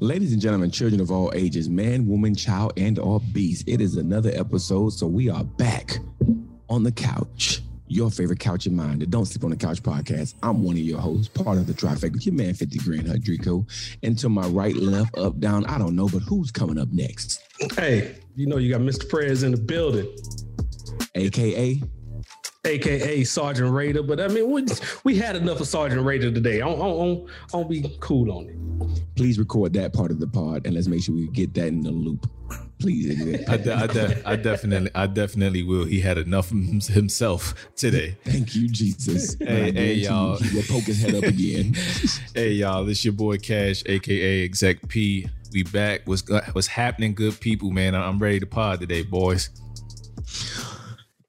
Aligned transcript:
Ladies 0.00 0.32
and 0.32 0.42
gentlemen, 0.42 0.70
children 0.70 1.00
of 1.00 1.10
all 1.10 1.32
ages, 1.34 1.70
man, 1.70 2.06
woman, 2.06 2.34
child, 2.34 2.74
and 2.76 2.98
or 2.98 3.20
beast, 3.32 3.66
it 3.66 3.80
is 3.80 3.96
another 3.96 4.30
episode. 4.34 4.90
So 4.90 5.06
we 5.06 5.30
are 5.30 5.44
back 5.44 5.98
on 6.68 6.82
the 6.82 6.92
couch. 6.92 7.62
Your 7.86 8.10
favorite 8.10 8.40
couch 8.40 8.66
in 8.66 8.76
mind, 8.76 9.00
the 9.00 9.06
Don't 9.06 9.24
Sleep 9.24 9.42
on 9.44 9.50
the 9.50 9.56
Couch 9.56 9.82
podcast. 9.82 10.34
I'm 10.42 10.62
one 10.62 10.74
of 10.74 10.82
your 10.82 11.00
hosts, 11.00 11.28
part 11.28 11.56
of 11.56 11.66
the 11.66 11.72
trifecta, 11.72 12.24
your 12.26 12.34
man 12.34 12.52
50 12.52 12.78
Grand 12.78 13.06
Hudrico. 13.06 13.66
And 14.02 14.18
to 14.18 14.28
my 14.28 14.46
right, 14.48 14.76
left, 14.76 15.16
up, 15.16 15.38
down, 15.38 15.64
I 15.66 15.78
don't 15.78 15.96
know, 15.96 16.08
but 16.08 16.22
who's 16.22 16.50
coming 16.50 16.78
up 16.78 16.88
next? 16.92 17.40
Hey, 17.76 18.16
you 18.36 18.46
know 18.46 18.58
you 18.58 18.70
got 18.70 18.82
Mr. 18.82 19.08
Prez 19.08 19.44
in 19.44 19.52
the 19.52 19.58
building. 19.58 20.14
AKA 21.14 21.82
aka 22.64 23.24
Sergeant 23.24 23.72
Raider. 23.72 24.02
But 24.02 24.20
I 24.20 24.28
mean, 24.28 24.50
we, 24.50 24.66
we 25.04 25.16
had 25.16 25.36
enough 25.36 25.60
of 25.60 25.68
Sergeant 25.68 26.04
Raider 26.04 26.30
today. 26.30 26.60
I 26.60 26.66
don't, 26.66 27.28
I 27.28 27.58
don't 27.58 27.68
be 27.68 27.96
cool 28.00 28.32
on 28.32 28.48
it. 28.48 29.16
Please 29.16 29.38
record 29.38 29.72
that 29.74 29.92
part 29.92 30.10
of 30.10 30.18
the 30.18 30.26
pod 30.26 30.66
and 30.66 30.74
let's 30.74 30.88
make 30.88 31.02
sure 31.02 31.14
we 31.14 31.28
get 31.28 31.54
that 31.54 31.68
in 31.68 31.80
the 31.80 31.90
loop. 31.90 32.28
Please. 32.78 33.48
I, 33.48 33.56
de- 33.56 33.74
I, 33.74 33.86
de- 33.86 34.28
I 34.28 34.36
definitely, 34.36 34.90
I 34.94 35.06
definitely 35.06 35.62
will. 35.62 35.84
He 35.84 36.00
had 36.00 36.18
enough 36.18 36.50
himself 36.50 37.54
today. 37.76 38.16
Thank 38.24 38.54
you, 38.54 38.68
Jesus. 38.68 39.36
Hey, 39.38 39.72
hey 39.72 39.94
y'all. 39.94 40.36
He 40.36 40.56
will 40.56 40.64
poke 40.64 40.84
his 40.84 41.00
head 41.00 41.14
up 41.14 41.24
again. 41.24 41.74
hey, 42.34 42.50
y'all. 42.50 42.84
This 42.84 43.04
your 43.04 43.14
boy 43.14 43.38
Cash, 43.38 43.84
aka 43.86 44.44
Exec 44.44 44.86
P. 44.88 45.28
We 45.52 45.62
back. 45.62 46.02
What's 46.04 46.28
what's 46.52 46.66
happening, 46.66 47.14
good 47.14 47.38
people, 47.40 47.70
man? 47.70 47.94
I'm 47.94 48.18
ready 48.18 48.40
to 48.40 48.46
pod 48.46 48.80
today, 48.80 49.02
boys. 49.02 49.50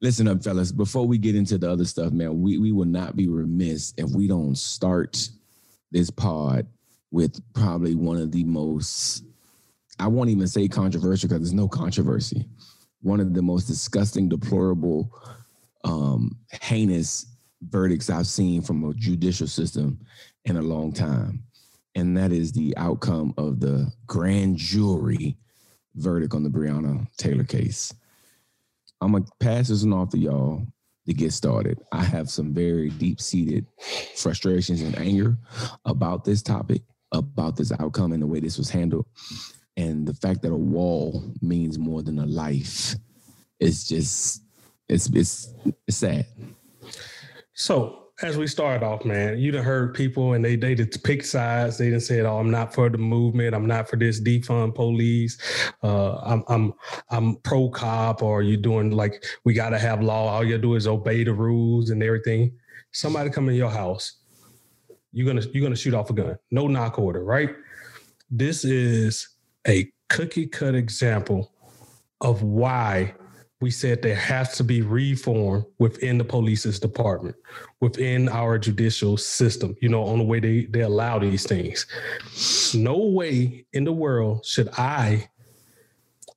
Listen 0.02 0.28
up, 0.28 0.44
fellas. 0.44 0.72
Before 0.72 1.08
we 1.08 1.18
get 1.18 1.36
into 1.36 1.58
the 1.58 1.72
other 1.72 1.86
stuff, 1.86 2.12
man, 2.12 2.42
we, 2.42 2.58
we 2.58 2.72
will 2.72 2.86
not 2.86 3.16
be 3.16 3.28
remiss 3.28 3.94
if 3.98 4.10
we 4.12 4.28
don't 4.28 4.58
start 4.58 5.30
this 5.92 6.10
pod 6.10 6.68
with 7.12 7.42
probably 7.54 7.96
one 7.96 8.18
of 8.18 8.32
the 8.32 8.44
most, 8.44 9.24
I 10.00 10.08
won't 10.08 10.30
even 10.30 10.48
say 10.48 10.68
controversial 10.68 11.30
because 11.30 11.42
there's 11.42 11.54
no 11.54 11.70
controversy. 11.70 12.46
One 13.02 13.22
of 13.22 13.34
the 13.34 13.42
most 13.42 13.66
disgusting, 13.66 14.28
deplorable, 14.28 15.10
um, 15.86 16.38
heinous 16.62 17.26
verdicts 17.62 18.10
I've 18.10 18.28
seen 18.28 18.62
from 18.62 18.84
a 18.84 18.94
judicial 18.94 19.48
system 19.48 20.00
in 20.44 20.58
a 20.58 20.62
long 20.62 20.92
time. 20.92 21.44
And 21.96 22.18
that 22.18 22.34
is 22.34 22.52
the 22.52 22.76
outcome 22.76 23.34
of 23.38 23.62
the 23.62 23.90
grand 24.06 24.58
jury 24.58 25.38
verdict 25.96 26.34
on 26.34 26.44
the 26.44 26.50
Breonna 26.50 27.08
Taylor 27.18 27.46
case. 27.46 27.94
I'm 29.02 29.12
gonna 29.12 29.26
pass 29.40 29.68
this 29.68 29.84
one 29.84 29.94
off 29.94 30.10
to 30.10 30.18
y'all 30.18 30.66
to 31.06 31.14
get 31.14 31.34
started. 31.34 31.80
I 31.92 32.04
have 32.04 32.30
some 32.30 32.54
very 32.54 32.90
deep 32.90 33.22
seated 33.22 33.66
frustrations 34.16 34.82
and 34.82 34.98
anger 34.98 35.38
about 35.86 36.24
this 36.24 36.42
topic, 36.42 36.82
about 37.12 37.56
this 37.56 37.72
outcome 37.80 38.12
and 38.12 38.22
the 38.22 38.28
way 38.28 38.40
this 38.40 38.58
was 38.58 38.70
handled. 38.70 39.06
And 39.78 40.08
the 40.08 40.14
fact 40.14 40.42
that 40.42 40.52
a 40.52 40.56
wall 40.56 41.24
means 41.42 41.78
more 41.78 42.02
than 42.02 42.20
a 42.20 42.26
life 42.26 42.96
is 43.60 43.88
just 43.88 44.42
it's 44.88 45.10
it's 45.10 45.54
it's 45.88 45.98
sad. 45.98 46.26
So 47.54 48.05
as 48.22 48.38
we 48.38 48.48
start 48.48 48.82
off, 48.82 49.04
man, 49.04 49.38
you 49.38 49.52
done 49.52 49.64
heard 49.64 49.94
people 49.94 50.34
and 50.34 50.46
they 50.46 50.56
they 50.56 50.74
just 50.74 51.04
pick 51.04 51.24
sides. 51.24 51.78
They 51.78 51.90
done 51.90 52.00
said, 52.00 52.26
"Oh, 52.26 52.38
I'm 52.38 52.50
not 52.50 52.74
for 52.74 52.90
the 52.90 52.98
movement. 52.98 53.54
I'm 53.54 53.68
not 53.68 53.90
for 53.90 53.98
this 53.98 54.22
defund 54.22 54.76
police. 54.76 55.38
Uh, 55.84 56.16
I'm 56.18 56.44
I'm 56.48 56.74
I'm 57.10 57.36
pro 57.38 57.70
cop." 57.70 58.24
Or 58.24 58.42
you 58.42 58.56
doing 58.56 58.92
like 58.92 59.24
we 59.44 59.54
got 59.54 59.70
to 59.70 59.80
have 59.80 60.02
law. 60.02 60.30
All 60.30 60.46
you 60.46 60.58
do 60.58 60.76
is 60.76 60.88
obey 60.88 61.24
the 61.24 61.34
rules 61.34 61.90
and 61.90 62.02
everything. 62.02 62.54
Somebody 62.92 63.30
come 63.30 63.50
in 63.50 63.56
your 63.56 63.70
house, 63.70 64.14
you're 65.12 65.28
gonna 65.28 65.46
you're 65.54 65.64
gonna 65.64 65.76
shoot 65.76 65.94
off 65.94 66.10
a 66.10 66.14
gun. 66.14 66.38
No 66.52 66.68
knock 66.68 66.98
order, 66.98 67.24
right? 67.24 67.54
This 68.32 68.64
is 68.64 69.28
a 69.68 69.92
cookie 70.08 70.48
cut 70.48 70.74
example 70.74 71.52
of 72.22 72.44
why 72.44 73.14
we 73.62 73.72
said 73.72 74.02
there 74.02 74.16
has 74.16 74.58
to 74.58 74.64
be 74.64 74.82
reform 74.82 75.66
within 75.80 76.18
the 76.18 76.26
police's 76.26 76.80
department, 76.80 77.36
within 77.80 78.28
our 78.28 78.60
judicial 78.60 79.18
system, 79.18 79.76
you 79.82 79.88
know, 79.88 80.04
on 80.04 80.18
the 80.18 80.24
way 80.26 80.40
they, 80.40 80.66
they 80.66 80.82
allow 80.82 81.20
these 81.20 81.46
things. 81.46 81.86
No 82.76 82.98
way 82.98 83.66
in 83.72 83.86
the 83.86 83.94
world 83.94 84.46
should 84.46 84.70
I, 84.78 85.30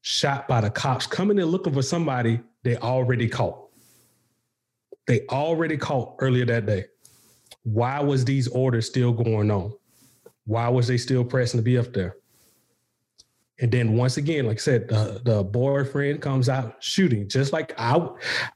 shot 0.00 0.46
by 0.46 0.60
the 0.60 0.70
cops, 0.70 1.06
coming 1.06 1.38
in 1.38 1.46
looking 1.46 1.74
for 1.74 1.82
somebody 1.82 2.40
they 2.62 2.76
already 2.76 3.28
caught. 3.28 3.68
They 5.06 5.26
already 5.26 5.76
caught 5.76 6.16
earlier 6.20 6.44
that 6.46 6.66
day. 6.66 6.84
Why 7.64 8.00
was 8.00 8.24
these 8.24 8.46
orders 8.48 8.86
still 8.86 9.12
going 9.12 9.50
on? 9.50 9.72
Why 10.46 10.68
was 10.68 10.86
they 10.86 10.98
still 10.98 11.24
pressing 11.24 11.58
to 11.58 11.62
be 11.62 11.78
up 11.78 11.92
there? 11.92 12.16
And 13.60 13.72
then 13.72 13.96
once 13.96 14.16
again, 14.16 14.46
like 14.46 14.58
I 14.58 14.60
said, 14.60 14.88
the, 14.88 15.20
the 15.24 15.42
boyfriend 15.42 16.22
comes 16.22 16.48
out 16.48 16.76
shooting, 16.80 17.28
just 17.28 17.52
like 17.52 17.74
I, 17.76 18.08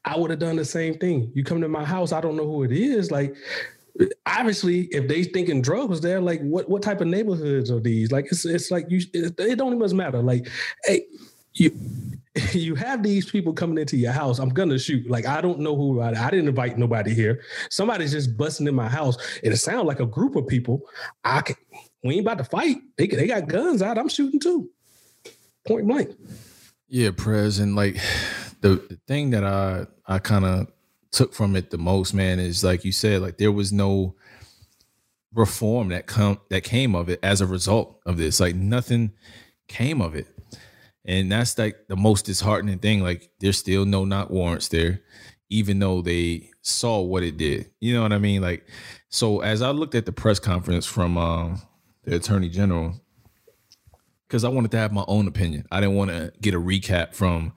I 0.05 0.17
would 0.17 0.31
have 0.31 0.39
done 0.39 0.57
the 0.57 0.65
same 0.65 0.99
thing. 0.99 1.33
You 1.35 1.43
come 1.43 1.61
to 1.61 1.69
my 1.69 1.85
house, 1.85 2.13
I 2.13 2.21
don't 2.21 2.37
know 2.37 2.47
who 2.47 2.63
it 2.63 2.73
is. 2.73 3.11
Like, 3.11 3.35
obviously, 4.27 4.83
if 4.93 5.09
they 5.09 5.25
thinking 5.25 5.61
drugs 5.61 6.01
there, 6.01 6.21
like, 6.21 6.41
what 6.43 6.69
what 6.69 6.83
type 6.83 7.01
of 7.01 7.09
neighborhoods 7.09 7.71
are 7.71 7.81
these? 7.81 8.13
Like, 8.13 8.27
it's 8.27 8.45
it's 8.45 8.71
like 8.71 8.87
you, 8.89 9.01
it, 9.13 9.35
it 9.39 9.57
don't 9.57 9.75
even 9.75 9.97
matter. 9.97 10.23
Like, 10.23 10.49
hey, 10.85 11.05
you 11.55 11.77
you 12.53 12.77
have 12.77 13.03
these 13.03 13.29
people 13.29 13.53
coming 13.53 13.79
into 13.79 13.97
your 13.97 14.13
house. 14.13 14.39
I'm 14.39 14.51
gonna 14.51 14.79
shoot. 14.79 15.11
Like 15.11 15.27
I 15.27 15.41
don't 15.41 15.59
know 15.59 15.75
who. 15.75 16.01
I, 16.01 16.11
I 16.11 16.31
didn't 16.31 16.49
invite 16.49 16.79
nobody 16.79 17.13
here. 17.13 17.43
Somebody's 17.71 18.13
just 18.13 18.37
busting 18.37 18.69
in 18.69 18.75
my 18.75 18.89
house, 18.89 19.17
and 19.43 19.53
it 19.53 19.59
sounds 19.59 19.87
like 19.87 20.01
a 20.01 20.07
group 20.07 20.37
of 20.37 20.47
people. 20.47 20.83
I 21.25 21.41
can. 21.41 21.57
We 22.05 22.15
ain't 22.15 22.25
about 22.25 22.39
to 22.39 22.45
fight. 22.45 22.77
They 22.97 23.09
they 23.09 23.27
got 23.27 23.49
guns 23.49 23.83
out. 23.83 23.99
I'm 23.99 24.09
shooting 24.09 24.39
too 24.39 24.71
point 25.67 25.87
blank. 25.87 26.11
Yeah, 26.89 27.11
Prez, 27.17 27.59
and 27.59 27.75
like 27.75 27.95
the, 28.61 28.77
the 28.89 28.99
thing 29.07 29.31
that 29.31 29.45
I 29.45 29.87
I 30.07 30.19
kind 30.19 30.45
of 30.45 30.69
took 31.11 31.35
from 31.35 31.57
it 31.57 31.71
the 31.71 31.79
most, 31.79 32.15
man, 32.15 32.39
is 32.39 32.65
like 32.65 32.85
you 32.85 32.93
said, 32.93 33.23
like 33.23 33.39
there 33.39 33.53
was 33.53 33.73
no 33.73 34.17
reform 35.35 35.89
that 35.89 36.07
come 36.07 36.39
that 36.51 36.63
came 36.65 36.95
of 36.95 37.09
it 37.09 37.19
as 37.23 37.41
a 37.41 37.47
result 37.47 38.01
of 38.07 38.17
this. 38.17 38.41
Like 38.41 38.55
nothing 38.55 39.13
came 39.69 40.01
of 40.01 40.15
it. 40.15 40.27
And 41.05 41.33
that's 41.33 41.59
like 41.59 41.89
the 41.89 41.97
most 41.97 42.27
disheartening 42.27 42.79
thing. 42.79 43.03
Like 43.03 43.31
there's 43.41 43.59
still 43.59 43.85
no 43.85 44.05
knock 44.05 44.31
warrants 44.31 44.69
there, 44.69 45.01
even 45.51 45.79
though 45.79 46.01
they 46.01 46.51
saw 46.63 47.01
what 47.01 47.23
it 47.23 47.37
did. 47.37 47.71
You 47.81 47.95
know 47.95 48.03
what 48.03 48.13
I 48.13 48.19
mean? 48.19 48.41
Like, 48.41 48.67
so 49.09 49.41
as 49.41 49.63
I 49.63 49.71
looked 49.71 49.95
at 49.95 50.07
the 50.07 50.13
press 50.13 50.39
conference 50.39 50.87
from 50.87 51.19
uh, 51.19 51.57
the 52.05 52.17
attorney 52.17 52.49
general, 52.49 53.01
because 54.33 54.45
I 54.45 54.49
wanted 54.49 54.71
to 54.71 54.79
have 54.79 54.93
my 54.93 55.05
own 55.09 55.29
opinion. 55.29 55.67
I 55.71 55.79
didn't 55.79 55.95
want 55.95 56.11
to 56.11 56.33
get 56.41 56.55
a 56.55 56.59
recap 56.59 57.15
from 57.15 57.53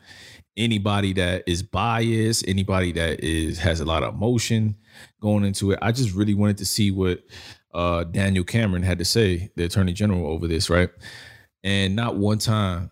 anybody 0.57 1.13
that 1.13 1.45
is 1.47 1.63
biased, 1.63 2.45
anybody 2.49 2.91
that 2.91 3.23
is 3.23 3.59
has 3.59 3.79
a 3.79 3.85
lot 3.85 4.03
of 4.03 4.13
emotion 4.13 4.75
going 5.21 5.45
into 5.45 5.71
it. 5.71 5.79
I 5.81 5.93
just 5.93 6.13
really 6.13 6.33
wanted 6.33 6.57
to 6.57 6.65
see 6.65 6.91
what 6.91 7.23
uh, 7.73 8.03
Daniel 8.03 8.43
Cameron 8.43 8.83
had 8.83 8.99
to 8.99 9.05
say, 9.05 9.51
the 9.55 9.63
Attorney 9.63 9.93
General, 9.93 10.27
over 10.27 10.47
this, 10.47 10.69
right? 10.69 10.89
And 11.63 11.95
not 11.95 12.17
one 12.17 12.39
time 12.39 12.91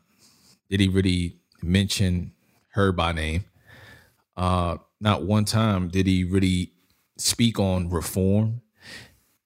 did 0.70 0.80
he 0.80 0.88
really 0.88 1.42
mention 1.62 2.32
her 2.70 2.94
by 2.94 3.12
name. 3.12 3.44
Uh, 4.38 4.78
not 5.02 5.26
one 5.26 5.44
time 5.44 5.90
did 5.90 6.08
he 6.08 6.24
really 6.24 6.72
speak 7.18 7.60
on 7.60 7.90
reform 7.90 8.62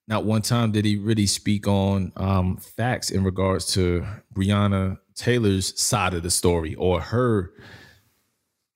not 0.08 0.24
one 0.24 0.42
time 0.42 0.72
did 0.72 0.86
he 0.86 0.96
really 0.96 1.26
speak 1.26 1.68
on 1.68 2.12
um, 2.16 2.56
facts 2.56 3.10
in 3.10 3.22
regards 3.22 3.66
to 3.74 4.04
Breonna 4.34 4.98
Taylor's 5.14 5.78
side 5.78 6.14
of 6.14 6.22
the 6.22 6.30
story 6.30 6.74
or 6.74 7.00
her 7.00 7.52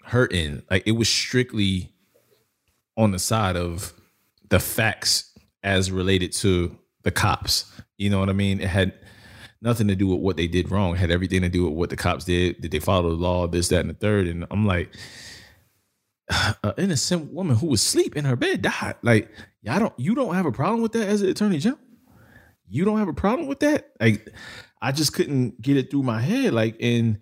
her 0.04 0.28
end. 0.30 0.62
Like 0.70 0.86
it 0.86 0.92
was 0.92 1.08
strictly 1.08 1.90
on 2.96 3.12
the 3.12 3.18
side 3.18 3.56
of 3.56 3.94
the 4.50 4.60
facts 4.60 5.32
as 5.62 5.90
related 5.90 6.32
to 6.32 6.76
the 7.02 7.10
cops. 7.10 7.72
You 7.96 8.10
know 8.10 8.20
what 8.20 8.28
I 8.28 8.34
mean? 8.34 8.60
It 8.60 8.68
had 8.68 8.92
nothing 9.62 9.88
to 9.88 9.94
do 9.94 10.08
with 10.08 10.20
what 10.20 10.36
they 10.36 10.48
did 10.48 10.70
wrong. 10.70 10.94
It 10.94 10.98
had 10.98 11.10
everything 11.10 11.40
to 11.42 11.48
do 11.48 11.64
with 11.64 11.74
what 11.74 11.90
the 11.90 11.96
cops 11.96 12.26
did. 12.26 12.60
Did 12.60 12.72
they 12.72 12.80
follow 12.80 13.10
the 13.10 13.16
law? 13.16 13.46
This, 13.46 13.68
that, 13.68 13.80
and 13.80 13.90
the 13.90 13.94
third. 13.94 14.26
And 14.26 14.44
I'm 14.50 14.66
like, 14.66 14.94
an 16.62 16.74
innocent 16.78 17.32
woman 17.32 17.56
who 17.56 17.66
was 17.66 17.82
asleep 17.82 18.16
in 18.16 18.24
her 18.24 18.36
bed 18.36 18.62
died. 18.62 18.96
Like, 19.02 19.30
y'all 19.62 19.78
don't 19.78 19.98
you 19.98 20.14
don't 20.14 20.34
have 20.34 20.46
a 20.46 20.52
problem 20.52 20.82
with 20.82 20.92
that 20.92 21.08
as 21.08 21.22
an 21.22 21.30
attorney 21.30 21.58
general? 21.58 21.80
You 22.68 22.84
don't 22.84 22.98
have 22.98 23.08
a 23.08 23.14
problem 23.14 23.48
with 23.48 23.60
that? 23.60 23.92
Like, 24.00 24.28
I 24.80 24.92
just 24.92 25.12
couldn't 25.12 25.60
get 25.60 25.76
it 25.76 25.90
through 25.90 26.04
my 26.04 26.20
head. 26.20 26.54
Like, 26.54 26.76
and 26.80 27.20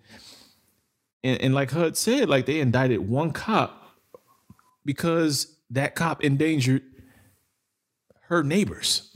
and, 1.23 1.41
and 1.41 1.53
like 1.53 1.71
Hud 1.71 1.97
said, 1.97 2.29
like 2.29 2.45
they 2.45 2.59
indicted 2.59 3.07
one 3.07 3.31
cop 3.31 3.77
because 4.85 5.57
that 5.69 5.95
cop 5.95 6.23
endangered 6.23 6.83
her 8.27 8.43
neighbors. 8.43 9.07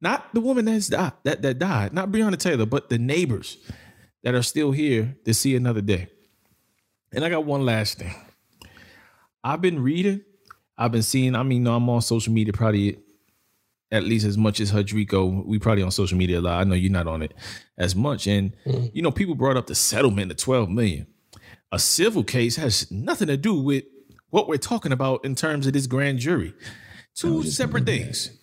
Not 0.00 0.32
the 0.34 0.40
woman 0.40 0.64
that's 0.64 0.88
died, 0.88 1.12
that, 1.24 1.42
that 1.42 1.58
died, 1.58 1.92
not 1.92 2.10
Breonna 2.10 2.38
Taylor, 2.38 2.66
but 2.66 2.88
the 2.88 2.98
neighbors 2.98 3.58
that 4.22 4.34
are 4.34 4.42
still 4.42 4.72
here 4.72 5.16
to 5.24 5.34
see 5.34 5.54
another 5.54 5.82
day. 5.82 6.08
And 7.12 7.24
I 7.24 7.30
got 7.30 7.44
one 7.44 7.64
last 7.64 7.98
thing. 7.98 8.14
I've 9.42 9.60
been 9.60 9.82
reading, 9.82 10.22
I've 10.76 10.92
been 10.92 11.02
seeing, 11.02 11.34
I 11.34 11.42
mean, 11.42 11.66
I'm 11.66 11.88
on 11.88 12.02
social 12.02 12.32
media 12.32 12.52
probably 12.52 12.98
at 13.92 14.04
least 14.04 14.24
as 14.24 14.38
much 14.38 14.60
as 14.60 14.70
Hudrico. 14.70 15.44
We 15.44 15.58
probably 15.58 15.82
on 15.82 15.90
social 15.90 16.16
media 16.16 16.38
a 16.38 16.42
lot. 16.42 16.60
I 16.60 16.64
know 16.64 16.74
you're 16.74 16.92
not 16.92 17.06
on 17.06 17.22
it 17.22 17.34
as 17.76 17.96
much. 17.96 18.26
And 18.26 18.54
mm-hmm. 18.64 18.86
you 18.92 19.02
know, 19.02 19.10
people 19.10 19.34
brought 19.34 19.56
up 19.56 19.66
the 19.66 19.74
settlement 19.74 20.30
of 20.30 20.36
12 20.36 20.70
million. 20.70 21.06
A 21.72 21.78
civil 21.78 22.24
case 22.24 22.56
has 22.56 22.90
nothing 22.90 23.28
to 23.28 23.36
do 23.36 23.54
with 23.54 23.84
what 24.30 24.48
we're 24.48 24.56
talking 24.56 24.92
about 24.92 25.24
in 25.24 25.34
terms 25.34 25.66
of 25.66 25.72
this 25.72 25.86
grand 25.86 26.18
jury. 26.18 26.54
Two 27.14 27.42
separate 27.42 27.86
things. 27.86 28.38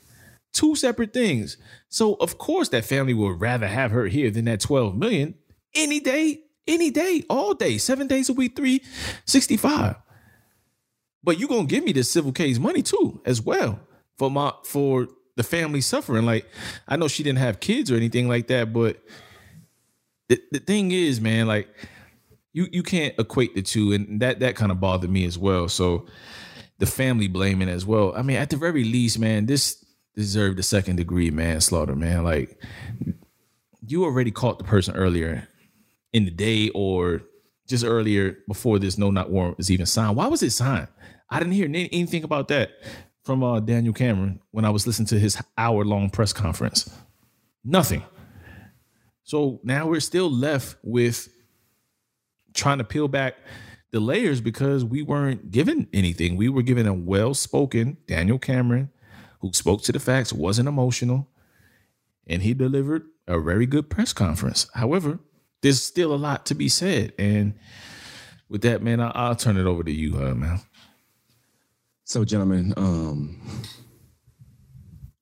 Two 0.53 0.75
separate 0.75 1.13
things. 1.13 1.57
So 1.89 2.15
of 2.15 2.37
course 2.37 2.69
that 2.69 2.85
family 2.85 3.13
would 3.13 3.39
rather 3.39 3.67
have 3.67 3.91
her 3.91 4.05
here 4.05 4.31
than 4.31 4.45
that 4.45 4.59
12 4.59 4.95
million 4.97 5.35
any 5.75 5.99
day, 5.99 6.41
any 6.67 6.91
day, 6.91 7.23
all 7.29 7.53
day, 7.53 7.77
seven 7.77 8.07
days 8.07 8.29
a 8.29 8.33
week, 8.33 8.55
365. 8.55 9.95
But 11.23 11.39
you 11.39 11.47
gonna 11.47 11.65
give 11.65 11.83
me 11.83 11.91
the 11.91 12.03
civil 12.03 12.31
case 12.31 12.59
money 12.59 12.81
too, 12.81 13.21
as 13.25 13.41
well, 13.41 13.79
for 14.17 14.31
my 14.31 14.53
for 14.63 15.07
the 15.35 15.43
family 15.43 15.81
suffering. 15.81 16.25
Like, 16.25 16.47
I 16.87 16.95
know 16.95 17.07
she 17.07 17.23
didn't 17.23 17.39
have 17.39 17.59
kids 17.59 17.91
or 17.91 17.95
anything 17.95 18.27
like 18.27 18.47
that, 18.47 18.73
but 18.73 18.97
the, 20.29 20.41
the 20.51 20.59
thing 20.59 20.91
is, 20.91 21.19
man, 21.21 21.47
like 21.47 21.67
you 22.53 22.67
you 22.71 22.83
can't 22.83 23.13
equate 23.19 23.55
the 23.55 23.61
two, 23.61 23.91
and 23.91 24.19
that 24.21 24.39
that 24.39 24.55
kind 24.55 24.71
of 24.71 24.79
bothered 24.79 25.09
me 25.09 25.25
as 25.25 25.37
well. 25.37 25.67
So 25.67 26.05
the 26.79 26.85
family 26.85 27.27
blaming 27.27 27.69
as 27.69 27.85
well. 27.85 28.13
I 28.15 28.21
mean, 28.21 28.37
at 28.37 28.49
the 28.49 28.57
very 28.57 28.83
least, 28.83 29.19
man, 29.19 29.45
this 29.47 29.83
deserved 30.15 30.59
a 30.59 30.63
second 30.63 30.95
degree 30.95 31.29
manslaughter, 31.29 31.95
man. 31.95 32.23
Like 32.23 32.59
you 33.85 34.03
already 34.03 34.31
caught 34.31 34.57
the 34.57 34.63
person 34.63 34.95
earlier 34.95 35.47
in 36.17 36.25
the 36.25 36.31
day 36.31 36.69
or 36.69 37.21
just 37.67 37.85
earlier 37.85 38.37
before 38.47 38.79
this 38.79 38.97
no 38.97 39.11
knock 39.11 39.29
warrant 39.29 39.57
was 39.57 39.69
even 39.69 39.85
signed. 39.85 40.17
Why 40.17 40.27
was 40.27 40.41
it 40.41 40.51
signed? 40.51 40.87
I 41.29 41.39
didn't 41.39 41.53
hear 41.53 41.67
anything 41.67 42.23
about 42.23 42.47
that 42.47 42.71
from 43.23 43.43
uh, 43.43 43.59
Daniel 43.59 43.93
Cameron 43.93 44.39
when 44.51 44.65
I 44.65 44.69
was 44.71 44.87
listening 44.87 45.07
to 45.07 45.19
his 45.19 45.41
hour 45.57 45.85
long 45.85 46.09
press 46.09 46.33
conference. 46.33 46.89
Nothing. 47.63 48.03
So 49.23 49.59
now 49.63 49.87
we're 49.87 49.99
still 49.99 50.31
left 50.31 50.77
with 50.81 51.27
trying 52.53 52.79
to 52.79 52.83
peel 52.83 53.07
back 53.07 53.35
the 53.91 53.99
layers 53.99 54.41
because 54.41 54.83
we 54.83 55.01
weren't 55.03 55.51
given 55.51 55.87
anything. 55.93 56.35
We 56.35 56.49
were 56.49 56.63
given 56.63 56.87
a 56.87 56.93
well 56.93 57.33
spoken 57.33 57.97
Daniel 58.07 58.39
Cameron 58.39 58.89
who 59.41 59.51
spoke 59.53 59.83
to 59.83 59.91
the 59.91 59.99
facts, 59.99 60.33
wasn't 60.33 60.67
emotional, 60.67 61.29
and 62.25 62.41
he 62.41 62.53
delivered 62.53 63.03
a 63.27 63.39
very 63.39 63.65
good 63.65 63.89
press 63.89 64.13
conference. 64.13 64.67
However, 64.73 65.19
there's 65.61 65.81
still 65.81 66.13
a 66.13 66.15
lot 66.15 66.45
to 66.47 66.55
be 66.55 66.69
said. 66.69 67.13
And 67.17 67.53
with 68.49 68.61
that, 68.61 68.81
man, 68.81 68.99
I, 68.99 69.29
will 69.29 69.35
turn 69.35 69.57
it 69.57 69.65
over 69.65 69.83
to 69.83 69.91
you, 69.91 70.17
uh, 70.17 70.33
man. 70.33 70.59
So, 72.05 72.23
gentlemen, 72.23 72.73
um, 72.77 73.41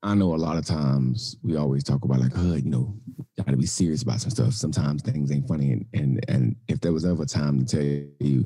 I 0.04 0.14
know 0.14 0.36
a 0.36 0.38
lot 0.38 0.58
of 0.58 0.66
times 0.66 1.36
we 1.42 1.56
always 1.56 1.84
talk 1.84 2.06
about 2.06 2.20
like, 2.20 2.38
uh, 2.38 2.54
you 2.54 2.70
know, 2.70 2.94
got 3.38 3.48
to 3.52 3.58
be 3.58 3.66
serious 3.66 4.02
about 4.02 4.22
some 4.22 4.32
stuff. 4.32 4.54
Sometimes 4.54 5.02
things 5.02 5.32
ain't 5.32 5.48
funny, 5.48 5.72
and 5.72 5.86
and 5.94 6.26
and 6.28 6.56
if 6.68 6.80
there 6.82 6.94
was 6.94 7.06
ever 7.06 7.24
a 7.24 7.26
time 7.26 7.64
to 7.64 7.66
tell 7.66 8.28
you 8.28 8.46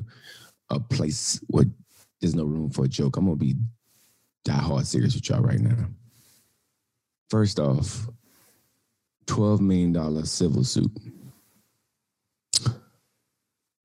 a 0.70 0.80
place 0.80 1.40
where 1.48 1.64
there's 2.20 2.34
no 2.34 2.44
room 2.44 2.70
for 2.70 2.84
a 2.84 2.88
joke, 2.88 3.16
I'm 3.16 3.24
gonna 3.24 3.36
be 3.36 3.56
die 4.44 4.52
hard 4.54 4.86
serious 4.86 5.14
with 5.14 5.28
y'all 5.28 5.42
right 5.42 5.60
now. 5.60 5.86
First 7.28 7.58
off, 7.58 8.08
twelve 9.26 9.60
million 9.60 9.92
dollar 9.92 10.24
civil 10.24 10.64
suit. 10.64 10.90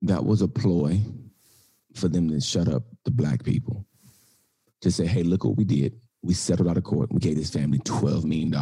That 0.01 0.25
was 0.25 0.41
a 0.41 0.47
ploy 0.47 0.99
for 1.95 2.07
them 2.07 2.29
to 2.29 2.41
shut 2.41 2.67
up 2.67 2.83
the 3.05 3.11
black 3.11 3.43
people 3.43 3.85
to 4.81 4.91
say, 4.91 5.05
hey, 5.05 5.23
look 5.23 5.43
what 5.43 5.57
we 5.57 5.63
did. 5.63 5.99
We 6.21 6.33
settled 6.33 6.67
out 6.67 6.77
of 6.77 6.83
court. 6.83 7.11
We 7.11 7.19
gave 7.19 7.35
this 7.35 7.51
family 7.51 7.79
$12 7.79 8.23
million. 8.23 8.53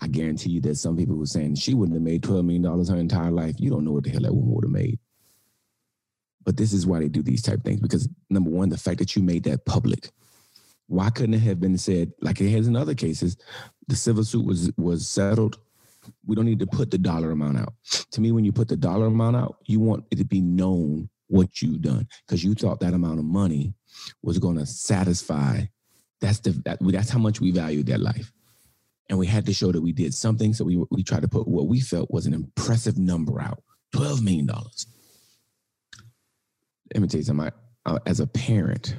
I 0.00 0.06
guarantee 0.06 0.50
you 0.50 0.60
that 0.62 0.76
some 0.76 0.96
people 0.96 1.16
were 1.16 1.26
saying 1.26 1.56
she 1.56 1.74
wouldn't 1.74 1.96
have 1.96 2.02
made 2.02 2.22
$12 2.22 2.44
million 2.44 2.64
her 2.64 2.96
entire 2.96 3.30
life. 3.30 3.56
You 3.58 3.70
don't 3.70 3.84
know 3.84 3.92
what 3.92 4.04
the 4.04 4.10
hell 4.10 4.22
that 4.22 4.34
woman 4.34 4.54
would 4.54 4.64
have 4.64 4.72
made. 4.72 4.98
But 6.44 6.56
this 6.56 6.72
is 6.72 6.86
why 6.86 7.00
they 7.00 7.08
do 7.08 7.22
these 7.22 7.42
type 7.42 7.58
of 7.58 7.64
things 7.64 7.80
because 7.80 8.08
number 8.30 8.50
one, 8.50 8.68
the 8.68 8.76
fact 8.76 8.98
that 8.98 9.14
you 9.14 9.22
made 9.22 9.44
that 9.44 9.64
public. 9.64 10.10
Why 10.88 11.10
couldn't 11.10 11.34
it 11.34 11.42
have 11.42 11.60
been 11.60 11.78
said 11.78 12.12
like 12.20 12.40
it 12.40 12.50
has 12.50 12.66
in 12.66 12.76
other 12.76 12.94
cases? 12.94 13.36
The 13.88 13.96
civil 13.96 14.24
suit 14.24 14.44
was 14.44 14.70
was 14.76 15.08
settled. 15.08 15.58
We 16.26 16.36
don't 16.36 16.44
need 16.44 16.58
to 16.60 16.66
put 16.66 16.90
the 16.90 16.98
dollar 16.98 17.30
amount 17.30 17.58
out. 17.58 17.74
To 18.12 18.20
me, 18.20 18.32
when 18.32 18.44
you 18.44 18.52
put 18.52 18.68
the 18.68 18.76
dollar 18.76 19.06
amount 19.06 19.36
out, 19.36 19.56
you 19.64 19.80
want 19.80 20.04
it 20.10 20.16
to 20.16 20.24
be 20.24 20.40
known 20.40 21.08
what 21.28 21.62
you've 21.62 21.80
done 21.80 22.06
because 22.26 22.44
you 22.44 22.54
thought 22.54 22.80
that 22.80 22.94
amount 22.94 23.18
of 23.18 23.24
money 23.24 23.74
was 24.22 24.38
going 24.38 24.58
to 24.58 24.66
satisfy. 24.66 25.62
That's 26.20 26.40
the 26.40 26.50
that, 26.64 26.78
that's 26.80 27.10
how 27.10 27.18
much 27.18 27.40
we 27.40 27.50
valued 27.50 27.86
that 27.86 28.00
life, 28.00 28.32
and 29.08 29.18
we 29.18 29.26
had 29.26 29.46
to 29.46 29.54
show 29.54 29.72
that 29.72 29.80
we 29.80 29.92
did 29.92 30.14
something. 30.14 30.52
So 30.52 30.64
we 30.64 30.84
we 30.90 31.02
tried 31.02 31.22
to 31.22 31.28
put 31.28 31.48
what 31.48 31.66
we 31.66 31.80
felt 31.80 32.10
was 32.10 32.26
an 32.26 32.34
impressive 32.34 32.98
number 32.98 33.40
out, 33.40 33.62
twelve 33.92 34.22
million 34.22 34.46
dollars. 34.46 34.86
Let 36.94 37.02
me 37.02 37.08
tell 37.08 37.18
you 37.18 37.24
something. 37.24 37.50
I, 37.86 37.98
as 38.06 38.20
a 38.20 38.26
parent, 38.26 38.94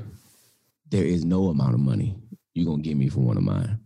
there 0.89 1.05
is 1.05 1.23
no 1.23 1.47
amount 1.47 1.75
of 1.75 1.79
money 1.79 2.17
you're 2.53 2.65
gonna 2.65 2.81
give 2.81 2.97
me 2.97 3.09
for 3.09 3.21
one 3.21 3.37
of 3.37 3.43
mine. 3.43 3.79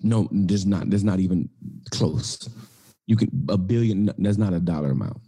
No, 0.00 0.28
there's 0.30 0.66
not. 0.66 0.90
There's 0.90 1.04
not 1.04 1.20
even 1.20 1.48
close. 1.90 2.48
You 3.06 3.16
can 3.16 3.30
a 3.48 3.58
billion. 3.58 4.10
That's 4.18 4.38
not 4.38 4.52
a 4.52 4.60
dollar 4.60 4.90
amount. 4.90 5.18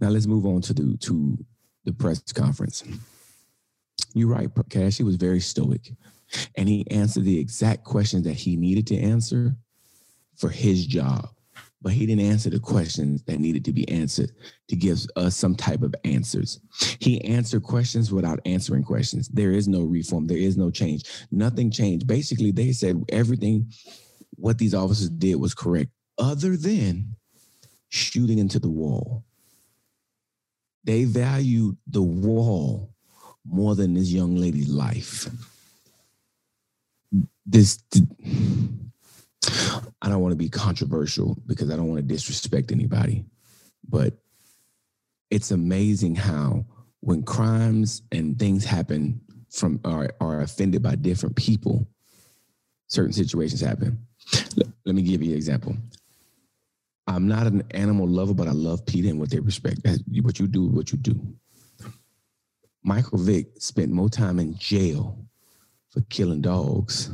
Now 0.00 0.08
let's 0.08 0.26
move 0.26 0.46
on 0.46 0.60
to 0.62 0.74
the 0.74 0.96
to 1.00 1.38
the 1.84 1.92
press 1.92 2.20
conference. 2.32 2.84
You're 4.14 4.28
right, 4.28 4.50
Cash. 4.70 4.96
He 4.96 5.02
was 5.02 5.16
very 5.16 5.40
stoic. 5.40 5.92
And 6.56 6.68
he 6.68 6.88
answered 6.90 7.24
the 7.24 7.38
exact 7.38 7.84
questions 7.84 8.24
that 8.24 8.34
he 8.34 8.56
needed 8.56 8.86
to 8.88 8.96
answer 8.96 9.56
for 10.36 10.50
his 10.50 10.86
job. 10.86 11.30
But 11.80 11.92
he 11.92 12.06
didn't 12.06 12.26
answer 12.26 12.50
the 12.50 12.58
questions 12.58 13.22
that 13.24 13.38
needed 13.38 13.64
to 13.66 13.72
be 13.72 13.88
answered 13.88 14.32
to 14.68 14.76
give 14.76 14.98
us 15.14 15.36
some 15.36 15.54
type 15.54 15.82
of 15.82 15.94
answers. 16.04 16.60
He 16.98 17.22
answered 17.24 17.62
questions 17.62 18.12
without 18.12 18.40
answering 18.44 18.82
questions. 18.82 19.28
There 19.28 19.52
is 19.52 19.68
no 19.68 19.84
reform, 19.84 20.26
there 20.26 20.38
is 20.38 20.56
no 20.56 20.70
change. 20.70 21.04
Nothing 21.30 21.70
changed. 21.70 22.06
Basically, 22.06 22.50
they 22.50 22.72
said 22.72 23.04
everything 23.10 23.70
what 24.34 24.58
these 24.58 24.74
officers 24.74 25.08
did 25.10 25.36
was 25.36 25.54
correct, 25.54 25.90
other 26.18 26.56
than 26.56 27.14
shooting 27.88 28.38
into 28.38 28.58
the 28.58 28.68
wall. 28.70 29.24
They 30.84 31.04
valued 31.04 31.76
the 31.86 32.02
wall 32.02 32.94
more 33.44 33.74
than 33.74 33.94
this 33.94 34.10
young 34.10 34.36
lady's 34.36 34.68
life. 34.70 35.28
This, 37.46 37.82
I 40.02 40.08
don't 40.08 40.20
want 40.20 40.32
to 40.32 40.36
be 40.36 40.48
controversial 40.48 41.36
because 41.46 41.70
I 41.70 41.76
don't 41.76 41.88
want 41.88 41.98
to 41.98 42.14
disrespect 42.14 42.72
anybody, 42.72 43.24
but 43.88 44.14
it's 45.30 45.50
amazing 45.50 46.14
how 46.14 46.64
when 47.00 47.22
crimes 47.22 48.02
and 48.12 48.38
things 48.38 48.64
happen 48.64 49.20
from 49.50 49.80
are, 49.84 50.10
are 50.20 50.40
offended 50.40 50.82
by 50.82 50.94
different 50.94 51.36
people, 51.36 51.86
certain 52.86 53.12
situations 53.12 53.60
happen. 53.60 53.98
Let, 54.84 54.94
me 54.94 55.02
give 55.02 55.22
you 55.22 55.30
an 55.30 55.36
example. 55.36 55.76
I'm 57.06 57.26
not 57.28 57.46
an 57.46 57.62
animal 57.70 58.06
lover, 58.06 58.34
but 58.34 58.48
I 58.48 58.52
love 58.52 58.84
PETA 58.84 59.08
and 59.10 59.20
what 59.20 59.30
they 59.30 59.40
respect. 59.40 59.80
What 60.22 60.38
you 60.38 60.46
do, 60.46 60.68
what 60.68 60.92
you 60.92 60.98
do. 60.98 61.20
Michael 62.82 63.18
Vick 63.18 63.48
spent 63.58 63.90
more 63.90 64.08
time 64.08 64.38
in 64.38 64.56
jail 64.56 65.18
for 65.90 66.00
killing 66.02 66.40
dogs 66.40 67.10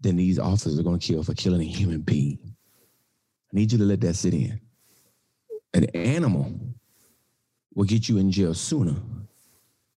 than 0.00 0.16
these 0.16 0.38
officers 0.38 0.78
are 0.78 0.82
going 0.82 0.98
to 0.98 1.06
kill 1.06 1.22
for 1.22 1.34
killing 1.34 1.60
a 1.60 1.64
human 1.64 2.00
being. 2.00 2.38
I 3.52 3.56
need 3.56 3.72
you 3.72 3.78
to 3.78 3.84
let 3.84 4.00
that 4.02 4.14
sit 4.14 4.34
in. 4.34 4.60
An 5.74 5.84
animal 5.94 6.52
will 7.74 7.84
get 7.84 8.08
you 8.08 8.18
in 8.18 8.30
jail 8.30 8.54
sooner 8.54 8.96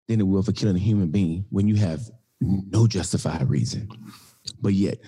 than 0.08 0.20
it 0.20 0.24
will 0.24 0.42
for 0.42 0.52
killing 0.52 0.76
a 0.76 0.80
human 0.80 1.08
being 1.08 1.44
when 1.50 1.68
you 1.68 1.76
have 1.76 2.00
no 2.40 2.86
justified 2.86 3.48
reason. 3.48 3.88
But 4.60 4.74
yet, 4.74 4.98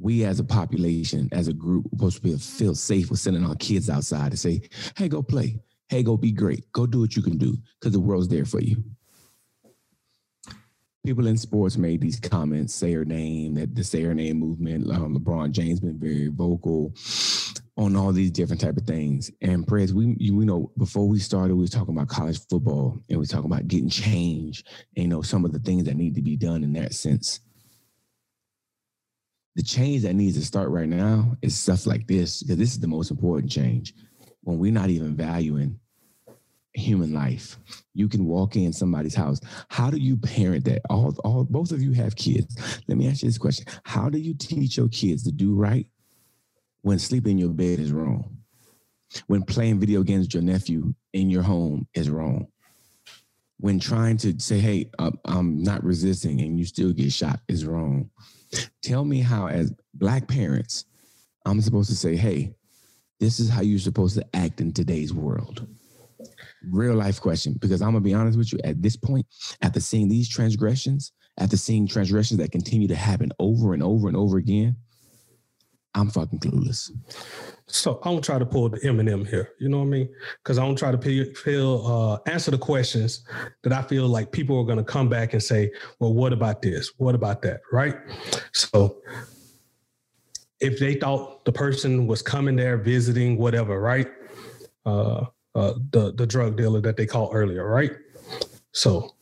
we 0.00 0.24
as 0.24 0.40
a 0.40 0.44
population, 0.44 1.28
as 1.32 1.48
a 1.48 1.52
group, 1.52 1.86
we're 1.92 2.10
supposed 2.10 2.16
to 2.16 2.22
be 2.22 2.38
feel 2.38 2.74
safe 2.74 3.10
with 3.10 3.20
sending 3.20 3.44
our 3.44 3.56
kids 3.56 3.90
outside 3.90 4.30
to 4.30 4.36
say, 4.36 4.62
hey, 4.96 5.08
go 5.08 5.22
play. 5.22 5.58
Hey, 5.88 6.02
go 6.02 6.16
be 6.16 6.32
great. 6.32 6.70
Go 6.72 6.86
do 6.86 7.00
what 7.00 7.16
you 7.16 7.22
can 7.22 7.36
do 7.36 7.56
because 7.78 7.92
the 7.92 8.00
world's 8.00 8.28
there 8.28 8.44
for 8.44 8.60
you 8.60 8.82
people 11.08 11.26
in 11.26 11.38
sports 11.38 11.78
made 11.78 12.02
these 12.02 12.20
comments, 12.20 12.74
say 12.74 12.92
her 12.92 13.04
name, 13.06 13.54
that 13.54 13.74
the 13.74 13.82
say 13.82 14.02
her 14.02 14.12
name 14.12 14.38
movement. 14.38 14.90
Um, 14.90 15.18
LeBron 15.18 15.52
James 15.52 15.80
been 15.80 15.98
very 15.98 16.28
vocal 16.28 16.92
on 17.78 17.96
all 17.96 18.12
these 18.12 18.30
different 18.30 18.60
type 18.60 18.76
of 18.76 18.82
things. 18.82 19.30
And 19.40 19.66
Prez, 19.66 19.94
we 19.94 20.16
you, 20.18 20.34
know 20.44 20.70
before 20.76 21.08
we 21.08 21.18
started, 21.18 21.54
we 21.54 21.62
were 21.62 21.68
talking 21.68 21.96
about 21.96 22.08
college 22.08 22.46
football 22.50 22.98
and 23.08 23.16
we 23.18 23.22
were 23.22 23.24
talking 23.24 23.50
about 23.50 23.68
getting 23.68 23.88
change. 23.88 24.64
And, 24.96 25.04
you 25.04 25.08
know 25.08 25.22
some 25.22 25.46
of 25.46 25.52
the 25.52 25.60
things 25.60 25.84
that 25.84 25.96
need 25.96 26.14
to 26.14 26.20
be 26.20 26.36
done 26.36 26.62
in 26.62 26.74
that 26.74 26.92
sense. 26.92 27.40
The 29.56 29.62
change 29.62 30.02
that 30.02 30.12
needs 30.12 30.36
to 30.36 30.44
start 30.44 30.68
right 30.68 30.88
now 30.88 31.38
is 31.40 31.56
stuff 31.56 31.86
like 31.86 32.06
this 32.06 32.42
because 32.42 32.58
this 32.58 32.72
is 32.72 32.80
the 32.80 32.86
most 32.86 33.10
important 33.10 33.50
change. 33.50 33.94
When 34.42 34.58
we're 34.58 34.72
not 34.72 34.90
even 34.90 35.16
valuing 35.16 35.80
human 36.78 37.12
life. 37.12 37.58
You 37.94 38.08
can 38.08 38.24
walk 38.24 38.56
in 38.56 38.72
somebody's 38.72 39.14
house. 39.14 39.40
How 39.68 39.90
do 39.90 39.98
you 39.98 40.16
parent 40.16 40.64
that? 40.66 40.82
All, 40.88 41.14
all 41.24 41.44
both 41.44 41.72
of 41.72 41.82
you 41.82 41.92
have 41.92 42.16
kids. 42.16 42.80
Let 42.88 42.96
me 42.96 43.08
ask 43.08 43.22
you 43.22 43.28
this 43.28 43.38
question. 43.38 43.66
How 43.84 44.08
do 44.08 44.18
you 44.18 44.34
teach 44.34 44.76
your 44.76 44.88
kids 44.88 45.22
to 45.24 45.32
do 45.32 45.54
right 45.54 45.86
when 46.82 46.98
sleeping 46.98 47.32
in 47.32 47.38
your 47.38 47.50
bed 47.50 47.78
is 47.78 47.92
wrong? 47.92 48.36
When 49.26 49.42
playing 49.42 49.80
video 49.80 50.02
games 50.02 50.26
with 50.26 50.34
your 50.34 50.42
nephew 50.42 50.94
in 51.12 51.30
your 51.30 51.42
home 51.42 51.86
is 51.94 52.10
wrong? 52.10 52.48
When 53.58 53.80
trying 53.80 54.18
to 54.18 54.38
say, 54.38 54.58
hey, 54.60 54.90
I'm 55.24 55.62
not 55.62 55.82
resisting 55.82 56.40
and 56.40 56.58
you 56.58 56.64
still 56.64 56.92
get 56.92 57.12
shot 57.12 57.40
is 57.48 57.66
wrong. 57.66 58.10
Tell 58.82 59.04
me 59.04 59.20
how, 59.20 59.48
as 59.48 59.72
black 59.94 60.28
parents, 60.28 60.84
I'm 61.44 61.60
supposed 61.60 61.90
to 61.90 61.96
say, 61.96 62.14
hey, 62.16 62.54
this 63.18 63.40
is 63.40 63.48
how 63.48 63.62
you're 63.62 63.80
supposed 63.80 64.16
to 64.16 64.24
act 64.36 64.60
in 64.60 64.72
today's 64.72 65.12
world 65.12 65.66
real 66.70 66.94
life 66.94 67.20
question 67.20 67.56
because 67.60 67.82
I'm 67.82 67.92
gonna 67.92 68.00
be 68.00 68.14
honest 68.14 68.38
with 68.38 68.52
you. 68.52 68.58
At 68.64 68.82
this 68.82 68.96
point, 68.96 69.26
after 69.62 69.80
seeing 69.80 70.08
these 70.08 70.28
transgressions, 70.28 71.12
after 71.38 71.56
seeing 71.56 71.86
transgressions 71.86 72.38
that 72.38 72.52
continue 72.52 72.88
to 72.88 72.96
happen 72.96 73.30
over 73.38 73.74
and 73.74 73.82
over 73.82 74.08
and 74.08 74.16
over 74.16 74.38
again, 74.38 74.76
I'm 75.94 76.10
fucking 76.10 76.38
clueless. 76.40 76.90
So 77.66 78.00
I 78.02 78.10
don't 78.10 78.24
try 78.24 78.38
to 78.38 78.46
pull 78.46 78.68
the 78.68 78.78
Eminem 78.80 79.26
here. 79.26 79.50
You 79.58 79.68
know 79.68 79.78
what 79.78 79.86
I 79.86 79.88
mean? 79.88 80.08
Because 80.42 80.58
I 80.58 80.64
don't 80.64 80.76
try 80.76 80.90
to 80.90 81.34
feel 81.34 81.86
uh, 81.86 82.30
answer 82.30 82.50
the 82.50 82.58
questions 82.58 83.24
that 83.62 83.72
I 83.72 83.82
feel 83.82 84.06
like 84.06 84.32
people 84.32 84.58
are 84.58 84.76
to 84.76 84.84
come 84.84 85.08
back 85.08 85.32
and 85.32 85.42
say, 85.42 85.70
"Well, 85.98 86.14
what 86.14 86.32
about 86.32 86.62
this? 86.62 86.92
What 86.98 87.14
about 87.14 87.42
that?" 87.42 87.60
Right? 87.72 87.96
So 88.52 89.02
if 90.60 90.78
they 90.78 90.94
thought 90.94 91.44
the 91.44 91.52
person 91.52 92.06
was 92.06 92.22
coming 92.22 92.56
there 92.56 92.76
visiting, 92.76 93.36
whatever, 93.36 93.80
right? 93.80 94.08
Uh, 94.84 95.26
uh, 95.58 95.74
the 95.90 96.12
the 96.12 96.26
drug 96.26 96.56
dealer 96.56 96.80
that 96.80 96.96
they 96.96 97.06
called 97.06 97.30
earlier, 97.34 97.68
right? 97.68 97.92
So 98.72 99.14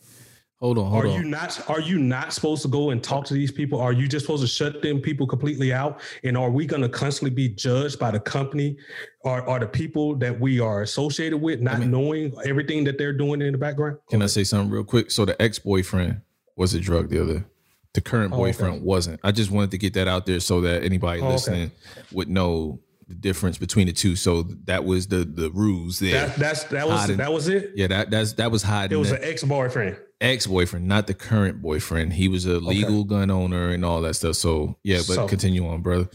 Hold 0.61 0.79
on, 0.79 0.91
hold 0.91 1.05
are 1.05 1.09
on. 1.09 1.15
you 1.23 1.29
not 1.29 1.69
are 1.69 1.81
you 1.81 1.99
not 1.99 2.33
supposed 2.33 2.63
to 2.63 2.69
go 2.69 2.89
and 2.89 3.05
talk 3.05 3.27
to 3.27 3.35
these 3.35 3.53
people? 3.53 3.79
Are 3.79 3.93
you 3.93 4.09
just 4.09 4.25
supposed 4.25 4.43
to 4.43 4.49
shut 4.49 4.81
them 4.81 5.01
people 5.01 5.27
completely 5.27 5.71
out? 5.71 6.01
And 6.25 6.35
are 6.35 6.51
we 6.51 6.65
going 6.65 6.81
to 6.81 6.89
constantly 6.89 7.35
be 7.35 7.51
judged 7.51 7.99
by 7.99 8.11
the 8.11 8.21
company 8.21 8.79
or 9.21 9.47
are 9.47 9.61
the 9.61 9.67
people 9.67 10.17
that 10.17 10.41
we 10.41 10.59
are 10.59 10.81
associated 10.81 11.37
with, 11.37 11.61
not 11.61 11.75
I 11.75 11.79
mean, 11.81 11.91
knowing 11.91 12.35
everything 12.47 12.85
that 12.85 12.97
they're 12.97 13.13
doing 13.13 13.43
in 13.43 13.53
the 13.53 13.59
background? 13.59 13.99
Can 14.09 14.23
I 14.23 14.27
say 14.27 14.45
something 14.45 14.71
real 14.71 14.85
quick? 14.85 15.11
So 15.11 15.27
the 15.27 15.41
ex 15.43 15.59
boyfriend 15.59 16.23
was 16.57 16.73
a 16.73 16.81
drug 16.81 17.11
dealer. 17.11 17.45
The 17.93 18.01
current 18.01 18.31
boyfriend 18.31 18.73
oh, 18.73 18.77
okay. 18.77 18.85
wasn't. 18.85 19.21
I 19.23 19.33
just 19.33 19.51
wanted 19.51 19.73
to 19.73 19.79
get 19.79 19.93
that 19.95 20.09
out 20.09 20.25
there 20.25 20.41
so 20.41 20.63
that 20.63 20.85
anybody 20.85 21.21
oh, 21.21 21.29
listening 21.29 21.67
okay. 21.67 22.03
would 22.13 22.29
know 22.29 22.81
the 23.09 23.15
difference 23.15 23.59
between 23.59 23.87
the 23.87 23.93
two. 23.93 24.17
So 24.17 24.43
that 24.65 24.85
was 24.85 25.09
the 25.09 25.25
the 25.25 25.51
ruse 25.51 25.99
there. 25.99 26.27
That, 26.27 26.37
that's 26.37 26.65
that 26.65 26.89
was 26.89 27.01
hiding. 27.01 27.17
that 27.19 27.33
was 27.33 27.49
it. 27.49 27.73
Yeah, 27.75 27.87
that 27.89 28.11
that's 28.11 28.33
that 28.35 28.51
was 28.51 28.63
hiding. 28.63 28.97
It 28.97 28.99
was 28.99 29.13
an 29.13 29.21
ex 29.23 29.43
boyfriend. 29.43 29.99
Ex 30.21 30.47
boyfriend, 30.47 30.89
not 30.89 31.07
the 31.07 31.15
current 31.15 31.61
boyfriend. 31.61 32.15
He 32.15 32.29
was 32.29 32.47
a 32.47 32.59
legal 32.59 33.01
okay. 33.01 33.09
gun 33.09 33.31
owner 33.31 33.69
and 33.69 33.85
all 33.85 34.01
that 34.03 34.15
stuff. 34.15 34.37
So 34.37 34.79
yeah, 34.83 34.99
but 34.99 35.15
so, 35.15 35.29
continue 35.29 35.67
on, 35.69 35.83
brother. 35.83 36.09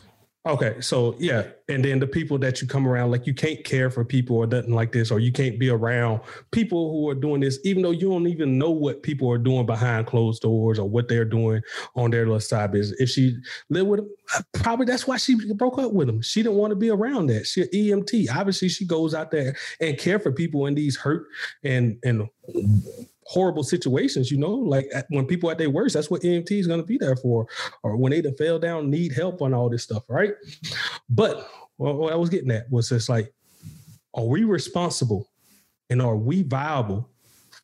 Okay, 0.44 0.82
so 0.82 1.16
yeah, 1.20 1.44
and 1.70 1.86
then 1.86 2.00
the 2.00 2.08
people 2.08 2.40
that 2.40 2.64
you 2.64 2.68
come 2.68 2.88
around, 2.88 3.12
like 3.12 3.28
you 3.28 3.34
can't 3.34 3.64
care 3.64 3.92
for 3.92 4.04
people 4.04 4.38
or 4.38 4.48
nothing 4.48 4.74
like 4.74 4.92
this, 4.92 5.12
or 5.12 5.20
you 5.20 5.32
can't 5.32 5.60
be 5.60 5.70
around 5.70 6.22
people 6.50 6.92
who 6.92 7.08
are 7.10 7.16
doing 7.16 7.42
this, 7.42 7.60
even 7.64 7.84
though 7.84 7.92
you 7.92 8.10
don't 8.10 8.26
even 8.26 8.58
know 8.58 8.72
what 8.72 9.04
people 9.04 9.30
are 9.30 9.38
doing 9.38 9.68
behind 9.68 10.08
closed 10.08 10.42
doors 10.42 10.80
or 10.80 10.90
what 10.90 11.08
they're 11.08 11.26
doing 11.26 11.62
on 11.96 12.10
their 12.10 12.26
little 12.26 12.40
side 12.40 12.72
business. 12.72 13.00
If 13.00 13.10
she 13.10 13.38
lived 13.70 13.88
with 13.88 14.00
him, 14.00 14.10
uh, 14.36 14.42
probably 14.54 14.88
that's 14.88 15.06
why 15.06 15.18
she 15.18 15.36
broke 15.54 15.78
up 15.78 15.94
with 15.94 16.10
him. 16.10 16.24
She 16.24 16.42
didn't 16.42 16.58
want 16.58 16.72
to 16.72 16.76
be 16.76 16.90
around 16.90 17.28
that. 17.28 17.46
She 17.46 17.62
EMT. 17.62 18.36
Obviously, 18.36 18.70
she 18.70 18.88
goes 18.88 19.14
out 19.14 19.30
there 19.30 19.56
and 19.80 19.96
care 19.96 20.18
for 20.18 20.32
people 20.32 20.66
in 20.66 20.74
these 20.74 20.98
hurt 20.98 21.28
and 21.64 22.00
and 22.04 22.28
horrible 23.26 23.64
situations, 23.64 24.32
you 24.32 24.38
know, 24.38 24.54
like 24.54 24.90
when 25.10 25.26
people 25.26 25.50
at 25.52 25.58
their 25.58 25.70
worst, 25.70 25.94
that's 25.94 26.10
what 26.10 26.22
EMT 26.22 26.52
is 26.52 26.68
going 26.68 26.82
to 26.82 26.86
be 26.86 26.98
there 26.98 27.16
for, 27.16 27.48
or 27.84 27.96
when 27.96 28.12
they 28.12 28.22
fell 28.34 28.60
down, 28.60 28.90
need 28.90 29.14
help 29.14 29.42
on 29.42 29.54
all 29.54 29.70
this 29.70 29.84
stuff, 29.84 30.04
right? 30.10 30.34
But 31.10 31.48
well, 31.78 31.96
what 31.96 32.14
I 32.14 32.16
was 32.16 32.30
getting 32.30 32.52
at 32.52 32.70
was 32.70 32.90
just 32.90 33.10
like, 33.10 33.34
are 34.14 34.26
we 34.26 34.44
responsible 34.44 35.28
and 35.90 36.02
are 36.02 36.18
we 36.18 36.44
viable 36.44 37.10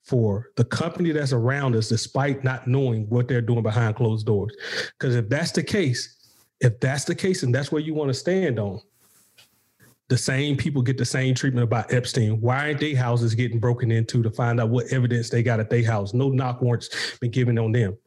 for 0.04 0.52
the 0.56 0.64
company 0.64 1.12
that's 1.12 1.34
around 1.34 1.76
us 1.76 1.90
despite 1.90 2.44
not 2.44 2.68
knowing 2.68 3.08
what 3.10 3.28
they're 3.28 3.42
doing 3.42 3.64
behind 3.64 3.96
closed 3.96 4.26
doors? 4.26 4.56
Because 4.98 5.16
if 5.16 5.28
that's 5.28 5.52
the 5.52 5.64
case, 5.64 6.32
if 6.62 6.80
that's 6.80 7.04
the 7.04 7.16
case 7.16 7.44
and 7.44 7.54
that's 7.54 7.72
where 7.72 7.82
you 7.82 7.94
want 7.94 8.10
to 8.10 8.14
stand 8.14 8.60
on, 8.60 8.80
the 10.10 10.18
same 10.18 10.56
people 10.56 10.82
get 10.82 10.98
the 10.98 11.06
same 11.06 11.36
treatment 11.36 11.64
about 11.64 11.94
Epstein. 11.94 12.40
Why 12.40 12.68
aren't 12.68 12.80
they 12.80 12.94
houses 12.94 13.36
getting 13.36 13.60
broken 13.60 13.92
into 13.92 14.24
to 14.24 14.32
find 14.32 14.60
out 14.60 14.70
what 14.70 14.88
evidence 14.88 15.30
they 15.30 15.44
got 15.44 15.60
at 15.60 15.70
their 15.70 15.86
house? 15.86 16.14
No 16.14 16.30
knock 16.30 16.62
warrants 16.62 17.18
been 17.20 17.32
given 17.32 17.60
on 17.60 17.74
them. 17.74 17.98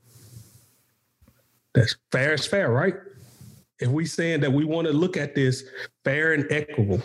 That's 1.75 1.97
fair 2.11 2.33
is 2.33 2.47
fair, 2.47 2.71
right? 2.71 2.95
If 3.79 3.89
we 3.89 4.07
saying 4.07 4.41
that 4.41 4.53
we 4.53 4.65
want 4.65 4.87
to 4.87 4.93
look 4.93 5.17
at 5.17 5.35
this 5.35 5.65
fair 6.05 6.33
and 6.33 6.51
equitable, 6.51 7.03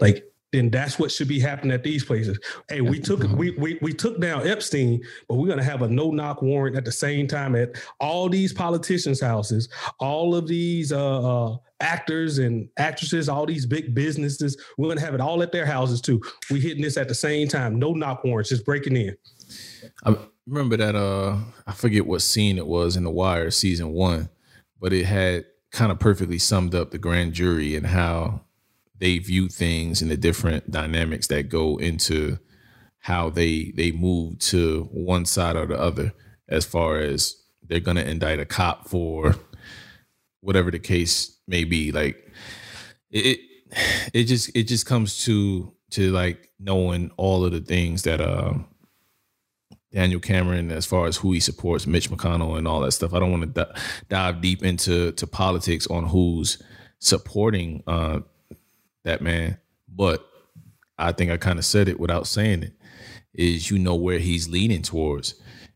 like 0.00 0.24
then 0.54 0.70
that's 0.70 0.98
what 0.98 1.10
should 1.10 1.26
be 1.26 1.40
happening 1.40 1.72
at 1.72 1.82
these 1.82 2.04
places. 2.04 2.38
Hey, 2.68 2.80
we 2.80 3.00
took 3.00 3.22
we 3.32 3.50
we 3.52 3.78
we 3.82 3.92
took 3.92 4.20
down 4.20 4.46
Epstein, 4.46 5.02
but 5.28 5.34
we're 5.34 5.48
gonna 5.48 5.64
have 5.64 5.82
a 5.82 5.88
no 5.88 6.12
knock 6.12 6.42
warrant 6.42 6.76
at 6.76 6.84
the 6.84 6.92
same 6.92 7.26
time 7.26 7.56
at 7.56 7.70
all 7.98 8.28
these 8.28 8.52
politicians' 8.52 9.20
houses, 9.20 9.68
all 9.98 10.34
of 10.34 10.46
these 10.46 10.92
uh, 10.92 11.52
uh, 11.52 11.56
actors 11.80 12.38
and 12.38 12.68
actresses, 12.78 13.28
all 13.28 13.46
these 13.46 13.66
big 13.66 13.94
businesses. 13.94 14.56
We're 14.78 14.88
gonna 14.88 15.00
have 15.00 15.14
it 15.14 15.20
all 15.20 15.42
at 15.42 15.50
their 15.50 15.66
houses 15.66 16.00
too. 16.00 16.22
We 16.50 16.60
hitting 16.60 16.82
this 16.82 16.96
at 16.96 17.08
the 17.08 17.14
same 17.14 17.48
time. 17.48 17.78
No 17.78 17.92
knock 17.92 18.22
warrants, 18.22 18.50
just 18.50 18.64
breaking 18.64 18.96
in. 18.96 19.16
I 20.04 20.16
remember 20.46 20.76
that. 20.76 20.94
Uh, 20.94 21.38
I 21.66 21.72
forget 21.72 22.06
what 22.06 22.22
scene 22.22 22.58
it 22.58 22.66
was 22.66 22.96
in 22.96 23.02
The 23.02 23.10
Wire 23.10 23.50
season 23.50 23.92
one, 23.92 24.28
but 24.80 24.92
it 24.92 25.06
had 25.06 25.46
kind 25.72 25.90
of 25.90 25.98
perfectly 25.98 26.38
summed 26.38 26.76
up 26.76 26.92
the 26.92 26.98
grand 26.98 27.32
jury 27.32 27.74
and 27.74 27.86
how 27.86 28.43
they 29.04 29.18
view 29.18 29.50
things 29.50 30.00
and 30.00 30.10
the 30.10 30.16
different 30.16 30.70
dynamics 30.70 31.26
that 31.26 31.50
go 31.50 31.76
into 31.76 32.38
how 33.00 33.28
they 33.28 33.70
they 33.76 33.92
move 33.92 34.38
to 34.38 34.88
one 34.92 35.26
side 35.26 35.56
or 35.56 35.66
the 35.66 35.78
other 35.78 36.10
as 36.48 36.64
far 36.64 37.00
as 37.00 37.36
they're 37.62 37.80
going 37.80 37.98
to 37.98 38.08
indict 38.08 38.40
a 38.40 38.46
cop 38.46 38.88
for 38.88 39.34
whatever 40.40 40.70
the 40.70 40.78
case 40.78 41.38
may 41.46 41.64
be. 41.64 41.92
Like 41.92 42.32
it 43.10 43.40
it 44.14 44.24
just 44.24 44.50
it 44.56 44.62
just 44.62 44.86
comes 44.86 45.22
to 45.26 45.74
to 45.90 46.10
like 46.10 46.48
knowing 46.58 47.10
all 47.18 47.44
of 47.44 47.52
the 47.52 47.60
things 47.60 48.04
that 48.04 48.22
uh 48.22 48.54
Daniel 49.92 50.18
Cameron 50.18 50.72
as 50.72 50.86
far 50.86 51.06
as 51.08 51.18
who 51.18 51.32
he 51.32 51.40
supports 51.40 51.86
Mitch 51.86 52.08
McConnell 52.08 52.56
and 52.56 52.66
all 52.66 52.80
that 52.80 52.92
stuff. 52.92 53.12
I 53.12 53.18
don't 53.18 53.32
want 53.32 53.54
to 53.54 53.64
d- 53.66 53.80
dive 54.08 54.40
deep 54.40 54.64
into 54.64 55.12
to 55.12 55.26
politics 55.26 55.86
on 55.88 56.06
who's 56.06 56.56
supporting 57.00 57.82
uh 57.86 58.20
that 59.04 59.22
man. 59.22 59.58
But 59.88 60.26
I 60.98 61.12
think 61.12 61.30
I 61.30 61.36
kind 61.36 61.58
of 61.58 61.64
said 61.64 61.88
it 61.88 62.00
without 62.00 62.26
saying 62.26 62.62
it. 62.62 62.72
Is 63.32 63.70
you 63.70 63.78
know 63.78 63.96
where 63.96 64.18
he's 64.18 64.48
leaning 64.48 64.82
towards, 64.82 65.34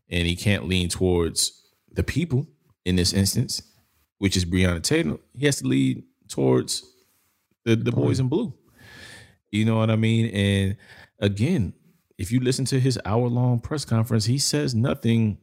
and 0.09 0.25
he 0.25 0.35
can't 0.35 0.67
lean 0.67 0.87
towards 0.87 1.61
the 1.91 2.03
people 2.03 2.47
in 2.85 2.95
this 2.95 3.11
instance, 3.11 3.61
which 4.17 4.37
is 4.37 4.45
Breonna 4.45 4.81
Taylor. 4.81 5.17
He 5.37 5.45
has 5.45 5.57
to 5.57 5.67
lead 5.67 6.03
towards 6.29 6.83
the 7.65 7.75
the 7.75 7.91
boys 7.91 8.19
in 8.19 8.29
blue. 8.29 8.53
You 9.51 9.65
know 9.65 9.77
what 9.77 9.89
I 9.89 9.95
mean? 9.95 10.27
And 10.27 10.77
again, 11.19 11.73
if 12.17 12.31
you 12.31 12.39
listen 12.39 12.65
to 12.65 12.79
his 12.79 12.99
hour 13.05 13.27
long 13.27 13.59
press 13.59 13.85
conference, 13.85 14.25
he 14.25 14.37
says 14.37 14.75
nothing 14.75 15.37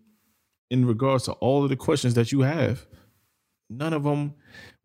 in 0.70 0.84
regards 0.86 1.24
to 1.24 1.32
all 1.32 1.64
of 1.64 1.70
the 1.70 1.76
questions 1.76 2.14
that 2.14 2.32
you 2.32 2.40
have. 2.40 2.86
None 3.68 3.92
of 3.92 4.04
them 4.04 4.34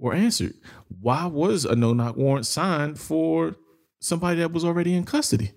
were 0.02 0.14
answered. 0.14 0.56
Why 1.00 1.28
was 1.28 1.64
a 1.64 1.76
no 1.76 1.94
knock 1.94 2.18
warrant 2.18 2.48
signed 2.48 3.00
for 3.00 3.56
somebody 4.00 4.40
that 4.40 4.52
was 4.52 4.66
already 4.66 4.96
in 4.96 5.06
custody? 5.06 5.52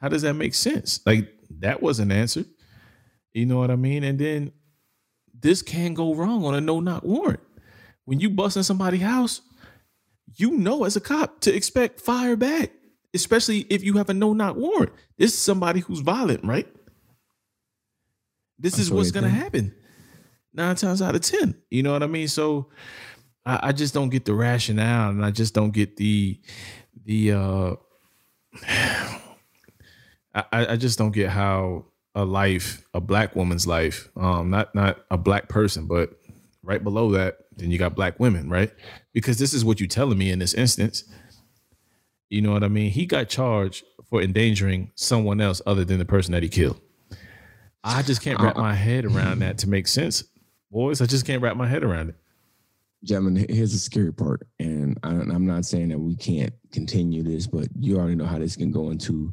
How 0.00 0.08
does 0.08 0.22
that 0.22 0.34
make 0.34 0.54
sense? 0.54 1.00
Like 1.06 1.28
that 1.60 1.82
wasn't 1.82 2.10
answered. 2.10 2.46
You 3.34 3.46
know 3.46 3.58
what 3.58 3.70
I 3.70 3.76
mean? 3.76 4.04
And 4.04 4.18
then 4.18 4.52
this 5.38 5.60
can 5.60 5.92
go 5.92 6.14
wrong 6.14 6.44
on 6.44 6.54
a 6.54 6.60
no 6.60 6.80
knock 6.80 7.04
warrant. 7.04 7.40
When 8.06 8.18
you 8.18 8.30
bust 8.30 8.56
in 8.56 8.64
somebody's 8.64 9.02
house, 9.02 9.42
you 10.34 10.52
know 10.52 10.84
as 10.84 10.96
a 10.96 11.00
cop 11.00 11.40
to 11.40 11.54
expect 11.54 12.00
fire 12.00 12.36
back, 12.36 12.70
especially 13.12 13.60
if 13.68 13.84
you 13.84 13.98
have 13.98 14.08
a 14.08 14.14
no 14.14 14.32
knock 14.32 14.56
warrant. 14.56 14.92
This 15.18 15.34
is 15.34 15.38
somebody 15.38 15.80
who's 15.80 16.00
violent, 16.00 16.42
right? 16.42 16.66
This 18.58 18.78
is 18.78 18.90
what's 18.90 19.10
going 19.10 19.24
to 19.24 19.30
happen 19.30 19.74
nine 20.54 20.76
times 20.76 21.02
out 21.02 21.14
of 21.14 21.20
ten. 21.20 21.54
You 21.70 21.82
know 21.82 21.92
what 21.92 22.02
I 22.02 22.06
mean? 22.06 22.28
So 22.28 22.68
I, 23.44 23.68
I 23.68 23.72
just 23.72 23.94
don't 23.94 24.08
get 24.08 24.24
the 24.24 24.34
rationale, 24.34 25.10
and 25.10 25.24
I 25.24 25.30
just 25.30 25.54
don't 25.54 25.72
get 25.72 25.96
the 25.96 26.38
the. 27.04 27.32
uh 27.32 27.74
I, 30.34 30.44
I 30.72 30.76
just 30.76 30.98
don't 30.98 31.12
get 31.12 31.28
how 31.28 31.84
a 32.14 32.24
life, 32.24 32.86
a 32.94 33.00
black 33.00 33.36
woman's 33.36 33.66
life, 33.66 34.08
um, 34.16 34.50
not 34.50 34.74
not 34.74 35.04
a 35.10 35.18
black 35.18 35.48
person, 35.48 35.86
but 35.86 36.18
right 36.62 36.82
below 36.82 37.10
that, 37.12 37.38
then 37.56 37.70
you 37.70 37.78
got 37.78 37.94
black 37.94 38.18
women, 38.18 38.48
right? 38.48 38.72
Because 39.12 39.38
this 39.38 39.52
is 39.52 39.64
what 39.64 39.80
you're 39.80 39.88
telling 39.88 40.18
me 40.18 40.30
in 40.30 40.38
this 40.38 40.54
instance. 40.54 41.04
You 42.30 42.40
know 42.40 42.52
what 42.52 42.64
I 42.64 42.68
mean? 42.68 42.90
He 42.90 43.04
got 43.04 43.28
charged 43.28 43.84
for 44.08 44.22
endangering 44.22 44.90
someone 44.94 45.40
else 45.40 45.60
other 45.66 45.84
than 45.84 45.98
the 45.98 46.04
person 46.04 46.32
that 46.32 46.42
he 46.42 46.48
killed. 46.48 46.80
I 47.84 48.02
just 48.02 48.22
can't 48.22 48.40
wrap 48.40 48.56
my 48.56 48.74
head 48.74 49.04
around 49.04 49.40
that 49.40 49.58
to 49.58 49.68
make 49.68 49.88
sense, 49.88 50.24
boys. 50.70 51.00
I 51.00 51.06
just 51.06 51.26
can't 51.26 51.42
wrap 51.42 51.56
my 51.56 51.66
head 51.66 51.82
around 51.82 52.10
it. 52.10 52.14
Gentlemen, 53.04 53.46
here's 53.48 53.72
the 53.72 53.78
scary 53.78 54.12
part, 54.12 54.46
and 54.60 54.96
I, 55.02 55.10
I'm 55.10 55.46
not 55.46 55.64
saying 55.64 55.88
that 55.88 55.98
we 55.98 56.14
can't 56.14 56.52
continue 56.72 57.24
this, 57.24 57.48
but 57.48 57.66
you 57.78 57.98
already 57.98 58.14
know 58.14 58.26
how 58.26 58.38
this 58.38 58.54
can 58.54 58.70
go 58.70 58.90
into 58.90 59.32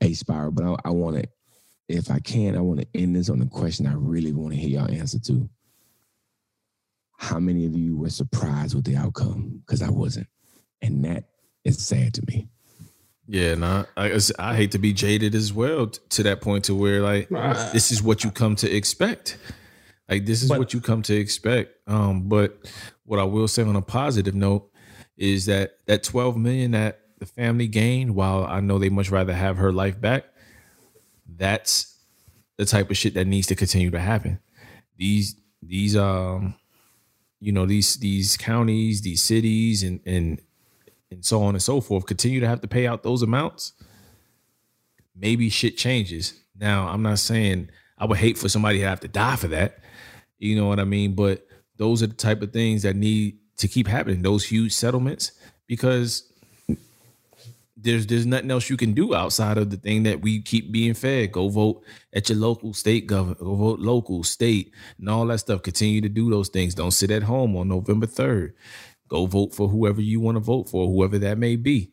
a 0.00 0.14
spiral. 0.14 0.50
But 0.50 0.64
I, 0.64 0.76
I 0.86 0.90
want 0.90 1.16
to, 1.16 1.28
if 1.88 2.10
I 2.10 2.20
can, 2.20 2.56
I 2.56 2.60
want 2.60 2.80
to 2.80 2.86
end 2.94 3.14
this 3.14 3.28
on 3.28 3.42
a 3.42 3.46
question 3.46 3.86
I 3.86 3.94
really 3.94 4.32
want 4.32 4.54
to 4.54 4.58
hear 4.58 4.80
y'all 4.80 4.90
answer 4.90 5.18
to. 5.20 5.48
How 7.18 7.38
many 7.38 7.66
of 7.66 7.76
you 7.76 7.98
were 7.98 8.10
surprised 8.10 8.74
with 8.74 8.84
the 8.84 8.96
outcome? 8.96 9.62
Because 9.64 9.82
I 9.82 9.90
wasn't, 9.90 10.28
and 10.80 11.04
that 11.04 11.24
is 11.64 11.86
sad 11.86 12.14
to 12.14 12.22
me. 12.26 12.48
Yeah, 13.28 13.54
nah, 13.54 13.84
I, 13.96 14.18
I 14.38 14.56
hate 14.56 14.72
to 14.72 14.78
be 14.78 14.92
jaded 14.92 15.34
as 15.34 15.52
well 15.52 15.86
t- 15.86 16.00
to 16.10 16.22
that 16.24 16.40
point 16.40 16.64
to 16.64 16.74
where 16.74 17.00
like 17.00 17.28
this 17.28 17.92
is 17.92 18.02
what 18.02 18.24
you 18.24 18.30
come 18.30 18.56
to 18.56 18.70
expect. 18.70 19.38
Like 20.08 20.26
this 20.26 20.42
is 20.42 20.48
but, 20.48 20.58
what 20.58 20.74
you 20.74 20.80
come 20.80 21.02
to 21.02 21.14
expect. 21.14 21.76
Um, 21.86 22.28
but 22.28 22.58
what 23.04 23.18
I 23.18 23.24
will 23.24 23.48
say 23.48 23.62
on 23.62 23.76
a 23.76 23.82
positive 23.82 24.34
note 24.34 24.70
is 25.16 25.46
that 25.46 25.78
that 25.86 26.02
12 26.02 26.36
million 26.36 26.72
that 26.72 27.00
the 27.18 27.26
family 27.26 27.68
gained, 27.68 28.14
while 28.14 28.44
I 28.44 28.60
know 28.60 28.78
they 28.78 28.88
much 28.88 29.10
rather 29.10 29.34
have 29.34 29.56
her 29.58 29.72
life 29.72 30.00
back, 30.00 30.24
that's 31.26 31.96
the 32.56 32.64
type 32.64 32.90
of 32.90 32.96
shit 32.96 33.14
that 33.14 33.26
needs 33.26 33.46
to 33.48 33.54
continue 33.54 33.90
to 33.90 34.00
happen. 34.00 34.40
These 34.96 35.36
these 35.62 35.96
um 35.96 36.54
you 37.40 37.52
know 37.52 37.66
these 37.66 37.96
these 37.96 38.36
counties, 38.36 39.02
these 39.02 39.22
cities 39.22 39.82
and 39.82 40.00
and 40.06 40.40
and 41.10 41.24
so 41.24 41.42
on 41.42 41.54
and 41.54 41.62
so 41.62 41.80
forth 41.80 42.06
continue 42.06 42.40
to 42.40 42.48
have 42.48 42.60
to 42.62 42.68
pay 42.68 42.86
out 42.86 43.02
those 43.02 43.22
amounts, 43.22 43.72
maybe 45.14 45.48
shit 45.48 45.76
changes. 45.76 46.34
Now, 46.58 46.88
I'm 46.88 47.02
not 47.02 47.18
saying 47.18 47.70
I 47.98 48.06
would 48.06 48.18
hate 48.18 48.38
for 48.38 48.48
somebody 48.48 48.78
to 48.78 48.84
have 48.84 49.00
to 49.00 49.08
die 49.08 49.36
for 49.36 49.48
that. 49.48 49.78
You 50.38 50.56
know 50.56 50.66
what 50.66 50.80
I 50.80 50.84
mean? 50.84 51.14
But 51.14 51.46
those 51.82 52.00
are 52.00 52.06
the 52.06 52.14
type 52.14 52.42
of 52.42 52.52
things 52.52 52.82
that 52.82 52.94
need 52.94 53.38
to 53.56 53.66
keep 53.66 53.88
happening, 53.88 54.22
those 54.22 54.44
huge 54.44 54.72
settlements, 54.72 55.32
because 55.66 56.32
there's 57.76 58.06
there's 58.06 58.24
nothing 58.24 58.52
else 58.52 58.70
you 58.70 58.76
can 58.76 58.92
do 58.92 59.16
outside 59.16 59.58
of 59.58 59.70
the 59.70 59.76
thing 59.76 60.04
that 60.04 60.20
we 60.20 60.40
keep 60.40 60.70
being 60.70 60.94
fed. 60.94 61.32
Go 61.32 61.48
vote 61.48 61.82
at 62.12 62.28
your 62.28 62.38
local 62.38 62.72
state 62.72 63.08
government, 63.08 63.40
go 63.40 63.56
vote 63.56 63.80
local, 63.80 64.22
state, 64.22 64.72
and 65.00 65.08
all 65.08 65.26
that 65.26 65.38
stuff. 65.38 65.62
Continue 65.62 66.00
to 66.02 66.08
do 66.08 66.30
those 66.30 66.50
things. 66.50 66.76
Don't 66.76 66.92
sit 66.92 67.10
at 67.10 67.24
home 67.24 67.56
on 67.56 67.66
November 67.66 68.06
3rd. 68.06 68.52
Go 69.08 69.26
vote 69.26 69.52
for 69.52 69.66
whoever 69.66 70.00
you 70.00 70.20
want 70.20 70.36
to 70.36 70.40
vote 70.40 70.68
for, 70.68 70.86
whoever 70.86 71.18
that 71.18 71.36
may 71.36 71.56
be. 71.56 71.90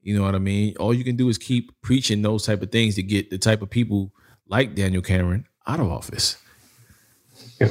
You 0.00 0.16
know 0.16 0.22
what 0.22 0.36
I 0.36 0.38
mean? 0.38 0.76
All 0.76 0.94
you 0.94 1.02
can 1.02 1.16
do 1.16 1.28
is 1.28 1.38
keep 1.38 1.72
preaching 1.82 2.22
those 2.22 2.46
type 2.46 2.62
of 2.62 2.70
things 2.70 2.94
to 2.94 3.02
get 3.02 3.30
the 3.30 3.38
type 3.38 3.62
of 3.62 3.70
people 3.70 4.12
like 4.46 4.76
Daniel 4.76 5.02
Cameron 5.02 5.48
out 5.66 5.80
of 5.80 5.90
office. 5.90 6.36
Yeah. 7.60 7.66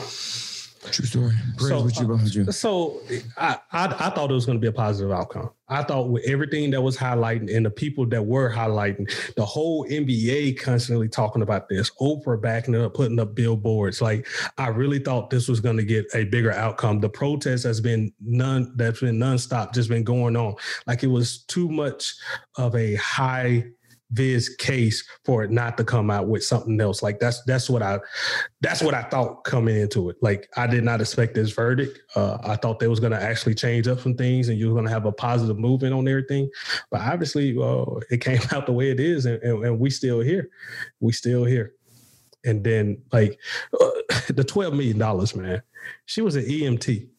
True 0.91 1.05
story. 1.05 1.33
Praise 1.57 1.69
so, 1.69 1.81
what 1.83 1.99
you, 1.99 2.13
uh, 2.13 2.43
you. 2.45 2.51
So 2.51 3.01
I, 3.37 3.57
I, 3.71 3.85
I 3.87 4.09
thought 4.09 4.29
it 4.29 4.33
was 4.33 4.45
going 4.45 4.57
to 4.57 4.61
be 4.61 4.67
a 4.67 4.71
positive 4.71 5.11
outcome. 5.11 5.49
I 5.69 5.81
thought 5.83 6.09
with 6.09 6.23
everything 6.25 6.71
that 6.71 6.81
was 6.81 6.97
highlighting 6.97 7.55
and 7.55 7.65
the 7.65 7.69
people 7.69 8.05
that 8.07 8.21
were 8.21 8.51
highlighting, 8.51 9.09
the 9.35 9.45
whole 9.45 9.87
NBA 9.87 10.59
constantly 10.59 11.07
talking 11.07 11.41
about 11.41 11.69
this, 11.69 11.89
Oprah 12.01 12.41
backing 12.41 12.75
it 12.75 12.81
up, 12.81 12.93
putting 12.93 13.19
up 13.19 13.33
billboards. 13.33 14.01
Like 14.01 14.27
I 14.57 14.67
really 14.67 14.99
thought 14.99 15.29
this 15.29 15.47
was 15.47 15.59
going 15.59 15.77
to 15.77 15.83
get 15.83 16.05
a 16.13 16.25
bigger 16.25 16.51
outcome. 16.51 16.99
The 16.99 17.09
protest 17.09 17.63
has 17.63 17.81
been 17.81 18.13
none 18.21 18.73
that's 18.75 18.99
been 18.99 19.17
nonstop, 19.17 19.73
just 19.73 19.89
been 19.89 20.03
going 20.03 20.35
on. 20.35 20.55
Like 20.85 21.03
it 21.03 21.07
was 21.07 21.43
too 21.45 21.69
much 21.69 22.13
of 22.57 22.75
a 22.75 22.95
high 22.95 23.65
Viz 24.13 24.49
case 24.49 25.03
for 25.25 25.43
it 25.43 25.51
not 25.51 25.75
to 25.77 25.83
come 25.83 26.11
out 26.11 26.27
with 26.27 26.43
something 26.43 26.79
else. 26.79 27.01
Like 27.01 27.19
that's 27.19 27.43
that's 27.43 27.69
what 27.69 27.81
I 27.81 27.99
that's 28.61 28.81
what 28.81 28.93
I 28.93 29.03
thought 29.03 29.43
coming 29.43 29.75
into 29.75 30.09
it. 30.09 30.17
Like 30.21 30.49
I 30.55 30.67
did 30.67 30.83
not 30.83 31.01
expect 31.01 31.33
this 31.33 31.51
verdict. 31.51 31.99
Uh, 32.15 32.37
I 32.43 32.55
thought 32.55 32.79
they 32.79 32.87
was 32.87 32.99
to 32.99 33.21
actually 33.21 33.55
change 33.55 33.87
up 33.87 33.99
some 33.99 34.15
things 34.15 34.49
and 34.49 34.57
you 34.57 34.71
were 34.71 34.81
to 34.81 34.89
have 34.89 35.05
a 35.05 35.11
positive 35.11 35.57
movement 35.57 35.93
on 35.93 36.07
everything. 36.07 36.49
But 36.91 37.01
obviously, 37.01 37.57
uh, 37.59 37.85
it 38.11 38.21
came 38.21 38.41
out 38.51 38.67
the 38.67 38.71
way 38.71 38.91
it 38.91 38.99
is, 38.99 39.25
and, 39.25 39.41
and, 39.41 39.65
and 39.65 39.79
we 39.79 39.89
still 39.89 40.19
here. 40.19 40.49
We 40.99 41.11
still 41.11 41.43
here. 41.43 41.73
And 42.45 42.63
then 42.63 43.01
like 43.11 43.39
uh, 43.79 43.89
the 44.29 44.43
twelve 44.43 44.73
million 44.73 44.99
dollars, 44.99 45.35
man. 45.35 45.63
She 46.05 46.21
was 46.21 46.35
an 46.35 46.45
EMT 46.45 47.09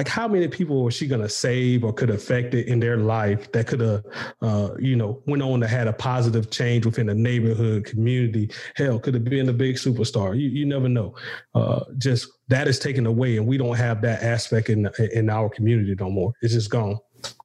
like 0.00 0.08
how 0.08 0.26
many 0.26 0.48
people 0.48 0.82
was 0.82 0.94
she 0.94 1.06
going 1.06 1.20
to 1.20 1.28
save 1.28 1.84
or 1.84 1.92
could 1.92 2.08
affect 2.08 2.54
it 2.54 2.68
in 2.68 2.80
their 2.80 2.96
life 2.96 3.52
that 3.52 3.66
could 3.66 3.80
have 3.80 4.02
uh, 4.40 4.70
you 4.78 4.96
know 4.96 5.22
went 5.26 5.42
on 5.42 5.60
to 5.60 5.68
had 5.68 5.86
a 5.86 5.92
positive 5.92 6.50
change 6.50 6.86
within 6.86 7.04
the 7.04 7.14
neighborhood 7.14 7.84
community 7.84 8.50
hell 8.76 8.98
could 8.98 9.12
have 9.12 9.24
been 9.24 9.50
a 9.50 9.52
big 9.52 9.76
superstar 9.76 10.34
you, 10.34 10.48
you 10.48 10.64
never 10.64 10.88
know 10.88 11.14
uh, 11.54 11.84
just 11.98 12.28
that 12.48 12.66
is 12.66 12.78
taken 12.78 13.04
away 13.04 13.36
and 13.36 13.46
we 13.46 13.58
don't 13.58 13.76
have 13.76 14.00
that 14.00 14.22
aspect 14.22 14.70
in 14.70 14.88
in 15.12 15.28
our 15.28 15.50
community 15.50 15.94
no 16.00 16.08
more 16.08 16.32
it's 16.40 16.54
just 16.54 16.70
gone 16.70 16.98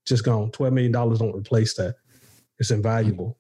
just 0.06 0.24
gone 0.24 0.50
12 0.52 0.72
million 0.72 0.94
dollars 0.94 1.20
don't 1.20 1.36
replace 1.36 1.74
that 1.74 1.96
it's 2.58 2.72
invaluable 2.72 3.38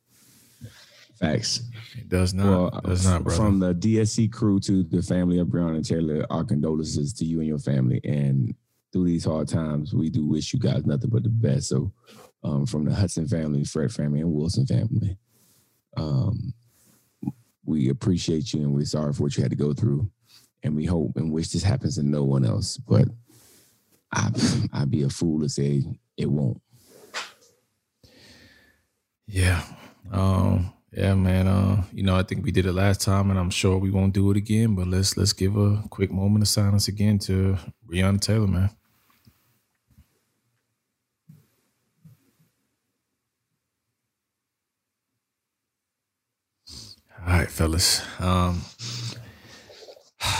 Facts. 1.17 1.61
It 1.97 2.09
does 2.09 2.33
not. 2.33 2.73
Well, 2.73 2.81
does 2.81 3.05
not, 3.05 3.23
brother. 3.23 3.37
From 3.37 3.59
the 3.59 3.73
DSC 3.73 4.33
crew 4.33 4.59
to 4.59 4.83
the 4.83 5.01
family 5.01 5.39
of 5.39 5.47
Breonna 5.47 5.77
and 5.77 5.85
Taylor, 5.85 6.25
our 6.29 6.43
condolences 6.43 7.13
to 7.13 7.23
you 7.23 7.39
and 7.39 7.47
your 7.47 7.57
family. 7.57 8.01
And 8.03 8.53
through 8.95 9.03
these 9.03 9.25
hard 9.25 9.49
times, 9.49 9.93
we 9.93 10.09
do 10.09 10.25
wish 10.25 10.53
you 10.53 10.59
guys 10.59 10.85
nothing 10.85 11.09
but 11.09 11.21
the 11.23 11.29
best. 11.29 11.67
So, 11.67 11.91
um, 12.45 12.65
from 12.65 12.85
the 12.85 12.95
Hudson 12.95 13.27
family, 13.27 13.65
Fred 13.65 13.91
family, 13.91 14.21
and 14.21 14.31
Wilson 14.31 14.65
family, 14.65 15.17
um, 15.97 16.53
we 17.65 17.89
appreciate 17.89 18.53
you 18.53 18.61
and 18.61 18.73
we're 18.73 18.85
sorry 18.85 19.11
for 19.11 19.23
what 19.23 19.35
you 19.35 19.43
had 19.43 19.51
to 19.51 19.57
go 19.57 19.73
through. 19.73 20.09
And 20.63 20.77
we 20.77 20.85
hope 20.85 21.17
and 21.17 21.33
wish 21.33 21.49
this 21.49 21.61
happens 21.61 21.95
to 21.95 22.03
no 22.03 22.23
one 22.23 22.45
else. 22.45 22.77
But 22.77 23.09
I, 24.13 24.29
I'd 24.71 24.91
be 24.91 25.03
a 25.03 25.09
fool 25.09 25.41
to 25.41 25.49
say 25.49 25.83
it 26.15 26.31
won't. 26.31 26.61
Yeah. 29.27 29.61
Um, 30.09 30.71
yeah, 30.93 31.15
man. 31.15 31.47
Uh, 31.47 31.83
you 31.91 32.03
know, 32.03 32.15
I 32.15 32.23
think 32.23 32.45
we 32.45 32.51
did 32.53 32.65
it 32.65 32.71
last 32.71 33.01
time, 33.01 33.29
and 33.29 33.37
I'm 33.37 33.49
sure 33.49 33.77
we 33.77 33.91
won't 33.91 34.13
do 34.13 34.31
it 34.31 34.37
again. 34.37 34.73
But 34.73 34.87
let's 34.87 35.17
let's 35.17 35.33
give 35.33 35.57
a 35.57 35.83
quick 35.89 36.11
moment 36.13 36.43
of 36.43 36.47
silence 36.47 36.87
again 36.87 37.19
to 37.19 37.57
Breonna 37.85 38.21
Taylor, 38.21 38.47
man. 38.47 38.69
All 47.25 47.31
right, 47.31 47.49
fellas. 47.49 48.03
Um, 48.19 48.61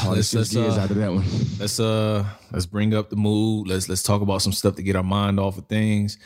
let's 0.08 0.36
let's 0.36 0.56
uh, 0.56 0.80
out 0.80 0.92
of 0.92 0.98
that 0.98 1.12
one. 1.12 1.26
Let's 1.60 1.80
uh 1.80 2.24
let's 2.52 2.68
bring 2.68 2.94
up 2.94 3.10
the 3.10 3.16
mood. 3.16 3.68
Let's 3.68 3.90
let's 3.90 4.04
talk 4.04 4.22
about 4.22 4.44
some 4.44 4.52
stuff 4.52 4.76
to 4.76 4.84
get 4.84 4.96
our 4.96 5.04
mind 5.04 5.40
off 5.40 5.58
of 5.58 5.66
things. 5.66 6.20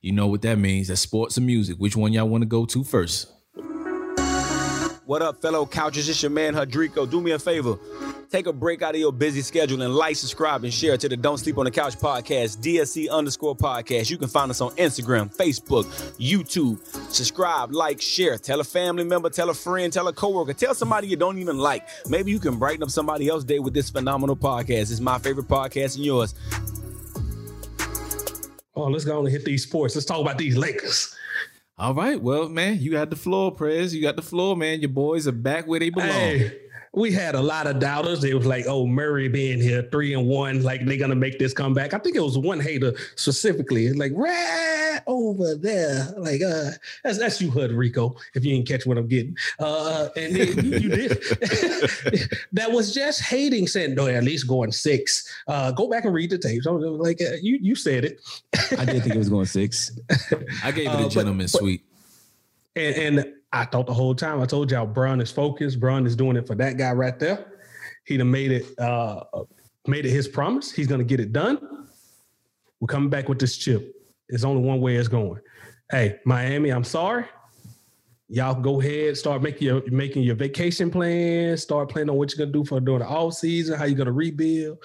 You 0.00 0.10
know 0.10 0.26
what 0.26 0.42
that 0.42 0.58
means? 0.58 0.88
That's 0.88 1.00
sports 1.00 1.36
and 1.36 1.46
music. 1.46 1.76
Which 1.78 1.96
one 1.96 2.12
y'all 2.12 2.28
want 2.28 2.42
to 2.42 2.46
go 2.46 2.66
to 2.66 2.82
first? 2.82 3.28
What 5.06 5.20
up, 5.20 5.42
fellow 5.42 5.66
couches? 5.66 6.08
It's 6.08 6.22
your 6.22 6.30
man 6.30 6.54
Hudrico. 6.54 7.04
Do 7.04 7.20
me 7.20 7.32
a 7.32 7.38
favor. 7.38 7.76
Take 8.30 8.46
a 8.46 8.54
break 8.54 8.80
out 8.80 8.94
of 8.94 9.00
your 9.00 9.12
busy 9.12 9.42
schedule 9.42 9.82
and 9.82 9.94
like, 9.94 10.16
subscribe, 10.16 10.64
and 10.64 10.72
share 10.72 10.96
to 10.96 11.10
the 11.10 11.16
Don't 11.16 11.36
Sleep 11.36 11.58
on 11.58 11.66
the 11.66 11.70
Couch 11.70 11.98
podcast, 11.98 12.62
DSC 12.62 13.10
underscore 13.10 13.54
podcast. 13.54 14.08
You 14.08 14.16
can 14.16 14.28
find 14.28 14.50
us 14.50 14.62
on 14.62 14.70
Instagram, 14.76 15.30
Facebook, 15.36 15.84
YouTube. 16.16 16.82
Subscribe, 17.12 17.72
like, 17.72 18.00
share. 18.00 18.38
Tell 18.38 18.60
a 18.60 18.64
family 18.64 19.04
member, 19.04 19.28
tell 19.28 19.50
a 19.50 19.54
friend, 19.54 19.92
tell 19.92 20.08
a 20.08 20.12
coworker, 20.14 20.54
tell 20.54 20.74
somebody 20.74 21.06
you 21.06 21.16
don't 21.16 21.36
even 21.36 21.58
like. 21.58 21.86
Maybe 22.08 22.30
you 22.30 22.38
can 22.38 22.56
brighten 22.58 22.82
up 22.82 22.90
somebody 22.90 23.28
else's 23.28 23.44
day 23.44 23.58
with 23.58 23.74
this 23.74 23.90
phenomenal 23.90 24.36
podcast. 24.36 24.90
It's 24.90 25.00
my 25.00 25.18
favorite 25.18 25.48
podcast 25.48 25.96
and 25.96 26.04
yours. 26.06 26.34
Oh, 28.74 28.84
let's 28.84 29.04
go 29.04 29.18
and 29.18 29.28
hit 29.28 29.44
these 29.44 29.64
sports. 29.64 29.94
Let's 29.94 30.06
talk 30.06 30.22
about 30.22 30.38
these 30.38 30.56
Lakers. 30.56 31.14
All 31.76 31.94
right. 31.94 32.20
Well, 32.20 32.48
man, 32.48 32.78
you 32.80 32.92
got 32.92 33.10
the 33.10 33.16
floor, 33.16 33.50
Prez. 33.50 33.94
You 33.94 34.00
got 34.00 34.16
the 34.16 34.22
floor, 34.22 34.56
man. 34.56 34.80
Your 34.80 34.90
boys 34.90 35.26
are 35.26 35.32
back 35.32 35.66
where 35.66 35.80
they 35.80 35.90
belong. 35.90 36.08
Hey, 36.08 36.56
we 36.96 37.12
had 37.12 37.34
a 37.34 37.40
lot 37.40 37.66
of 37.66 37.78
doubters. 37.78 38.22
It 38.24 38.34
was 38.34 38.46
like, 38.46 38.64
oh, 38.66 38.86
Murray 38.86 39.28
being 39.28 39.60
here, 39.60 39.82
three 39.90 40.14
and 40.14 40.26
one, 40.26 40.62
like 40.62 40.84
they're 40.86 40.96
gonna 40.96 41.14
make 41.14 41.38
this 41.38 41.52
comeback. 41.52 41.94
I 41.94 41.98
think 41.98 42.16
it 42.16 42.20
was 42.20 42.38
one 42.38 42.60
hater 42.60 42.94
specifically, 43.16 43.92
like 43.92 44.12
right 44.14 45.00
over 45.06 45.54
there, 45.54 46.08
like 46.16 46.42
uh, 46.42 46.70
that's 47.02 47.18
that's 47.18 47.40
you, 47.40 47.50
Hood 47.50 47.72
Rico. 47.72 48.16
If 48.34 48.44
you 48.44 48.54
didn't 48.54 48.68
catch 48.68 48.86
what 48.86 48.98
I'm 48.98 49.08
getting, 49.08 49.36
uh, 49.58 50.08
and 50.16 50.36
then 50.36 50.64
you, 50.64 50.78
you 50.78 50.88
did. 50.88 51.10
that 52.52 52.70
was 52.70 52.94
just 52.94 53.22
hating, 53.22 53.66
saying, 53.66 53.94
no, 53.94 54.06
at 54.06 54.24
least 54.24 54.46
going 54.46 54.72
six. 54.72 55.28
Uh, 55.48 55.72
go 55.72 55.88
back 55.88 56.04
and 56.04 56.14
read 56.14 56.30
the 56.30 56.38
tapes. 56.38 56.66
Like 56.66 57.20
uh, 57.20 57.36
you, 57.42 57.58
you 57.60 57.74
said 57.74 58.04
it. 58.04 58.20
I 58.78 58.84
did 58.84 59.02
think 59.02 59.16
it 59.16 59.18
was 59.18 59.28
going 59.28 59.46
six. 59.46 59.98
I 60.62 60.70
gave 60.70 60.88
it 60.88 60.94
a 60.94 61.06
uh, 61.06 61.08
gentleman's 61.08 61.52
suite. 61.52 61.84
And, 62.76 63.18
and 63.18 63.34
I 63.54 63.64
thought 63.64 63.86
the 63.86 63.94
whole 63.94 64.16
time 64.16 64.40
I 64.42 64.46
told 64.46 64.72
y'all 64.72 64.84
Brown 64.84 65.20
is 65.20 65.30
focused. 65.30 65.78
Brown 65.78 66.06
is 66.06 66.16
doing 66.16 66.36
it 66.36 66.44
for 66.44 66.56
that 66.56 66.76
guy 66.76 66.90
right 66.90 67.16
there. 67.20 67.52
He 68.04 68.16
done 68.16 68.30
made 68.30 68.50
it 68.50 68.78
uh 68.80 69.22
made 69.86 70.04
it 70.04 70.10
his 70.10 70.26
promise. 70.26 70.72
He's 70.72 70.88
gonna 70.88 71.04
get 71.04 71.20
it 71.20 71.32
done. 71.32 71.86
We're 72.80 72.88
coming 72.88 73.10
back 73.10 73.28
with 73.28 73.38
this 73.38 73.56
chip. 73.56 73.94
It's 74.28 74.42
only 74.42 74.62
one 74.62 74.80
way 74.80 74.96
it's 74.96 75.06
going. 75.06 75.40
Hey, 75.90 76.18
Miami, 76.24 76.70
I'm 76.70 76.82
sorry. 76.82 77.26
Y'all 78.28 78.58
go 78.58 78.80
ahead, 78.80 79.18
start 79.18 79.42
making 79.42 79.66
your 79.66 79.82
making 79.90 80.22
your 80.22 80.34
vacation 80.34 80.90
plans, 80.90 81.60
start 81.60 81.90
planning 81.90 82.08
on 82.08 82.16
what 82.16 82.32
you're 82.32 82.46
gonna 82.46 82.52
do 82.52 82.64
for 82.64 82.80
during 82.80 83.00
the 83.00 83.06
off 83.06 83.34
season, 83.34 83.78
how 83.78 83.84
you're 83.84 83.98
gonna 83.98 84.10
rebuild. 84.10 84.78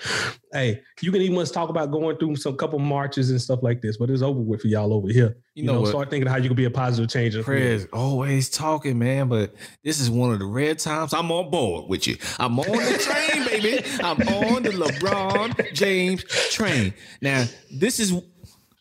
Hey, 0.51 0.81
you 0.99 1.09
can 1.09 1.21
even 1.21 1.45
talk 1.45 1.69
about 1.69 1.89
going 1.89 2.17
through 2.17 2.35
some 2.35 2.57
couple 2.57 2.79
marches 2.79 3.31
and 3.31 3.41
stuff 3.41 3.59
like 3.63 3.81
this, 3.81 3.95
but 3.95 4.09
it's 4.09 4.21
over 4.21 4.41
with 4.41 4.61
for 4.61 4.67
y'all 4.67 4.93
over 4.93 5.07
here. 5.07 5.37
You, 5.55 5.63
You 5.63 5.67
know 5.67 5.79
know, 5.79 5.85
start 5.85 6.09
thinking 6.09 6.27
how 6.27 6.35
you 6.35 6.49
can 6.49 6.57
be 6.57 6.65
a 6.65 6.69
positive 6.69 7.09
change. 7.09 7.41
Prez 7.41 7.87
always 7.93 8.49
talking, 8.49 8.99
man, 8.99 9.29
but 9.29 9.55
this 9.85 10.01
is 10.01 10.09
one 10.09 10.33
of 10.33 10.39
the 10.39 10.45
rare 10.45 10.75
times 10.75 11.13
I'm 11.13 11.31
on 11.31 11.49
board 11.49 11.89
with 11.89 12.07
you. 12.07 12.17
I'm 12.39 12.59
on 12.59 12.65
the 12.65 12.97
train, 12.99 13.45
baby. 13.45 13.85
I'm 14.03 14.19
on 14.27 14.63
the 14.63 14.71
LeBron 14.71 15.73
James 15.73 16.25
train. 16.51 16.93
Now, 17.21 17.45
this 17.71 18.01
is 18.01 18.13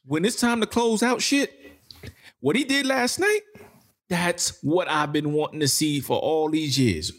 when 0.04 0.24
it's 0.24 0.40
time 0.40 0.60
to 0.62 0.66
close 0.66 1.04
out 1.04 1.22
shit. 1.22 1.54
What 2.40 2.56
he 2.56 2.64
did 2.64 2.86
last 2.86 3.18
night, 3.18 3.40
that's 4.08 4.62
what 4.62 4.88
I've 4.88 5.12
been 5.12 5.32
wanting 5.32 5.60
to 5.60 5.68
see 5.68 6.00
for 6.00 6.18
all 6.18 6.50
these 6.50 6.78
years. 6.78 7.12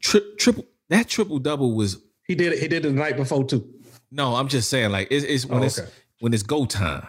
Tri- 0.00 0.20
triple 0.38 0.64
that 0.88 1.08
triple 1.08 1.38
double 1.38 1.74
was 1.74 1.98
He 2.24 2.34
did 2.34 2.52
it. 2.52 2.58
He 2.60 2.68
did 2.68 2.84
it 2.84 2.88
the 2.88 2.94
night 2.94 3.16
before 3.16 3.44
too. 3.44 3.68
no, 4.10 4.36
I'm 4.36 4.48
just 4.48 4.70
saying, 4.70 4.90
like 4.90 5.08
it's, 5.10 5.24
it's 5.24 5.44
when 5.46 5.62
Oh, 5.62 5.66
it's 5.66 5.78
okay. 5.78 5.88
when 6.20 6.32
it's 6.34 6.42
go 6.42 6.64
time. 6.66 7.06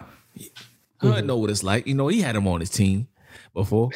I 1.01 1.21
know 1.21 1.37
what 1.37 1.49
it's 1.49 1.63
like. 1.63 1.87
You 1.87 1.93
know, 1.95 2.07
he 2.09 2.21
had 2.21 2.35
him 2.35 2.47
on 2.47 2.59
his 2.59 2.69
team 2.69 3.07
before. 3.53 3.89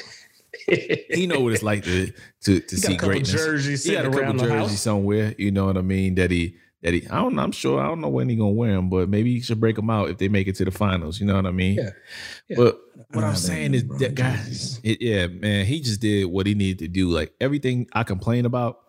he 0.68 1.26
know 1.28 1.40
what 1.42 1.54
it's 1.54 1.64
like 1.64 1.84
to 1.84 2.12
to 2.42 2.60
to 2.60 2.78
see 2.78 2.94
a 2.94 2.98
greatness. 2.98 3.32
jerseys 3.32 3.84
he 3.84 3.94
had 3.94 4.06
a 4.06 4.10
couple 4.10 4.22
around 4.24 4.40
jerseys 4.40 4.82
somewhere. 4.82 5.34
You 5.38 5.52
know 5.52 5.66
what 5.66 5.78
I 5.78 5.82
mean? 5.82 6.16
That 6.16 6.32
he 6.32 6.56
that 6.84 6.94
he. 6.94 7.08
I 7.08 7.22
don't. 7.22 7.36
know. 7.36 7.42
I'm 7.42 7.52
sure. 7.52 7.82
I 7.82 7.88
don't 7.88 8.02
know 8.02 8.10
when 8.10 8.30
he 8.30 8.36
gonna 8.36 8.52
wear 8.52 8.74
them, 8.74 8.90
but 8.90 9.10
maybe 9.10 9.34
he 9.34 9.42
should 9.42 9.60
break 9.60 9.76
them 9.76 9.90
out 9.90 10.10
if 10.10 10.18
they 10.18 10.28
make 10.28 10.48
it 10.48 10.56
to 10.56 10.66
the 10.66 10.72
finals. 10.72 11.20
You 11.20 11.26
know 11.26 11.36
what 11.36 11.46
I 11.46 11.52
mean? 11.52 11.76
Yeah. 11.76 11.90
Yeah. 12.50 12.58
But 12.58 12.80
what 13.12 13.24
I'm 13.24 13.36
saying 13.36 13.74
is 13.74 13.84
LeBron 13.86 14.00
that 14.00 14.16
guy. 14.16 14.36
jerseys. 14.38 14.80
It, 14.84 15.02
yeah, 15.02 15.28
man, 15.28 15.66
he 15.66 15.80
just 15.80 16.02
did 16.02 16.26
what 16.26 16.46
he 16.46 16.54
needed 16.54 16.80
to 16.80 16.88
do. 16.88 17.10
Like 17.10 17.34
everything 17.42 17.88
I 17.94 18.04
complain 18.04 18.46
about, 18.46 18.80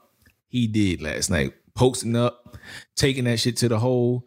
he 0.49 0.67
did 0.67 1.01
last 1.01 1.31
night. 1.31 1.55
Posting 1.75 2.15
up, 2.15 2.57
taking 2.95 3.25
that 3.25 3.41
shit 3.41 3.57
to 3.59 3.69
the 3.69 3.79
hole, 3.79 4.27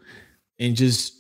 and 0.60 0.76
just 0.76 1.14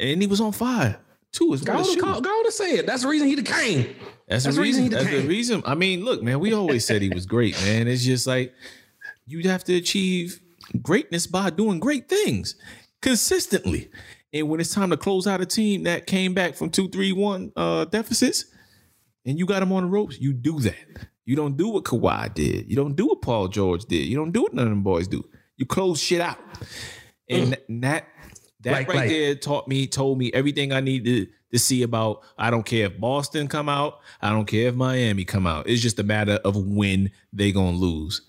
and 0.00 0.22
he 0.22 0.26
was 0.26 0.40
on 0.40 0.52
fire 0.52 0.98
too. 1.32 1.52
As 1.52 1.62
Go 1.62 1.74
well 1.74 1.82
as 1.82 1.96
call, 1.96 2.20
go 2.20 2.30
on 2.30 2.44
and 2.46 2.54
say 2.54 2.76
it. 2.78 2.86
That's 2.86 3.02
the 3.02 3.08
reason 3.08 3.28
he 3.28 3.34
the 3.34 3.42
king. 3.42 3.94
That's, 4.26 4.44
That's 4.44 4.44
the 4.44 4.52
the 4.52 4.60
reason 4.62 4.84
reason. 4.84 4.98
he 4.98 5.04
That's 5.04 5.22
the 5.22 5.28
reason. 5.28 5.62
I 5.66 5.74
mean, 5.74 6.04
look, 6.04 6.22
man, 6.22 6.40
we 6.40 6.52
always 6.52 6.84
said 6.84 7.02
he 7.02 7.10
was 7.10 7.26
great, 7.26 7.54
man. 7.62 7.88
It's 7.88 8.04
just 8.04 8.26
like 8.26 8.54
you 9.26 9.48
have 9.48 9.64
to 9.64 9.76
achieve 9.76 10.40
greatness 10.82 11.26
by 11.26 11.50
doing 11.50 11.80
great 11.80 12.08
things 12.08 12.56
consistently. 13.02 13.90
And 14.32 14.48
when 14.48 14.60
it's 14.60 14.74
time 14.74 14.90
to 14.90 14.96
close 14.96 15.26
out 15.26 15.40
a 15.40 15.46
team 15.46 15.84
that 15.84 16.06
came 16.06 16.34
back 16.34 16.54
from 16.54 16.70
two, 16.70 16.88
three, 16.88 17.12
one 17.12 17.52
uh, 17.56 17.84
deficits, 17.86 18.44
and 19.24 19.38
you 19.38 19.46
got 19.46 19.60
them 19.60 19.72
on 19.72 19.84
the 19.84 19.88
ropes, 19.88 20.18
you 20.20 20.32
do 20.32 20.60
that. 20.60 20.76
You 21.24 21.34
don't 21.36 21.56
do 21.56 21.68
what 21.68 21.84
Kawhi 21.84 22.32
did. 22.34 22.68
You 22.68 22.76
don't 22.76 22.94
do 22.94 23.06
what 23.06 23.22
Paul 23.22 23.48
George 23.48 23.84
did. 23.86 24.06
You 24.06 24.16
don't 24.16 24.32
do 24.32 24.42
what 24.42 24.54
none 24.54 24.64
of 24.66 24.70
them 24.70 24.82
boys 24.82 25.08
do. 25.08 25.24
You 25.56 25.66
close 25.66 26.00
shit 26.00 26.20
out. 26.20 26.38
And 27.28 27.56
that 27.82 28.06
that 28.60 28.70
Mm. 28.70 28.72
Like- 28.72 28.88
right 28.88 28.96
like- 28.96 29.08
there 29.08 29.34
taught 29.36 29.68
me, 29.68 29.86
told 29.86 30.18
me 30.18 30.32
everything 30.32 30.72
I 30.72 30.80
needed 30.80 31.28
to 31.52 31.58
see 31.58 31.82
about. 31.82 32.22
I 32.36 32.50
don't 32.50 32.66
care 32.66 32.86
if 32.86 32.98
Boston 32.98 33.48
come 33.48 33.68
out. 33.68 34.00
I 34.20 34.30
don't 34.30 34.46
care 34.46 34.68
if 34.68 34.74
Miami 34.74 35.24
come 35.24 35.46
out. 35.46 35.68
It's 35.68 35.80
just 35.82 35.98
a 35.98 36.02
matter 36.02 36.40
of 36.44 36.56
when 36.56 37.10
they 37.32 37.52
gonna 37.52 37.76
lose. 37.76 38.22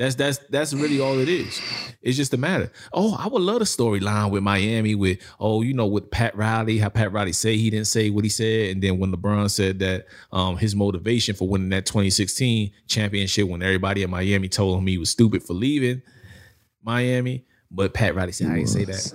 That's 0.00 0.14
that's 0.14 0.38
that's 0.48 0.72
really 0.72 0.98
all 0.98 1.18
it 1.18 1.28
is. 1.28 1.60
It's 2.00 2.16
just 2.16 2.32
a 2.32 2.38
matter. 2.38 2.72
Oh, 2.90 3.14
I 3.18 3.28
would 3.28 3.42
love 3.42 3.58
the 3.58 3.66
storyline 3.66 4.30
with 4.30 4.42
Miami 4.42 4.94
with 4.94 5.18
oh, 5.38 5.60
you 5.60 5.74
know, 5.74 5.86
with 5.86 6.10
Pat 6.10 6.34
Riley, 6.34 6.78
how 6.78 6.88
Pat 6.88 7.12
Riley 7.12 7.34
say 7.34 7.58
he 7.58 7.68
didn't 7.68 7.86
say 7.86 8.08
what 8.08 8.24
he 8.24 8.30
said, 8.30 8.70
and 8.70 8.82
then 8.82 8.98
when 8.98 9.12
LeBron 9.12 9.50
said 9.50 9.78
that 9.80 10.06
um 10.32 10.56
his 10.56 10.74
motivation 10.74 11.34
for 11.34 11.46
winning 11.46 11.68
that 11.68 11.84
2016 11.84 12.72
championship 12.88 13.46
when 13.46 13.62
everybody 13.62 14.02
in 14.02 14.08
Miami 14.08 14.48
told 14.48 14.78
him 14.78 14.86
he 14.86 14.96
was 14.96 15.10
stupid 15.10 15.42
for 15.42 15.52
leaving 15.52 16.00
Miami, 16.82 17.44
but 17.70 17.92
Pat 17.92 18.14
Riley 18.14 18.32
said 18.32 18.52
I 18.52 18.54
didn't 18.54 18.70
say 18.70 18.86
that. 18.86 19.12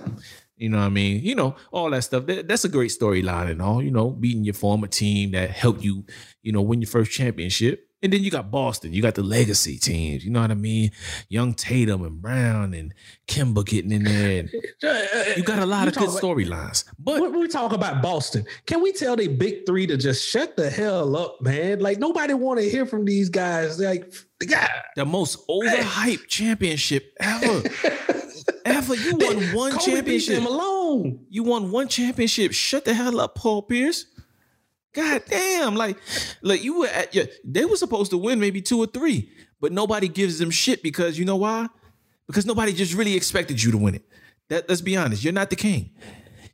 You 0.56 0.68
know 0.68 0.78
what 0.78 0.84
I 0.84 0.90
mean? 0.90 1.20
You 1.20 1.34
know, 1.34 1.56
all 1.72 1.90
that 1.90 2.02
stuff. 2.04 2.26
That, 2.26 2.46
that's 2.46 2.64
a 2.64 2.68
great 2.68 2.92
storyline 2.92 3.50
and 3.50 3.60
all, 3.60 3.82
you 3.82 3.90
know, 3.90 4.10
beating 4.10 4.44
your 4.44 4.54
former 4.54 4.86
team 4.86 5.32
that 5.32 5.50
helped 5.50 5.82
you, 5.82 6.04
you 6.42 6.52
know, 6.52 6.62
win 6.62 6.80
your 6.80 6.88
first 6.88 7.10
championship. 7.10 7.85
And 8.02 8.12
then 8.12 8.22
you 8.22 8.30
got 8.30 8.50
Boston. 8.50 8.92
You 8.92 9.00
got 9.00 9.14
the 9.14 9.22
legacy 9.22 9.78
teams. 9.78 10.24
You 10.24 10.30
know 10.30 10.42
what 10.42 10.50
I 10.50 10.54
mean? 10.54 10.90
Young 11.28 11.54
Tatum 11.54 12.02
and 12.04 12.20
Brown 12.20 12.74
and 12.74 12.92
Kemba 13.26 13.64
getting 13.64 13.90
in 13.90 14.04
there. 14.04 14.40
And 14.40 14.50
you 15.36 15.42
got 15.42 15.58
a 15.60 15.66
lot 15.66 15.88
of 15.88 15.94
good 15.94 16.10
storylines. 16.10 16.84
But 16.98 17.20
When 17.22 17.38
we 17.40 17.48
talk 17.48 17.72
about 17.72 18.02
Boston, 18.02 18.44
can 18.66 18.82
we 18.82 18.92
tell 18.92 19.16
the 19.16 19.28
big 19.28 19.64
three 19.66 19.86
to 19.86 19.96
just 19.96 20.28
shut 20.28 20.56
the 20.56 20.68
hell 20.68 21.16
up, 21.16 21.38
man? 21.40 21.80
Like 21.80 21.98
nobody 21.98 22.34
want 22.34 22.60
to 22.60 22.68
hear 22.68 22.84
from 22.84 23.06
these 23.06 23.30
guys. 23.30 23.80
Like, 23.80 24.12
God, 24.46 24.68
the 24.94 25.06
most 25.06 25.46
overhyped 25.48 26.26
championship 26.28 27.14
ever. 27.18 27.62
ever. 28.66 28.94
You 28.94 29.16
won 29.16 29.36
one 29.54 29.72
Kobe 29.72 29.84
championship. 29.92 30.44
alone. 30.44 31.24
You 31.30 31.44
won 31.44 31.70
one 31.70 31.88
championship. 31.88 32.52
Shut 32.52 32.84
the 32.84 32.92
hell 32.94 33.20
up, 33.20 33.34
Paul 33.34 33.62
Pierce. 33.62 34.04
God 34.96 35.22
damn. 35.28 35.74
Like, 35.74 35.98
like 36.40 36.64
you 36.64 36.80
were 36.80 36.86
at 36.86 37.14
your 37.14 37.26
they 37.44 37.66
were 37.66 37.76
supposed 37.76 38.10
to 38.12 38.18
win 38.18 38.40
maybe 38.40 38.62
two 38.62 38.78
or 38.78 38.86
three, 38.86 39.30
but 39.60 39.70
nobody 39.70 40.08
gives 40.08 40.38
them 40.38 40.50
shit 40.50 40.82
because 40.82 41.18
you 41.18 41.26
know 41.26 41.36
why? 41.36 41.68
Because 42.26 42.46
nobody 42.46 42.72
just 42.72 42.94
really 42.94 43.14
expected 43.14 43.62
you 43.62 43.70
to 43.72 43.78
win 43.78 43.94
it. 43.94 44.02
That 44.48 44.68
let's 44.68 44.80
be 44.80 44.96
honest, 44.96 45.22
you're 45.22 45.34
not 45.34 45.50
the 45.50 45.56
king. 45.56 45.90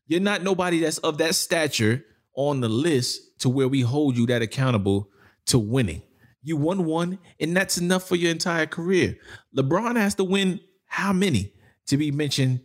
You're 0.08 0.20
not 0.20 0.42
nobody 0.42 0.80
that's 0.80 0.98
of 0.98 1.18
that 1.18 1.36
stature 1.36 2.04
on 2.34 2.60
the 2.60 2.68
list 2.68 3.40
to 3.40 3.48
where 3.48 3.68
we 3.68 3.82
hold 3.82 4.16
you 4.16 4.26
that 4.26 4.42
accountable 4.42 5.08
to 5.46 5.58
winning. 5.58 6.02
You 6.42 6.56
won 6.56 6.84
one, 6.84 7.20
and 7.38 7.56
that's 7.56 7.78
enough 7.78 8.08
for 8.08 8.16
your 8.16 8.32
entire 8.32 8.66
career. 8.66 9.16
LeBron 9.56 9.96
has 9.96 10.16
to 10.16 10.24
win 10.24 10.58
how 10.86 11.12
many 11.12 11.52
to 11.86 11.96
be 11.96 12.10
mentioned? 12.10 12.60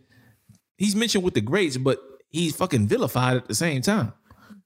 He's 0.76 0.96
mentioned 0.96 1.22
with 1.22 1.34
the 1.34 1.40
greats, 1.40 1.76
but 1.76 2.00
he's 2.30 2.56
fucking 2.56 2.88
vilified 2.88 3.36
at 3.36 3.46
the 3.46 3.54
same 3.54 3.82
time. 3.82 4.12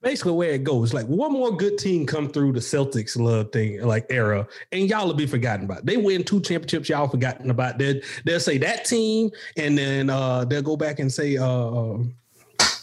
Basically, 0.03 0.33
where 0.33 0.51
it 0.51 0.63
goes, 0.65 0.93
like 0.93 1.05
one 1.07 1.31
more 1.31 1.55
good 1.55 1.77
team 1.77 2.05
come 2.05 2.29
through 2.29 2.51
the 2.51 2.59
Celtics 2.59 3.17
love 3.17 3.51
thing, 3.53 3.81
like 3.81 4.05
era, 4.09 4.45
and 4.73 4.89
y'all 4.89 5.07
will 5.07 5.13
be 5.13 5.25
forgotten 5.25 5.63
about. 5.65 5.85
They 5.85 5.95
win 5.97 6.23
two 6.25 6.41
championships, 6.41 6.89
y'all 6.89 7.07
forgotten 7.07 7.49
about. 7.49 7.77
They'll, 7.77 8.01
they'll 8.25 8.39
say 8.41 8.57
that 8.57 8.83
team, 8.85 9.31
and 9.55 9.77
then 9.77 10.09
uh 10.09 10.43
they'll 10.45 10.61
go 10.61 10.75
back 10.75 10.99
and 10.99 11.11
say, 11.11 11.37
uh, 11.37 11.95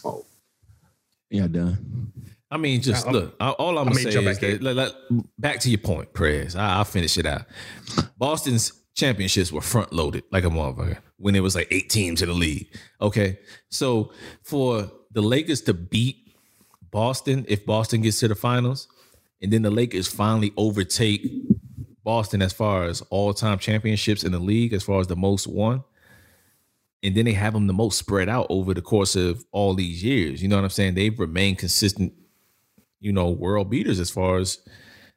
uh 0.03 0.11
Yeah, 1.29 1.47
done. 1.47 2.11
I 2.49 2.57
mean, 2.57 2.81
just 2.81 3.07
I- 3.07 3.11
look. 3.11 3.35
I- 3.39 3.51
All 3.51 3.77
I'm 3.77 3.87
I 3.89 3.91
gonna 3.91 4.03
say 4.03 4.11
jump 4.11 4.27
is 4.27 4.39
back 4.39 4.49
that 4.59 4.63
like, 4.63 4.75
like, 4.75 5.23
back 5.37 5.59
to 5.61 5.69
your 5.69 5.77
point, 5.79 6.11
prayers. 6.13 6.55
I, 6.55 6.77
I'll 6.77 6.83
finish 6.85 7.17
it 7.17 7.25
out. 7.25 7.43
Boston's 8.17 8.73
championships 8.95 9.51
were 9.51 9.61
front 9.61 9.93
loaded 9.93 10.23
like 10.31 10.43
a 10.43 10.49
motherfucker 10.49 10.97
when 11.17 11.35
it 11.35 11.39
was 11.41 11.55
like 11.55 11.67
eight 11.71 11.89
teams 11.89 12.21
in 12.21 12.27
the 12.29 12.35
league. 12.35 12.67
Okay, 12.99 13.39
so 13.69 14.11
for 14.43 14.91
the 15.13 15.21
Lakers 15.21 15.61
to 15.61 15.73
beat 15.73 16.20
Boston, 16.91 17.45
if 17.47 17.65
Boston 17.65 18.01
gets 18.01 18.19
to 18.19 18.27
the 18.27 18.35
finals, 18.35 18.87
and 19.41 19.51
then 19.51 19.61
the 19.63 19.71
Lakers 19.71 20.07
finally 20.07 20.53
overtake 20.57 21.25
Boston 22.03 22.41
as 22.41 22.53
far 22.53 22.83
as 22.83 23.01
all 23.09 23.33
time 23.33 23.59
championships 23.59 24.23
in 24.23 24.31
the 24.31 24.39
league, 24.39 24.73
as 24.73 24.83
far 24.83 24.99
as 24.99 25.07
the 25.07 25.15
most 25.15 25.47
won. 25.47 25.83
And 27.03 27.15
then 27.15 27.25
they 27.25 27.33
have 27.33 27.53
them 27.53 27.65
the 27.65 27.73
most 27.73 27.97
spread 27.97 28.29
out 28.29 28.45
over 28.49 28.75
the 28.75 28.81
course 28.81 29.15
of 29.15 29.43
all 29.51 29.73
these 29.73 30.03
years. 30.03 30.43
You 30.43 30.49
know 30.49 30.57
what 30.57 30.65
I'm 30.65 30.69
saying? 30.69 30.93
They've 30.93 31.17
remained 31.17 31.57
consistent 31.57 32.13
you 33.01 33.11
know, 33.11 33.29
world 33.29 33.69
beaters 33.69 33.99
as 33.99 34.09
far 34.09 34.37
as 34.37 34.59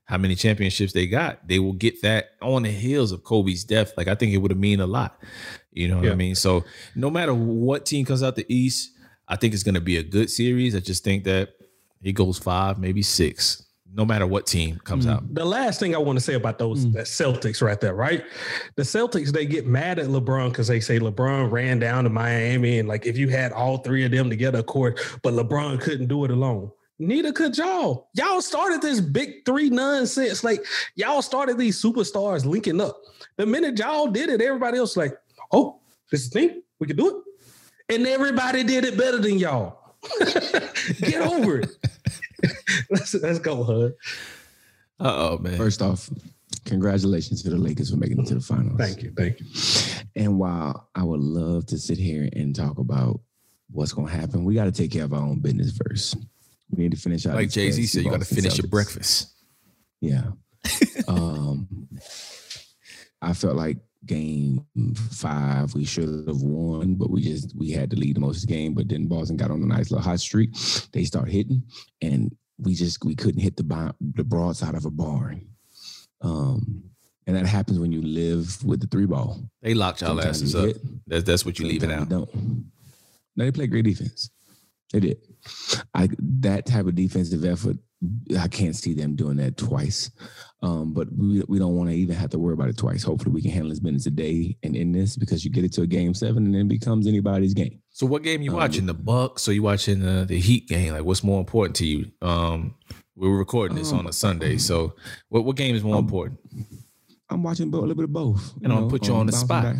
how 0.06 0.18
many 0.18 0.34
championships 0.34 0.92
they 0.92 1.06
got. 1.06 1.46
They 1.46 1.58
will 1.58 1.74
get 1.74 2.02
that 2.02 2.30
on 2.42 2.62
the 2.62 2.70
heels 2.70 3.12
of 3.12 3.22
Kobe's 3.22 3.62
death. 3.62 3.92
Like 3.96 4.08
I 4.08 4.14
think 4.14 4.32
it 4.32 4.38
would 4.38 4.50
have 4.50 4.58
mean 4.58 4.80
a 4.80 4.86
lot. 4.86 5.22
You 5.70 5.88
know 5.88 5.98
what 5.98 6.10
I 6.10 6.14
mean? 6.14 6.34
So 6.34 6.64
no 6.94 7.10
matter 7.10 7.34
what 7.34 7.86
team 7.86 8.04
comes 8.04 8.22
out 8.22 8.36
the 8.36 8.46
East, 8.48 8.90
I 9.28 9.36
think 9.36 9.54
it's 9.54 9.62
going 9.62 9.74
to 9.74 9.80
be 9.80 9.96
a 9.96 10.02
good 10.02 10.30
series. 10.30 10.74
I 10.74 10.80
just 10.80 11.04
think 11.04 11.24
that 11.24 11.50
it 12.04 12.12
goes 12.12 12.38
five, 12.38 12.78
maybe 12.78 13.02
six, 13.02 13.64
no 13.94 14.04
matter 14.04 14.26
what 14.26 14.46
team 14.46 14.78
comes 14.84 15.06
out. 15.06 15.34
the 15.34 15.44
last 15.44 15.80
thing 15.80 15.94
I 15.94 15.98
want 15.98 16.18
to 16.18 16.24
say 16.24 16.34
about 16.34 16.58
those 16.58 16.84
mm. 16.84 16.92
that 16.92 17.06
Celtics 17.06 17.62
right 17.62 17.80
there, 17.80 17.94
right? 17.94 18.24
The 18.76 18.82
Celtics 18.82 19.32
they 19.32 19.46
get 19.46 19.66
mad 19.66 19.98
at 19.98 20.06
LeBron 20.06 20.50
because 20.50 20.68
they 20.68 20.80
say 20.80 20.98
LeBron 20.98 21.50
ran 21.50 21.78
down 21.78 22.04
to 22.04 22.10
Miami 22.10 22.78
and 22.78 22.88
like 22.88 23.06
if 23.06 23.16
you 23.16 23.28
had 23.28 23.52
all 23.52 23.78
three 23.78 24.04
of 24.04 24.10
them 24.10 24.28
together, 24.28 24.58
of 24.58 24.66
course, 24.66 25.00
but 25.22 25.32
LeBron 25.32 25.80
couldn't 25.80 26.08
do 26.08 26.24
it 26.24 26.30
alone. 26.30 26.70
Neither 26.98 27.32
could 27.32 27.56
y'all. 27.56 28.08
Y'all 28.14 28.42
started 28.42 28.82
this 28.82 29.00
big 29.00 29.44
three 29.44 29.70
nonsense. 29.70 30.44
Like 30.44 30.64
y'all 30.94 31.22
started 31.22 31.58
these 31.58 31.80
superstars 31.80 32.44
linking 32.44 32.80
up. 32.80 33.00
The 33.36 33.46
minute 33.46 33.78
y'all 33.78 34.08
did 34.08 34.28
it, 34.28 34.40
everybody 34.40 34.78
else 34.78 34.96
like, 34.96 35.16
oh, 35.52 35.80
this 36.10 36.22
is 36.22 36.30
the 36.30 36.40
thing. 36.40 36.62
We 36.78 36.86
can 36.86 36.96
do 36.96 37.08
it. 37.08 37.94
And 37.94 38.06
everybody 38.06 38.62
did 38.62 38.84
it 38.84 38.96
better 38.96 39.18
than 39.18 39.38
y'all. 39.38 39.83
Get 41.00 41.22
over 41.22 41.60
it. 41.60 41.70
let's, 42.90 43.14
let's 43.14 43.38
go, 43.38 43.64
Hud. 43.64 43.92
Uh 45.00 45.30
oh, 45.30 45.38
man. 45.38 45.56
First 45.56 45.82
off, 45.82 46.08
congratulations 46.64 47.42
to 47.42 47.50
the 47.50 47.56
Lakers 47.56 47.90
for 47.90 47.96
making 47.96 48.20
it 48.20 48.26
to 48.28 48.34
the 48.34 48.40
finals. 48.40 48.76
Thank 48.78 49.02
you. 49.02 49.12
Thank 49.16 49.40
you. 49.40 49.46
And 50.16 50.38
while 50.38 50.88
I 50.94 51.02
would 51.02 51.20
love 51.20 51.66
to 51.66 51.78
sit 51.78 51.98
here 51.98 52.28
and 52.34 52.54
talk 52.54 52.78
about 52.78 53.20
what's 53.74 53.92
gonna 53.92 54.10
happen. 54.10 54.44
We 54.44 54.54
got 54.54 54.64
to 54.64 54.72
take 54.72 54.92
care 54.92 55.04
of 55.04 55.12
our 55.12 55.20
own 55.20 55.40
business 55.40 55.76
first. 55.84 56.16
We 56.70 56.84
need 56.84 56.92
to 56.92 56.98
finish 56.98 57.26
out. 57.26 57.34
Like 57.34 57.46
these 57.50 57.54
Jay 57.54 57.70
Z 57.72 57.86
said, 57.86 58.04
you 58.04 58.10
got 58.10 58.14
to 58.14 58.20
Boston 58.20 58.36
finish 58.36 58.58
your 58.58 58.68
breakfast. 58.68 59.32
Yeah. 60.00 60.30
um, 61.08 61.88
I 63.20 63.32
felt 63.32 63.56
like 63.56 63.78
game 64.06 64.64
five 65.10 65.74
we 65.74 65.84
should 65.84 66.26
have 66.28 66.42
won, 66.42 66.94
but 66.94 67.10
we 67.10 67.22
just 67.22 67.54
we 67.56 67.70
had 67.70 67.90
to 67.90 67.96
lead 67.96 68.16
the 68.16 68.20
most 68.20 68.46
game. 68.46 68.74
But 68.74 68.88
then 68.88 69.06
Boston 69.06 69.36
got 69.36 69.50
on 69.50 69.62
a 69.62 69.66
nice 69.66 69.90
little 69.90 70.04
hot 70.04 70.20
streak. 70.20 70.50
They 70.92 71.04
start 71.04 71.28
hitting, 71.28 71.62
and 72.02 72.34
we 72.58 72.74
just 72.74 73.04
we 73.04 73.14
couldn't 73.14 73.40
hit 73.40 73.56
the 73.56 73.94
the 74.00 74.24
broadside 74.24 74.74
of 74.74 74.84
a 74.84 74.90
barn. 74.90 75.46
Um, 76.20 76.84
and 77.26 77.36
that 77.36 77.46
happens 77.46 77.78
when 77.78 77.92
you 77.92 78.02
live 78.02 78.62
with 78.64 78.80
the 78.80 78.86
three 78.86 79.06
ball. 79.06 79.40
They 79.62 79.74
locked 79.74 80.02
y'all 80.02 80.10
Sometimes 80.10 80.42
asses 80.42 80.54
up. 80.54 80.66
hit, 80.66 81.06
That's 81.06 81.24
that's 81.24 81.44
what 81.44 81.58
you 81.58 81.66
leaving 81.66 81.90
out. 81.92 82.08
Don't. 82.08 82.34
No, 83.36 83.44
they 83.44 83.50
play 83.50 83.66
great 83.66 83.84
defense. 83.84 84.30
They 84.92 85.00
did. 85.00 85.18
I 85.94 86.08
that 86.18 86.66
type 86.66 86.86
of 86.86 86.94
defensive 86.94 87.44
effort. 87.44 87.76
I 88.38 88.48
can't 88.48 88.76
see 88.76 88.92
them 88.92 89.16
doing 89.16 89.36
that 89.38 89.56
twice. 89.56 90.10
Um, 90.62 90.92
but 90.92 91.08
we, 91.16 91.42
we 91.48 91.58
don't 91.58 91.74
want 91.76 91.90
to 91.90 91.96
even 91.96 92.16
have 92.16 92.30
to 92.30 92.38
worry 92.38 92.54
about 92.54 92.68
it 92.68 92.76
twice. 92.76 93.02
Hopefully, 93.02 93.32
we 93.32 93.42
can 93.42 93.50
handle 93.50 93.70
this 93.70 93.80
business 93.80 94.06
a 94.06 94.10
day 94.10 94.56
and 94.62 94.74
in 94.76 94.92
this 94.92 95.16
because 95.16 95.44
you 95.44 95.50
get 95.50 95.64
it 95.64 95.72
to 95.74 95.82
a 95.82 95.86
game 95.86 96.12
seven 96.14 96.44
and 96.46 96.54
then 96.54 96.62
it 96.62 96.68
becomes 96.68 97.06
anybody's 97.06 97.54
game. 97.54 97.80
So 97.90 98.06
what 98.06 98.22
game 98.22 98.42
you 98.42 98.50
Um, 98.50 98.56
watching? 98.56 98.86
The 98.86 98.94
Bucks 98.94 99.46
or 99.48 99.52
you 99.52 99.62
watching 99.62 100.00
the, 100.00 100.24
the 100.26 100.38
Heat 100.40 100.68
game? 100.68 100.92
Like 100.92 101.04
what's 101.04 101.22
more 101.24 101.38
important 101.40 101.76
to 101.76 101.86
you? 101.86 102.10
Um, 102.22 102.74
we're 103.16 103.36
recording 103.36 103.76
this 103.76 103.92
Um, 103.92 104.00
on 104.00 104.06
a 104.06 104.12
Sunday, 104.12 104.56
so 104.58 104.94
what 105.28 105.44
what 105.44 105.56
game 105.56 105.74
is 105.74 105.82
more 105.84 105.96
um, 105.96 106.04
important? 106.04 106.40
I'm 107.30 107.42
watching 107.42 107.70
bo- 107.70 107.78
a 107.78 107.80
little 107.80 107.94
bit 107.94 108.04
of 108.04 108.12
both. 108.12 108.54
And 108.62 108.72
I'll 108.72 108.88
put 108.90 109.06
you 109.06 109.14
on 109.14 109.26
the 109.26 109.32
spot. 109.32 109.64
back- 109.64 109.76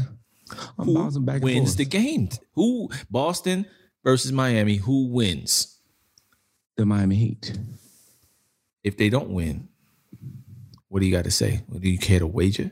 I'm 0.79 0.87
Who 0.87 0.94
bouncing 0.94 1.24
back 1.24 1.37
and 1.37 1.44
wins 1.44 1.70
forth. 1.70 1.77
the 1.79 1.85
game? 1.87 2.29
Who 2.55 2.88
Boston 3.11 3.66
versus 4.05 4.33
Miami? 4.33 4.77
Who 4.77 5.09
wins? 5.09 5.70
the 6.77 6.85
Miami 6.85 7.14
Heat. 7.16 7.57
If 8.85 8.97
they 8.97 9.09
don't 9.09 9.31
win, 9.31 9.68
what 10.88 11.01
do 11.01 11.07
you 11.07 11.12
got 11.12 11.25
to 11.25 11.31
say? 11.31 11.62
Do 11.77 11.88
you 11.88 11.99
care 11.99 12.20
to 12.20 12.27
wager? 12.27 12.70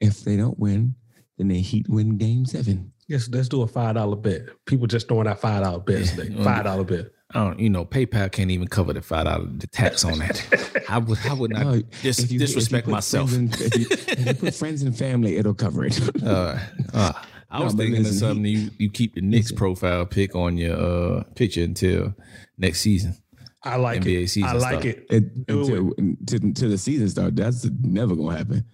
If 0.00 0.22
they 0.24 0.36
don't 0.36 0.58
win, 0.58 0.94
then 1.36 1.48
the 1.48 1.60
Heat 1.60 1.88
win 1.88 2.16
Game 2.16 2.46
Seven. 2.46 2.92
Yes, 3.08 3.28
let's 3.30 3.48
do 3.48 3.62
a 3.62 3.66
five 3.66 3.96
dollar 3.96 4.16
bet. 4.16 4.42
People 4.66 4.86
just 4.86 5.08
throwing 5.08 5.26
out 5.26 5.40
five 5.40 5.62
dollar 5.62 5.80
bets 5.80 6.16
Yeah. 6.16 6.42
Five 6.42 6.64
dollar 6.64 6.84
bet. 6.84 7.06
I 7.34 7.42
don't, 7.44 7.58
you 7.58 7.68
know, 7.68 7.84
PayPal 7.84 8.30
can't 8.30 8.50
even 8.52 8.68
cover 8.68 8.92
the 8.92 9.02
five 9.02 9.24
dollar 9.24 9.46
the 9.46 9.66
tax 9.66 10.04
on 10.04 10.18
that. 10.20 10.84
I 10.88 10.98
would, 10.98 11.18
I 11.26 11.32
would 11.34 11.50
not 11.50 11.64
No, 11.66 11.82
dis- 12.02 12.30
you- 12.30 12.38
disrespect 12.38 12.84
put 12.86 12.92
myself. 12.92 13.30
friends 13.30 13.60
and- 13.60 13.74
if, 13.74 13.78
you, 13.78 13.86
if 13.90 14.26
you 14.26 14.34
put 14.34 14.54
friends 14.54 14.82
and 14.82 14.96
family, 14.96 15.36
it'll 15.36 15.54
cover 15.54 15.84
it. 15.84 15.98
Uh, 16.24 16.58
uh, 16.94 17.12
I 17.50 17.58
No, 17.58 17.64
was 17.66 17.74
but 17.74 17.82
thinking 17.82 18.00
of 18.00 18.06
listen, 18.06 18.18
something. 18.18 18.44
you 18.46 18.70
you 18.78 18.90
keep 18.90 19.14
the 19.14 19.20
Knicks 19.20 19.52
profile 19.52 20.06
pic 20.06 20.34
on 20.34 20.56
your 20.56 20.76
uh, 20.76 21.22
picture 21.34 21.62
until 21.62 22.14
next 22.58 22.80
season. 22.80 23.16
I 23.64 23.76
like 23.76 24.02
NBA 24.02 24.24
it. 24.24 24.28
season 24.28 24.48
I 24.50 24.52
like 24.54 24.80
start. 24.80 24.84
it. 24.84 25.06
It, 25.10 25.46
Do 25.46 25.60
until, 25.60 25.94
to, 26.26 26.52
to 26.52 26.68
the 26.68 26.78
season 26.78 27.08
start, 27.08 27.34
that's 27.36 27.64
never 27.82 28.14
gonna 28.14 28.36
happen. 28.36 28.64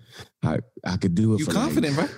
I 0.42 0.58
I 0.84 0.96
could 0.96 1.14
do 1.14 1.34
it. 1.34 1.38
You 1.40 1.44
for 1.46 1.52
confident, 1.52 1.96
like, 1.96 2.06
right? 2.08 2.16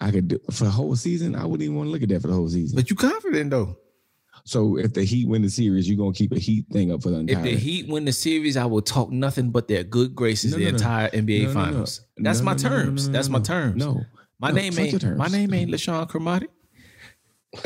I 0.00 0.10
could 0.10 0.28
do 0.28 0.38
for 0.50 0.64
the 0.64 0.70
whole 0.70 0.94
season. 0.96 1.34
I 1.34 1.44
wouldn't 1.44 1.62
even 1.62 1.76
want 1.76 1.88
to 1.88 1.90
look 1.92 2.02
at 2.02 2.08
that 2.10 2.20
for 2.22 2.28
the 2.28 2.34
whole 2.34 2.48
season. 2.48 2.76
But 2.76 2.88
you 2.90 2.96
confident 2.96 3.50
though. 3.50 3.76
so 4.44 4.78
if 4.78 4.92
the 4.94 5.04
Heat 5.04 5.28
win 5.28 5.42
the 5.42 5.50
series, 5.50 5.88
you're 5.88 5.98
gonna 5.98 6.12
keep 6.14 6.32
a 6.32 6.38
Heat 6.38 6.66
thing 6.72 6.92
up 6.92 7.02
for 7.02 7.10
the 7.10 7.16
entire. 7.18 7.32
If 7.32 7.38
entire. 7.38 7.54
the 7.54 7.60
Heat 7.60 7.88
win 7.88 8.04
the 8.04 8.12
series, 8.12 8.56
I 8.56 8.64
will 8.66 8.82
talk 8.82 9.10
nothing 9.10 9.50
but 9.50 9.68
their 9.68 9.84
good 9.84 10.14
graces 10.14 10.52
No, 10.52 10.58
the 10.58 10.64
no, 10.64 10.70
no. 10.70 10.76
entire 10.76 11.08
NBA 11.10 11.42
No, 11.42 11.46
no, 11.46 11.52
no. 11.52 11.64
Finals. 11.66 12.00
That's 12.16 12.38
No, 12.40 12.44
my 12.44 12.52
no, 12.54 12.62
no, 12.62 12.68
no, 12.68 12.76
no, 12.76 12.84
terms. 12.84 13.06
no, 13.08 13.12
That's 13.12 13.28
my 13.28 13.40
terms. 13.40 13.76
No, 13.76 14.00
My 14.38 14.48
No, 14.50 14.54
name 14.56 14.78
ain't 14.78 15.16
my 15.18 15.28
name 15.28 15.52
ain't 15.54 15.70
LaShawn 15.70 16.08
Cromartie. 16.08 16.48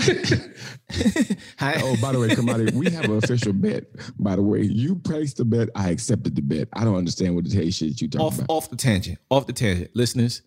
Hi. 1.59 1.75
Oh, 1.83 1.97
by 2.01 2.13
the 2.13 2.19
way, 2.19 2.29
Kamadi, 2.29 2.73
we 2.73 2.89
have 2.91 3.05
an 3.05 3.19
official 3.19 3.53
bet. 3.53 3.85
By 4.19 4.37
the 4.37 4.43
way, 4.43 4.63
you 4.63 4.97
placed 4.97 5.37
the 5.37 5.45
bet. 5.45 5.69
I 5.75 5.91
accepted 5.91 6.37
the 6.37 6.43
bet. 6.43 6.69
I 6.73 6.85
don't 6.85 6.97
understand 6.97 7.35
what 7.35 7.45
the 7.45 7.55
hell 7.55 7.71
shit 7.71 8.01
you 8.01 8.09
talking 8.09 8.27
off 8.27 8.39
about. 8.39 8.51
off 8.51 8.71
the 8.71 8.77
tangent. 8.77 9.19
Off 9.31 9.47
the 9.47 9.53
tangent, 9.53 9.91
listeners. 9.95 10.43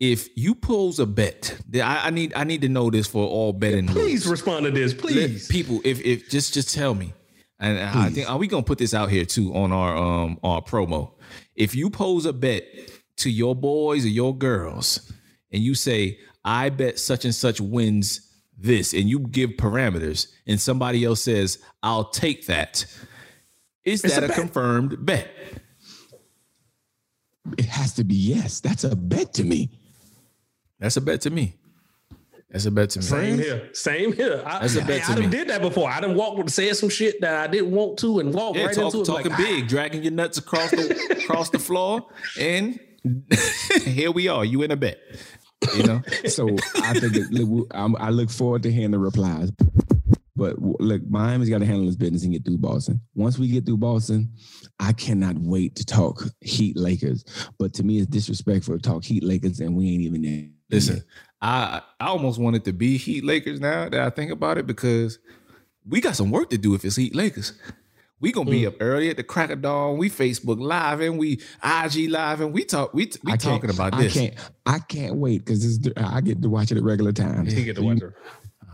If 0.00 0.28
you 0.36 0.54
pose 0.54 1.00
a 1.00 1.06
bet, 1.06 1.58
I, 1.74 2.06
I 2.06 2.10
need 2.10 2.32
I 2.36 2.44
need 2.44 2.60
to 2.60 2.68
know 2.68 2.88
this 2.90 3.08
for 3.08 3.26
all 3.26 3.52
betting. 3.52 3.88
Please 3.88 4.24
rules. 4.26 4.40
respond 4.40 4.64
to 4.66 4.70
this, 4.70 4.92
Let- 4.92 5.00
please. 5.00 5.48
people. 5.48 5.80
If 5.84 6.00
if 6.02 6.30
just 6.30 6.54
just 6.54 6.72
tell 6.72 6.94
me, 6.94 7.12
and 7.58 7.78
I 7.80 8.08
think 8.10 8.30
are 8.30 8.38
we 8.38 8.46
gonna 8.46 8.62
put 8.62 8.78
this 8.78 8.94
out 8.94 9.10
here 9.10 9.24
too 9.24 9.52
on 9.56 9.72
our 9.72 9.96
um 9.96 10.38
our 10.44 10.62
promo? 10.62 11.14
If 11.56 11.74
you 11.74 11.90
pose 11.90 12.26
a 12.26 12.32
bet 12.32 12.62
to 13.16 13.30
your 13.30 13.56
boys 13.56 14.04
or 14.04 14.08
your 14.10 14.36
girls, 14.36 15.12
and 15.50 15.60
you 15.60 15.74
say 15.74 16.20
I 16.48 16.70
bet 16.70 16.98
such 16.98 17.24
and 17.26 17.34
such 17.34 17.60
wins 17.60 18.22
this, 18.58 18.94
and 18.94 19.08
you 19.08 19.18
give 19.20 19.50
parameters, 19.50 20.28
and 20.46 20.58
somebody 20.60 21.04
else 21.04 21.22
says 21.22 21.58
I'll 21.82 22.08
take 22.10 22.46
that, 22.46 22.86
is 23.84 24.02
It's 24.04 24.14
that 24.14 24.22
a 24.22 24.26
a 24.26 24.28
bet. 24.28 24.36
confirmed 24.38 25.04
bet? 25.04 25.28
It 27.56 27.64
has 27.66 27.94
to 27.94 28.04
be 28.04 28.14
yes. 28.14 28.60
That's 28.60 28.84
a 28.84 28.94
bet 28.96 29.34
to 29.34 29.44
me. 29.44 29.70
That's 30.78 30.96
a 30.96 31.00
bet 31.00 31.20
to 31.22 31.30
me. 31.30 31.54
That's 32.50 32.64
a 32.66 32.70
bet 32.70 32.90
to 32.90 32.98
me. 33.00 33.04
Same 33.04 33.38
here. 33.38 33.68
Same 33.74 34.12
here. 34.14 34.42
I, 34.46 34.60
That's 34.60 34.76
a 34.76 34.80
bet 34.80 35.00
hey, 35.00 35.06
to 35.06 35.12
I 35.12 35.14
done 35.16 35.24
me. 35.24 35.30
did 35.30 35.48
that 35.48 35.60
before. 35.60 35.90
I 35.90 36.00
done 36.00 36.14
walked 36.14 36.38
with 36.38 36.50
said 36.50 36.76
some 36.76 36.88
shit 36.88 37.20
that 37.20 37.34
I 37.34 37.46
didn't 37.46 37.72
want 37.72 37.98
to 37.98 38.20
and 38.20 38.32
walked 38.32 38.56
Yeah, 38.58 38.66
right 38.66 38.74
talk, 38.74 38.86
into 38.94 39.02
it. 39.02 39.04
talking 39.04 39.32
like, 39.32 39.40
ah. 39.40 39.42
big, 39.42 39.68
dragging 39.68 40.02
your 40.02 40.12
nuts 40.12 40.38
across 40.38 40.70
the 40.70 41.18
across 41.22 41.50
the 41.50 41.58
floor, 41.58 42.06
and 42.40 42.80
here 43.84 44.10
we 44.10 44.28
are. 44.28 44.44
You 44.46 44.62
in 44.62 44.70
a 44.70 44.76
bet. 44.76 44.98
You 45.76 45.82
know, 45.84 46.02
So 46.28 46.48
I 46.76 46.98
think 46.98 47.12
that, 47.12 47.96
I 47.98 48.10
look 48.10 48.30
forward 48.30 48.62
to 48.64 48.72
hearing 48.72 48.92
the 48.92 48.98
replies. 48.98 49.50
But 50.38 50.56
look, 50.60 51.02
Miami's 51.10 51.48
got 51.48 51.58
to 51.58 51.66
handle 51.66 51.86
this 51.86 51.96
business 51.96 52.22
and 52.22 52.32
get 52.32 52.44
through 52.44 52.58
Boston. 52.58 53.00
Once 53.16 53.38
we 53.38 53.48
get 53.48 53.66
through 53.66 53.78
Boston, 53.78 54.32
I 54.78 54.92
cannot 54.92 55.36
wait 55.36 55.74
to 55.76 55.84
talk 55.84 56.22
Heat 56.40 56.76
Lakers. 56.76 57.24
But 57.58 57.74
to 57.74 57.82
me, 57.82 57.98
it's 57.98 58.06
disrespectful 58.06 58.76
to 58.76 58.80
talk 58.80 59.02
Heat 59.04 59.24
Lakers 59.24 59.58
and 59.58 59.74
we 59.74 59.90
ain't 59.90 60.02
even 60.02 60.22
there. 60.22 60.48
listen, 60.70 61.02
I 61.42 61.82
I 61.98 62.06
almost 62.06 62.38
want 62.38 62.54
it 62.54 62.64
to 62.66 62.72
be 62.72 62.98
Heat 62.98 63.24
Lakers 63.24 63.60
now 63.60 63.88
that 63.88 64.00
I 64.00 64.10
think 64.10 64.30
about 64.30 64.58
it 64.58 64.66
because 64.68 65.18
we 65.84 66.00
got 66.00 66.14
some 66.14 66.30
work 66.30 66.50
to 66.50 66.58
do 66.58 66.74
if 66.74 66.84
it's 66.84 66.96
Heat 66.96 67.16
Lakers. 67.16 67.52
We 68.20 68.32
gonna 68.32 68.50
be 68.50 68.62
mm. 68.62 68.68
up 68.68 68.74
early 68.80 69.10
at 69.10 69.16
the 69.16 69.22
crack 69.22 69.50
of 69.50 69.62
dawn. 69.62 69.96
We 69.96 70.10
Facebook 70.10 70.60
live 70.60 71.00
and 71.00 71.18
we 71.18 71.40
IG 71.62 72.10
live 72.10 72.40
and 72.40 72.52
we 72.52 72.64
talk. 72.64 72.92
We 72.92 73.10
we 73.22 73.32
I 73.32 73.36
talking 73.36 73.70
about 73.70 73.94
I 73.94 74.02
this. 74.02 74.14
can't. 74.14 74.34
I 74.66 74.80
can't 74.80 75.16
wait 75.16 75.44
because 75.44 75.78
I 75.96 76.20
get 76.20 76.42
to 76.42 76.48
watch 76.48 76.72
it 76.72 76.78
at 76.78 76.82
regular 76.82 77.12
times. 77.12 77.54
You 77.54 77.64
get 77.64 77.76
to 77.76 77.82
So 77.82 77.86
watch 77.86 78.02
it. 78.02 78.12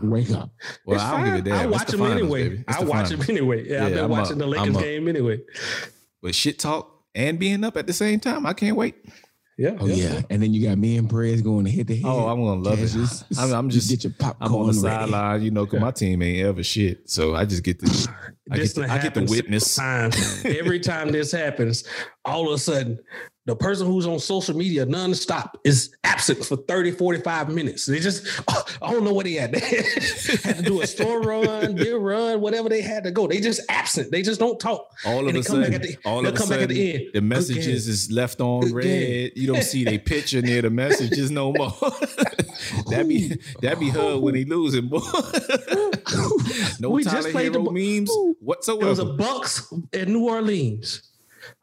Wake 0.01 0.31
up. 0.31 0.49
Well, 0.85 0.95
It's 0.95 1.03
I 1.03 1.11
don't 1.11 1.25
give 1.25 1.45
a 1.45 1.49
damn. 1.49 1.59
I 1.59 1.65
watch 1.67 1.85
the 1.85 1.91
them 1.93 1.99
finals, 2.01 2.21
anyway. 2.21 2.49
baby. 2.49 2.63
It's 2.67 2.77
I 2.77 2.83
the 2.83 2.89
watch 2.89 3.07
finals. 3.07 3.27
them 3.27 3.35
anyway. 3.37 3.69
Yeah, 3.69 3.85
I've 3.85 3.93
been 3.93 4.03
I'm 4.03 4.09
watching 4.09 4.33
up. 4.33 4.37
the 4.39 4.43
I'm 4.45 4.49
Lakers 4.51 4.77
game 4.77 5.07
anyway. 5.07 5.41
But 6.21 6.35
shit 6.35 6.59
talk 6.59 7.03
and 7.13 7.39
being 7.39 7.63
up 7.63 7.77
at 7.77 7.87
the 7.87 7.93
same 7.93 8.19
time, 8.19 8.45
I 8.45 8.53
can't 8.53 8.75
wait. 8.75 8.95
Yeah. 9.57 9.77
Oh 9.79 9.85
yeah. 9.85 10.21
and 10.29 10.43
then 10.43 10.53
you 10.53 10.67
got 10.67 10.77
me 10.77 10.97
and 10.97 11.09
Perez 11.09 11.41
going 11.41 11.63
to 11.65 11.71
hit 11.71 11.87
the 11.87 11.95
head. 11.95 12.03
Oh, 12.05 12.27
I'm 12.27 12.43
gonna 12.43 12.61
love 12.61 12.77
it. 12.79 12.93
I'm, 13.39 13.53
I'm 13.53 13.65
you 13.67 13.71
just 13.71 13.89
get 13.89 14.03
your 14.03 14.11
popcorn 14.19 14.49
I'm 14.51 14.55
on 14.55 14.61
the 14.67 14.81
ready. 14.81 14.95
sideline, 15.11 15.41
you 15.43 15.51
know, 15.51 15.63
because 15.65 15.79
my 15.79 15.91
team 15.91 16.21
ain't 16.21 16.45
ever 16.45 16.61
shit. 16.61 17.09
So 17.09 17.35
I 17.35 17.45
just 17.45 17.63
get 17.63 17.79
to 17.79 17.85
I 18.51 18.57
This 18.57 18.73
get 18.73 18.81
to, 18.81 18.87
done 18.87 18.97
I 18.99 19.01
get 19.01 19.13
the 19.13 19.23
witness. 19.23 19.71
several 19.71 20.11
times. 20.11 20.45
Every 20.45 20.79
time 20.81 21.11
this 21.11 21.31
happens, 21.31 21.85
all 22.25 22.47
of 22.49 22.53
a 22.53 22.57
sudden, 22.57 22.99
the 23.47 23.55
person 23.55 23.85
who's 23.85 24.07
on 24.07 24.17
social 24.19 24.55
media 24.57 24.85
nonstop 24.87 25.51
is 25.63 25.95
absent 26.03 26.43
for 26.43 26.55
30, 26.57 26.91
45 26.91 27.49
minutes. 27.49 27.85
They 27.85 27.99
just, 27.99 28.25
I 28.81 28.91
don't 28.91 29.03
know 29.03 29.13
what 29.13 29.27
he 29.27 29.35
had. 29.35 29.51
They 29.51 29.59
had 29.59 30.57
to 30.57 30.63
do 30.63 30.81
a 30.81 30.87
store 30.87 31.21
run, 31.21 31.75
beer 31.75 31.97
run, 31.97 32.41
whatever 32.41 32.69
they 32.69 32.81
had 32.81 33.03
to 33.03 33.11
go. 33.11 33.27
They 33.27 33.39
just 33.39 33.61
absent. 33.69 34.11
They 34.11 34.23
just 34.23 34.39
don't 34.39 34.59
talk. 34.59 34.89
All 35.05 35.19
of 35.19 35.27
And 35.27 35.29
a 35.29 35.33
they 35.33 35.41
sudden, 35.43 35.81
the- 35.81 35.97
all 36.05 36.19
of 36.19 36.25
a 36.25 36.29
at 36.29 36.37
sudden, 36.39 36.69
the 36.69 37.09
the 37.13 37.21
messages 37.21 37.85
game. 37.85 37.91
is 37.93 38.11
left 38.11 38.41
on 38.41 38.73
red. 38.73 39.33
You 39.35 39.45
don't 39.45 39.63
see 39.63 39.83
their 39.83 39.99
picture 39.99 40.41
near 40.41 40.63
the 40.63 40.71
messages 40.71 41.29
no 41.29 41.53
more. 41.53 41.69
that 42.89 43.05
be 43.07 43.37
that 43.61 43.79
be 43.79 43.89
her 43.89 44.17
when 44.19 44.33
he 44.33 44.45
losing, 44.45 44.87
boy. 44.87 44.99
no 46.79 46.89
We 46.89 47.03
just 47.03 47.29
played 47.29 47.53
the 47.53 47.59
Hero 47.59 47.65
Bu- 47.65 47.71
memes 47.99 48.09
Ooh. 48.09 48.35
whatsoever. 48.39 48.85
It 48.85 48.89
was 48.89 48.99
a 48.99 49.05
Bucs 49.05 49.93
in 49.93 50.13
New 50.13 50.25
Orleans. 50.27 51.03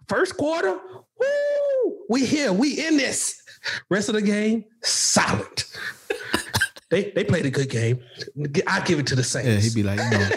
First 0.09 0.37
quarter, 0.37 0.79
woo, 1.22 1.98
we 2.08 2.24
here, 2.26 2.52
we 2.52 2.87
in 2.87 2.96
this. 2.96 3.42
Rest 3.90 4.08
of 4.08 4.14
the 4.16 4.22
game, 4.22 4.64
silent. 4.82 5.64
they 6.90 7.11
they 7.12 7.22
played 7.22 7.46
a 7.46 7.50
good 7.50 7.70
game. 7.70 8.00
I 8.66 8.80
give 8.80 8.98
it 8.98 9.06
to 9.08 9.14
the 9.14 9.22
Saints. 9.22 9.48
yeah, 9.48 9.58
he'd 9.58 9.74
be 9.74 9.82
like, 9.85 10.00
you 10.00 10.18
know, 10.18 10.28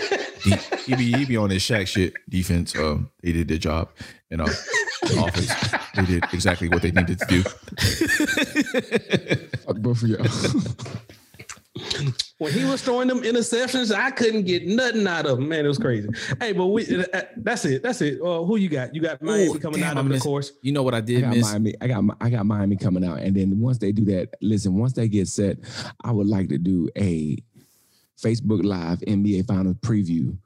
he, 0.44 0.52
he 0.86 0.96
be 0.96 1.12
he 1.18 1.26
be 1.26 1.38
on 1.38 1.50
his 1.50 1.64
Shaq 1.64 1.88
shit 1.88 2.14
defense. 2.30 2.76
Um, 2.76 3.10
they 3.24 3.32
did 3.32 3.48
their 3.48 3.58
job, 3.58 3.90
you 4.30 4.38
know, 4.38 4.46
offense. 4.46 5.52
They 5.96 6.06
did 6.06 6.24
exactly 6.34 6.70
what 6.70 6.84
they 6.84 6.92
needed 6.92 7.20
to 7.20 7.26
do. 7.26 7.42
Fuck 9.66 9.78
both 9.78 10.04
of 10.04 10.10
y'all. 10.10 10.28
when 12.38 12.52
he 12.52 12.66
was 12.66 12.82
throwing 12.82 13.08
them 13.08 13.22
interceptions, 13.22 13.96
I 13.96 14.12
couldn't 14.12 14.44
get 14.44 14.68
nothing 14.68 15.08
out 15.08 15.26
of 15.26 15.40
him. 15.40 15.48
Man, 15.48 15.64
it 15.64 15.68
was 15.70 15.78
crazy. 15.78 16.10
Hey, 16.40 16.52
but 16.52 16.68
we 16.68 16.84
uh, 17.04 17.22
that's 17.38 17.64
it. 17.64 17.82
That's 17.82 18.02
it. 18.02 18.20
Uh, 18.22 18.44
who 18.44 18.58
you 18.58 18.68
got? 18.68 18.94
You 18.94 19.02
got 19.02 19.22
Miami 19.22 19.48
Ooh, 19.48 19.60
coming 19.60 19.80
damn, 19.80 19.98
out 19.98 20.04
I 20.04 20.06
of 20.06 20.10
the 20.10 20.20
course. 20.20 20.52
You 20.62 20.74
know 20.74 20.84
what 20.84 20.94
I 20.94 21.00
did 21.02 21.18
I 21.18 21.20
did 21.20 21.22
got 21.22 21.36
miss? 21.36 21.50
Miami. 21.50 21.76
I 21.80 21.88
got 21.88 22.04
I 22.20 22.30
got 22.30 22.46
Miami 22.46 22.76
coming 22.76 23.06
out, 23.06 23.20
and 23.20 23.36
then 23.36 23.60
once 23.60 23.78
they 23.78 23.94
do 23.94 24.04
that, 24.06 24.36
listen. 24.42 24.76
Once 24.76 24.94
they 24.94 25.08
get 25.08 25.28
set, 25.30 25.58
I 26.04 26.12
would 26.12 26.28
like 26.28 26.50
to 26.50 26.58
do 26.58 26.90
a 26.98 27.38
Facebook 28.22 28.64
Live 28.66 29.00
NBA 29.00 29.48
Finals 29.48 29.78
preview. 29.78 30.38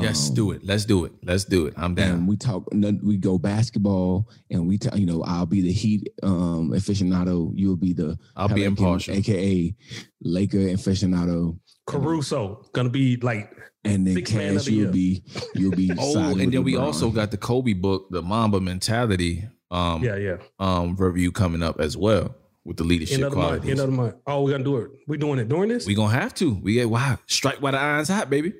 Yes, 0.00 0.28
Um, 0.28 0.34
do 0.34 0.50
it. 0.52 0.64
Let's 0.64 0.84
do 0.84 1.04
it. 1.04 1.12
Let's 1.22 1.44
do 1.44 1.66
it. 1.66 1.74
I'm 1.76 1.84
And 1.86 1.96
down. 1.96 2.26
we 2.26 2.36
talk. 2.36 2.68
We 2.72 3.16
go 3.16 3.38
basketball, 3.38 4.28
and 4.50 4.66
we 4.66 4.76
talk. 4.78 4.96
you 4.98 5.06
know 5.06 5.22
I'll 5.22 5.46
be 5.46 5.60
the 5.60 5.72
Heat 5.72 6.08
um, 6.22 6.70
aficionado. 6.72 7.52
You'll 7.54 7.76
be 7.76 7.92
the 7.92 8.18
I'll 8.36 8.48
be 8.48 8.54
Pelican, 8.62 8.72
impartial. 8.72 9.14
aka 9.14 9.74
Laker 10.22 10.58
aficionado, 10.58 11.58
Caruso 11.86 12.64
gonna 12.72 12.88
be 12.90 13.16
like 13.18 13.50
and 13.84 14.06
then 14.06 14.14
Sixth 14.14 14.32
Cash, 14.32 14.66
you'll 14.68 14.84
year. 14.84 14.90
be 14.92 15.22
you'll 15.54 15.70
be. 15.76 15.90
Oh, 15.98 16.18
and 16.30 16.36
with 16.40 16.52
then 16.52 16.64
we 16.64 16.72
LeBron. 16.74 16.80
also 16.82 17.10
got 17.10 17.30
the 17.30 17.36
Kobe 17.36 17.74
book, 17.74 18.06
the 18.10 18.22
Mamba 18.22 18.60
mentality 18.60 19.44
um 19.70 20.02
yeah, 20.04 20.16
yeah. 20.16 20.36
um 20.58 20.94
review 20.96 21.30
coming 21.32 21.62
up 21.62 21.80
as 21.80 21.96
well 21.96 22.34
with 22.64 22.76
the 22.78 22.84
leadership 22.84 23.16
End 23.16 23.24
of 23.24 23.34
month. 23.34 23.46
qualities. 23.46 23.70
End 23.70 23.80
of 23.80 23.86
the 23.86 23.92
month. 23.92 24.14
Oh, 24.26 24.42
we're 24.42 24.52
gonna 24.52 24.64
do 24.64 24.76
it. 24.78 24.90
We're 25.06 25.18
doing 25.18 25.38
it 25.38 25.48
during 25.48 25.68
this? 25.68 25.86
we 25.86 25.94
gonna 25.94 26.12
have 26.18 26.34
to. 26.34 26.54
We 26.54 26.74
get 26.74 26.88
wow, 26.90 27.18
strike 27.26 27.58
while 27.62 27.72
the 27.72 27.78
iron's 27.78 28.08
hot, 28.08 28.28
baby. 28.30 28.54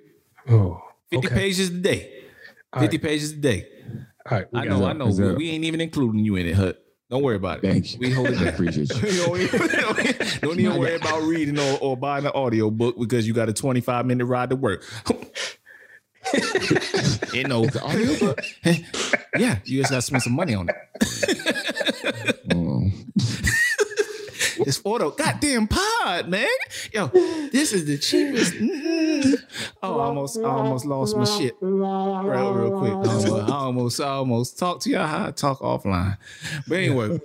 oh, 0.49 0.81
50 1.15 1.27
okay. 1.27 1.35
pages 1.35 1.69
a 1.69 1.73
day. 1.75 2.01
50 2.01 2.17
All 2.73 2.81
right. 2.83 3.03
pages 3.03 3.33
a 3.33 3.37
day. 3.37 3.69
All 4.31 4.39
right, 4.39 4.47
I 4.55 4.65
know. 4.65 4.85
I 4.85 4.93
know. 4.95 5.07
We, 5.07 5.35
we 5.35 5.51
ain't 5.51 5.65
even 5.65 5.81
including 5.81 6.25
you 6.25 6.37
in 6.37 6.47
it, 6.47 6.55
Hut. 6.55 6.81
Don't 7.11 7.23
worry 7.23 7.37
about 7.37 7.63
it. 7.63 7.71
Thank 7.71 7.93
you. 7.93 7.99
We 8.01 8.11
hold 8.11 8.29
it 8.29 8.39
I 8.39 8.45
down. 8.45 8.55
appreciate 8.55 8.91
you. 8.95 9.25
don't 9.25 9.41
even, 9.41 10.41
don't 10.41 10.61
even 10.61 10.79
worry 10.81 10.97
about 10.97 11.23
reading 11.23 11.59
or, 11.59 11.79
or 11.81 11.97
buying 11.97 12.25
an 12.25 12.33
audio 12.35 12.71
book 12.71 12.99
because 12.99 13.27
you 13.27 13.35
got 13.35 13.49
a 13.49 13.53
25 13.53 14.07
minute 14.07 14.25
ride 14.25 14.51
to 14.51 14.57
work. 14.57 14.85
you 17.33 17.45
know, 17.45 17.65
It's 17.65 17.77
an 17.77 17.83
audio 17.83 18.19
book. 18.19 18.41
yeah, 19.37 19.59
you 19.65 19.81
just 19.81 19.91
got 19.91 19.97
to 19.97 20.03
spend 20.03 20.23
some 20.23 20.33
money 20.33 20.55
on 20.55 20.69
it. 20.71 22.41
Um, 22.51 22.93
It's 24.67 24.79
for 24.79 24.99
the 24.99 25.11
goddamn 25.11 25.69
pod, 25.69 26.29
man. 26.29 26.49
Yo, 26.93 27.09
this 27.09 27.73
is 27.73 27.85
the 27.87 27.99
cheapest. 27.99 28.55
Mm. 28.55 29.35
Oh, 29.83 30.01
I 30.01 30.05
almost, 30.05 30.39
I 30.39 30.43
almost 30.45 30.85
lost 30.85 31.17
my 31.17 31.25
shit. 31.25 31.55
Real, 31.61 32.53
real 32.55 32.79
quick. 32.79 33.49
I 33.49 33.53
almost, 33.53 34.01
I 34.01 34.09
almost, 34.09 34.59
talked 34.59 34.83
to 34.83 34.91
y'all 34.91 35.07
how 35.07 35.29
I 35.29 35.31
talk 35.31 35.61
offline. 35.61 36.17
But 36.67 36.79
anyway, 36.79 37.19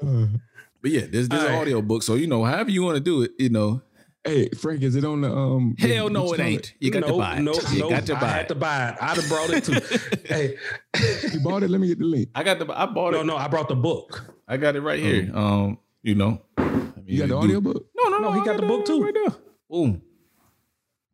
but 0.81 0.91
yeah, 0.91 1.05
this 1.09 1.27
this 1.27 1.43
right. 1.43 1.55
audio 1.55 1.81
book. 1.81 2.03
So 2.03 2.15
you 2.15 2.27
know, 2.27 2.43
however 2.43 2.71
you 2.71 2.83
want 2.83 2.95
to 2.95 3.01
do 3.01 3.23
it, 3.23 3.31
you 3.37 3.49
know. 3.49 3.81
hey, 4.23 4.49
Frank, 4.49 4.81
is 4.83 4.95
it 4.95 5.05
on 5.05 5.21
the 5.21 5.31
um? 5.33 5.75
Hell 5.77 6.07
the- 6.07 6.13
no, 6.13 6.33
it 6.33 6.39
ain't. 6.39 6.73
You 6.79 6.91
got 6.91 7.05
to 7.05 7.13
buy 7.13 7.37
it. 7.37 7.41
nope, 7.41 7.57
you 7.71 7.79
nope. 7.79 7.89
got 7.91 8.05
to 8.05 8.13
buy 8.15 8.19
I 8.19 8.21
buy 8.21 8.27
had 8.29 8.47
to 8.49 8.55
buy 8.55 8.89
it. 8.89 8.95
I'd 9.01 9.17
have 9.17 9.29
brought 9.29 9.49
it 9.49 9.63
too. 9.63 10.25
hey, 10.25 10.57
You 11.33 11.39
bought 11.41 11.63
it. 11.63 11.69
Let 11.69 11.81
me 11.81 11.87
get 11.87 11.99
the 11.99 12.05
link. 12.05 12.29
I 12.35 12.43
got 12.43 12.59
the. 12.59 12.65
I 12.69 12.85
bought 12.85 13.13
no, 13.13 13.21
it. 13.21 13.25
no, 13.25 13.35
no, 13.35 13.37
I 13.37 13.47
brought 13.47 13.69
the 13.69 13.75
book. 13.75 14.33
I 14.47 14.57
got 14.57 14.75
it 14.75 14.81
right 14.81 14.99
here. 14.99 15.31
Um, 15.33 15.77
you 16.01 16.15
know. 16.15 16.41
I 17.09 17.11
mean, 17.11 17.21
You 17.21 17.27
got 17.27 17.29
the 17.29 17.35
do- 17.41 17.43
audio 17.43 17.61
book. 17.61 17.85
No, 17.95 18.09
no, 18.09 18.17
no. 18.19 18.31
No, 18.31 18.39
he 18.39 18.45
got 18.45 18.59
the 18.59 18.67
book 18.67 18.85
too. 18.85 19.01
Right 19.03 19.13
there. 19.13 19.35
Boom. 19.69 20.01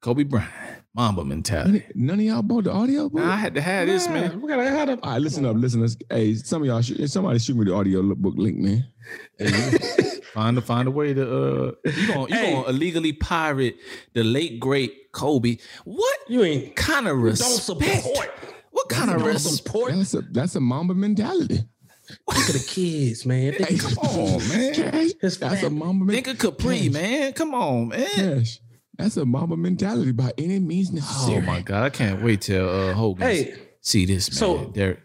Kobe 0.01 0.23
Bryant, 0.23 0.51
Mamba 0.93 1.25
mentality. 1.25 1.83
None 1.95 2.19
of 2.19 2.25
y'all 2.25 2.41
bought 2.43 2.65
the 2.65 2.71
audio 2.71 3.09
book. 3.09 3.23
Nah, 3.23 3.33
I 3.33 3.37
had 3.37 3.55
to 3.55 3.61
have 3.61 3.87
this, 3.87 4.07
man. 4.07 4.39
We 4.39 4.47
gotta 4.47 4.63
have 4.69 4.89
a 4.89 4.99
All 5.01 5.13
right, 5.13 5.21
listen 5.21 5.45
up, 5.45 5.55
listeners. 5.55 5.97
Hey, 6.09 6.35
some 6.35 6.61
of 6.61 6.67
y'all, 6.67 6.81
shoot, 6.81 7.09
somebody 7.09 7.39
shoot 7.39 7.55
me 7.57 7.65
the 7.65 7.73
audio 7.73 8.03
book 8.13 8.35
link, 8.37 8.57
man. 8.57 8.85
Find 10.33 10.57
a 10.57 10.61
find 10.61 10.85
a 10.87 10.91
way 10.91 11.13
to 11.13 11.23
uh 11.23 11.71
you 11.85 12.07
gonna 12.07 12.27
you 12.29 12.35
Hey. 12.35 12.51
gonna 12.53 12.67
illegally 12.67 13.13
pirate 13.13 13.77
the 14.13 14.23
late 14.23 14.59
great 14.59 15.11
Kobe. 15.13 15.57
What 15.85 16.17
You 16.27 16.43
ain't 16.43 16.75
kind 16.75 17.07
of 17.07 17.13
don't 17.13 17.21
respect? 17.23 17.61
support. 17.63 18.29
What 18.71 18.89
kind 18.89 19.11
of 19.11 19.23
respect? 19.25 19.55
support. 19.55 19.93
That's 19.93 20.13
a 20.13 20.21
that's 20.21 20.55
a 20.55 20.59
Mamba 20.59 20.93
mentality. 20.93 21.59
Look 22.27 22.37
at 22.37 22.53
the 22.53 22.65
kids, 22.67 23.25
man. 23.25 23.53
They- 23.57 23.63
Hey, 23.65 23.77
come 23.77 23.97
on, 23.99 24.47
man. 24.49 24.73
His 25.21 25.37
That's 25.37 25.37
a 25.37 25.69
family. 25.69 25.69
Mamba 25.79 26.13
Think 26.13 26.27
of 26.27 26.37
Capri, 26.37 26.89
man. 26.89 27.33
Come 27.33 27.53
on, 27.53 27.87
man. 27.89 28.07
Cash. 28.13 28.59
That's 28.97 29.17
a 29.17 29.25
mama 29.25 29.57
mentality 29.57 30.11
by 30.13 30.31
any 30.37 30.59
means 30.59 30.91
necessary. 30.91 31.37
Oh 31.37 31.41
my 31.41 31.61
god, 31.61 31.83
I 31.83 31.89
can't 31.89 32.21
wait 32.23 32.41
till 32.41 32.67
uh 32.69 32.93
Hogan 32.93 33.27
Hey, 33.27 33.53
see 33.81 34.05
this 34.05 34.29
man. 34.29 34.35
so- 34.37 34.71
there. 34.73 34.99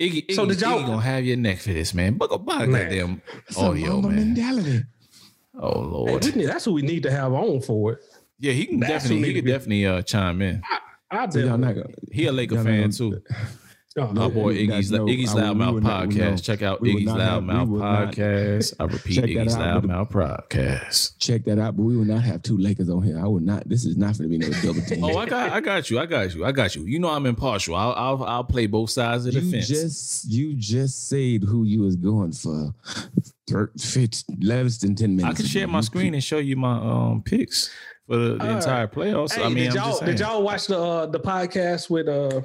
Iggy, 0.00 0.26
Iggy, 0.26 0.34
so 0.34 0.44
did 0.46 0.60
y'all- 0.60 0.78
Iggy 0.80 0.86
gonna 0.86 1.00
have 1.02 1.24
your 1.24 1.36
neck 1.36 1.58
for 1.58 1.72
this, 1.72 1.92
man. 1.94 2.14
Buck 2.14 2.32
up 2.32 2.44
by 2.44 2.66
Man. 2.66 2.82
goddamn 2.88 3.22
That's 3.46 3.56
a 3.58 3.60
audio, 3.60 4.00
man. 4.02 4.14
mentality. 4.34 4.82
Oh 5.58 5.68
hey, 5.82 5.88
lord. 5.90 6.24
we 6.24 6.32
need- 6.32 6.48
that's 6.48 6.64
who 6.66 6.72
we 6.72 6.82
need 6.82 7.02
to 7.04 7.10
have 7.10 7.32
on 7.32 7.60
for 7.62 7.92
it. 7.92 7.98
Yeah, 8.38 8.52
he 8.52 8.66
can 8.66 8.80
That's 8.80 9.04
definitely 9.04 9.28
he 9.28 9.34
can 9.40 9.44
definitely 9.46 9.86
uh 9.86 10.02
chime 10.02 10.42
in. 10.42 10.62
I 11.10 11.28
So 11.30 11.38
y'all 11.38 11.56
not 11.58 11.74
gonna, 11.74 11.86
He 12.12 12.26
a 12.26 12.32
Laker 12.32 12.56
fan 12.62 12.90
gonna- 12.90 12.92
too. 12.92 13.22
Uh, 13.98 14.12
My 14.12 14.28
boy 14.28 14.54
Iggy's 14.54 14.90
know, 14.90 15.06
Iggy's 15.06 15.34
I 15.34 15.48
would- 15.52 15.56
we 15.58 15.64
Loudmouth 15.64 15.82
not- 15.82 16.08
podcast. 16.10 16.42
Check 16.44 16.60
out 16.60 16.82
We 16.82 16.96
Iggy's 16.96 17.06
not 17.06 17.20
have- 17.20 17.42
we 17.44 17.48
Loudmouth 17.48 17.78
not- 17.78 18.12
podcast. 18.12 18.74
I 18.78 18.84
repeat, 18.84 19.24
Iggy's 19.24 19.54
out, 19.56 19.82
but- 19.82 19.90
Loudmouth 19.90 20.10
podcast. 20.50 21.12
check 21.18 21.44
that 21.46 21.58
out, 21.58 21.76
but 21.78 21.82
we 21.84 21.96
will 21.96 22.04
not 22.04 22.22
have 22.22 22.42
two 22.42 22.58
Lakers 22.58 22.90
on 22.90 23.02
here. 23.02 23.18
I 23.18 23.26
would 23.26 23.42
not. 23.42 23.66
This 23.66 23.86
is 23.86 23.96
not 23.96 24.18
going 24.18 24.30
to 24.30 24.38
be 24.38 24.44
no 24.46 24.50
double 24.62 24.82
team. 24.82 25.02
Oh, 25.02 25.16
I 25.16 25.24
got, 25.24 25.50
I 25.50 25.60
got 25.60 25.88
you, 25.90 25.98
I 25.98 26.04
got 26.04 26.34
you, 26.34 26.44
I 26.44 26.52
got 26.52 26.76
you. 26.76 26.84
You 26.84 26.98
know 26.98 27.08
I'm 27.08 27.24
impartial. 27.24 27.74
I'll, 27.74 27.92
I'll, 27.92 28.24
I'll 28.24 28.44
play 28.44 28.66
both 28.66 28.90
sides 28.90 29.24
of 29.24 29.32
the 29.32 29.40
you 29.40 29.50
fence. 29.50 29.66
just 29.68 30.30
you 30.30 30.54
just 30.54 31.08
said 31.08 31.44
who 31.44 31.64
you 31.64 31.80
was 31.80 31.96
going 31.96 32.32
for. 32.32 32.74
Thir- 33.48 33.70
fit- 33.78 34.24
less 34.42 34.76
than 34.78 34.94
ten 34.94 35.16
minutes. 35.16 35.34
I 35.34 35.36
can 35.40 35.46
share 35.46 35.66
my 35.68 35.78
You 35.78 35.82
screen 35.82 36.12
and 36.14 36.22
show 36.22 36.38
you 36.38 36.56
my 36.56 36.76
um 36.76 37.22
picks 37.22 37.70
for 38.06 38.16
the, 38.16 38.24
the 38.34 38.40
All 38.42 38.46
right. 38.48 38.56
entire 38.56 38.88
playoffs. 38.88 39.32
Hey, 39.34 39.42
I 39.44 39.48
mean, 39.48 39.56
did 39.56 39.68
I'm 39.70 39.74
y'all 39.76 39.86
just 39.92 40.04
did 40.04 40.20
y'all 40.20 40.42
watch 40.42 40.66
the 40.66 40.78
uh, 40.78 41.06
the 41.06 41.20
podcast 41.20 41.88
with 41.88 42.08
uh, 42.08 42.42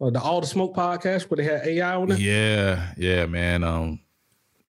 uh 0.00 0.10
the 0.10 0.20
All 0.20 0.40
the 0.40 0.46
Smoke 0.46 0.74
podcast 0.74 1.30
where 1.30 1.36
they 1.36 1.44
had 1.44 1.66
AI 1.66 1.94
on 1.94 2.12
it? 2.12 2.18
Yeah, 2.18 2.92
yeah, 2.96 3.26
man. 3.26 3.62
Um, 3.64 4.00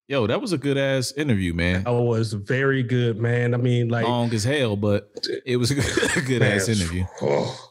yo, 0.08 0.26
that 0.26 0.40
was 0.40 0.52
a 0.52 0.58
good 0.58 0.76
ass 0.78 1.12
interview, 1.12 1.54
man. 1.54 1.84
Oh, 1.86 2.14
it 2.14 2.18
was 2.18 2.32
very 2.32 2.82
good, 2.82 3.18
man. 3.18 3.54
I 3.54 3.56
mean, 3.56 3.88
like 3.88 4.04
Long 4.04 4.32
as 4.34 4.44
hell, 4.44 4.76
but 4.76 5.10
it 5.46 5.56
was 5.56 5.70
a 5.70 5.76
good, 5.76 6.24
good 6.26 6.42
ass 6.42 6.68
interview. 6.68 7.04
oh. 7.22 7.68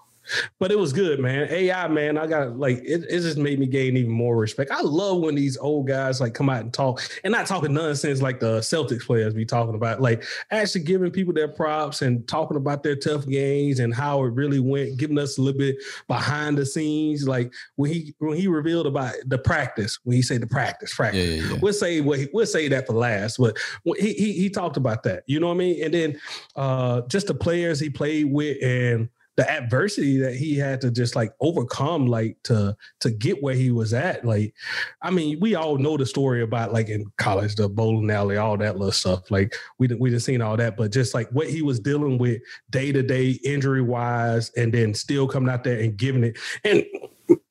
But 0.60 0.72
it 0.72 0.78
was 0.78 0.94
good, 0.94 1.20
man. 1.20 1.48
AI, 1.50 1.88
man, 1.88 2.18
I 2.18 2.28
got 2.28 2.58
like 2.58 2.78
it, 2.78 3.06
it 3.10 3.22
just 3.22 3.38
made 3.38 3.60
me 3.60 3.68
gain 3.68 3.98
even 3.98 4.12
more 4.12 4.38
respect. 4.38 4.72
I 4.72 4.82
love 4.82 5.20
when 5.20 5.36
these 5.36 5.58
old 5.58 5.88
guys 5.88 6.22
like 6.22 6.34
come 6.34 6.50
out 6.50 6.62
and 6.62 6.74
talk 6.74 7.02
and 7.24 7.32
not 7.32 7.48
talking 7.48 7.74
nonsense 7.74 8.22
like 8.22 8.40
the 8.40 8.60
Celtics 8.60 9.06
players 9.06 9.34
be 9.34 9.46
talking 9.46 9.76
about, 9.76 10.02
like 10.02 10.24
actually 10.52 10.84
giving 10.84 11.12
people 11.12 11.34
their 11.34 11.48
props 11.48 12.02
and 12.02 12.28
talking 12.28 12.58
about 12.58 12.84
their 12.84 12.96
tough 12.96 13.28
games 13.28 13.80
and 13.80 13.94
how 13.94 14.24
it 14.24 14.34
really 14.34 14.60
went, 14.60 14.98
giving 14.98 15.18
us 15.18 15.38
a 15.38 15.42
little 15.42 15.58
bit 15.60 15.76
behind 16.08 16.58
the 16.58 16.66
scenes. 16.66 17.28
Like 17.28 17.54
when 17.76 17.92
he 17.92 18.14
when 18.20 18.38
he 18.38 18.48
revealed 18.48 18.88
about 18.88 19.14
the 19.26 19.38
practice, 19.38 20.00
when 20.04 20.16
he 20.16 20.22
said 20.22 20.42
the 20.42 20.48
practice, 20.48 20.94
practice. 20.94 21.20
Yeah, 21.26 21.36
yeah, 21.36 21.54
yeah. 21.54 21.60
We'll 21.62 21.74
say 21.74 22.02
what 22.02 22.20
he, 22.20 22.28
we'll 22.34 22.46
say 22.46 22.68
that 22.68 22.88
for 22.88 22.94
last, 22.94 23.38
but 23.38 23.58
he, 23.98 24.14
he 24.14 24.34
he 24.34 24.50
talked 24.50 24.78
about 24.78 25.04
that. 25.04 25.24
You 25.28 25.40
know 25.40 25.48
what 25.48 25.56
I 25.56 25.58
mean? 25.58 25.84
And 25.84 25.94
then 25.94 26.20
uh 26.56 27.02
just 27.08 27.28
the 27.28 27.34
players 27.34 27.80
he 27.80 27.90
played 27.90 28.32
with 28.32 28.58
and 28.62 29.10
the 29.38 29.50
adversity 29.50 30.18
that 30.18 30.36
he 30.36 30.58
had 30.58 30.82
to 30.82 30.92
just 30.92 31.16
like 31.16 31.32
overcome, 31.40 32.08
like 32.08 32.38
to 32.44 32.76
to 33.00 33.12
get 33.12 33.42
where 33.42 33.56
he 33.56 33.72
was 33.72 33.94
at. 33.94 34.26
Like, 34.26 34.54
I 35.02 35.10
mean, 35.10 35.40
we 35.40 35.56
all 35.56 35.78
know 35.78 35.98
the 35.98 36.06
story 36.06 36.42
about 36.42 36.74
like 36.74 36.90
in 36.90 37.06
college, 37.18 37.56
the 37.56 37.70
bowling 37.70 38.12
alley, 38.12 38.38
all 38.38 38.58
that 38.58 38.78
little 38.78 38.92
stuff. 38.92 39.32
Like 39.32 39.56
we 39.78 39.88
we 39.88 40.10
just 40.10 40.26
seen 40.26 40.42
all 40.42 40.58
that, 40.58 40.78
but 40.78 40.92
just 40.92 41.14
like 41.14 41.30
what 41.30 41.50
he 41.50 41.62
was 41.62 41.80
dealing 41.80 42.18
with 42.18 42.42
day 42.70 42.92
to 42.92 43.02
day, 43.04 43.40
injury 43.44 43.82
wise, 43.82 44.52
and 44.58 44.74
then 44.74 44.94
still 44.94 45.28
coming 45.28 45.50
out 45.50 45.64
there 45.64 45.80
and 45.80 45.98
giving 45.98 46.24
it 46.24 46.38
and 46.64 46.86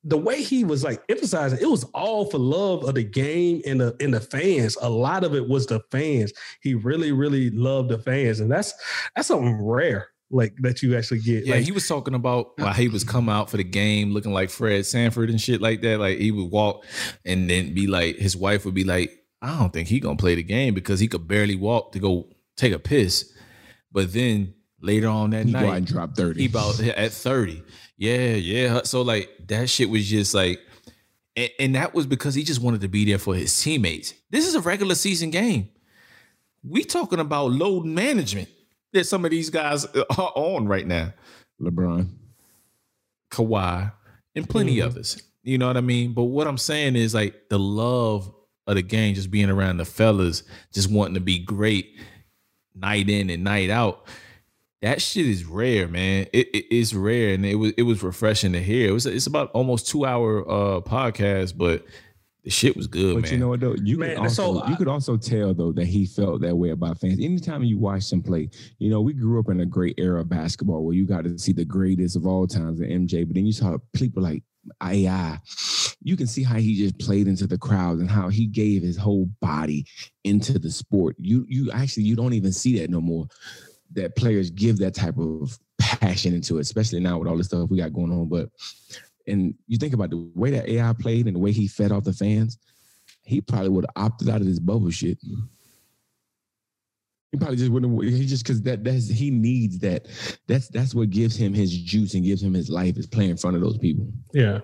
the 0.04 0.18
way 0.18 0.42
he 0.42 0.64
was 0.64 0.84
like 0.84 1.02
emphasizing 1.08 1.58
it 1.60 1.68
was 1.68 1.84
all 1.94 2.30
for 2.30 2.38
love 2.38 2.84
of 2.84 2.94
the 2.94 3.04
game 3.04 3.62
and 3.66 3.80
the 3.80 3.96
and 4.00 4.12
the 4.12 4.20
fans. 4.20 4.76
A 4.80 4.88
lot 4.88 5.24
of 5.24 5.34
it 5.34 5.48
was 5.48 5.66
the 5.66 5.80
fans. 5.90 6.32
He 6.60 6.74
really, 6.74 7.12
really 7.12 7.50
loved 7.50 7.90
the 7.90 7.98
fans, 7.98 8.40
and 8.40 8.50
that's 8.50 8.74
that's 9.14 9.28
something 9.28 9.62
rare, 9.62 10.08
like 10.30 10.54
that 10.60 10.82
you 10.82 10.96
actually 10.96 11.20
get. 11.20 11.44
Yeah, 11.44 11.56
like, 11.56 11.64
he 11.64 11.72
was 11.72 11.86
talking 11.86 12.14
about 12.14 12.52
how 12.58 12.72
he 12.72 12.88
was 12.88 13.04
come 13.04 13.28
out 13.28 13.50
for 13.50 13.56
the 13.56 13.64
game 13.64 14.12
looking 14.12 14.32
like 14.32 14.50
Fred 14.50 14.86
Sanford 14.86 15.30
and 15.30 15.40
shit 15.40 15.60
like 15.60 15.82
that. 15.82 15.98
Like 15.98 16.18
he 16.18 16.30
would 16.30 16.50
walk 16.50 16.84
and 17.24 17.50
then 17.50 17.74
be 17.74 17.86
like, 17.86 18.16
his 18.16 18.36
wife 18.36 18.64
would 18.64 18.74
be 18.74 18.84
like, 18.84 19.12
I 19.42 19.58
don't 19.58 19.72
think 19.72 19.88
he 19.88 20.00
gonna 20.00 20.16
play 20.16 20.34
the 20.34 20.42
game 20.42 20.74
because 20.74 21.00
he 21.00 21.08
could 21.08 21.26
barely 21.26 21.56
walk 21.56 21.92
to 21.92 21.98
go 21.98 22.28
take 22.56 22.72
a 22.72 22.78
piss. 22.78 23.32
But 23.90 24.12
then 24.12 24.54
later 24.80 25.08
on 25.08 25.30
that 25.30 25.46
He 25.46 25.52
go 25.52 25.58
out 25.58 25.66
night, 25.66 25.76
and 25.78 25.86
drop 25.86 26.14
thirty. 26.14 26.42
he 26.42 26.46
about 26.46 26.80
at 26.80 27.12
30. 27.12 27.62
Yeah, 27.96 28.34
yeah. 28.34 28.82
So 28.84 29.02
like 29.02 29.30
that 29.48 29.68
shit 29.68 29.90
was 29.90 30.08
just 30.08 30.34
like 30.34 30.60
and, 31.36 31.50
and 31.58 31.74
that 31.74 31.94
was 31.94 32.06
because 32.06 32.34
he 32.34 32.44
just 32.44 32.60
wanted 32.62 32.82
to 32.82 32.88
be 32.88 33.04
there 33.04 33.18
for 33.18 33.34
his 33.34 33.60
teammates. 33.60 34.14
This 34.30 34.46
is 34.46 34.54
a 34.54 34.60
regular 34.60 34.94
season 34.94 35.30
game. 35.30 35.70
We 36.62 36.84
talking 36.84 37.18
about 37.18 37.50
load 37.50 37.86
management 37.86 38.48
that 38.93 39.05
some 39.07 39.24
of 39.24 39.30
these 39.30 39.51
guys 39.51 39.84
are 39.86 40.32
on 40.34 40.66
right 40.68 40.86
now. 40.86 41.12
LeBron. 41.61 42.09
Kawhi, 43.30 43.93
and 44.34 44.49
plenty 44.49 44.76
Mhm. 44.76 44.84
others. 44.86 45.22
You 45.43 45.59
know 45.59 45.66
what 45.68 45.76
I 45.76 45.80
mean? 45.82 46.12
But 46.12 46.24
what 46.24 46.47
I'm 46.47 46.59
saying 46.59 46.97
is 46.97 47.14
like 47.14 47.49
the 47.49 47.59
love 47.59 48.32
of 48.66 48.74
the 48.74 48.82
game, 48.82 49.14
just 49.14 49.30
being 49.30 49.49
around 49.51 49.78
the 49.78 49.84
fellas, 49.84 50.43
just 50.72 50.91
wanting 50.91 51.14
to 51.14 51.20
be 51.20 51.38
great 51.38 51.97
night 52.74 53.09
in 53.09 53.30
and 53.30 53.45
night 53.45 53.70
out. 53.70 54.07
that 54.82 55.03
shit 55.03 55.26
is 55.26 55.45
rare, 55.45 55.86
man. 55.86 56.26
It, 56.32 56.49
it 56.55 56.64
it's 56.74 56.95
rare, 56.95 57.34
and 57.34 57.45
it 57.45 57.57
was 57.57 57.72
it 57.76 57.82
was 57.82 58.03
refreshing 58.03 58.53
to 58.55 58.62
hear. 58.62 58.88
It 58.88 58.93
was 58.93 59.05
it's 59.05 59.26
about 59.26 59.51
almost 59.53 59.86
two 59.88 60.07
hour 60.07 60.41
uh 60.51 60.80
podcast, 60.80 61.59
but 61.59 61.84
the 62.45 62.51
shit 62.51 62.76
was 62.76 62.86
good, 62.86 63.14
man. 63.14 63.14
But 63.14 63.22
man. 63.24 63.32
you 63.32 63.38
know 63.38 63.49
what 63.49 63.61
though? 63.61 63.74
You 63.82 63.99
Man, 63.99 64.16
could 64.16 64.22
also 64.22 64.66
you 64.66 64.76
could 64.76 64.88
also 64.88 65.16
tell 65.16 65.53
though 65.53 65.72
that 65.72 65.86
he 65.86 66.07
felt 66.07 66.41
that 66.41 66.57
way 66.57 66.70
about 66.70 66.99
fans. 66.99 67.20
Anytime 67.20 67.62
you 67.62 67.78
watch 67.78 68.09
them 68.09 68.22
play, 68.22 68.49
you 68.78 68.91
know, 68.91 69.01
we 69.01 69.12
grew 69.12 69.38
up 69.38 69.51
in 69.51 69.61
a 69.61 69.66
great 69.66 69.95
era 69.99 70.20
of 70.20 70.28
basketball 70.28 70.84
where 70.84 70.95
you 70.95 71.07
got 71.07 71.24
to 71.24 71.38
see 71.38 71.53
the 71.53 71.64
greatest 71.64 72.16
of 72.16 72.26
all 72.26 72.47
times 72.47 72.80
in 72.80 73.07
MJ, 73.07 73.26
but 73.26 73.34
then 73.34 73.47
you 73.47 73.53
saw 73.53 73.76
people 73.93 74.22
like 74.22 74.43
AI. 74.82 75.38
You 76.03 76.16
can 76.16 76.26
see 76.26 76.43
how 76.43 76.57
he 76.57 76.76
just 76.76 76.99
played 76.99 77.28
into 77.28 77.47
the 77.47 77.59
crowd 77.59 77.99
and 77.99 78.11
how 78.11 78.28
he 78.28 78.47
gave 78.47 78.82
his 78.82 78.97
whole 78.97 79.26
body 79.41 79.84
into 80.24 80.59
the 80.59 80.70
sport. 80.70 81.16
You 81.18 81.45
you 81.49 81.70
actually 81.72 82.05
you 82.05 82.16
don't 82.16 82.34
even 82.34 82.53
see 82.53 82.78
that 82.78 82.91
no 82.91 83.01
more. 83.01 83.26
That 83.93 84.16
players 84.16 84.51
give 84.51 84.78
that 84.78 84.95
type 84.95 85.18
of 85.18 85.59
passion 85.78 86.34
into 86.34 86.59
it, 86.59 86.62
especially 86.62 87.01
now 87.01 87.18
with 87.18 87.28
all 87.28 87.36
the 87.36 87.45
stuff 87.45 87.70
we 87.70 87.78
got 87.78 87.93
going 87.93 88.12
on. 88.12 88.28
But 88.28 88.49
and 89.26 89.54
you 89.66 89.78
think 89.78 89.94
about 89.94 90.10
the 90.10 90.30
way 90.34 90.50
that 90.50 90.68
AI 90.68 90.92
played 90.98 91.26
and 91.26 91.36
the 91.36 91.40
way 91.40 91.52
he 91.52 91.68
fed 91.68 91.92
off 91.92 92.04
the 92.04 92.12
fans, 92.12 92.58
he 93.22 93.40
probably 93.40 93.68
would 93.68 93.86
have 93.94 94.04
opted 94.04 94.28
out 94.28 94.40
of 94.40 94.46
this 94.46 94.58
bubble 94.58 94.90
shit. 94.90 95.18
He 97.32 97.38
probably 97.38 97.56
just 97.56 97.70
wouldn't. 97.70 98.02
He 98.02 98.26
just 98.26 98.42
because 98.42 98.60
that 98.62 98.82
that's 98.82 99.08
he 99.08 99.30
needs 99.30 99.78
that. 99.80 100.08
That's 100.48 100.68
that's 100.68 100.96
what 100.96 101.10
gives 101.10 101.36
him 101.36 101.54
his 101.54 101.76
juice 101.76 102.14
and 102.14 102.24
gives 102.24 102.42
him 102.42 102.54
his 102.54 102.68
life 102.68 102.98
is 102.98 103.06
playing 103.06 103.30
in 103.30 103.36
front 103.36 103.54
of 103.54 103.62
those 103.62 103.78
people. 103.78 104.08
Yeah. 104.34 104.60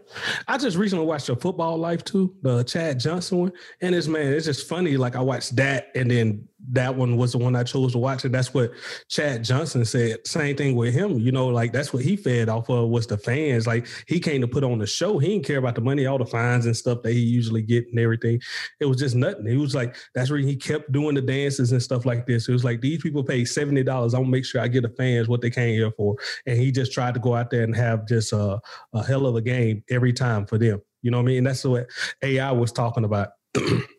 I 0.49 0.59
just 0.59 0.77
recently 0.77 1.07
watched 1.07 1.29
a 1.29 1.37
football 1.37 1.79
life 1.79 2.03
too, 2.03 2.35
the 2.43 2.65
Chad 2.65 2.99
Johnson 2.99 3.39
one. 3.39 3.53
And 3.81 3.95
it's 3.95 4.09
man, 4.09 4.33
it's 4.33 4.47
just 4.47 4.69
funny. 4.69 4.97
Like 4.97 5.15
I 5.15 5.21
watched 5.21 5.55
that 5.57 5.93
and 5.95 6.11
then 6.11 6.49
that 6.73 6.95
one 6.95 7.17
was 7.17 7.33
the 7.33 7.39
one 7.39 7.55
I 7.55 7.63
chose 7.63 7.93
to 7.93 7.99
watch. 7.99 8.25
And 8.25 8.35
that's 8.35 8.53
what 8.53 8.73
Chad 9.09 9.45
Johnson 9.45 9.85
said. 9.85 10.27
Same 10.27 10.57
thing 10.57 10.75
with 10.75 10.95
him. 10.95 11.19
You 11.19 11.33
know, 11.33 11.49
like 11.49 11.73
that's 11.73 11.93
what 11.93 12.03
he 12.03 12.17
fed 12.17 12.49
off 12.49 12.69
of 12.69 12.89
was 12.89 13.07
the 13.07 13.19
fans. 13.19 13.67
Like 13.67 13.87
he 14.07 14.19
came 14.19 14.41
to 14.41 14.49
put 14.49 14.65
on 14.65 14.79
the 14.79 14.87
show. 14.87 15.19
He 15.19 15.29
didn't 15.29 15.45
care 15.47 15.59
about 15.59 15.75
the 15.75 15.81
money, 15.81 16.07
all 16.07 16.19
the 16.19 16.27
fines 16.27 16.67
and 16.67 16.77
stuff 16.77 17.03
that 17.03 17.13
he 17.13 17.21
usually 17.21 17.63
get 17.63 17.87
and 17.89 17.99
everything. 17.99 18.41
It 18.81 18.87
was 18.87 18.99
just 18.99 19.15
nothing. 19.15 19.47
He 19.47 19.57
was 19.57 19.75
like, 19.75 19.97
that's 20.15 20.31
where 20.31 20.41
he 20.41 20.57
kept 20.57 20.93
doing 20.93 21.15
the 21.15 21.23
dances 21.23 21.73
and 21.73 21.83
stuff 21.83 22.05
like 22.05 22.27
this. 22.27 22.49
It 22.49 22.53
was 22.53 22.65
like 22.65 22.81
these 22.81 23.03
people 23.03 23.23
pay 23.23 23.43
$70. 23.43 23.87
I'm 23.89 24.11
gonna 24.11 24.29
make 24.29 24.45
sure 24.45 24.61
I 24.61 24.69
get 24.69 24.83
the 24.83 24.91
fans 24.91 25.29
what 25.29 25.41
they 25.41 25.51
came 25.51 25.75
here 25.75 25.93
for. 25.97 26.17
And 26.47 26.59
he 26.59 26.73
just 26.73 26.93
tried 26.93 27.15
to 27.15 27.21
go 27.21 27.35
out 27.35 27.51
there 27.51 27.63
and 27.63 27.77
have 27.77 28.07
just 28.09 28.33
a, 28.33 28.61
a 28.93 29.05
hell 29.05 29.27
of 29.27 29.37
a 29.37 29.43
game 29.43 29.83
every 29.91 30.13
time 30.13 30.47
for 30.47 30.59
them. 30.59 30.81
You 31.03 31.11
know 31.11 31.19
what 31.19 31.25
I 31.25 31.27
mean? 31.27 31.45
That's 31.45 31.65
what 31.65 31.87
AI 32.23 32.51
was 32.53 32.73
talking 32.73 33.05
about. 33.05 33.29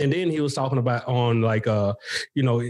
and 0.00 0.12
then 0.12 0.30
he 0.30 0.40
was 0.40 0.54
talking 0.54 0.78
about 0.78 1.06
on 1.06 1.42
like 1.42 1.66
uh, 1.66 1.94
you 2.34 2.42
know, 2.42 2.62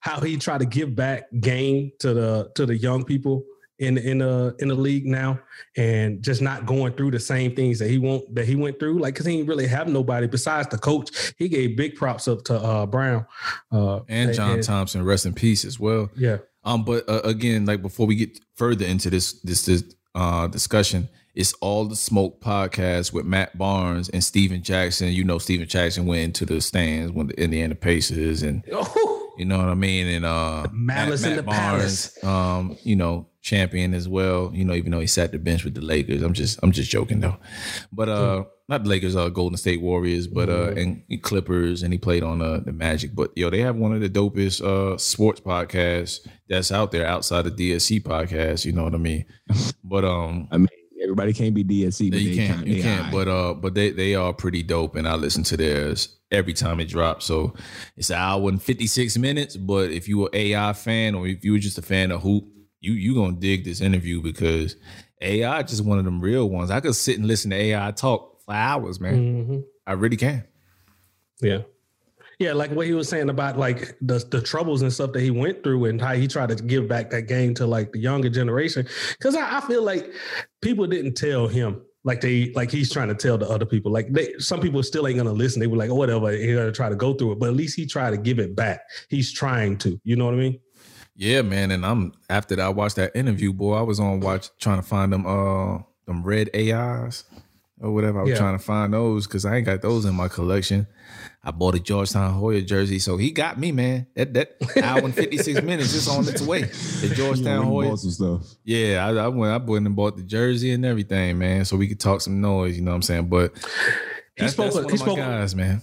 how 0.00 0.20
he 0.20 0.36
tried 0.36 0.58
to 0.60 0.66
give 0.66 0.94
back 0.94 1.24
game 1.40 1.92
to 2.00 2.14
the 2.14 2.50
to 2.54 2.66
the 2.66 2.76
young 2.76 3.04
people 3.04 3.44
in 3.78 3.96
in 3.96 4.18
the 4.18 4.56
in 4.58 4.68
the 4.68 4.74
league 4.74 5.06
now 5.06 5.38
and 5.76 6.20
just 6.22 6.42
not 6.42 6.66
going 6.66 6.92
through 6.94 7.12
the 7.12 7.20
same 7.20 7.54
things 7.54 7.78
that 7.78 7.88
he 7.88 7.98
won't 7.98 8.34
that 8.34 8.44
he 8.44 8.56
went 8.56 8.78
through 8.80 8.98
like 8.98 9.14
because 9.14 9.26
he 9.26 9.36
didn't 9.36 9.48
really 9.48 9.68
have 9.68 9.86
nobody 9.86 10.26
besides 10.26 10.66
the 10.68 10.78
coach 10.78 11.32
he 11.38 11.48
gave 11.48 11.76
big 11.76 11.94
props 11.94 12.26
up 12.26 12.42
to 12.42 12.54
uh 12.56 12.84
brown 12.86 13.24
uh 13.70 14.00
and 14.08 14.34
John 14.34 14.60
Thompson, 14.62 15.04
rest 15.04 15.26
in 15.26 15.32
peace 15.34 15.64
as 15.64 15.78
well. 15.78 16.10
yeah 16.16 16.38
Um, 16.64 16.84
but 16.84 17.08
uh, 17.08 17.20
again, 17.22 17.66
like 17.66 17.80
before 17.80 18.06
we 18.06 18.16
get 18.16 18.40
further 18.56 18.84
into 18.84 19.10
this 19.10 19.34
this 19.42 19.64
this 19.64 19.84
uh 20.14 20.48
discussion, 20.48 21.08
it's 21.38 21.52
all 21.60 21.84
the 21.84 21.94
smoke 21.94 22.40
podcast 22.40 23.12
with 23.12 23.24
Matt 23.24 23.56
Barnes 23.56 24.08
and 24.08 24.24
Stephen 24.24 24.60
Jackson. 24.60 25.12
You 25.12 25.22
know, 25.22 25.38
Stephen 25.38 25.68
Jackson 25.68 26.04
went 26.04 26.22
into 26.22 26.44
the 26.44 26.60
stands 26.60 27.12
when 27.12 27.28
the 27.28 27.40
Indiana 27.40 27.76
Pacers 27.76 28.42
and 28.42 28.64
oh, 28.72 29.32
you 29.38 29.44
know 29.44 29.56
what 29.56 29.68
I 29.68 29.74
mean? 29.74 30.08
And 30.08 30.24
uh 30.24 30.66
malice 30.72 31.24
in 31.24 31.36
the 31.36 31.44
palace. 31.44 32.22
um, 32.24 32.76
you 32.82 32.96
know, 32.96 33.28
champion 33.40 33.94
as 33.94 34.08
well. 34.08 34.50
You 34.52 34.64
know, 34.64 34.74
even 34.74 34.90
though 34.90 34.98
he 34.98 35.06
sat 35.06 35.30
the 35.30 35.38
bench 35.38 35.62
with 35.64 35.74
the 35.74 35.80
Lakers. 35.80 36.22
I'm 36.22 36.32
just 36.32 36.58
I'm 36.60 36.72
just 36.72 36.90
joking 36.90 37.20
though. 37.20 37.36
But 37.92 38.08
uh 38.08 38.44
not 38.68 38.82
the 38.82 38.88
Lakers, 38.90 39.14
uh 39.14 39.28
Golden 39.28 39.56
State 39.56 39.80
Warriors, 39.80 40.26
but 40.26 40.48
uh 40.48 40.72
and 40.72 41.04
Clippers, 41.22 41.84
and 41.84 41.92
he 41.92 42.00
played 42.00 42.24
on 42.24 42.42
uh 42.42 42.58
the 42.64 42.72
Magic. 42.72 43.14
But 43.14 43.30
yo, 43.36 43.48
they 43.48 43.60
have 43.60 43.76
one 43.76 43.92
of 43.94 44.00
the 44.00 44.10
dopest 44.10 44.60
uh 44.60 44.98
sports 44.98 45.40
podcasts 45.40 46.26
that's 46.48 46.72
out 46.72 46.90
there 46.90 47.06
outside 47.06 47.46
of 47.46 47.54
DSC 47.54 48.02
podcast, 48.02 48.64
you 48.64 48.72
know 48.72 48.82
what 48.82 48.94
I 48.94 48.98
mean? 48.98 49.24
But 49.84 50.04
um 50.04 50.48
I 50.50 50.58
mean, 50.58 50.68
everybody 51.08 51.32
can't 51.32 51.54
be 51.54 51.64
DSC, 51.64 52.10
but 52.10 52.20
you 52.20 52.36
can't, 52.36 52.56
can't. 52.56 52.66
you 52.66 52.82
can't. 52.82 53.10
But 53.10 53.28
uh, 53.28 53.54
but 53.54 53.74
they 53.74 53.90
they 53.90 54.14
are 54.14 54.32
pretty 54.32 54.62
dope, 54.62 54.94
and 54.94 55.08
I 55.08 55.14
listen 55.14 55.42
to 55.44 55.56
theirs 55.56 56.16
every 56.30 56.52
time 56.52 56.78
it 56.80 56.88
drops. 56.88 57.24
So 57.24 57.54
it's 57.96 58.10
an 58.10 58.16
hour 58.16 58.48
and 58.48 58.62
fifty 58.62 58.86
six 58.86 59.16
minutes. 59.16 59.56
But 59.56 59.90
if 59.90 60.06
you 60.08 60.18
were 60.18 60.30
AI 60.32 60.72
fan, 60.74 61.14
or 61.14 61.26
if 61.26 61.44
you 61.44 61.52
were 61.52 61.58
just 61.58 61.78
a 61.78 61.82
fan 61.82 62.10
of 62.12 62.20
Hoop, 62.22 62.44
you 62.80 62.92
you 62.92 63.14
gonna 63.14 63.36
dig 63.36 63.64
this 63.64 63.80
interview 63.80 64.20
because 64.22 64.76
AI 65.20 65.62
just 65.62 65.84
one 65.84 65.98
of 65.98 66.04
them 66.04 66.20
real 66.20 66.48
ones. 66.48 66.70
I 66.70 66.80
could 66.80 66.94
sit 66.94 67.18
and 67.18 67.26
listen 67.26 67.50
to 67.50 67.56
AI 67.56 67.90
talk 67.92 68.42
for 68.44 68.54
hours, 68.54 69.00
man. 69.00 69.46
Mhm. 69.46 69.64
I 69.86 69.92
really 69.94 70.16
can. 70.16 70.44
Yeah. 71.40 71.62
Yeah, 72.38 72.52
like 72.52 72.70
what 72.70 72.86
he 72.86 72.92
was 72.92 73.08
saying 73.08 73.30
about 73.30 73.58
like 73.58 73.96
the 74.00 74.24
the 74.30 74.40
troubles 74.40 74.82
and 74.82 74.92
stuff 74.92 75.12
that 75.12 75.20
he 75.22 75.30
went 75.32 75.64
through 75.64 75.86
and 75.86 76.00
how 76.00 76.14
he 76.14 76.28
tried 76.28 76.50
to 76.50 76.54
give 76.54 76.86
back 76.86 77.10
that 77.10 77.22
game 77.22 77.52
to 77.54 77.66
like 77.66 77.90
the 77.92 77.98
younger 77.98 78.28
generation. 78.28 78.86
Cause 79.20 79.34
I, 79.34 79.58
I 79.58 79.60
feel 79.62 79.82
like 79.82 80.12
people 80.62 80.86
didn't 80.86 81.14
tell 81.14 81.48
him 81.48 81.82
like 82.04 82.20
they 82.20 82.52
like 82.54 82.70
he's 82.70 82.92
trying 82.92 83.08
to 83.08 83.14
tell 83.14 83.38
the 83.38 83.48
other 83.48 83.66
people. 83.66 83.90
Like 83.90 84.12
they 84.12 84.34
some 84.38 84.60
people 84.60 84.82
still 84.84 85.08
ain't 85.08 85.18
gonna 85.18 85.32
listen. 85.32 85.58
They 85.58 85.66
were 85.66 85.76
like, 85.76 85.90
oh, 85.90 85.96
whatever, 85.96 86.30
he's 86.30 86.54
gonna 86.56 86.70
try 86.70 86.88
to 86.88 86.94
go 86.96 87.12
through 87.12 87.32
it. 87.32 87.38
But 87.40 87.48
at 87.48 87.54
least 87.56 87.76
he 87.76 87.86
tried 87.86 88.10
to 88.12 88.16
give 88.16 88.38
it 88.38 88.54
back. 88.54 88.82
He's 89.08 89.32
trying 89.32 89.76
to, 89.78 90.00
you 90.04 90.14
know 90.14 90.26
what 90.26 90.34
I 90.34 90.38
mean? 90.38 90.60
Yeah, 91.16 91.42
man. 91.42 91.72
And 91.72 91.84
I'm 91.84 92.12
after 92.30 92.54
that, 92.54 92.64
I 92.64 92.68
watched 92.68 92.96
that 92.96 93.16
interview, 93.16 93.52
boy. 93.52 93.74
I 93.74 93.82
was 93.82 93.98
on 93.98 94.20
watch 94.20 94.48
trying 94.60 94.80
to 94.80 94.86
find 94.86 95.12
them 95.12 95.26
uh 95.26 95.78
them 96.06 96.22
red 96.22 96.50
AIs 96.54 97.24
or 97.80 97.92
whatever. 97.92 98.20
I 98.20 98.22
was 98.22 98.30
Yeah. 98.30 98.38
trying 98.38 98.56
to 98.56 98.64
find 98.64 98.94
those 98.94 99.26
because 99.26 99.44
I 99.44 99.56
ain't 99.56 99.66
got 99.66 99.82
those 99.82 100.04
in 100.04 100.14
my 100.14 100.28
collection. 100.28 100.86
I 101.42 101.50
bought 101.52 101.76
a 101.76 101.78
Georgetown 101.78 102.34
Hoya 102.34 102.62
jersey, 102.62 102.98
so 102.98 103.16
he 103.16 103.30
got 103.30 103.58
me, 103.58 103.70
man. 103.72 104.06
That 104.16 104.34
that 104.34 104.56
hour 104.82 104.98
and 105.00 105.14
fifty 105.14 105.38
six 105.38 105.62
minutes 105.62 105.94
is 105.94 106.08
on 106.08 106.28
its 106.28 106.42
way. 106.42 106.62
The 106.62 107.12
Georgetown 107.14 107.70
bought 107.70 107.98
some 108.00 108.10
stuff. 108.10 108.54
Yeah, 108.64 109.06
I, 109.06 109.14
I 109.14 109.28
went. 109.28 109.52
I 109.52 109.64
went 109.64 109.86
and 109.86 109.94
bought 109.96 110.16
the 110.16 110.24
jersey 110.24 110.72
and 110.72 110.84
everything, 110.84 111.38
man, 111.38 111.64
so 111.64 111.76
we 111.76 111.86
could 111.88 112.00
talk 112.00 112.20
some 112.20 112.40
noise. 112.40 112.76
You 112.76 112.82
know 112.82 112.90
what 112.90 112.96
I'm 112.96 113.02
saying? 113.02 113.28
But 113.28 113.52
He 114.36 114.48
spoke. 114.48 114.90
he 114.90 114.96
spoke. 114.96 115.16
guys, 115.16 115.54
man. 115.54 115.80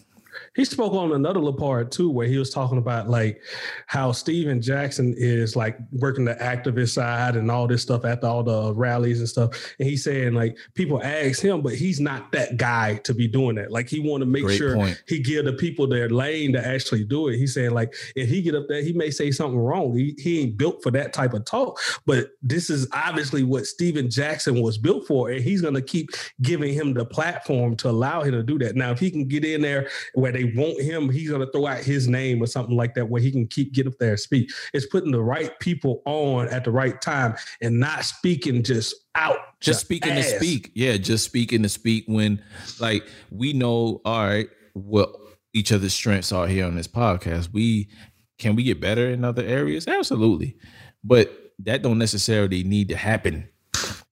He 0.55 0.63
spoke 0.65 0.93
on 0.93 1.11
another 1.11 1.51
part 1.51 1.91
too, 1.91 2.09
where 2.09 2.27
he 2.27 2.37
was 2.37 2.49
talking 2.49 2.77
about 2.77 3.09
like 3.09 3.41
how 3.87 4.11
Stephen 4.11 4.61
Jackson 4.61 5.13
is 5.17 5.55
like 5.55 5.77
working 5.91 6.25
the 6.25 6.35
activist 6.35 6.93
side 6.93 7.35
and 7.35 7.51
all 7.51 7.67
this 7.67 7.81
stuff 7.81 8.05
after 8.05 8.27
all 8.27 8.43
the 8.43 8.73
rallies 8.73 9.19
and 9.19 9.27
stuff. 9.27 9.75
And 9.79 9.87
he's 9.87 10.03
saying 10.03 10.33
like 10.33 10.57
people 10.73 11.03
ask 11.03 11.41
him, 11.41 11.61
but 11.61 11.75
he's 11.75 11.99
not 11.99 12.31
that 12.31 12.57
guy 12.57 12.95
to 13.03 13.13
be 13.13 13.27
doing 13.27 13.55
that. 13.55 13.71
Like 13.71 13.89
he 13.89 13.99
want 13.99 14.21
to 14.21 14.25
make 14.25 14.43
Great 14.43 14.57
sure 14.57 14.75
point. 14.75 15.03
he 15.07 15.19
give 15.19 15.45
the 15.45 15.53
people 15.53 15.87
their 15.87 16.09
lane 16.09 16.53
to 16.53 16.65
actually 16.65 17.03
do 17.03 17.27
it. 17.27 17.37
He's 17.37 17.53
saying 17.53 17.71
like 17.71 17.93
if 18.15 18.29
he 18.29 18.41
get 18.41 18.55
up 18.55 18.67
there, 18.69 18.81
he 18.81 18.93
may 18.93 19.11
say 19.11 19.31
something 19.31 19.59
wrong. 19.59 19.95
He, 19.97 20.15
he 20.17 20.41
ain't 20.41 20.57
built 20.57 20.81
for 20.81 20.91
that 20.91 21.11
type 21.11 21.33
of 21.33 21.43
talk. 21.45 21.79
But 22.05 22.29
this 22.41 22.69
is 22.69 22.87
obviously 22.93 23.43
what 23.43 23.65
Stephen 23.65 24.09
Jackson 24.09 24.61
was 24.61 24.77
built 24.77 25.05
for, 25.05 25.29
and 25.29 25.43
he's 25.43 25.61
gonna 25.61 25.81
keep 25.81 26.11
giving 26.41 26.73
him 26.73 26.93
the 26.93 27.05
platform 27.05 27.75
to 27.77 27.89
allow 27.89 28.21
him 28.21 28.31
to 28.31 28.43
do 28.43 28.57
that. 28.59 28.75
Now, 28.75 28.91
if 28.91 28.99
he 28.99 29.11
can 29.11 29.27
get 29.27 29.43
in 29.43 29.61
there 29.61 29.89
where 30.13 30.31
they 30.31 30.44
want 30.53 30.81
him, 30.81 31.09
he's 31.09 31.29
gonna 31.29 31.47
throw 31.51 31.67
out 31.67 31.79
his 31.79 32.07
name 32.07 32.41
or 32.41 32.47
something 32.47 32.75
like 32.75 32.93
that, 32.95 33.09
where 33.09 33.21
he 33.21 33.31
can 33.31 33.47
keep 33.47 33.73
get 33.73 33.87
up 33.87 33.93
there 33.99 34.11
and 34.11 34.19
speak. 34.19 34.49
It's 34.73 34.85
putting 34.85 35.11
the 35.11 35.21
right 35.21 35.57
people 35.59 36.01
on 36.05 36.47
at 36.49 36.63
the 36.63 36.71
right 36.71 36.99
time 37.01 37.35
and 37.61 37.79
not 37.79 38.05
speaking 38.05 38.63
just 38.63 38.95
out. 39.15 39.37
just 39.59 39.81
speaking 39.81 40.13
ass. 40.13 40.31
to 40.31 40.37
speak 40.37 40.71
yeah 40.75 40.97
just 40.97 41.23
speaking 41.23 41.63
to 41.63 41.69
speak 41.69 42.03
when 42.07 42.41
like 42.79 43.07
we 43.31 43.53
know 43.53 44.01
all 44.05 44.25
right 44.25 44.47
what 44.73 45.15
each 45.53 45.71
other's 45.71 45.93
strengths 45.93 46.31
are 46.31 46.47
here 46.47 46.65
on 46.65 46.75
this 46.75 46.87
podcast 46.87 47.51
we 47.53 47.89
can 48.37 48.55
we 48.55 48.63
get 48.63 48.81
better 48.81 49.09
in 49.09 49.23
other 49.23 49.43
areas 49.43 49.87
absolutely 49.87 50.57
but 51.03 51.53
that 51.59 51.81
don't 51.81 51.97
necessarily 51.97 52.63
need 52.63 52.89
to 52.89 52.97
happen 52.97 53.47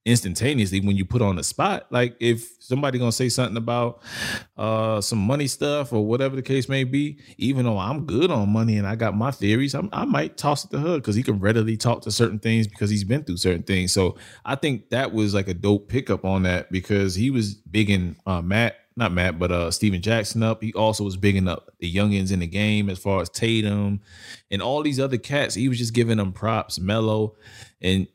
instantaneously 0.06 0.80
when 0.80 0.96
you 0.96 1.04
put 1.04 1.22
on 1.22 1.36
the 1.36 1.42
spot 1.42 1.86
like 1.90 2.14
if 2.20 2.52
somebody 2.60 2.98
gonna 2.98 3.10
say 3.10 3.28
something 3.30 3.56
about 3.56 4.02
uh 4.58 5.00
some 5.00 5.18
money 5.18 5.46
stuff 5.46 5.94
or 5.94 6.04
whatever 6.04 6.36
the 6.36 6.42
case 6.42 6.68
may 6.68 6.84
be 6.84 7.18
even 7.38 7.64
though 7.64 7.78
i'm 7.78 8.04
good 8.04 8.30
on 8.30 8.50
money 8.50 8.76
and 8.76 8.86
i 8.86 8.94
got 8.94 9.16
my 9.16 9.30
theories 9.30 9.74
I'm, 9.74 9.88
i 9.94 10.04
might 10.04 10.36
toss 10.36 10.66
it 10.66 10.70
to 10.72 10.78
Hud 10.78 11.00
because 11.00 11.16
he 11.16 11.22
can 11.22 11.40
readily 11.40 11.78
talk 11.78 12.02
to 12.02 12.10
certain 12.10 12.38
things 12.38 12.66
because 12.66 12.90
he's 12.90 13.04
been 13.04 13.24
through 13.24 13.38
certain 13.38 13.62
things 13.62 13.92
so 13.92 14.16
i 14.44 14.54
think 14.54 14.90
that 14.90 15.12
was 15.12 15.32
like 15.32 15.48
a 15.48 15.54
dope 15.54 15.88
pickup 15.88 16.26
on 16.26 16.42
that 16.42 16.70
because 16.70 17.14
he 17.14 17.30
was 17.30 17.54
big 17.54 17.88
in 17.88 18.16
uh 18.26 18.42
matt 18.42 18.76
not 18.96 19.12
Matt, 19.12 19.38
but 19.38 19.50
uh 19.50 19.70
Stephen 19.70 20.00
Jackson 20.00 20.42
up. 20.42 20.62
He 20.62 20.72
also 20.72 21.02
was 21.02 21.16
bigging 21.16 21.48
up 21.48 21.70
the 21.80 21.92
youngins 21.92 22.30
in 22.30 22.38
the 22.38 22.46
game 22.46 22.88
as 22.88 22.98
far 22.98 23.20
as 23.20 23.28
Tatum 23.28 24.00
and 24.50 24.62
all 24.62 24.82
these 24.82 25.00
other 25.00 25.18
cats. 25.18 25.54
He 25.54 25.68
was 25.68 25.78
just 25.78 25.94
giving 25.94 26.18
them 26.18 26.32
props, 26.32 26.78
Melo. 26.78 27.34
And 27.82 28.06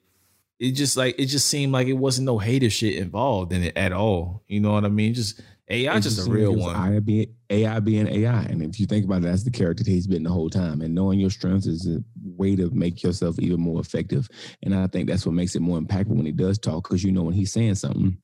it 0.59 0.71
just 0.71 0.97
like 0.97 1.15
it 1.17 1.25
just 1.27 1.47
seemed 1.47 1.71
like 1.71 1.87
it 1.87 1.93
wasn't 1.93 2.25
no 2.25 2.37
hater 2.37 2.69
shit 2.69 2.95
involved 2.95 3.53
in 3.53 3.63
it 3.63 3.77
at 3.77 3.93
all. 3.93 4.43
You 4.47 4.59
know 4.59 4.73
what 4.73 4.85
I 4.85 4.89
mean? 4.89 5.13
Just 5.13 5.41
AI 5.69 5.97
It 5.97 6.01
just 6.01 6.27
a 6.27 6.29
real 6.29 6.51
like 6.51 6.53
it 6.53 6.57
was 6.57 6.73
one. 6.73 6.93
AI 6.93 6.99
being, 6.99 7.35
AI 7.49 7.79
being 7.79 8.07
AI. 8.07 8.41
And 8.43 8.63
if 8.63 8.79
you 8.79 8.85
think 8.87 9.05
about 9.05 9.19
it, 9.19 9.25
that's 9.25 9.43
the 9.43 9.51
character 9.51 9.83
that 9.83 9.89
he's 9.89 10.07
been 10.07 10.23
the 10.23 10.29
whole 10.31 10.49
time. 10.49 10.81
And 10.81 10.95
knowing 10.95 11.19
your 11.19 11.29
strengths 11.29 11.67
is 11.67 11.87
a 11.87 12.03
way 12.23 12.55
to 12.55 12.69
make 12.71 13.03
yourself 13.03 13.37
even 13.39 13.61
more 13.61 13.79
effective. 13.79 14.27
And 14.63 14.73
I 14.75 14.87
think 14.87 15.07
that's 15.07 15.25
what 15.25 15.35
makes 15.35 15.55
it 15.55 15.61
more 15.61 15.79
impactful 15.79 16.07
when 16.07 16.25
he 16.25 16.31
does 16.31 16.57
talk, 16.57 16.83
because 16.89 17.03
you 17.03 17.11
know 17.11 17.21
when 17.23 17.35
he's 17.35 17.53
saying 17.53 17.75
something, 17.75 18.17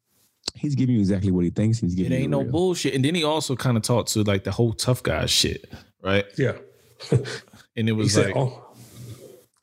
he's 0.55 0.73
giving 0.75 0.95
you 0.95 1.01
exactly 1.01 1.31
what 1.31 1.43
he 1.43 1.51
thinks. 1.51 1.79
He's 1.79 1.93
giving. 1.93 2.11
It 2.11 2.15
ain't 2.15 2.23
you 2.23 2.29
no 2.29 2.41
real. 2.41 2.51
bullshit. 2.51 2.95
And 2.95 3.05
then 3.05 3.13
he 3.15 3.23
also 3.23 3.55
kind 3.55 3.77
of 3.77 3.83
talked 3.83 4.09
to 4.13 4.23
like 4.23 4.43
the 4.43 4.51
whole 4.51 4.73
tough 4.73 5.03
guy 5.03 5.27
shit, 5.27 5.71
right? 6.01 6.25
Yeah. 6.37 6.53
And 7.11 7.21
it 7.77 7.85
He 7.85 7.91
was 7.91 8.13
said, 8.13 8.27
like 8.27 8.35
oh, 8.37 8.64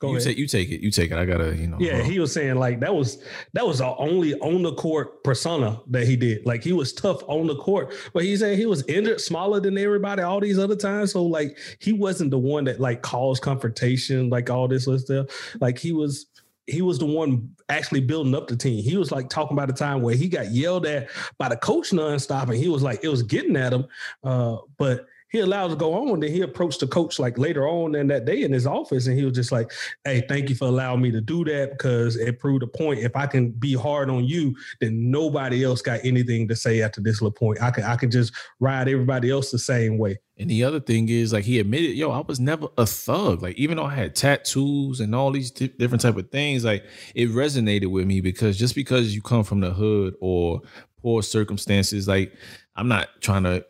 go 0.03 0.11
you 0.11 0.17
ahead. 0.17 0.27
take 0.27 0.37
you 0.37 0.47
take 0.47 0.69
it, 0.69 0.81
you 0.81 0.91
take 0.91 1.11
it. 1.11 1.17
I 1.17 1.25
gotta, 1.25 1.55
you 1.55 1.67
know. 1.67 1.77
Yeah, 1.79 1.99
on. 1.99 2.05
he 2.05 2.19
was 2.19 2.33
saying 2.33 2.55
like 2.55 2.81
that 2.81 2.93
was 2.93 3.23
that 3.53 3.65
was 3.65 3.79
the 3.79 3.95
only 3.95 4.35
on 4.35 4.61
the 4.61 4.73
court 4.73 5.23
persona 5.23 5.79
that 5.87 6.05
he 6.05 6.15
did. 6.15 6.45
Like 6.45 6.63
he 6.63 6.73
was 6.73 6.93
tough 6.93 7.23
on 7.27 7.47
the 7.47 7.55
court, 7.55 7.93
but 8.13 8.23
he 8.23 8.35
said 8.35 8.57
he 8.57 8.65
was 8.65 8.83
injured, 8.87 9.21
smaller 9.21 9.59
than 9.59 9.77
everybody 9.77 10.21
all 10.21 10.39
these 10.39 10.59
other 10.59 10.75
times. 10.75 11.13
So 11.13 11.23
like 11.23 11.57
he 11.79 11.93
wasn't 11.93 12.31
the 12.31 12.37
one 12.37 12.65
that 12.65 12.79
like 12.79 13.01
caused 13.01 13.41
confrontation, 13.41 14.29
like 14.29 14.49
all 14.49 14.67
this 14.67 14.87
other 14.87 14.99
stuff. 14.99 15.27
Like 15.61 15.79
he 15.79 15.93
was 15.93 16.27
he 16.67 16.81
was 16.81 16.99
the 16.99 17.05
one 17.05 17.49
actually 17.69 18.01
building 18.01 18.35
up 18.35 18.47
the 18.47 18.55
team. 18.55 18.83
He 18.83 18.97
was 18.97 19.11
like 19.11 19.29
talking 19.29 19.55
about 19.57 19.67
the 19.67 19.73
time 19.73 20.01
where 20.01 20.15
he 20.15 20.27
got 20.27 20.51
yelled 20.51 20.85
at 20.85 21.09
by 21.37 21.49
the 21.49 21.57
coach 21.57 21.91
nonstop, 21.91 22.43
and 22.43 22.55
he 22.55 22.69
was 22.69 22.83
like, 22.83 23.03
it 23.03 23.09
was 23.09 23.23
getting 23.23 23.55
at 23.55 23.73
him. 23.73 23.85
Uh, 24.23 24.57
but 24.77 25.07
he 25.33 25.39
allowed 25.39 25.69
to 25.69 25.75
go 25.75 25.95
on. 25.95 26.19
Then 26.19 26.31
he 26.31 26.41
approached 26.41 26.79
the 26.79 26.87
coach 26.87 27.17
like 27.17 27.39
later 27.39 27.67
on 27.67 27.95
in 27.95 28.07
that 28.07 28.25
day 28.25 28.43
in 28.43 28.53
his 28.53 28.67
office, 28.67 29.07
and 29.07 29.17
he 29.17 29.25
was 29.25 29.33
just 29.33 29.51
like, 29.51 29.71
Hey, 30.05 30.23
thank 30.29 30.47
you 30.47 30.55
for 30.55 30.67
allowing 30.67 31.01
me 31.01 31.11
to 31.11 31.19
do 31.19 31.43
that 31.45 31.71
because 31.71 32.15
it 32.15 32.39
proved 32.39 32.61
a 32.61 32.67
point. 32.67 32.99
If 32.99 33.15
I 33.15 33.25
can 33.25 33.49
be 33.49 33.73
hard 33.73 34.11
on 34.11 34.25
you, 34.25 34.55
then 34.79 35.09
nobody 35.09 35.63
else 35.63 35.81
got 35.81 35.99
anything 36.03 36.47
to 36.47 36.55
say 36.55 36.83
after 36.83 37.01
this 37.01 37.19
little 37.19 37.33
point. 37.33 37.61
I 37.61 37.71
can 37.71 37.83
I 37.83 37.95
can 37.95 38.11
just 38.11 38.31
ride 38.59 38.87
everybody 38.87 39.31
else 39.31 39.49
the 39.49 39.57
same 39.57 39.97
way. 39.97 40.19
And 40.37 40.49
the 40.49 40.63
other 40.63 40.79
thing 40.79 41.09
is, 41.09 41.31
like, 41.31 41.43
he 41.43 41.59
admitted, 41.59 41.95
yo, 41.95 42.09
I 42.09 42.21
was 42.21 42.39
never 42.39 42.67
a 42.77 42.87
thug. 42.87 43.43
Like, 43.43 43.55
even 43.55 43.77
though 43.77 43.85
I 43.85 43.93
had 43.93 44.15
tattoos 44.15 44.99
and 44.99 45.13
all 45.13 45.31
these 45.31 45.51
di- 45.51 45.67
different 45.67 46.01
type 46.01 46.17
of 46.17 46.31
things, 46.31 46.65
like, 46.65 46.85
it 47.13 47.29
resonated 47.29 47.91
with 47.91 48.07
me 48.07 48.19
because 48.19 48.57
just 48.57 48.73
because 48.73 49.15
you 49.15 49.21
come 49.21 49.43
from 49.43 49.59
the 49.59 49.71
hood 49.71 50.15
or 50.21 50.61
poor 51.03 51.21
circumstances, 51.21 52.07
like, 52.07 52.33
I'm 52.75 52.87
not 52.87 53.09
trying 53.21 53.43
to 53.43 53.63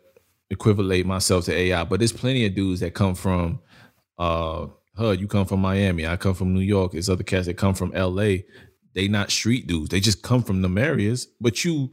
equivalate 0.50 1.06
myself 1.06 1.44
to 1.46 1.54
AI, 1.54 1.84
but 1.84 1.98
there's 2.00 2.12
plenty 2.12 2.44
of 2.46 2.54
dudes 2.54 2.80
that 2.80 2.94
come 2.94 3.14
from 3.14 3.60
uh 4.18 4.66
HUD. 4.96 5.20
You 5.20 5.26
come 5.26 5.46
from 5.46 5.60
Miami. 5.60 6.06
I 6.06 6.16
come 6.16 6.34
from 6.34 6.54
New 6.54 6.60
York. 6.60 6.92
There's 6.92 7.08
other 7.08 7.24
cats 7.24 7.46
that 7.46 7.54
come 7.56 7.74
from 7.74 7.90
LA. 7.92 8.36
They 8.94 9.08
not 9.08 9.30
street 9.32 9.66
dudes. 9.66 9.88
They 9.88 9.98
just 10.00 10.22
come 10.22 10.42
from 10.42 10.62
them 10.62 10.78
areas. 10.78 11.26
But 11.40 11.64
you 11.64 11.90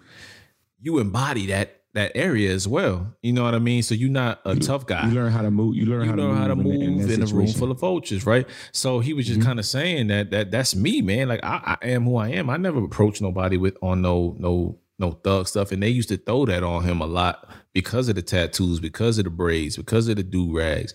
you 0.80 1.00
embody 1.00 1.48
that 1.48 1.78
that 1.94 2.12
area 2.16 2.52
as 2.54 2.68
well. 2.68 3.16
You 3.22 3.34
know 3.34 3.44
what 3.44 3.54
I 3.56 3.60
mean? 3.60 3.84
So 3.84 3.94
you're 3.96 4.10
not 4.10 4.40
a 4.46 4.56
tough 4.56 4.86
guy 4.86 5.08
You 5.10 5.14
learn 5.16 5.32
how 5.32 5.42
to 5.42 5.52
move. 5.52 5.76
You 5.76 5.86
learn 5.88 6.04
you 6.06 6.10
how 6.12 6.16
to 6.16 6.22
move, 6.24 6.38
how 6.38 6.46
to 6.48 6.52
in, 6.54 6.58
move 6.60 7.08
that- 7.08 7.14
in, 7.16 7.22
in, 7.24 7.30
a 7.30 7.34
room 7.34 7.48
full 7.48 7.70
of 7.72 7.80
vultures, 7.82 8.26
right? 8.26 8.48
So 8.72 9.00
he 9.00 9.14
was 9.14 9.28
just 9.28 9.40
Mhm. 9.42 9.44
kind 9.46 9.60
of 9.60 9.66
saying 9.66 10.08
that 10.08 10.30
that 10.32 10.52
that's 10.52 10.76
me, 10.76 11.02
man. 11.02 11.28
Like 11.28 11.44
I, 11.44 11.78
I 11.82 11.88
am 11.90 12.06
who 12.06 12.18
I 12.18 12.30
am. 12.30 12.50
I 12.50 12.58
never 12.58 12.84
approach 12.84 13.20
nobody 13.20 13.58
with 13.58 13.76
on 13.82 14.02
no 14.04 14.36
no 14.40 14.78
no 15.02 15.12
thug 15.12 15.48
stuff, 15.48 15.72
and 15.72 15.84
they 15.84 15.90
used 15.90 16.10
to 16.10 16.18
throw 16.18 16.46
that 16.46 16.64
on 16.64 16.84
him 16.84 17.02
a 17.02 17.06
lot 17.06 17.50
because 17.74 18.08
of 18.08 18.16
the 18.16 18.22
tattoos, 18.22 18.80
because 18.80 19.18
of 19.18 19.26
the 19.26 19.30
braids, 19.30 19.76
because 19.76 20.08
of 20.08 20.16
the 20.16 20.24
do 20.24 20.56
rags, 20.56 20.94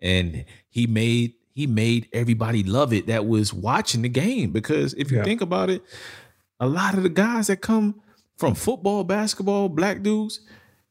and 0.00 0.44
he 0.68 0.86
made 0.86 1.34
he 1.54 1.66
made 1.66 2.08
everybody 2.14 2.62
love 2.62 2.92
it 2.94 3.06
that 3.06 3.26
was 3.26 3.52
watching 3.52 4.02
the 4.02 4.08
game. 4.08 4.50
Because 4.52 4.94
if 4.94 5.10
you 5.10 5.18
Yeah. 5.18 5.24
think 5.24 5.42
about 5.42 5.68
it, 5.68 5.82
a 6.58 6.66
lot 6.66 6.94
of 6.94 7.02
the 7.02 7.10
guys 7.10 7.48
that 7.48 7.60
come 7.60 8.00
from 8.36 8.54
football, 8.54 9.04
basketball, 9.04 9.68
black 9.68 10.02
dudes, 10.02 10.40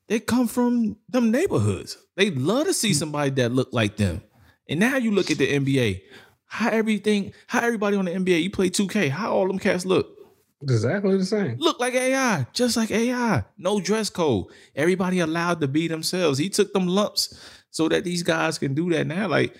they 0.08 0.20
come 0.20 0.48
from 0.48 0.98
them 1.10 1.32
neighborhoods. 1.32 1.98
They 2.16 2.30
love 2.30 2.68
to 2.68 2.74
see 2.74 2.92
mm. 2.92 2.96
somebody 2.96 3.32
that 3.32 3.52
look 3.52 3.70
like 3.72 3.98
them. 3.98 4.22
And 4.70 4.80
now 4.80 4.98
you 4.98 5.12
look 5.12 5.32
at 5.32 5.38
the 5.38 5.52
NBA, 5.52 6.02
how 6.46 6.70
everything, 6.70 7.34
how 7.48 7.66
everybody 7.66 7.98
on 7.98 8.06
the 8.06 8.12
NBA, 8.12 8.44
you 8.44 8.52
play 8.52 8.70
2K, 8.70 9.10
how 9.10 9.32
all 9.34 9.48
them 9.48 9.58
cats 9.58 9.86
look. 9.86 10.21
Exactly 10.64 11.18
the 11.18 11.26
same. 11.26 11.58
Look 11.58 11.80
like 11.80 11.94
AI, 11.94 12.46
just 12.54 12.78
like 12.78 12.92
AI. 12.92 13.44
No 13.58 13.80
dress 13.80 14.10
code. 14.10 14.48
Everybody 14.76 15.20
allowed 15.20 15.62
to 15.62 15.68
be 15.68 15.88
themselves. 15.88 16.38
He 16.38 16.50
took 16.50 16.72
them 16.74 16.88
lumps 16.88 17.40
so 17.72 17.90
that 17.90 18.04
these 18.04 18.24
guys 18.24 18.58
can 18.58 18.74
do 18.74 18.90
that 18.92 19.08
now. 19.08 19.28
Like, 19.28 19.56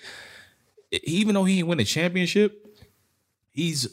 even 1.04 1.34
though 1.34 1.44
he 1.44 1.56
didn't 1.56 1.68
win 1.68 1.80
a 1.80 1.84
championship, 1.84 2.66
he's 3.50 3.88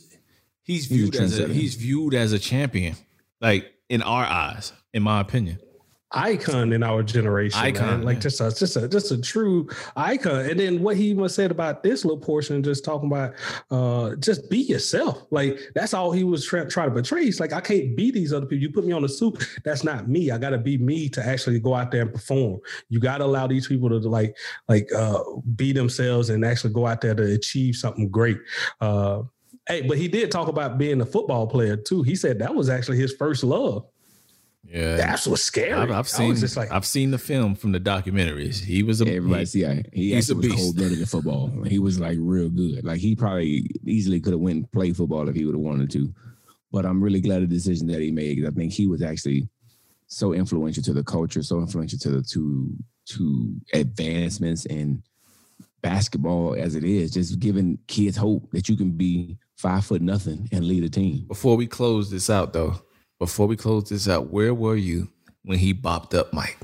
he's 0.62 0.88
He's 0.88 0.92
a 0.92 0.94
viewed 0.94 1.16
as 1.16 1.40
a 1.40 1.48
he's 1.48 1.76
viewed 1.76 2.14
as 2.14 2.32
a 2.32 2.40
champion. 2.40 2.96
Like 3.42 3.74
in 3.88 4.02
our 4.02 4.26
eyes, 4.26 4.74
in 4.94 5.04
my 5.04 5.22
opinion. 5.22 5.60
Icon 6.12 6.74
in 6.74 6.84
our 6.84 7.04
generation. 7.04 7.60
Icon, 7.60 7.88
man. 7.88 8.02
like 8.04 8.16
yeah. 8.16 8.22
just 8.22 8.42
a 8.42 8.54
just 8.56 8.76
a 8.76 8.88
just 8.88 9.12
a 9.12 9.22
true 9.22 9.70
icon. 9.96 10.46
And 10.46 10.60
then 10.60 10.82
what 10.82 10.98
he 10.98 11.10
even 11.10 11.30
said 11.30 11.52
about 11.52 11.84
this 11.84 12.04
little 12.04 12.20
portion, 12.20 12.64
just 12.64 12.84
talking 12.84 13.08
about 13.08 13.34
uh 13.72 14.16
just 14.16 14.50
be 14.50 14.60
yourself. 14.60 15.26
Like 15.32 15.60
that's 15.76 15.94
all 15.94 16.12
he 16.12 16.24
was 16.24 16.46
trying 16.46 16.70
trying 16.70 16.90
to 16.90 16.94
portray. 16.94 17.26
He's 17.26 17.40
like, 17.40 17.54
I 17.54 17.62
can't 17.62 17.96
be 17.96 18.12
these 18.12 18.34
other 18.34 18.46
people. 18.46 18.62
You 18.62 18.72
put 18.72 18.86
me 18.86 18.94
on 18.94 19.04
a 19.04 19.10
suit, 19.10 19.44
that's 19.64 19.84
not 19.84 20.08
me. 20.08 20.32
I 20.32 20.38
gotta 20.38 20.58
be 20.58 20.78
me 20.78 21.10
to 21.10 21.26
actually 21.26 21.60
go 21.60 21.76
out 21.76 21.92
there 21.92 22.02
and 22.02 22.14
perform. 22.14 22.60
You 22.90 23.00
gotta 23.00 23.26
allow 23.26 23.48
these 23.48 23.68
people 23.68 23.90
to 23.90 23.98
like 23.98 24.36
like 24.68 24.92
uh 24.94 25.20
be 25.56 25.74
themselves 25.74 26.30
and 26.30 26.44
actually 26.44 26.74
go 26.74 26.88
out 26.88 27.02
there 27.02 27.16
to 27.16 27.34
achieve 27.34 27.76
something 27.76 28.10
great. 28.10 28.38
Uh 28.82 29.24
Hey, 29.70 29.84
but 29.84 30.00
he 30.00 30.08
did 30.08 30.32
talk 30.32 30.48
about 30.48 30.80
being 30.80 31.00
a 31.00 31.06
football 31.06 31.46
player 31.46 31.78
too. 31.78 32.02
He 32.02 32.16
said 32.16 32.40
that 32.40 32.56
was 32.56 32.70
actually 32.70 32.98
his 32.98 33.14
first 33.14 33.44
love. 33.44 33.86
Yeah. 34.72 34.98
That's 34.98 35.26
what's 35.26 35.42
scary. 35.42 35.74
I've, 35.74 35.90
I 35.92 35.98
I've 36.00 36.08
seen 36.08 36.36
just 36.36 36.56
like, 36.56 36.72
I've 36.72 36.86
seen 36.86 37.12
the 37.12 37.18
film 37.18 37.56
from 37.56 37.72
the 37.72 37.80
documentaries. 37.80 38.64
He 38.64 38.84
was 38.84 39.02
a 39.02 39.08
Everybody 39.08 39.40
he- 39.42 39.46
see, 39.46 39.66
I, 39.66 39.84
he 39.92 40.14
he's 40.14 40.30
a 40.30 40.34
actually 40.36 40.50
was 40.50 40.58
cold 40.60 40.76
blooded 40.76 41.00
in 41.00 41.06
football. 41.06 41.64
He 41.66 41.80
was 41.80 42.00
like 42.00 42.18
real 42.20 42.50
good. 42.50 42.84
Like 42.86 43.00
he 43.00 43.16
probably 43.16 43.68
easily 43.86 44.20
could 44.20 44.34
have 44.34 44.40
went 44.42 44.56
and 44.58 44.72
played 44.72 44.96
football 44.96 45.28
if 45.28 45.36
he 45.36 45.46
would 45.46 45.56
have 45.56 45.62
wanted 45.62 45.90
to. 45.92 46.14
But 46.72 46.86
I'm 46.86 47.02
really 47.02 47.20
glad 47.22 47.42
of 47.42 47.50
the 47.50 47.56
decision 47.56 47.88
that 47.88 48.00
he 48.02 48.12
made. 48.12 48.38
'cause 48.40 48.52
I 48.52 48.56
think 48.56 48.72
he 48.72 48.86
was 48.86 49.02
actually 49.02 49.50
so 50.08 50.34
influential 50.34 50.84
to 50.84 50.94
the 50.94 51.04
culture, 51.04 51.42
so 51.42 51.60
influential 51.60 51.98
to 52.00 52.10
the 52.12 52.22
to 52.24 52.76
to 53.08 53.56
advancements 53.74 54.66
in 54.68 55.02
basketball 55.82 56.56
as 56.56 56.76
it 56.76 56.84
is, 56.84 57.12
just 57.12 57.40
giving 57.40 57.80
kids 57.88 58.18
hope 58.18 58.50
that 58.52 58.68
you 58.70 58.76
can 58.76 58.92
be 58.92 59.38
five 59.56 59.84
foot 59.86 60.02
nothing 60.02 60.48
and 60.52 60.66
lead 60.66 60.84
a 60.84 60.90
team. 60.90 61.26
Before 61.28 61.56
we 61.58 61.68
close 61.68 62.12
this 62.12 62.30
out, 62.30 62.54
though, 62.54 62.82
before 63.20 63.48
we 63.48 63.58
close 63.58 63.90
this 63.90 64.08
out, 64.08 64.30
where 64.30 64.54
were 64.54 64.76
you 64.76 65.10
when 65.44 65.60
he 65.60 65.74
bopped 65.74 66.16
up 66.16 66.34
Mike? 66.34 66.58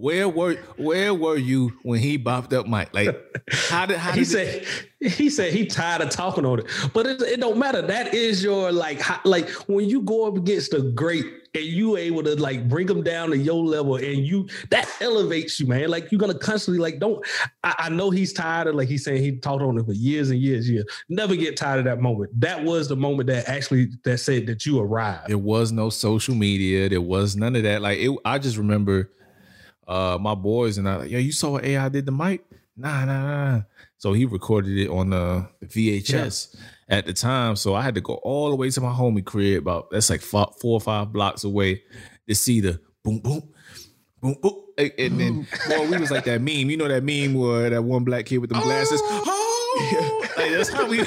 Where 0.00 0.28
were 0.28 0.54
Where 0.78 1.12
were 1.12 1.36
you 1.36 1.78
when 1.82 2.00
he 2.00 2.18
bopped 2.18 2.54
up 2.54 2.66
Mike? 2.66 2.94
Like, 2.94 3.14
how 3.50 3.84
did 3.84 3.98
how 3.98 4.12
he 4.12 4.20
did 4.20 4.26
said 4.26 4.66
he 5.00 5.28
said 5.28 5.52
he 5.52 5.66
tired 5.66 6.00
of 6.00 6.10
talking 6.10 6.46
on 6.46 6.60
it, 6.60 6.66
but 6.94 7.06
it, 7.06 7.20
it 7.22 7.40
don't 7.40 7.58
matter. 7.58 7.82
That 7.82 8.14
is 8.14 8.42
your 8.42 8.72
like 8.72 9.00
hi- 9.00 9.20
like 9.24 9.48
when 9.68 9.88
you 9.88 10.00
go 10.02 10.26
up 10.26 10.36
against 10.36 10.72
a 10.72 10.80
great 10.80 11.26
and 11.54 11.64
you 11.64 11.96
able 11.96 12.22
to 12.22 12.34
like 12.36 12.68
bring 12.68 12.86
them 12.86 13.02
down 13.02 13.30
to 13.30 13.36
your 13.36 13.62
level 13.62 13.96
and 13.96 14.18
you 14.18 14.48
that 14.70 14.88
elevates 15.00 15.60
you, 15.60 15.66
man. 15.66 15.90
Like 15.90 16.10
you're 16.10 16.18
gonna 16.18 16.38
constantly 16.38 16.80
like 16.80 16.98
don't. 16.98 17.24
I, 17.62 17.74
I 17.78 17.88
know 17.90 18.10
he's 18.10 18.32
tired 18.32 18.68
of 18.68 18.76
like 18.76 18.88
he's 18.88 19.04
saying 19.04 19.22
he 19.22 19.36
talked 19.36 19.62
on 19.62 19.78
it 19.78 19.84
for 19.84 19.92
years 19.92 20.30
and 20.30 20.38
years, 20.38 20.68
years. 20.68 20.86
Never 21.10 21.36
get 21.36 21.58
tired 21.58 21.80
of 21.80 21.84
that 21.84 22.00
moment. 22.00 22.38
That 22.40 22.64
was 22.64 22.88
the 22.88 22.96
moment 22.96 23.26
that 23.26 23.48
actually 23.48 23.90
that 24.04 24.18
said 24.18 24.46
that 24.46 24.64
you 24.64 24.80
arrived. 24.80 25.28
there 25.28 25.36
was 25.36 25.72
no 25.72 25.90
social 25.90 26.34
media. 26.34 26.88
There 26.88 27.02
was 27.02 27.36
none 27.36 27.54
of 27.54 27.62
that. 27.64 27.82
Like, 27.82 27.98
it, 27.98 28.16
I 28.24 28.38
just 28.38 28.56
remember 28.56 29.10
uh 29.90 30.18
my 30.18 30.34
boys 30.34 30.78
and 30.78 30.88
I 30.88 30.96
like, 30.96 31.10
yo, 31.10 31.18
you 31.18 31.32
saw 31.32 31.50
what 31.50 31.64
AI 31.64 31.88
did 31.88 32.06
to 32.06 32.12
Mike? 32.12 32.44
Nah, 32.76 33.04
nah, 33.04 33.52
nah. 33.54 33.62
So 33.98 34.12
he 34.14 34.24
recorded 34.24 34.78
it 34.78 34.88
on 34.88 35.10
the 35.10 35.46
VHS 35.64 36.56
at 36.88 37.04
the 37.04 37.12
time. 37.12 37.56
So 37.56 37.74
I 37.74 37.82
had 37.82 37.94
to 37.96 38.00
go 38.00 38.14
all 38.14 38.48
the 38.48 38.56
way 38.56 38.70
to 38.70 38.80
my 38.80 38.92
homie 38.92 39.24
crib, 39.24 39.64
about 39.64 39.90
that's 39.90 40.08
like 40.08 40.22
four, 40.22 40.50
four 40.60 40.74
or 40.74 40.80
five 40.80 41.12
blocks 41.12 41.44
away, 41.44 41.82
to 42.28 42.34
see 42.34 42.60
the 42.60 42.80
boom, 43.02 43.18
boom, 43.18 43.42
boom, 44.20 44.36
boom. 44.40 44.54
And 44.78 45.20
then, 45.20 45.46
boy, 45.68 45.90
we 45.90 45.98
was 45.98 46.10
like 46.10 46.24
that 46.24 46.40
meme. 46.40 46.70
You 46.70 46.78
know 46.78 46.88
that 46.88 47.04
meme 47.04 47.34
where 47.34 47.68
that 47.68 47.82
one 47.82 48.04
black 48.04 48.24
kid 48.26 48.38
with 48.38 48.50
them 48.50 48.62
glasses. 48.62 49.00
Oh! 49.04 50.16
Like, 50.36 50.50
that's 50.52 50.68
how 50.70 50.86
we. 50.88 50.98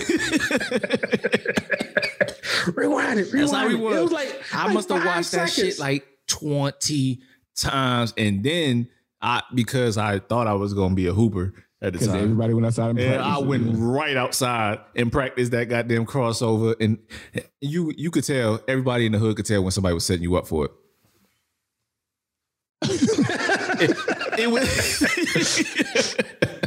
Rewind 2.76 3.20
it. 3.20 3.34
Rewind 3.34 3.34
That's 3.34 3.52
how 3.52 3.68
we 3.68 3.76
was. 3.76 3.98
It 3.98 4.02
was 4.02 4.12
like 4.12 4.42
I 4.54 4.66
like 4.66 4.74
must 4.74 4.90
have 4.90 5.06
watched 5.06 5.32
that 5.32 5.50
shit 5.50 5.76
seconds. 5.76 5.80
like 5.80 6.06
20 6.28 7.22
times. 7.56 8.14
And 8.18 8.44
then 8.44 8.90
I 9.22 9.42
because 9.54 9.98
I 9.98 10.20
thought 10.20 10.48
I 10.48 10.54
was 10.54 10.74
gonna 10.74 10.96
be 10.96 11.08
a 11.08 11.14
hooper 11.14 11.54
at 11.82 11.94
the 11.94 12.00
time. 12.06 12.16
everybody 12.16 12.54
went 12.54 12.66
outside 12.66 12.90
and 12.92 13.00
And. 13.00 13.22
I 13.22 13.40
went 13.40 13.66
right 13.76 14.16
outside 14.16 14.80
and 14.96 15.12
practiced 15.12 15.52
that 15.52 15.70
goddamn 15.70 16.06
crossover. 16.06 16.76
And 16.80 16.98
you 17.62 17.94
you 17.98 18.10
could 18.10 18.24
tell, 18.24 18.62
everybody 18.68 19.06
in 19.06 19.12
the 19.12 19.20
hood 19.20 19.36
could 19.36 19.46
tell 19.46 19.62
when 19.62 19.72
somebody 19.72 19.94
was 19.94 20.06
setting 20.06 20.24
you 20.24 20.36
up 20.36 20.48
for 20.48 20.66
it. 20.66 20.72
it, 24.38 24.50
was 24.50 26.16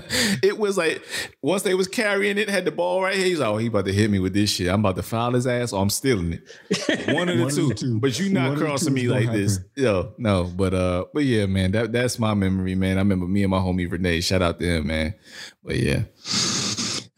it 0.42 0.58
was 0.58 0.78
like 0.78 1.02
once 1.42 1.62
they 1.62 1.74
was 1.74 1.88
carrying 1.88 2.38
it, 2.38 2.48
had 2.48 2.64
the 2.64 2.70
ball 2.70 3.02
right 3.02 3.16
here. 3.16 3.26
He's 3.26 3.40
like, 3.40 3.48
oh, 3.48 3.56
he 3.58 3.66
about 3.66 3.84
to 3.86 3.92
hit 3.92 4.10
me 4.10 4.18
with 4.18 4.34
this 4.34 4.50
shit. 4.50 4.68
I'm 4.68 4.80
about 4.80 4.96
to 4.96 5.02
foul 5.02 5.32
his 5.32 5.46
ass, 5.46 5.72
or 5.72 5.82
I'm 5.82 5.90
stealing 5.90 6.34
it. 6.34 7.08
One 7.14 7.28
of 7.28 7.36
the, 7.36 7.44
One 7.44 7.54
two. 7.54 7.68
the 7.68 7.74
two. 7.74 8.00
But 8.00 8.18
you 8.18 8.32
not 8.32 8.56
the 8.56 8.64
crossing 8.64 8.94
me 8.94 9.08
like 9.08 9.30
this. 9.32 9.60
Yo, 9.74 10.14
no. 10.18 10.44
But 10.44 10.74
uh, 10.74 11.04
but 11.12 11.24
yeah, 11.24 11.46
man, 11.46 11.72
that 11.72 11.92
that's 11.92 12.18
my 12.18 12.34
memory, 12.34 12.74
man. 12.74 12.96
I 12.96 13.00
remember 13.00 13.26
me 13.26 13.42
and 13.42 13.50
my 13.50 13.58
homie 13.58 13.90
Renee. 13.90 14.20
Shout 14.20 14.42
out 14.42 14.58
to 14.60 14.66
him, 14.66 14.86
man. 14.86 15.14
But 15.62 15.76
yeah, 15.76 16.04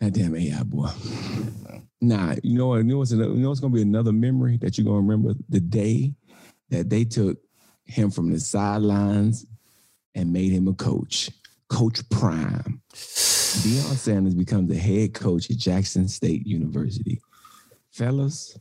That 0.01 0.13
damn 0.13 0.35
AI 0.35 0.63
boy. 0.63 0.89
Nah, 2.01 2.37
you 2.43 2.57
know 2.57 2.69
what? 2.69 2.77
You 2.79 2.85
know 2.85 2.99
what's 2.99 3.13
you 3.13 3.19
know 3.19 3.49
what's 3.49 3.61
gonna 3.61 3.75
be 3.75 3.83
another 3.83 4.13
memory 4.13 4.57
that 4.59 4.79
you're 4.79 4.85
gonna 4.85 5.01
remember 5.01 5.35
the 5.49 5.61
day 5.61 6.15
that 6.71 6.91
they 6.91 7.05
took 7.05 7.39
him 7.85 8.11
from 8.11 8.31
the 8.31 8.39
sidelines 8.39 9.47
and 10.19 10.33
made 10.33 10.51
him 10.51 10.67
a 10.67 10.75
coach, 10.75 11.31
Coach 11.69 12.07
Prime. 12.11 12.83
Deion 12.93 13.95
Sanders 13.95 14.35
becomes 14.35 14.69
the 14.69 14.77
head 14.77 15.15
coach 15.15 15.49
at 15.49 15.57
Jackson 15.57 16.09
State 16.09 16.45
University. 16.45 17.21
Fellas, 17.93 18.59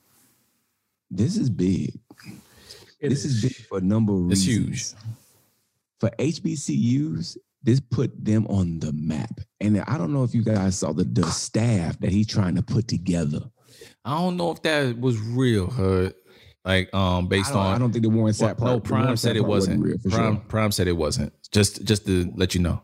this 1.10 1.36
is 1.36 1.49
big. 1.49 1.99
It 2.99 3.10
this 3.10 3.26
is 3.26 3.41
big 3.41 3.55
for 3.68 3.80
a 3.80 3.82
number 3.82 4.14
of 4.14 4.32
It's 4.32 4.45
reasons. 4.47 4.95
For 5.99 6.10
HBCUs, 6.12 7.38
this 7.64 7.80
put 7.80 8.24
them 8.24 8.45
on 8.47 8.80
the 8.80 8.93
map. 8.93 9.41
And 9.60 9.82
I 9.88 9.97
don't 9.97 10.14
know 10.14 10.24
if 10.24 10.36
you 10.36 10.43
guys 10.43 10.78
saw 10.78 10.93
the, 10.93 11.05
the 11.05 11.26
staff 11.32 11.99
that 11.99 12.12
he's 12.12 12.28
trying 12.28 12.55
to 12.55 12.62
put 12.62 12.88
together. 12.88 13.41
I 14.05 14.18
don't 14.20 14.38
know 14.38 14.51
if 14.51 14.62
that 14.62 14.99
was 14.99 15.20
real, 15.20 15.70
Hud. 15.70 16.14
Like 16.68 16.93
um, 16.93 17.28
based 17.28 17.51
I 17.53 17.59
on 17.59 17.76
I 17.76 17.78
don't 17.80 17.93
think 17.93 18.03
the 18.03 18.09
Warren 18.09 18.36
Well, 18.38 18.49
Sapp 18.53 18.57
part. 18.57 18.72
no, 18.74 18.80
Prime 18.82 19.15
said 19.15 19.38
it 19.38 19.39
part 19.39 19.49
wasn't. 19.49 19.82
real 19.84 19.97
Prime 20.09 20.36
sure. 20.36 20.43
Prime 20.49 20.72
said 20.74 20.88
it 20.89 20.97
wasn't. 20.97 21.32
Just 21.51 21.86
just 21.86 22.05
to 22.07 22.30
let 22.36 22.53
you 22.53 22.61
know. 22.61 22.82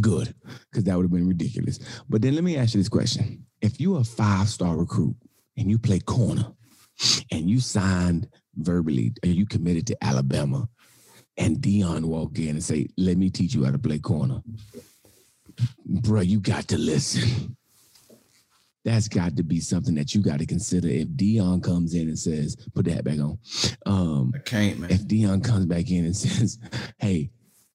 Good, 0.00 0.34
because 0.70 0.84
that 0.84 0.96
would 0.96 1.04
have 1.04 1.10
been 1.10 1.26
ridiculous. 1.26 1.78
But 2.10 2.20
then 2.22 2.34
let 2.34 2.44
me 2.44 2.56
ask 2.58 2.74
you 2.74 2.80
this 2.80 2.90
question: 2.90 3.46
If 3.62 3.80
you 3.80 3.96
are 3.96 4.02
a 4.02 4.04
five 4.04 4.48
star 4.50 4.76
recruit 4.76 5.16
and 5.56 5.70
you 5.70 5.78
play 5.78 5.98
corner, 6.00 6.52
and 7.32 7.48
you 7.48 7.58
signed 7.58 8.28
verbally, 8.56 9.14
and 9.22 9.34
you 9.34 9.46
committed 9.46 9.86
to 9.88 10.04
Alabama, 10.04 10.68
and 11.38 11.56
Deion 11.56 12.04
walk 12.04 12.38
in 12.38 12.50
and 12.50 12.62
say, 12.62 12.86
"Let 12.98 13.16
me 13.16 13.30
teach 13.30 13.54
you 13.54 13.64
how 13.64 13.70
to 13.72 13.78
play 13.78 13.98
corner," 13.98 14.42
bro, 15.86 16.20
you 16.20 16.38
got 16.38 16.68
to 16.68 16.76
listen. 16.78 17.56
That's 18.84 19.08
got 19.08 19.36
to 19.36 19.42
be 19.42 19.60
something 19.60 19.94
that 19.96 20.14
you 20.14 20.22
got 20.22 20.38
to 20.38 20.46
consider. 20.46 20.88
If 20.88 21.08
Deion 21.08 21.62
comes 21.62 21.94
in 21.94 22.08
and 22.08 22.18
says, 22.18 22.56
"Put 22.74 22.86
that 22.86 23.04
back 23.04 23.18
on," 23.18 23.38
um, 23.84 24.32
I 24.34 24.38
can't, 24.38 24.78
man. 24.78 24.90
if 24.90 25.06
Deion 25.06 25.44
comes 25.44 25.66
back 25.66 25.90
in 25.90 26.06
and 26.06 26.16
says, 26.24 26.58
"Hey, 26.98 27.30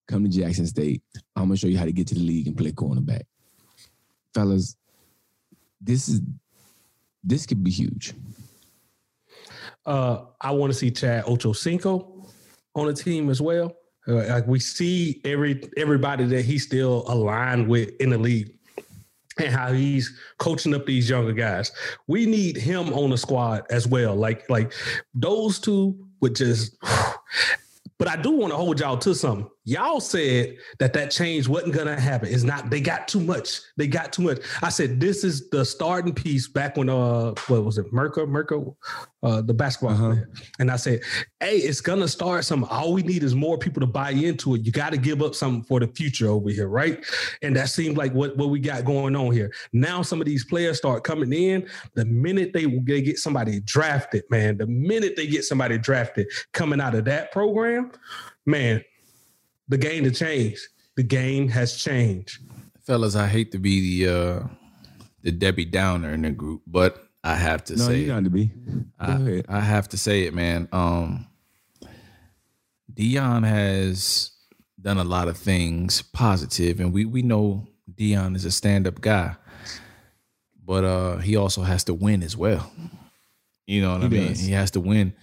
come 0.08 0.24
to 0.24 0.30
Jackson 0.30 0.66
State. 0.66 1.04
I'm 1.36 1.44
gonna 1.44 1.58
show 1.58 1.68
you 1.68 1.78
how 1.78 1.86
to 1.86 1.92
get 1.92 2.08
to 2.08 2.16
the 2.16 2.22
league 2.22 2.48
and 2.48 2.58
play 2.58 2.72
cornerback," 2.72 3.22
fellas, 4.34 4.76
this 5.80 6.10
is 6.10 6.22
this 7.24 7.46
could 7.46 7.64
be 7.64 7.72
huge. 7.72 8.14
uh, 9.86 10.26
I 10.42 10.52
want 10.52 10.74
to 10.74 10.78
see 10.78 10.92
Chad 10.92 11.26
Ochocinco 11.26 12.28
on 12.76 12.88
the 12.88 12.94
team 12.94 13.30
as 13.30 13.42
well. 13.42 13.76
Uh, 14.08 14.26
like 14.28 14.48
we 14.48 14.60
see 14.60 15.22
every 15.26 15.70
everybody 15.78 16.26
that 16.26 16.46
he's 16.46 16.64
still 16.64 17.04
aligned 17.08 17.68
with 17.68 17.90
in 18.00 18.10
the 18.12 18.18
league 18.18 18.58
and 19.38 19.54
how 19.54 19.72
he's 19.72 20.18
coaching 20.38 20.74
up 20.74 20.86
these 20.86 21.10
younger 21.10 21.34
guys. 21.34 21.72
We 22.08 22.26
need 22.26 22.58
him 22.58 22.94
on 22.94 23.10
the 23.10 23.18
squad 23.18 23.64
as 23.70 23.88
well. 23.88 24.16
Like 24.16 24.50
like 24.50 24.74
those 25.14 25.60
two 25.60 25.98
would 26.22 26.36
just. 26.36 26.78
But 27.98 28.10
I 28.10 28.22
do 28.22 28.32
want 28.32 28.52
to 28.52 28.58
hold 28.58 28.82
y'all 28.82 28.98
to 28.98 29.16
something. 29.16 29.50
Y'all 29.68 30.00
said 30.00 30.58
that 30.78 30.94
that 30.94 31.10
change 31.10 31.48
wasn't 31.48 31.74
going 31.74 31.88
to 31.88 32.00
happen. 32.00 32.30
It's 32.32 32.44
not. 32.44 32.70
They 32.70 32.80
got 32.80 33.08
too 33.08 33.20
much. 33.20 33.62
They 33.78 33.88
got 33.88 34.14
too 34.14 34.22
much. 34.22 34.40
I 34.62 34.70
said 34.70 35.00
this 35.00 35.24
is 35.24 35.50
the 35.50 35.66
starting 35.66 36.14
piece 36.14 36.48
back 36.48 36.78
when 36.78 36.88
uh 36.88 37.34
what 37.48 37.66
was 37.66 37.80
it 37.80 37.92
Makur 37.92 38.28
Makur 38.28 38.76
uh 39.24 39.42
the 39.42 39.56
basketball 39.56 39.96
Uh-huh. 39.96 40.12
player. 40.12 40.30
And 40.60 40.70
I 40.70 40.76
said, 40.76 41.02
hey, 41.40 41.58
it's 41.58 41.82
gonna 41.82 42.08
start 42.08 42.46
something. 42.46 42.70
All 42.70 42.94
we 42.94 43.02
need 43.02 43.24
is 43.24 43.34
more 43.34 43.58
people 43.58 43.80
to 43.82 43.88
buy 43.88 44.12
into 44.12 44.54
it. 44.54 44.62
You 44.66 44.72
got 44.72 44.92
to 44.92 44.98
give 44.98 45.24
up 45.24 45.34
something 45.34 45.64
for 45.64 45.80
the 45.80 45.88
future 45.88 46.28
over 46.30 46.50
here, 46.52 46.68
right? 46.68 47.04
And 47.42 47.56
that 47.56 47.70
seemed 47.70 47.98
like 47.98 48.14
what, 48.14 48.38
what 48.38 48.50
we 48.52 48.60
got 48.60 48.86
going 48.86 49.16
on 49.16 49.32
here. 49.34 49.52
Now 49.74 50.04
some 50.04 50.22
of 50.22 50.28
these 50.28 50.46
players 50.46 50.78
start 50.78 51.04
coming 51.04 51.34
in. 51.34 51.68
The 51.96 52.06
minute 52.06 52.54
they, 52.54 52.66
they 52.66 53.02
get 53.02 53.18
somebody 53.18 53.62
drafted, 53.62 54.26
man, 54.30 54.58
the 54.58 54.68
minute 54.68 55.16
they 55.16 55.26
get 55.26 55.44
somebody 55.44 55.80
drafted 55.80 56.28
coming 56.54 56.80
out 56.80 56.94
of 56.94 57.06
that 57.06 57.32
program, 57.32 57.92
man, 58.46 58.84
the 59.68 59.78
game 59.78 60.04
to 60.04 60.12
change. 60.12 60.60
The 60.96 61.04
game 61.04 61.50
has 61.50 61.76
changed. 61.76 62.40
Fellas, 62.86 63.16
I 63.16 63.28
hate 63.28 63.52
to 63.52 63.58
be 63.60 64.04
the 64.04 64.12
uh 64.14 64.48
the 65.24 65.32
Debbie 65.32 65.66
Downer 65.66 66.14
in 66.14 66.22
the 66.22 66.30
group, 66.32 66.62
but 66.68 67.08
I 67.24 67.36
have 67.36 67.64
to 67.66 67.76
No, 67.76 67.88
say 67.88 67.98
you 68.00 68.04
it. 68.06 68.08
got 68.08 68.24
to 68.24 68.30
be. 68.30 68.46
Go 68.48 68.84
I, 69.00 69.14
ahead. 69.16 69.46
I 69.50 69.60
have 69.60 69.90
to 69.90 69.98
say 69.98 70.24
it, 70.24 70.34
man. 70.34 70.68
Um 70.72 71.28
Deion 72.94 73.46
has 73.46 74.32
done 74.80 74.98
a 74.98 75.04
lot 75.04 75.28
of 75.28 75.38
things 75.38 76.02
positive, 76.02 76.80
and 76.80 76.94
we 76.94 77.06
we 77.06 77.22
know 77.22 77.68
Deion 77.94 78.36
is 78.36 78.46
a 78.46 78.52
stand-up 78.52 79.02
guy. 79.02 79.36
But 80.64 80.84
uh 80.84 81.18
he 81.18 81.36
also 81.36 81.64
has 81.64 81.84
to 81.86 81.94
win 81.94 82.24
as 82.24 82.38
well. 82.38 82.72
You 83.68 83.82
know 83.82 83.94
what 83.94 84.02
He 84.02 84.06
I 84.06 84.10
mean? 84.10 84.28
does. 84.28 84.40
He 84.42 84.52
has 84.52 84.70
to 84.72 84.80
win, 84.80 85.14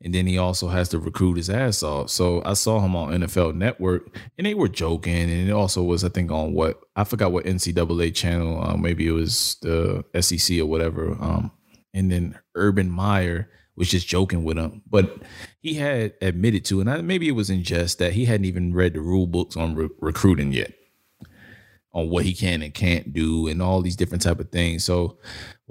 and 0.00 0.12
then 0.12 0.26
he 0.26 0.36
also 0.36 0.66
has 0.68 0.88
to 0.88 0.98
recruit 0.98 1.36
his 1.36 1.48
ass 1.48 1.84
off. 1.84 2.10
So 2.10 2.42
I 2.44 2.54
saw 2.54 2.80
him 2.80 2.96
on 2.96 3.12
NFL 3.20 3.54
Network, 3.54 4.16
and 4.36 4.44
they 4.46 4.54
were 4.54 4.68
joking, 4.68 5.14
and 5.30 5.48
it 5.48 5.52
also 5.52 5.84
was, 5.84 6.02
I 6.02 6.08
think, 6.08 6.32
on 6.32 6.52
what 6.52 6.80
I 6.96 7.04
forgot 7.04 7.30
what 7.30 7.44
NCAA 7.44 8.12
channel, 8.12 8.60
uh, 8.62 8.76
maybe 8.76 9.06
it 9.06 9.12
was 9.12 9.56
the 9.62 10.04
SEC 10.20 10.58
or 10.58 10.66
whatever. 10.66 11.12
Um, 11.20 11.52
and 11.94 12.10
then 12.10 12.38
Urban 12.56 12.90
Meyer 12.90 13.48
was 13.76 13.88
just 13.88 14.08
joking 14.08 14.42
with 14.42 14.58
him, 14.58 14.82
but 14.90 15.16
he 15.60 15.74
had 15.74 16.14
admitted 16.20 16.64
to, 16.66 16.80
and 16.80 16.90
I, 16.90 17.00
maybe 17.02 17.28
it 17.28 17.32
was 17.32 17.50
in 17.50 17.62
jest 17.62 17.98
that 18.00 18.14
he 18.14 18.24
hadn't 18.24 18.46
even 18.46 18.74
read 18.74 18.94
the 18.94 19.00
rule 19.00 19.26
books 19.28 19.56
on 19.56 19.74
re- 19.76 19.88
recruiting 20.00 20.52
yet, 20.52 20.72
on 21.94 22.08
what 22.10 22.24
he 22.24 22.34
can 22.34 22.62
and 22.62 22.74
can't 22.74 23.12
do, 23.12 23.46
and 23.46 23.62
all 23.62 23.80
these 23.80 23.96
different 23.96 24.22
type 24.22 24.40
of 24.40 24.50
things. 24.50 24.84
So 24.84 25.18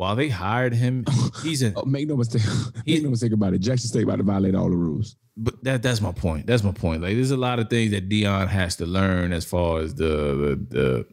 while 0.01 0.15
they 0.15 0.29
hired 0.29 0.73
him, 0.73 1.05
he's 1.43 1.61
in. 1.61 1.73
Oh, 1.77 1.85
make 1.85 2.07
no 2.07 2.17
mistake. 2.17 2.41
He- 2.85 2.93
make 2.95 3.03
no 3.03 3.11
mistake 3.11 3.33
about 3.33 3.53
it. 3.53 3.59
Jackson 3.59 3.87
State 3.87 4.01
about 4.03 4.15
to 4.15 4.23
violate 4.23 4.55
all 4.55 4.67
the 4.67 4.75
rules. 4.75 5.15
but 5.37 5.63
that 5.63 5.83
that's 5.83 6.01
my 6.01 6.11
point. 6.11 6.47
That's 6.47 6.63
my 6.63 6.71
point. 6.71 7.03
Like 7.03 7.13
there's 7.13 7.29
a 7.29 7.37
lot 7.37 7.59
of 7.59 7.69
things 7.69 7.91
that 7.91 8.09
Deion 8.09 8.47
has 8.47 8.75
to 8.77 8.87
learn 8.87 9.31
as 9.31 9.45
far 9.45 9.79
as 9.79 9.93
the 9.93 10.07
the 10.07 10.65
the, 10.77 11.05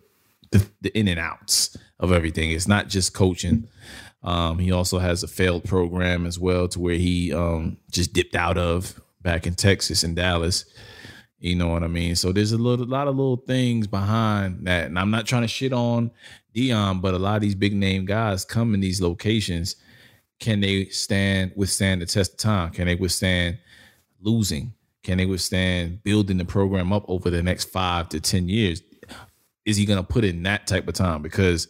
the, 0.52 0.66
the 0.80 0.98
in 0.98 1.06
and 1.06 1.20
outs 1.20 1.76
of 2.00 2.12
everything. 2.12 2.50
It's 2.50 2.66
not 2.66 2.88
just 2.88 3.12
coaching. 3.12 3.68
Um, 4.22 4.58
he 4.58 4.72
also 4.72 4.98
has 5.00 5.22
a 5.22 5.28
failed 5.28 5.64
program 5.64 6.24
as 6.24 6.38
well, 6.38 6.66
to 6.68 6.80
where 6.80 6.94
he 6.96 7.34
um, 7.34 7.76
just 7.90 8.14
dipped 8.14 8.34
out 8.34 8.56
of 8.56 8.98
back 9.20 9.46
in 9.46 9.54
Texas 9.54 10.02
and 10.02 10.16
Dallas. 10.16 10.64
You 11.40 11.54
know 11.54 11.68
what 11.68 11.84
I 11.84 11.88
mean? 11.88 12.16
So 12.16 12.32
there's 12.32 12.50
a 12.52 12.58
little, 12.58 12.86
lot 12.86 13.06
of 13.06 13.14
little 13.16 13.36
things 13.36 13.86
behind 13.86 14.66
that, 14.66 14.86
and 14.86 14.98
I'm 14.98 15.10
not 15.12 15.26
trying 15.26 15.42
to 15.42 15.48
shit 15.48 15.72
on 15.72 16.10
Deion, 16.54 17.00
but 17.00 17.14
a 17.14 17.18
lot 17.18 17.36
of 17.36 17.42
these 17.42 17.54
big 17.54 17.74
name 17.74 18.04
guys 18.04 18.44
come 18.44 18.74
in 18.74 18.80
these 18.80 19.00
locations. 19.00 19.76
Can 20.40 20.60
they 20.60 20.86
stand 20.86 21.52
withstand 21.56 22.02
the 22.02 22.06
test 22.06 22.32
of 22.32 22.38
time? 22.38 22.70
Can 22.70 22.86
they 22.86 22.94
withstand 22.94 23.58
losing? 24.20 24.72
Can 25.02 25.18
they 25.18 25.26
withstand 25.26 26.02
building 26.02 26.38
the 26.38 26.44
program 26.44 26.92
up 26.92 27.04
over 27.08 27.30
the 27.30 27.42
next 27.42 27.66
five 27.66 28.08
to 28.10 28.20
ten 28.20 28.48
years? 28.48 28.82
Is 29.64 29.76
he 29.76 29.84
going 29.84 29.98
to 29.98 30.02
put 30.02 30.24
in 30.24 30.42
that 30.44 30.66
type 30.66 30.88
of 30.88 30.94
time? 30.94 31.22
Because 31.22 31.68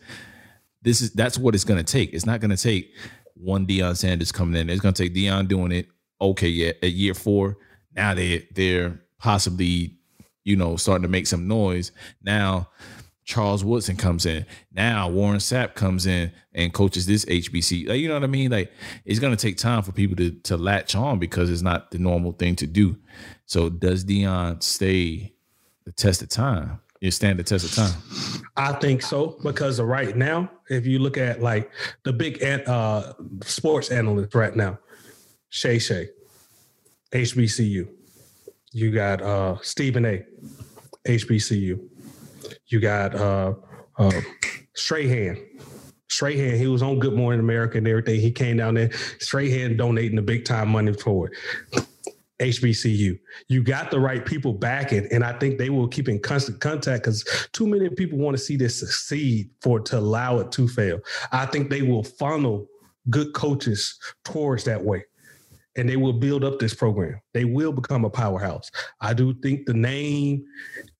this 0.82 1.00
is 1.00 1.12
that's 1.12 1.38
what 1.38 1.54
it's 1.54 1.64
going 1.64 1.82
to 1.82 1.92
take. 1.92 2.12
It's 2.12 2.26
not 2.26 2.40
going 2.40 2.50
to 2.50 2.62
take 2.62 2.92
one 3.34 3.66
Deion 3.66 3.96
Sanders 3.96 4.32
coming 4.32 4.60
in. 4.60 4.70
It's 4.70 4.80
going 4.80 4.94
to 4.94 5.02
take 5.02 5.14
Deion 5.14 5.48
doing 5.48 5.72
it. 5.72 5.88
Okay, 6.20 6.48
yeah, 6.48 6.72
at 6.82 6.92
year 6.92 7.14
four, 7.14 7.56
now 7.94 8.14
they 8.14 8.48
they're 8.52 9.00
possibly 9.18 9.96
you 10.44 10.56
know 10.56 10.76
starting 10.76 11.02
to 11.02 11.08
make 11.08 11.26
some 11.26 11.46
noise. 11.48 11.92
Now 12.22 12.68
Charles 13.28 13.62
Woodson 13.62 13.94
comes 13.94 14.24
in. 14.24 14.46
Now 14.72 15.10
Warren 15.10 15.36
Sapp 15.36 15.74
comes 15.74 16.06
in 16.06 16.32
and 16.54 16.72
coaches 16.72 17.04
this 17.04 17.26
HBC. 17.26 17.86
Like, 17.86 18.00
you 18.00 18.08
know 18.08 18.14
what 18.14 18.24
I 18.24 18.26
mean? 18.26 18.50
Like 18.50 18.72
it's 19.04 19.18
gonna 19.18 19.36
take 19.36 19.58
time 19.58 19.82
for 19.82 19.92
people 19.92 20.16
to 20.16 20.30
to 20.30 20.56
latch 20.56 20.94
on 20.94 21.18
because 21.18 21.50
it's 21.50 21.60
not 21.60 21.90
the 21.90 21.98
normal 21.98 22.32
thing 22.32 22.56
to 22.56 22.66
do. 22.66 22.96
So 23.44 23.68
does 23.68 24.02
Deion 24.06 24.62
stay 24.62 25.34
the 25.84 25.92
test 25.92 26.22
of 26.22 26.30
time? 26.30 26.80
You 27.02 27.10
stand 27.10 27.38
the 27.38 27.42
test 27.42 27.66
of 27.66 27.74
time. 27.74 28.40
I 28.56 28.72
think 28.72 29.02
so 29.02 29.38
because 29.44 29.78
right 29.78 30.16
now, 30.16 30.50
if 30.70 30.86
you 30.86 30.98
look 30.98 31.18
at 31.18 31.42
like 31.42 31.70
the 32.04 32.14
big 32.14 32.42
uh, 32.42 33.12
sports 33.44 33.90
analyst 33.90 34.34
right 34.34 34.56
now, 34.56 34.78
Shay 35.50 35.78
Shay, 35.78 36.08
HBCU. 37.12 37.88
You 38.72 38.90
got 38.90 39.20
uh, 39.20 39.58
Stephen 39.60 40.06
A, 40.06 40.24
HBCU. 41.06 41.78
You 42.68 42.80
got 42.80 43.14
uh, 43.14 43.54
uh, 43.98 44.20
Strahan. 44.74 45.44
Strahan, 46.10 46.56
he 46.56 46.66
was 46.66 46.82
on 46.82 46.98
Good 46.98 47.14
Morning 47.14 47.40
America 47.40 47.78
and 47.78 47.86
everything. 47.86 48.20
He 48.20 48.30
came 48.30 48.56
down 48.56 48.74
there. 48.74 48.90
Strahan 49.18 49.76
donating 49.76 50.16
the 50.16 50.22
big 50.22 50.44
time 50.44 50.70
money 50.70 50.92
for 50.92 51.28
it. 51.28 51.86
HBCU. 52.40 53.18
You 53.48 53.62
got 53.62 53.90
the 53.90 53.98
right 53.98 54.24
people 54.24 54.52
backing, 54.52 55.08
and 55.10 55.24
I 55.24 55.36
think 55.38 55.58
they 55.58 55.70
will 55.70 55.88
keep 55.88 56.08
in 56.08 56.20
constant 56.20 56.60
contact 56.60 57.04
because 57.04 57.24
too 57.52 57.66
many 57.66 57.88
people 57.90 58.18
want 58.18 58.36
to 58.36 58.42
see 58.42 58.56
this 58.56 58.78
succeed 58.78 59.50
for 59.60 59.80
to 59.80 59.98
allow 59.98 60.38
it 60.38 60.52
to 60.52 60.68
fail. 60.68 61.00
I 61.32 61.46
think 61.46 61.68
they 61.68 61.82
will 61.82 62.04
funnel 62.04 62.68
good 63.10 63.32
coaches 63.32 63.98
towards 64.24 64.64
that 64.64 64.84
way. 64.84 65.04
And 65.76 65.88
they 65.88 65.96
will 65.96 66.12
build 66.12 66.42
up 66.44 66.58
this 66.58 66.74
program. 66.74 67.20
They 67.34 67.44
will 67.44 67.72
become 67.72 68.04
a 68.04 68.10
powerhouse. 68.10 68.68
I 69.00 69.14
do 69.14 69.32
think 69.34 69.66
the 69.66 69.74
name 69.74 70.44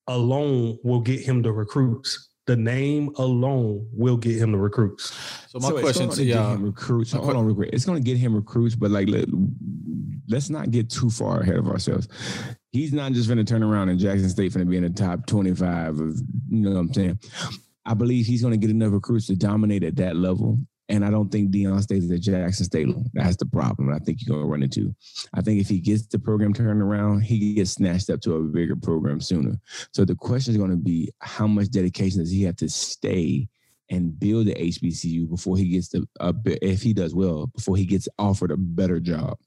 alone 0.08 0.78
will 0.82 1.00
get 1.00 1.20
him 1.20 1.42
the 1.42 1.52
recruits. 1.52 2.30
The 2.46 2.56
name 2.56 3.10
alone 3.16 3.86
will 3.92 4.16
get 4.16 4.36
him 4.36 4.52
the 4.52 4.58
recruits. 4.58 5.12
So 5.48 5.58
my 5.58 5.68
so 5.68 5.80
question 5.80 6.08
to 6.08 6.24
y'all, 6.24 6.56
recruits. 6.56 7.12
Hold 7.12 7.36
on, 7.36 7.44
real 7.44 7.68
It's 7.72 7.84
going 7.84 8.02
to 8.02 8.04
get 8.04 8.16
him 8.16 8.34
recruits, 8.34 8.74
but 8.74 8.90
like 8.90 9.06
let, 9.08 9.26
let's 10.28 10.48
not 10.48 10.70
get 10.70 10.88
too 10.88 11.10
far 11.10 11.40
ahead 11.40 11.56
of 11.56 11.68
ourselves. 11.68 12.08
He's 12.72 12.92
not 12.94 13.12
just 13.12 13.28
going 13.28 13.36
to 13.36 13.44
turn 13.44 13.62
around 13.62 13.90
and 13.90 14.00
Jackson 14.00 14.30
State 14.30 14.54
going 14.54 14.64
to 14.64 14.70
be 14.70 14.78
in 14.78 14.82
the 14.82 14.90
top 14.90 15.26
twenty-five 15.26 16.00
of 16.00 16.20
you 16.48 16.60
know 16.60 16.70
what 16.70 16.78
I'm 16.78 16.94
saying. 16.94 17.18
I 17.84 17.94
believe 17.94 18.26
he's 18.26 18.42
going 18.42 18.52
to 18.52 18.58
get 18.58 18.70
enough 18.70 18.92
recruits 18.92 19.26
to 19.26 19.36
dominate 19.36 19.84
at 19.84 19.96
that 19.96 20.16
level. 20.16 20.58
And 20.88 21.04
I 21.04 21.10
don't 21.10 21.30
think 21.30 21.50
Deion 21.50 21.82
stays 21.82 22.10
at 22.10 22.20
Jackson 22.20 22.64
State. 22.64 22.88
That's 23.12 23.36
the 23.36 23.46
problem. 23.46 23.92
I 23.92 23.98
think 23.98 24.20
you're 24.20 24.34
going 24.34 24.46
to 24.46 24.50
run 24.50 24.62
into. 24.62 24.94
I 25.34 25.42
think 25.42 25.60
if 25.60 25.68
he 25.68 25.80
gets 25.80 26.06
the 26.06 26.18
program 26.18 26.54
turned 26.54 26.80
around, 26.80 27.22
he 27.22 27.54
gets 27.54 27.72
snatched 27.72 28.08
up 28.08 28.22
to 28.22 28.36
a 28.36 28.40
bigger 28.40 28.76
program 28.76 29.20
sooner. 29.20 29.58
So 29.92 30.04
the 30.04 30.14
question 30.14 30.52
is 30.52 30.58
going 30.58 30.70
to 30.70 30.76
be 30.76 31.12
how 31.20 31.46
much 31.46 31.70
dedication 31.70 32.20
does 32.20 32.30
he 32.30 32.42
have 32.44 32.56
to 32.56 32.70
stay 32.70 33.48
and 33.90 34.18
build 34.18 34.46
the 34.46 34.54
HBCU 34.54 35.28
before 35.28 35.56
he 35.56 35.68
gets 35.68 35.88
the, 35.88 36.06
if 36.62 36.82
he 36.82 36.94
does 36.94 37.14
well, 37.14 37.46
before 37.48 37.76
he 37.76 37.84
gets 37.84 38.08
offered 38.18 38.50
a 38.50 38.56
better 38.56 39.00
job. 39.00 39.38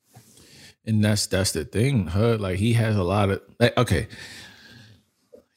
And 0.85 1.03
that's 1.03 1.27
that's 1.27 1.51
the 1.51 1.63
thing, 1.63 2.07
huh? 2.07 2.37
Like 2.39 2.57
he 2.57 2.73
has 2.73 2.95
a 2.95 3.03
lot 3.03 3.29
of 3.29 3.41
like, 3.59 3.77
okay 3.77 4.07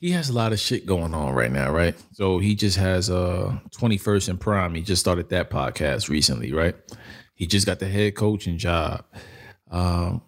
he 0.04 0.10
has 0.10 0.28
a 0.28 0.34
lot 0.34 0.52
of 0.52 0.60
shit 0.60 0.84
going 0.84 1.14
on 1.14 1.32
right 1.32 1.50
now, 1.50 1.72
right? 1.72 1.94
So 2.12 2.38
he 2.38 2.54
just 2.54 2.76
has 2.76 3.08
uh 3.08 3.56
21st 3.70 4.28
and 4.28 4.38
Prime. 4.38 4.74
He 4.74 4.82
just 4.82 5.00
started 5.00 5.30
that 5.30 5.48
podcast 5.48 6.10
recently, 6.10 6.52
right? 6.52 6.76
He 7.34 7.46
just 7.46 7.64
got 7.64 7.78
the 7.78 7.88
head 7.88 8.14
coaching 8.14 8.58
job. 8.58 9.02
Um, 9.70 10.20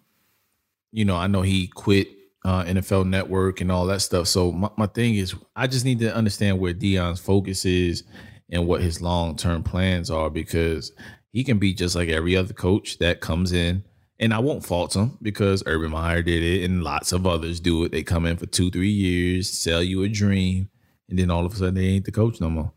you 0.91 1.05
know, 1.05 1.15
I 1.15 1.27
know 1.27 1.43
he 1.43 1.67
quit 1.67 2.07
uh, 2.43 2.63
NFL 2.63 3.07
Network 3.07 3.61
and 3.61 3.71
all 3.71 3.85
that 3.85 4.01
stuff. 4.01 4.27
So 4.27 4.51
my, 4.51 4.71
my 4.77 4.87
thing 4.87 5.13
is, 5.13 5.35
I 5.55 5.67
just 5.67 5.85
need 5.85 5.99
to 5.99 6.11
understand 6.11 6.59
where 6.59 6.73
Deion's 6.73 7.19
focus 7.19 7.63
is 7.63 8.03
and 8.49 8.65
what 8.65 8.81
his 8.81 8.99
long 8.99 9.35
term 9.35 9.61
plans 9.61 10.09
are 10.09 10.31
because 10.31 10.91
he 11.31 11.43
can 11.43 11.59
be 11.59 11.75
just 11.75 11.95
like 11.95 12.09
every 12.09 12.35
other 12.35 12.53
coach 12.53 12.97
that 12.97 13.21
comes 13.21 13.51
in 13.51 13.83
and 14.19 14.33
I 14.33 14.39
won't 14.39 14.65
fault 14.65 14.93
them 14.93 15.17
because 15.21 15.63
Urban 15.65 15.91
Meyer 15.91 16.21
did 16.21 16.43
it 16.43 16.63
and 16.63 16.83
lots 16.83 17.11
of 17.11 17.27
others 17.27 17.59
do 17.59 17.83
it. 17.83 17.91
They 17.91 18.03
come 18.03 18.25
in 18.25 18.37
for 18.37 18.47
two, 18.47 18.71
three 18.71 18.89
years, 18.89 19.49
sell 19.49 19.83
you 19.83 20.03
a 20.03 20.09
dream, 20.09 20.69
and 21.09 21.19
then 21.19 21.29
all 21.29 21.45
of 21.45 21.53
a 21.53 21.55
sudden 21.55 21.75
they 21.75 21.85
ain't 21.85 22.05
the 22.05 22.11
coach 22.11 22.41
no 22.41 22.49
more. 22.49 22.71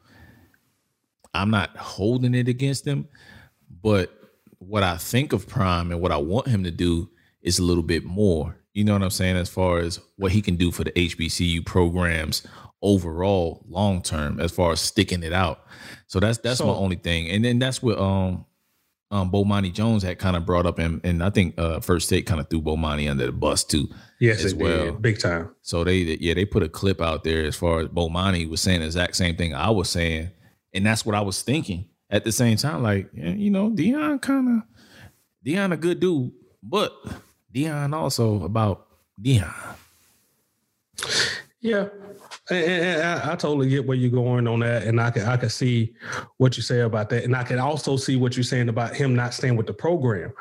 I'm 1.32 1.50
not 1.50 1.76
holding 1.76 2.34
it 2.34 2.48
against 2.48 2.84
them, 2.84 3.08
but 3.82 4.12
what 4.58 4.82
I 4.82 4.96
think 4.96 5.32
of 5.32 5.48
Prime 5.48 5.90
and 5.90 6.00
what 6.00 6.12
I 6.12 6.18
want 6.18 6.48
him 6.48 6.64
to 6.64 6.70
do 6.70 7.10
is 7.42 7.58
a 7.58 7.62
little 7.62 7.82
bit 7.82 8.04
more. 8.04 8.56
You 8.74 8.84
know 8.84 8.92
what 8.92 9.02
I'm 9.02 9.10
saying? 9.10 9.36
As 9.36 9.48
far 9.48 9.78
as 9.78 10.00
what 10.16 10.32
he 10.32 10.42
can 10.42 10.56
do 10.56 10.70
for 10.70 10.84
the 10.84 10.92
HBCU 10.92 11.64
programs 11.64 12.46
overall, 12.82 13.64
long 13.68 14.02
term, 14.02 14.40
as 14.40 14.52
far 14.52 14.72
as 14.72 14.80
sticking 14.80 15.22
it 15.22 15.32
out. 15.32 15.64
So 16.06 16.20
that's 16.20 16.38
that's 16.38 16.58
so, 16.58 16.66
my 16.66 16.72
only 16.72 16.96
thing. 16.96 17.28
And 17.30 17.44
then 17.44 17.58
that's 17.58 17.82
what 17.82 17.98
um 17.98 18.44
um, 19.10 19.30
Bomani 19.30 19.72
Jones 19.72 20.02
had 20.02 20.18
kind 20.18 20.36
of 20.36 20.46
brought 20.46 20.66
up, 20.66 20.78
and, 20.78 21.00
and 21.04 21.22
I 21.22 21.30
think 21.30 21.58
uh, 21.58 21.80
First 21.80 22.08
Take 22.08 22.26
kind 22.26 22.40
of 22.40 22.48
threw 22.48 22.60
Bomani 22.60 23.10
under 23.10 23.26
the 23.26 23.32
bus 23.32 23.64
too. 23.64 23.88
Yes, 24.20 24.44
as 24.44 24.54
well, 24.54 24.86
did. 24.86 25.02
big 25.02 25.18
time. 25.18 25.54
So 25.62 25.82
they, 25.82 25.96
yeah, 25.96 26.34
they 26.34 26.44
put 26.44 26.62
a 26.62 26.68
clip 26.68 27.00
out 27.00 27.24
there 27.24 27.44
as 27.44 27.56
far 27.56 27.80
as 27.80 27.88
Bomani 27.88 28.48
was 28.48 28.60
saying 28.60 28.80
the 28.80 28.86
exact 28.86 29.16
same 29.16 29.36
thing 29.36 29.54
I 29.54 29.70
was 29.70 29.90
saying, 29.90 30.30
and 30.72 30.86
that's 30.86 31.04
what 31.04 31.14
I 31.14 31.22
was 31.22 31.42
thinking 31.42 31.88
at 32.08 32.24
the 32.24 32.32
same 32.32 32.56
time. 32.56 32.82
Like, 32.82 33.10
you 33.14 33.50
know, 33.50 33.70
Deion 33.70 34.20
kind 34.22 34.48
of, 34.48 34.62
Deion 35.44 35.72
a 35.72 35.76
good 35.76 36.00
dude, 36.00 36.32
but 36.62 36.92
Deion 37.52 37.94
also 37.94 38.44
about 38.44 38.86
Deion. 39.20 39.52
Yeah, 41.62 41.88
and, 42.48 43.02
I, 43.02 43.32
I, 43.32 43.36
totally 43.36 43.68
get 43.68 43.86
where 43.86 43.96
you're 43.96 44.10
going 44.10 44.48
on 44.48 44.60
that, 44.60 44.84
and 44.84 44.98
I 44.98 45.10
can 45.10 45.26
I 45.26 45.36
can 45.36 45.50
see 45.50 45.92
what 46.38 46.56
you 46.56 46.62
say 46.62 46.80
about 46.80 47.10
that, 47.10 47.24
and 47.24 47.36
I 47.36 47.42
can 47.42 47.58
also 47.58 47.96
see 47.96 48.16
what 48.16 48.34
you're 48.34 48.44
saying 48.44 48.70
about 48.70 48.96
him 48.96 49.14
not 49.14 49.34
staying 49.34 49.56
with 49.56 49.66
the 49.66 49.74
program. 49.74 50.32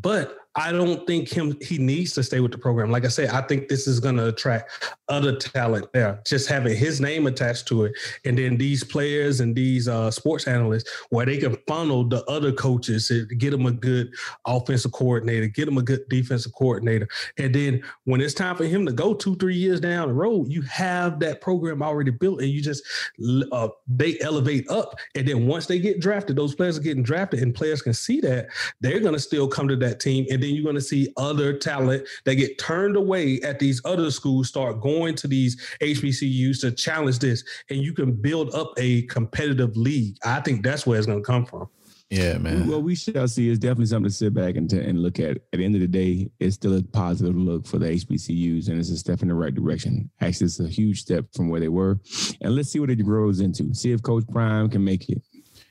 But 0.00 0.38
I 0.56 0.72
don't 0.72 1.06
think 1.06 1.28
him 1.28 1.56
he 1.60 1.78
needs 1.78 2.12
to 2.14 2.24
stay 2.24 2.40
with 2.40 2.50
the 2.50 2.58
program. 2.58 2.90
Like 2.90 3.04
I 3.04 3.08
said, 3.08 3.28
I 3.28 3.40
think 3.42 3.68
this 3.68 3.86
is 3.86 4.00
going 4.00 4.16
to 4.16 4.28
attract 4.28 4.92
other 5.08 5.36
talent 5.36 5.92
there. 5.92 6.20
Just 6.26 6.48
having 6.48 6.76
his 6.76 7.00
name 7.00 7.28
attached 7.28 7.68
to 7.68 7.84
it, 7.84 7.92
and 8.24 8.36
then 8.36 8.58
these 8.58 8.82
players 8.82 9.38
and 9.38 9.54
these 9.54 9.86
uh, 9.86 10.10
sports 10.10 10.48
analysts, 10.48 10.90
where 11.10 11.24
they 11.24 11.38
can 11.38 11.56
funnel 11.68 12.02
the 12.02 12.24
other 12.24 12.50
coaches 12.50 13.06
to 13.08 13.26
get 13.26 13.52
them 13.52 13.66
a 13.66 13.70
good 13.70 14.12
offensive 14.44 14.90
coordinator, 14.90 15.46
get 15.46 15.66
them 15.66 15.78
a 15.78 15.82
good 15.82 16.00
defensive 16.08 16.52
coordinator, 16.52 17.06
and 17.38 17.54
then 17.54 17.80
when 18.04 18.20
it's 18.20 18.34
time 18.34 18.56
for 18.56 18.64
him 18.64 18.84
to 18.86 18.92
go 18.92 19.14
two 19.14 19.36
three 19.36 19.56
years 19.56 19.78
down 19.78 20.08
the 20.08 20.14
road, 20.14 20.48
you 20.50 20.62
have 20.62 21.20
that 21.20 21.40
program 21.40 21.80
already 21.80 22.10
built, 22.10 22.40
and 22.40 22.50
you 22.50 22.60
just 22.60 22.82
uh, 23.52 23.68
they 23.86 24.18
elevate 24.18 24.68
up, 24.68 24.98
and 25.14 25.28
then 25.28 25.46
once 25.46 25.66
they 25.66 25.78
get 25.78 26.00
drafted, 26.00 26.34
those 26.34 26.56
players 26.56 26.76
are 26.76 26.82
getting 26.82 27.04
drafted, 27.04 27.40
and 27.40 27.54
players 27.54 27.82
can 27.82 27.94
see 27.94 28.20
that 28.20 28.48
they're 28.80 28.98
going 28.98 29.14
to 29.14 29.20
still 29.20 29.46
come 29.46 29.68
to 29.68 29.76
that 29.76 30.00
team 30.00 30.26
and 30.28 30.40
and 30.42 30.49
then 30.50 30.56
you're 30.56 30.64
going 30.64 30.74
to 30.74 30.80
see 30.80 31.12
other 31.16 31.56
talent 31.56 32.06
that 32.24 32.34
get 32.34 32.58
turned 32.58 32.96
away 32.96 33.40
at 33.42 33.58
these 33.58 33.80
other 33.84 34.10
schools 34.10 34.48
start 34.48 34.80
going 34.80 35.14
to 35.16 35.28
these 35.28 35.60
HBCUs 35.80 36.60
to 36.62 36.72
challenge 36.72 37.20
this, 37.20 37.44
and 37.70 37.80
you 37.80 37.92
can 37.92 38.12
build 38.12 38.54
up 38.54 38.72
a 38.76 39.02
competitive 39.02 39.76
league. 39.76 40.16
I 40.24 40.40
think 40.40 40.64
that's 40.64 40.86
where 40.86 40.98
it's 40.98 41.06
going 41.06 41.22
to 41.22 41.26
come 41.26 41.46
from. 41.46 41.68
Yeah, 42.10 42.38
man. 42.38 42.66
Well, 42.66 42.82
we 42.82 42.96
shall 42.96 43.28
see. 43.28 43.48
It's 43.50 43.60
definitely 43.60 43.86
something 43.86 44.10
to 44.10 44.14
sit 44.14 44.34
back 44.34 44.56
and, 44.56 44.68
to, 44.70 44.82
and 44.82 45.00
look 45.00 45.20
at. 45.20 45.36
At 45.52 45.58
the 45.58 45.64
end 45.64 45.76
of 45.76 45.80
the 45.80 45.86
day, 45.86 46.28
it's 46.40 46.56
still 46.56 46.76
a 46.76 46.82
positive 46.82 47.36
look 47.36 47.68
for 47.68 47.78
the 47.78 47.86
HBCUs, 47.86 48.68
and 48.68 48.80
it's 48.80 48.90
a 48.90 48.96
step 48.96 49.22
in 49.22 49.28
the 49.28 49.34
right 49.34 49.54
direction. 49.54 50.10
Actually, 50.20 50.46
it's 50.46 50.58
a 50.58 50.66
huge 50.66 51.00
step 51.00 51.26
from 51.36 51.48
where 51.48 51.60
they 51.60 51.68
were. 51.68 52.00
And 52.40 52.56
let's 52.56 52.72
see 52.72 52.80
what 52.80 52.90
it 52.90 52.96
grows 52.96 53.38
into. 53.38 53.72
See 53.74 53.92
if 53.92 54.02
Coach 54.02 54.24
Prime 54.28 54.68
can 54.68 54.82
make 54.82 55.08
it. 55.08 55.22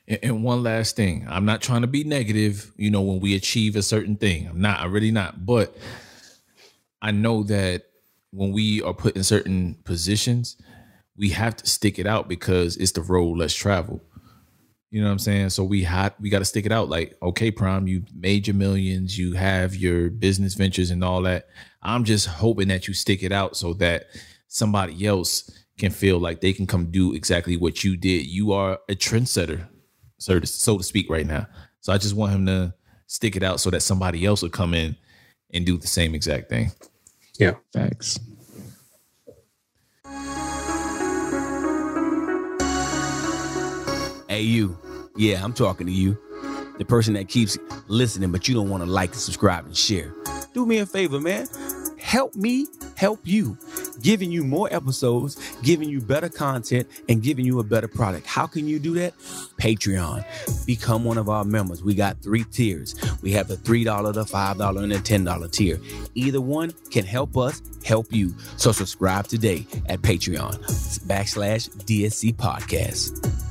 And 0.10 0.44
one 0.44 0.64
last 0.64 0.96
thing, 0.96 1.28
I'm 1.30 1.46
not 1.46 1.62
trying 1.62 1.82
to 1.82 1.88
be 1.88 2.04
negative, 2.04 2.72
you 2.78 2.90
know, 2.90 3.02
when 3.02 3.20
we 3.20 3.36
achieve 3.36 3.76
a 3.76 3.84
certain 3.84 4.16
thing. 4.16 4.48
I'm 4.48 4.60
not, 4.60 4.80
I'm 4.80 4.92
really 4.92 5.12
not. 5.12 5.46
But 5.46 5.78
I 7.00 7.12
know 7.12 7.44
that 7.44 7.84
when 8.32 8.52
we 8.52 8.82
are 8.82 8.94
put 8.94 9.16
in 9.16 9.24
certain 9.24 9.76
positions, 9.84 10.58
we 11.16 11.30
have 11.30 11.56
to 11.58 11.68
stick 11.68 12.00
it 12.00 12.08
out 12.08 12.28
because 12.28 12.76
it's 12.78 12.94
the 12.94 13.02
road 13.02 13.38
less 13.38 13.54
traveled. 13.54 14.02
You 14.90 15.02
know 15.02 15.08
what 15.08 15.14
I'm 15.14 15.20
saying? 15.20 15.52
So 15.52 15.64
we 15.64 15.84
had 15.84 16.14
we 16.20 16.32
got 16.32 16.40
to 16.40 16.46
stick 16.46 16.66
it 16.66 16.72
out. 16.72 16.90
Like, 16.90 17.16
okay, 17.22 17.52
Prime, 17.52 17.88
you 17.88 18.04
made 18.16 18.48
your 18.48 18.56
millions, 18.56 19.16
you 19.18 19.34
have 19.34 19.76
your 19.76 20.10
business 20.10 20.56
ventures 20.56 20.90
and 20.90 21.04
all 21.04 21.22
that. 21.24 21.48
I'm 21.84 22.04
just 22.04 22.26
hoping 22.26 22.70
that 22.70 22.88
you 22.88 22.96
stick 22.96 23.22
it 23.22 23.32
out 23.32 23.56
so 23.56 23.74
that 23.76 24.08
somebody 24.48 25.06
else 25.06 25.52
can 25.78 25.92
feel 25.92 26.18
like 26.18 26.42
they 26.42 26.54
can 26.54 26.66
come 26.66 26.90
do 26.90 27.14
exactly 27.14 27.56
what 27.56 27.84
you 27.84 27.96
did. 27.96 28.26
You 28.26 28.54
are 28.54 28.80
a 28.90 28.96
trendsetter 28.96 29.68
so 30.20 30.40
to, 30.40 30.46
so 30.46 30.78
to 30.78 30.84
speak, 30.84 31.10
right 31.10 31.26
now. 31.26 31.48
So 31.82 31.92
I 31.92 31.98
just 31.98 32.16
want 32.16 32.34
him 32.34 32.46
to 32.46 32.74
stick 33.08 33.36
it 33.36 33.42
out 33.42 33.60
so 33.60 33.72
that 33.72 33.82
somebody 33.82 34.26
else 34.26 34.44
will 34.44 34.50
come 34.50 34.74
in 34.74 34.96
and 35.52 35.66
do 35.66 35.78
the 35.78 35.88
same 35.88 36.14
exact 36.14 36.50
thing. 36.50 36.72
Yeah, 37.40 37.56
facts. 37.74 38.20
Hey, 44.30 44.42
you. 44.42 44.78
Yeah, 45.18 45.44
I'm 45.44 45.54
talking 45.54 45.88
to 45.88 45.92
you. 45.92 46.18
The 46.78 46.86
person 46.86 47.16
that 47.16 47.28
keeps 47.28 47.58
listening, 47.88 48.32
but 48.32 48.48
you 48.48 48.54
don't 48.54 48.70
want 48.70 48.84
to 48.84 48.90
like 48.90 49.12
and 49.12 49.20
subscribe 49.20 49.66
and 49.66 49.76
share. 49.76 50.14
Do 50.54 50.66
me 50.66 50.78
a 50.78 50.86
favor, 50.86 51.20
man 51.20 51.48
help 52.10 52.36
me 52.36 52.66
help 52.98 53.20
you, 53.24 53.56
giving 54.02 54.32
you 54.32 54.44
more 54.44 54.68
episodes, 54.72 55.38
giving 55.64 55.90
you 55.90 56.02
better 56.02 56.30
content, 56.30 56.88
and 57.08 57.22
giving 57.22 57.46
you 57.46 57.60
a 57.60 57.64
better 57.64 57.88
product. 57.88 58.28
How 58.28 58.48
can 58.48 58.68
you 58.68 58.80
do 58.80 58.94
that? 58.96 59.18
Patreon. 59.60 60.26
Become 60.66 61.04
one 61.04 61.18
of 61.18 61.30
our 61.30 61.44
members. 61.46 61.84
We 61.84 61.96
got 61.96 62.22
three 62.22 62.44
tiers. 62.46 62.96
We 63.22 63.32
have 63.34 63.48
the 63.48 63.58
$3, 63.58 64.14
the 64.14 64.24
$5, 64.24 64.84
and 64.84 64.92
the 64.92 64.98
$10 64.98 65.52
tier. 65.52 65.80
Either 66.16 66.42
one 66.42 66.74
can 66.92 67.06
help 67.06 67.38
us 67.38 67.62
help 67.84 68.12
you. 68.12 68.36
So 68.58 68.72
subscribe 68.72 69.28
today 69.28 69.66
at 69.88 70.02
Patreon 70.02 70.56
backslash 71.08 71.70
DSC 71.86 72.36
podcast. 72.36 73.48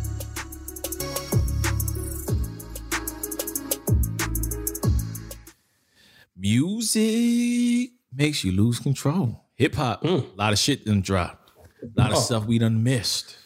Music 6.36 7.90
makes 8.14 8.44
you 8.44 8.52
lose 8.52 8.78
control. 8.78 9.47
Hip 9.58 9.74
hop, 9.74 10.04
mm. 10.04 10.32
a 10.32 10.36
lot 10.36 10.52
of 10.52 10.58
shit 10.58 10.84
done 10.84 11.00
drop. 11.00 11.50
A 11.82 12.00
lot 12.00 12.12
oh. 12.12 12.16
of 12.16 12.22
stuff 12.22 12.46
we 12.46 12.58
done 12.58 12.84
missed. 12.84 13.36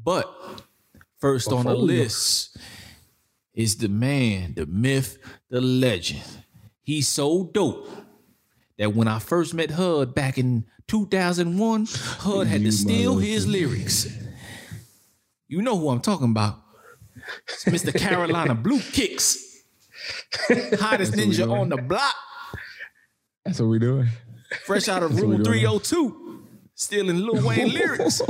But 0.00 0.32
first 1.18 1.48
Before 1.48 1.58
on 1.58 1.66
the 1.66 1.74
list 1.74 2.56
is 3.52 3.76
the 3.76 3.88
man, 3.88 4.54
the 4.54 4.66
myth, 4.66 5.18
the 5.50 5.60
legend. 5.60 6.22
He's 6.82 7.08
so 7.08 7.50
dope 7.52 7.88
that 8.78 8.94
when 8.94 9.08
I 9.08 9.18
first 9.18 9.54
met 9.54 9.72
Hud 9.72 10.14
back 10.14 10.38
in 10.38 10.66
2001, 10.86 11.86
Hud 11.88 12.46
had 12.46 12.60
You 12.60 12.70
to 12.70 12.72
steal 12.72 13.18
his 13.18 13.46
lyrics. 13.46 14.06
You 15.48 15.62
know 15.62 15.76
who 15.76 15.88
I'm 15.88 16.00
talking 16.00 16.30
about. 16.30 16.60
It's 17.48 17.64
Mr. 17.64 17.92
Carolina 17.98 18.54
Blue 18.54 18.80
Kicks. 18.80 19.64
Hottest 20.48 20.78
That's 20.78 21.10
what 21.10 21.16
we 21.16 21.26
ninja 21.26 21.50
on 21.50 21.70
the 21.70 21.78
block. 21.78 22.14
That's 23.44 23.58
what 23.58 23.66
we 23.66 23.80
doing. 23.80 24.08
Fresh 24.64 24.88
out 24.88 25.02
of 25.02 25.20
room 25.20 25.42
302. 25.44 26.42
Stealing 26.74 27.18
Lil 27.18 27.46
Wayne 27.46 27.72
lyrics. 27.72 28.20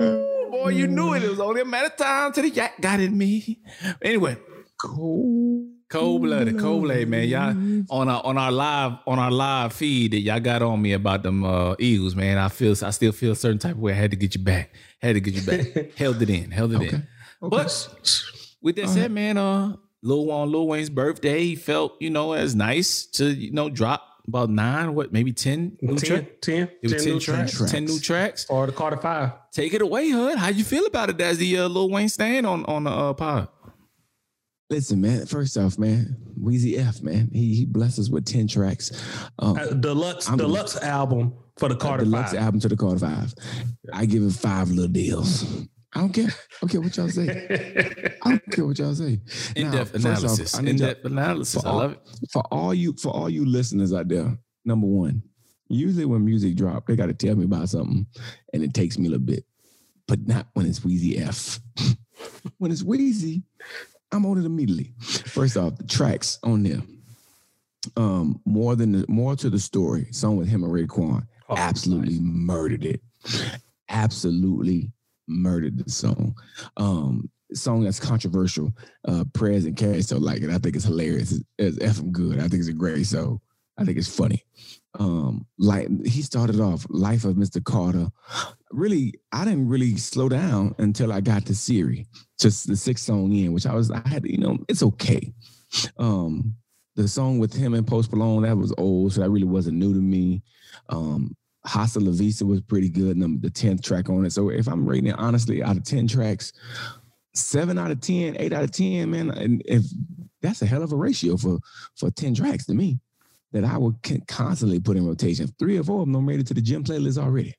Ooh, 0.00 0.48
boy, 0.50 0.68
you 0.68 0.86
knew 0.86 1.14
it. 1.14 1.22
It 1.22 1.30
was 1.30 1.40
only 1.40 1.60
a 1.60 1.64
matter 1.64 1.86
of 1.86 1.96
time 1.96 2.32
till 2.32 2.42
the 2.42 2.50
yak 2.50 2.80
got 2.80 3.00
in 3.00 3.16
me. 3.16 3.58
Anyway, 4.02 4.36
Cold. 4.78 5.66
cold 5.88 6.22
blooded, 6.22 6.58
cold 6.58 6.82
blooded, 6.82 7.08
man. 7.08 7.28
Y'all 7.28 7.84
on 7.90 8.08
our 8.08 8.24
on 8.24 8.38
our 8.38 8.50
live 8.52 8.92
on 9.06 9.18
our 9.18 9.30
live 9.30 9.72
feed 9.72 10.12
that 10.12 10.20
y'all 10.20 10.40
got 10.40 10.62
on 10.62 10.80
me 10.80 10.92
about 10.92 11.22
them 11.22 11.44
uh, 11.44 11.74
Eagles, 11.78 12.14
man. 12.16 12.38
I 12.38 12.48
feel 12.48 12.74
I 12.82 12.90
still 12.90 13.12
feel 13.12 13.32
a 13.32 13.36
certain 13.36 13.58
type 13.58 13.72
of 13.72 13.78
way. 13.80 13.92
I 13.92 13.96
had 13.96 14.10
to 14.10 14.16
get 14.16 14.34
you 14.34 14.42
back. 14.42 14.74
Had 15.00 15.14
to 15.14 15.20
get 15.20 15.34
you 15.34 15.42
back. 15.42 15.92
held 15.96 16.20
it 16.22 16.30
in. 16.30 16.50
Held 16.50 16.72
it 16.72 16.82
in. 16.92 17.06
But 17.40 17.88
with 18.62 18.76
that 18.76 18.88
said, 18.88 19.10
man, 19.10 19.36
uh, 19.36 19.76
Lil 20.02 20.30
on 20.30 20.50
Lil 20.50 20.66
Wayne's 20.68 20.90
birthday, 20.90 21.44
he 21.44 21.56
felt 21.56 22.00
you 22.00 22.10
know 22.10 22.32
as 22.32 22.54
nice 22.54 23.06
to 23.06 23.26
you 23.32 23.50
know 23.52 23.68
drop 23.70 24.02
about 24.28 24.50
nine, 24.50 24.94
what 24.94 25.12
maybe 25.12 25.32
ten 25.32 25.76
new 25.82 25.96
10, 25.96 26.08
tracks. 26.08 26.30
10, 26.42 26.62
It 26.62 26.70
was 26.82 26.92
10 26.92 27.00
ten 27.02 27.12
new 27.14 27.20
tracks, 27.20 27.56
tracks. 27.56 27.72
ten 27.72 27.84
new 27.84 27.98
tracks. 27.98 28.46
Or 28.48 28.66
the 28.66 28.72
Carter 28.72 28.96
Five. 28.96 29.32
Take 29.52 29.74
it 29.74 29.82
away, 29.82 30.10
Hud. 30.10 30.38
How 30.38 30.48
you 30.48 30.64
feel 30.64 30.86
about 30.86 31.10
it 31.10 31.20
as 31.20 31.38
the 31.38 31.58
uh, 31.58 31.68
Lil 31.68 31.90
Wayne 31.90 32.08
stand 32.08 32.46
on 32.46 32.64
on 32.66 32.84
the 32.84 32.90
uh, 32.90 33.12
pod? 33.14 33.48
Listen, 34.70 35.00
man. 35.02 35.26
First 35.26 35.58
off, 35.58 35.78
man, 35.78 36.16
Weezy 36.40 36.78
F, 36.78 37.02
man. 37.02 37.28
He 37.32 37.54
he 37.54 37.64
blessed 37.66 37.98
us 37.98 38.08
with 38.08 38.24
ten 38.24 38.46
tracks. 38.48 38.90
Um, 39.38 39.56
Uh, 39.58 39.66
deluxe 39.74 40.28
I'm- 40.28 40.38
deluxe 40.38 40.76
album 40.82 41.34
for 41.58 41.68
the 41.68 41.76
Carter 41.76 42.04
deluxe 42.04 42.30
Five. 42.32 42.40
album 42.40 42.60
to 42.60 42.68
the 42.68 42.76
Carter 42.76 43.00
Five. 43.00 43.34
I 43.92 44.06
give 44.06 44.22
it 44.22 44.32
five 44.32 44.70
little 44.70 44.88
deals. 44.90 45.44
I 45.94 46.00
don't 46.00 46.12
care. 46.12 46.28
I 46.28 46.56
don't 46.60 46.68
care 46.70 46.80
what 46.80 46.96
y'all 46.96 47.08
say. 47.08 48.16
I 48.22 48.28
don't 48.30 48.50
care 48.50 48.64
what 48.66 48.78
y'all 48.78 48.94
say. 48.94 49.20
In 49.56 49.70
depth 49.70 49.94
analysis. 49.94 50.54
I 50.54 50.62
In 50.62 50.76
depth 50.76 51.04
analysis. 51.04 51.64
I 51.64 51.68
all- 51.68 51.78
love 51.78 51.92
it. 51.92 51.98
for 52.32 52.42
all 52.50 52.72
you 52.74 52.94
for 52.94 53.10
all 53.10 53.28
you 53.28 53.44
listeners 53.44 53.92
out 53.92 54.08
there, 54.08 54.38
number 54.64 54.86
one, 54.86 55.22
usually 55.68 56.04
when 56.06 56.24
music 56.24 56.56
drop, 56.56 56.86
they 56.86 56.96
got 56.96 57.06
to 57.06 57.14
tell 57.14 57.34
me 57.36 57.44
about 57.44 57.68
something, 57.68 58.06
and 58.54 58.62
it 58.62 58.72
takes 58.74 58.96
me 58.98 59.06
a 59.06 59.10
little 59.10 59.24
bit, 59.26 59.44
but 60.08 60.26
not 60.26 60.46
when 60.54 60.66
it's 60.66 60.80
Weezy 60.80 61.20
F. 61.20 61.60
when 62.58 62.70
it's 62.72 62.82
Weezy, 62.82 63.42
I'm 64.12 64.24
on 64.26 64.38
it 64.38 64.46
immediately. 64.46 64.92
First 65.00 65.56
off, 65.56 65.76
the 65.76 65.84
tracks 65.84 66.38
on 66.42 66.62
there, 66.62 66.82
um, 67.96 68.40
more 68.46 68.76
than 68.76 68.92
the, 68.92 69.04
more 69.08 69.36
to 69.36 69.50
the 69.50 69.58
story, 69.58 70.06
song 70.12 70.36
with 70.36 70.48
him 70.48 70.64
and 70.64 70.72
Raekwon, 70.72 71.26
Oh, 71.48 71.56
absolutely 71.56 72.18
murdered 72.20 72.84
it. 72.86 73.00
Absolutely 73.90 74.90
murdered 75.32 75.78
the 75.78 75.90
song. 75.90 76.34
Um, 76.76 77.30
song 77.52 77.84
that's 77.84 78.00
controversial. 78.00 78.72
Uh, 79.06 79.24
Prez 79.32 79.64
and 79.64 79.76
Cash 79.76 80.06
don't 80.06 80.22
like 80.22 80.42
it. 80.42 80.50
I 80.50 80.58
think 80.58 80.76
it's 80.76 80.84
hilarious. 80.84 81.32
It's, 81.32 81.44
it's 81.58 81.78
effing 81.78 82.12
good. 82.12 82.38
I 82.38 82.42
think 82.42 82.60
it's 82.60 82.68
a 82.68 82.72
great 82.72 83.06
show. 83.06 83.40
I 83.78 83.84
think 83.84 83.98
it's 83.98 84.14
funny. 84.14 84.44
Um, 84.98 85.46
like 85.58 85.88
he 86.04 86.22
started 86.22 86.60
off 86.60 86.86
Life 86.90 87.24
of 87.24 87.36
Mr. 87.36 87.64
Carter. 87.64 88.08
Really, 88.70 89.14
I 89.32 89.44
didn't 89.44 89.68
really 89.68 89.96
slow 89.96 90.28
down 90.28 90.74
until 90.78 91.12
I 91.12 91.20
got 91.20 91.46
to 91.46 91.54
Siri, 91.54 92.06
just 92.38 92.66
the 92.66 92.76
sixth 92.76 93.06
song 93.06 93.32
in, 93.32 93.52
which 93.52 93.66
I 93.66 93.74
was 93.74 93.90
I 93.90 94.06
had, 94.06 94.26
you 94.26 94.38
know, 94.38 94.58
it's 94.68 94.82
okay. 94.82 95.32
Um, 95.98 96.54
the 96.96 97.08
song 97.08 97.38
with 97.38 97.54
him 97.54 97.72
and 97.72 97.86
Post 97.86 98.12
Malone, 98.12 98.42
that 98.42 98.56
was 98.56 98.74
old, 98.76 99.14
so 99.14 99.22
that 99.22 99.30
really 99.30 99.46
wasn't 99.46 99.78
new 99.78 99.94
to 99.94 100.00
me. 100.00 100.42
Um, 100.90 101.34
Hasta 101.64 102.00
La 102.00 102.12
Vista 102.12 102.44
was 102.44 102.60
pretty 102.60 102.88
good, 102.88 103.16
and 103.16 103.40
the 103.40 103.50
10th 103.50 103.82
track 103.82 104.08
on 104.08 104.24
it. 104.24 104.32
So 104.32 104.50
if 104.50 104.66
I'm 104.66 104.86
rating 104.86 105.10
it 105.10 105.18
honestly, 105.18 105.62
out 105.62 105.76
of 105.76 105.84
10 105.84 106.08
tracks, 106.08 106.52
seven 107.34 107.78
out 107.78 107.90
of 107.90 108.00
10, 108.00 108.36
eight 108.38 108.52
out 108.52 108.64
of 108.64 108.72
10, 108.72 109.10
man, 109.10 109.30
and 109.30 109.62
if 109.64 109.84
that's 110.40 110.62
a 110.62 110.66
hell 110.66 110.82
of 110.82 110.92
a 110.92 110.96
ratio 110.96 111.36
for 111.36 111.58
for 111.96 112.10
10 112.10 112.34
tracks 112.34 112.66
to 112.66 112.74
me 112.74 112.98
that 113.52 113.64
I 113.64 113.78
would 113.78 113.96
constantly 114.26 114.80
put 114.80 114.96
in 114.96 115.06
rotation. 115.06 115.48
Three 115.58 115.78
or 115.78 115.84
four 115.84 116.00
of 116.00 116.06
them 116.06 116.16
are 116.16 116.22
made 116.22 116.40
it 116.40 116.46
to 116.48 116.54
the 116.54 116.62
gym 116.62 116.84
playlist 116.84 117.18
already. 117.18 117.54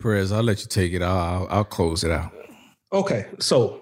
Perez, 0.00 0.32
I'll 0.32 0.42
let 0.42 0.60
you 0.62 0.66
take 0.66 0.92
it. 0.92 1.02
I'll, 1.02 1.18
I'll, 1.18 1.46
I'll 1.50 1.64
close 1.64 2.04
it 2.04 2.10
out. 2.10 2.32
Okay, 2.92 3.26
so 3.38 3.80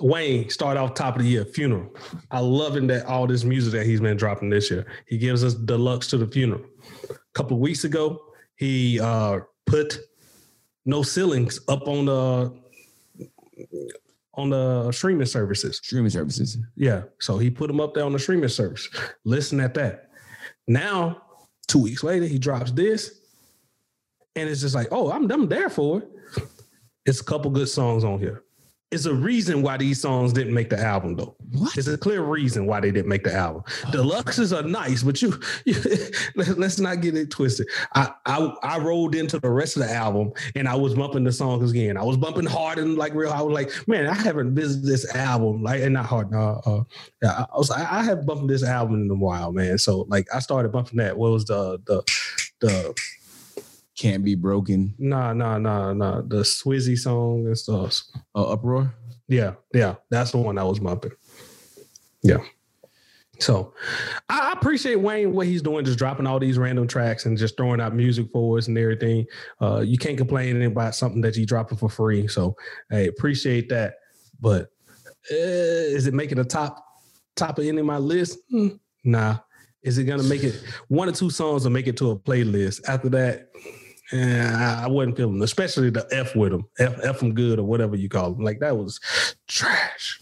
Wayne 0.00 0.50
started 0.50 0.80
off 0.80 0.94
top 0.94 1.16
of 1.16 1.22
the 1.22 1.28
year 1.28 1.44
funeral. 1.44 1.94
I 2.30 2.40
loving 2.40 2.86
that 2.88 3.06
all 3.06 3.26
this 3.26 3.44
music 3.44 3.72
that 3.74 3.86
he's 3.86 4.00
been 4.00 4.16
dropping 4.16 4.50
this 4.50 4.70
year. 4.70 4.86
He 5.06 5.16
gives 5.16 5.44
us 5.44 5.54
deluxe 5.54 6.08
to 6.08 6.16
the 6.16 6.26
funeral. 6.26 6.64
A 7.08 7.14
couple 7.34 7.56
of 7.56 7.60
weeks 7.60 7.84
ago, 7.84 8.20
he 8.58 9.00
uh 9.00 9.40
put 9.66 9.98
no 10.84 11.02
ceilings 11.02 11.60
up 11.68 11.88
on 11.88 12.04
the 12.04 12.52
on 14.34 14.50
the 14.50 14.92
streaming 14.92 15.26
services. 15.26 15.78
Streaming 15.78 16.10
services. 16.10 16.58
Yeah, 16.76 17.02
so 17.18 17.38
he 17.38 17.50
put 17.50 17.66
them 17.66 17.80
up 17.80 17.94
there 17.94 18.04
on 18.04 18.12
the 18.12 18.18
streaming 18.18 18.48
service. 18.48 18.88
Listen 19.24 19.60
at 19.60 19.74
that. 19.74 20.10
Now, 20.66 21.22
two 21.66 21.82
weeks 21.82 22.04
later, 22.04 22.26
he 22.26 22.38
drops 22.38 22.70
this, 22.70 23.20
and 24.36 24.48
it's 24.48 24.60
just 24.60 24.74
like, 24.74 24.88
oh, 24.92 25.10
I'm, 25.10 25.30
I'm 25.30 25.48
there 25.48 25.68
for 25.68 25.98
it. 25.98 26.08
It's 27.04 27.20
a 27.20 27.24
couple 27.24 27.50
good 27.50 27.68
songs 27.68 28.04
on 28.04 28.18
here. 28.18 28.44
It's 28.90 29.04
a 29.04 29.12
reason 29.12 29.60
why 29.60 29.76
these 29.76 30.00
songs 30.00 30.32
didn't 30.32 30.54
make 30.54 30.70
the 30.70 30.80
album, 30.80 31.14
though. 31.14 31.36
What? 31.52 31.76
It's 31.76 31.88
a 31.88 31.98
clear 31.98 32.22
reason 32.22 32.64
why 32.66 32.80
they 32.80 32.90
didn't 32.90 33.08
make 33.08 33.22
the 33.24 33.34
album. 33.34 33.62
Deluxes 33.92 34.56
are 34.58 34.66
nice, 34.66 35.02
but 35.02 35.20
you, 35.20 35.38
you 35.66 35.74
let- 36.36 36.58
let's 36.58 36.78
not 36.80 37.02
get 37.02 37.14
it 37.14 37.30
twisted. 37.30 37.68
I, 37.94 38.10
I 38.24 38.38
I 38.62 38.78
rolled 38.78 39.14
into 39.14 39.38
the 39.38 39.50
rest 39.50 39.76
of 39.76 39.82
the 39.82 39.92
album 39.92 40.32
and 40.54 40.66
I 40.66 40.74
was 40.74 40.94
bumping 40.94 41.24
the 41.24 41.32
songs 41.32 41.70
again. 41.70 41.98
I 41.98 42.02
was 42.02 42.16
bumping 42.16 42.46
hard 42.46 42.78
and 42.78 42.96
like 42.96 43.12
real. 43.14 43.30
I 43.30 43.42
was 43.42 43.52
like, 43.52 43.70
man, 43.88 44.06
I 44.06 44.14
haven't 44.14 44.54
visited 44.54 44.86
this 44.86 45.14
album 45.14 45.62
like 45.62 45.82
and 45.82 45.92
not 45.92 46.06
hard. 46.06 46.32
Uh, 46.32 46.58
uh, 46.64 46.84
yeah, 47.22 47.44
I, 47.52 47.58
was, 47.58 47.70
I, 47.70 47.98
I 47.98 48.02
have 48.04 48.24
bumped 48.24 48.48
this 48.48 48.64
album 48.64 49.02
in 49.02 49.10
a 49.10 49.14
while, 49.14 49.52
man. 49.52 49.76
So 49.76 50.06
like 50.08 50.26
I 50.34 50.38
started 50.38 50.72
bumping 50.72 50.96
that. 50.96 51.18
What 51.18 51.30
was 51.32 51.44
the 51.44 51.78
the 51.84 52.02
the 52.60 52.94
Can't 53.98 54.24
be 54.24 54.36
broken. 54.36 54.94
nah 54.98 55.32
nah 55.32 55.58
nah 55.58 55.92
nah 55.92 56.20
the 56.20 56.42
Swizzy 56.42 56.96
song 56.96 57.46
and 57.46 57.58
stuff. 57.58 58.00
Uh, 58.34 58.52
uproar. 58.52 58.94
Yeah, 59.26 59.54
yeah, 59.74 59.96
that's 60.10 60.30
the 60.30 60.38
one 60.38 60.56
I 60.56 60.62
was 60.64 60.78
bumping. 60.78 61.12
Yeah. 62.22 62.38
So 63.40 63.74
I 64.28 64.52
appreciate 64.52 64.96
Wayne 64.96 65.32
what 65.32 65.46
he's 65.46 65.62
doing, 65.62 65.84
just 65.84 65.98
dropping 65.98 66.26
all 66.26 66.38
these 66.38 66.58
random 66.58 66.88
tracks 66.88 67.26
and 67.26 67.38
just 67.38 67.56
throwing 67.56 67.80
out 67.80 67.94
music 67.94 68.28
for 68.32 68.58
us 68.58 68.68
and 68.68 68.76
everything. 68.76 69.26
Uh, 69.60 69.80
you 69.80 69.96
can't 69.96 70.16
complain 70.16 70.60
about 70.62 70.94
something 70.94 71.20
that 71.20 71.36
you 71.36 71.46
dropping 71.46 71.78
for 71.78 71.88
free. 71.88 72.26
So 72.26 72.56
I 72.90 73.00
appreciate 73.00 73.68
that. 73.68 73.94
But 74.40 74.62
uh, 75.30 75.34
is 75.34 76.06
it 76.06 76.14
making 76.14 76.38
the 76.38 76.44
top 76.44 76.84
top 77.36 77.58
of 77.58 77.64
any 77.64 77.78
of 77.78 77.86
my 77.86 77.98
list? 77.98 78.38
Hmm, 78.50 78.68
nah. 79.04 79.38
Is 79.82 79.98
it 79.98 80.04
gonna 80.04 80.24
make 80.24 80.42
it 80.42 80.60
one 80.88 81.08
or 81.08 81.12
two 81.12 81.30
songs 81.30 81.64
will 81.64 81.70
make 81.70 81.86
it 81.86 81.96
to 81.98 82.10
a 82.10 82.18
playlist? 82.18 82.88
After 82.88 83.08
that, 83.10 83.50
eh, 84.12 84.52
I, 84.54 84.84
I 84.84 84.86
wasn't 84.86 85.16
feeling, 85.16 85.42
especially 85.42 85.90
the 85.90 86.06
F 86.10 86.34
with 86.34 86.52
them, 86.52 86.66
F 86.78 86.98
F 87.02 87.20
them 87.20 87.34
good 87.34 87.58
or 87.58 87.64
whatever 87.64 87.96
you 87.96 88.08
call 88.08 88.32
them. 88.32 88.44
Like 88.44 88.60
that 88.60 88.76
was 88.76 89.00
trash. 89.46 90.20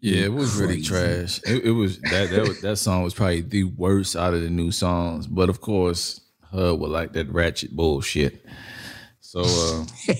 Yeah, 0.00 0.26
it 0.26 0.32
was 0.32 0.56
really 0.56 0.82
trash. 0.82 1.40
It, 1.46 1.64
it 1.64 1.72
was 1.72 1.98
that 2.00 2.30
that 2.30 2.48
was, 2.48 2.60
that 2.60 2.76
song 2.76 3.02
was 3.02 3.14
probably 3.14 3.40
the 3.40 3.64
worst 3.64 4.16
out 4.16 4.34
of 4.34 4.42
the 4.42 4.50
new 4.50 4.70
songs. 4.70 5.26
But 5.26 5.48
of 5.48 5.60
course, 5.60 6.20
Hud 6.50 6.78
would 6.78 6.90
like 6.90 7.12
that 7.14 7.32
ratchet 7.32 7.74
bullshit. 7.74 8.44
So 9.20 9.42
uh, 9.42 9.84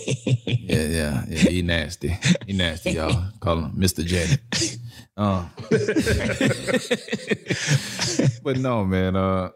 yeah, 0.46 0.86
yeah, 0.86 1.24
yeah. 1.28 1.38
He 1.38 1.62
nasty. 1.62 2.18
He 2.46 2.52
nasty, 2.52 2.92
y'all. 2.92 3.30
Call 3.40 3.58
him 3.58 3.72
Mr. 3.72 4.04
Janet. 4.04 4.40
Uh, 5.16 5.46
but 8.42 8.58
no, 8.58 8.84
man. 8.84 9.14
Uh, 9.14 9.50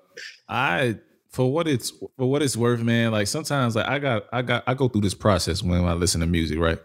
I 0.49 0.99
for 1.39 1.53
what 1.53 1.69
it's 1.69 1.91
for 1.91 2.29
what 2.29 2.43
it's 2.43 2.57
worth, 2.57 2.81
man. 2.81 3.13
Like 3.13 3.29
sometimes, 3.29 3.77
like 3.77 3.87
I 3.87 4.01
got, 4.01 4.25
I 4.33 4.43
got, 4.43 4.65
I 4.67 4.75
go 4.75 4.89
through 4.89 5.03
this 5.03 5.15
process 5.15 5.63
when 5.63 5.85
I 5.85 5.93
listen 5.93 6.21
to 6.21 6.27
music, 6.27 6.59
right? 6.59 6.81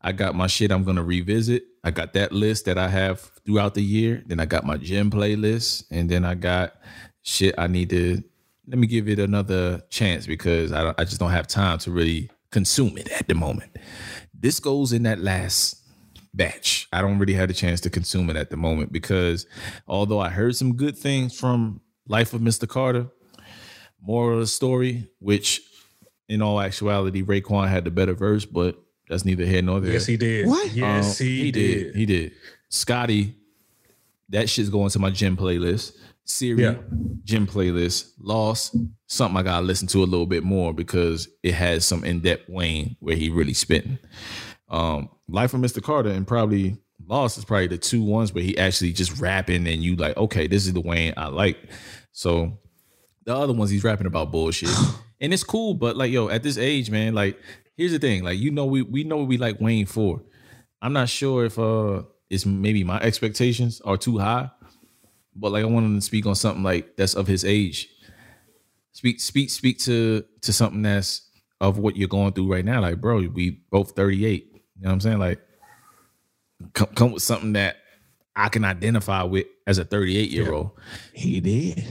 I 0.00 0.10
got 0.10 0.34
my 0.34 0.48
shit 0.48 0.72
I'm 0.72 0.82
gonna 0.82 1.04
revisit. 1.04 1.62
I 1.84 1.92
got 1.92 2.12
that 2.14 2.32
list 2.32 2.64
that 2.64 2.78
I 2.78 2.88
have 2.88 3.20
throughout 3.46 3.74
the 3.74 3.80
year. 3.80 4.24
Then 4.26 4.40
I 4.40 4.44
got 4.44 4.66
my 4.66 4.76
gym 4.76 5.08
playlist, 5.08 5.84
and 5.92 6.10
then 6.10 6.24
I 6.24 6.34
got 6.34 6.74
shit 7.22 7.54
I 7.56 7.68
need 7.68 7.90
to. 7.90 8.20
Let 8.66 8.78
me 8.80 8.88
give 8.88 9.08
it 9.08 9.20
another 9.20 9.82
chance 9.88 10.26
because 10.26 10.72
I 10.72 10.92
I 10.98 11.04
just 11.04 11.20
don't 11.20 11.30
have 11.30 11.46
time 11.46 11.78
to 11.78 11.92
really 11.92 12.28
consume 12.50 12.98
it 12.98 13.08
at 13.12 13.28
the 13.28 13.36
moment. 13.36 13.70
This 14.34 14.58
goes 14.58 14.92
in 14.92 15.04
that 15.04 15.20
last 15.20 15.80
batch. 16.34 16.88
I 16.92 17.02
don't 17.02 17.20
really 17.20 17.34
have 17.34 17.46
the 17.46 17.54
chance 17.54 17.80
to 17.82 17.90
consume 17.90 18.30
it 18.30 18.36
at 18.36 18.50
the 18.50 18.56
moment 18.56 18.90
because 18.90 19.46
although 19.86 20.18
I 20.18 20.30
heard 20.30 20.56
some 20.56 20.74
good 20.74 20.98
things 20.98 21.38
from 21.38 21.80
Life 22.08 22.34
of 22.34 22.40
Mr. 22.40 22.66
Carter, 22.66 23.06
moral 24.02 24.34
of 24.34 24.40
the 24.40 24.46
story, 24.46 25.08
which 25.20 25.60
in 26.28 26.42
all 26.42 26.60
actuality, 26.60 27.22
Raekwon 27.22 27.68
had 27.68 27.84
the 27.84 27.90
better 27.90 28.14
verse, 28.14 28.44
but 28.44 28.76
that's 29.08 29.24
neither 29.24 29.44
here 29.44 29.62
nor 29.62 29.80
there. 29.80 29.92
Yes, 29.92 30.06
he 30.06 30.16
did. 30.16 30.46
What? 30.46 30.72
Yes, 30.72 31.20
Um, 31.20 31.26
he, 31.26 31.50
did. 31.52 31.94
He 31.94 32.06
did. 32.06 32.32
Scotty, 32.68 33.34
that 34.30 34.48
shit's 34.48 34.70
going 34.70 34.90
to 34.90 34.98
my 34.98 35.10
gym 35.10 35.36
playlist. 35.36 35.92
Siri, 36.24 36.62
Yeah. 36.62 36.76
gym 37.24 37.46
playlist. 37.46 38.12
Lost, 38.20 38.74
something 39.06 39.36
I 39.36 39.42
gotta 39.42 39.66
listen 39.66 39.88
to 39.88 39.98
a 39.98 40.06
little 40.06 40.26
bit 40.26 40.44
more 40.44 40.72
because 40.72 41.28
it 41.42 41.52
has 41.54 41.84
some 41.84 42.04
in-depth 42.04 42.48
Wayne 42.48 42.96
where 43.00 43.16
he 43.16 43.28
really 43.28 43.54
spitting. 43.54 43.98
Um, 44.68 45.10
Life 45.28 45.52
of 45.54 45.60
Mr. 45.60 45.82
Carter 45.82 46.10
and 46.10 46.26
probably 46.26 46.76
Lost 47.06 47.36
is 47.36 47.44
probably 47.44 47.66
the 47.66 47.76
two 47.78 48.02
ones 48.02 48.32
where 48.32 48.44
he 48.44 48.56
actually 48.56 48.92
just 48.92 49.20
rapping 49.20 49.66
and 49.66 49.82
you 49.82 49.96
like, 49.96 50.16
okay, 50.16 50.46
this 50.46 50.66
is 50.66 50.72
the 50.72 50.80
Wayne 50.80 51.12
I 51.16 51.26
like. 51.26 51.58
So 52.12 52.58
the 53.24 53.34
other 53.34 53.52
ones 53.52 53.70
he's 53.70 53.84
rapping 53.84 54.06
about 54.06 54.30
bullshit. 54.30 54.70
and 55.20 55.32
it's 55.32 55.44
cool, 55.44 55.74
but 55.74 55.96
like, 55.96 56.10
yo, 56.10 56.28
at 56.28 56.42
this 56.42 56.58
age, 56.58 56.90
man, 56.90 57.14
like, 57.14 57.38
here's 57.76 57.92
the 57.92 57.98
thing. 57.98 58.24
Like, 58.24 58.38
you 58.38 58.50
know, 58.50 58.66
we 58.66 58.82
we 58.82 59.04
know 59.04 59.18
what 59.18 59.28
we 59.28 59.38
like 59.38 59.60
Wayne 59.60 59.86
for. 59.86 60.22
I'm 60.80 60.92
not 60.92 61.08
sure 61.08 61.44
if 61.44 61.58
uh 61.58 62.02
it's 62.30 62.46
maybe 62.46 62.82
my 62.84 62.98
expectations 63.00 63.80
are 63.82 63.96
too 63.96 64.18
high, 64.18 64.50
but 65.34 65.52
like 65.52 65.62
I 65.62 65.66
want 65.66 65.86
him 65.86 65.96
to 65.96 66.00
speak 66.00 66.26
on 66.26 66.34
something 66.34 66.62
like 66.62 66.96
that's 66.96 67.14
of 67.14 67.26
his 67.26 67.44
age. 67.44 67.88
Speak, 68.92 69.20
speak, 69.20 69.50
speak 69.50 69.78
to 69.80 70.24
to 70.42 70.52
something 70.52 70.82
that's 70.82 71.28
of 71.60 71.78
what 71.78 71.96
you're 71.96 72.08
going 72.08 72.32
through 72.32 72.52
right 72.52 72.64
now. 72.64 72.80
Like, 72.80 73.00
bro, 73.00 73.28
we 73.28 73.62
both 73.70 73.92
38. 73.92 74.44
You 74.44 74.60
know 74.82 74.88
what 74.88 74.92
I'm 74.94 75.00
saying? 75.00 75.18
Like, 75.18 75.40
come 76.74 76.88
come 76.94 77.12
with 77.12 77.22
something 77.22 77.52
that 77.52 77.76
I 78.34 78.48
can 78.48 78.64
identify 78.64 79.22
with 79.22 79.46
as 79.66 79.78
a 79.78 79.84
38 79.84 80.30
year 80.30 80.52
old. 80.52 80.72
He 81.12 81.40
did. 81.40 81.84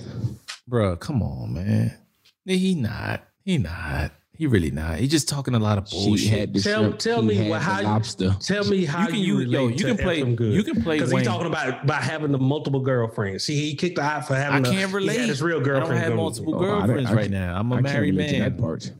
Bro, 0.71 0.95
come 0.97 1.21
on, 1.21 1.53
man. 1.53 1.97
He 2.45 2.75
not. 2.75 3.25
He 3.43 3.57
not. 3.57 4.13
He 4.37 4.47
really 4.47 4.71
not. 4.71 4.99
He 4.99 5.07
just 5.09 5.27
talking 5.27 5.53
a 5.53 5.59
lot 5.59 5.77
of 5.77 5.83
bullshit. 5.89 6.29
had 6.29 6.53
the 6.53 6.61
Tell- 6.61 6.83
shrimp, 6.83 6.99
tell 6.99 7.21
he 7.21 7.27
me 7.27 7.35
had 7.35 7.49
what- 7.49 7.57
the 7.59 7.63
how 7.65 7.79
you- 7.81 7.85
lobster. 7.87 8.35
Tell 8.39 8.63
me 8.63 8.85
how 8.85 9.05
can 9.05 9.17
you, 9.17 9.39
use- 9.41 9.49
yo, 9.51 9.67
you 9.67 9.75
can 9.85 9.97
play- 9.97 10.21
Efrem 10.21 10.35
Good. 10.37 10.53
you 10.53 10.63
can 10.63 10.81
play 10.81 10.95
because 10.95 11.11
Wayne. 11.11 11.19
he's 11.23 11.27
talking 11.27 11.45
about 11.45 11.83
about 11.83 12.01
having 12.03 12.31
the 12.31 12.37
multiple 12.39 12.79
girlfriends. 12.79 13.43
See, 13.43 13.55
he 13.59 13.75
kicked 13.75 13.97
the 13.97 14.03
eye 14.03 14.21
for 14.21 14.33
having. 14.35 14.65
I 14.65 14.69
a- 14.69 14.71
can't 14.73 14.93
relate. 14.93 15.13
He 15.15 15.19
had 15.19 15.27
his 15.29 15.41
real 15.43 15.59
I 15.59 15.63
don't 15.81 15.91
have 15.91 16.07
come- 16.07 16.15
multiple 16.15 16.55
Oh, 16.55 16.59
girlfriends 16.59 17.11
I 17.11 17.13
right 17.13 17.29
now. 17.29 17.59
I'm 17.59 17.69
a 17.69 17.75
I 17.75 17.77
can't 17.81 17.93
married 17.93 18.15
relate 18.15 18.27
to 18.31 18.39
man. 18.39 18.55
that 18.55 18.57
part. 18.61 18.91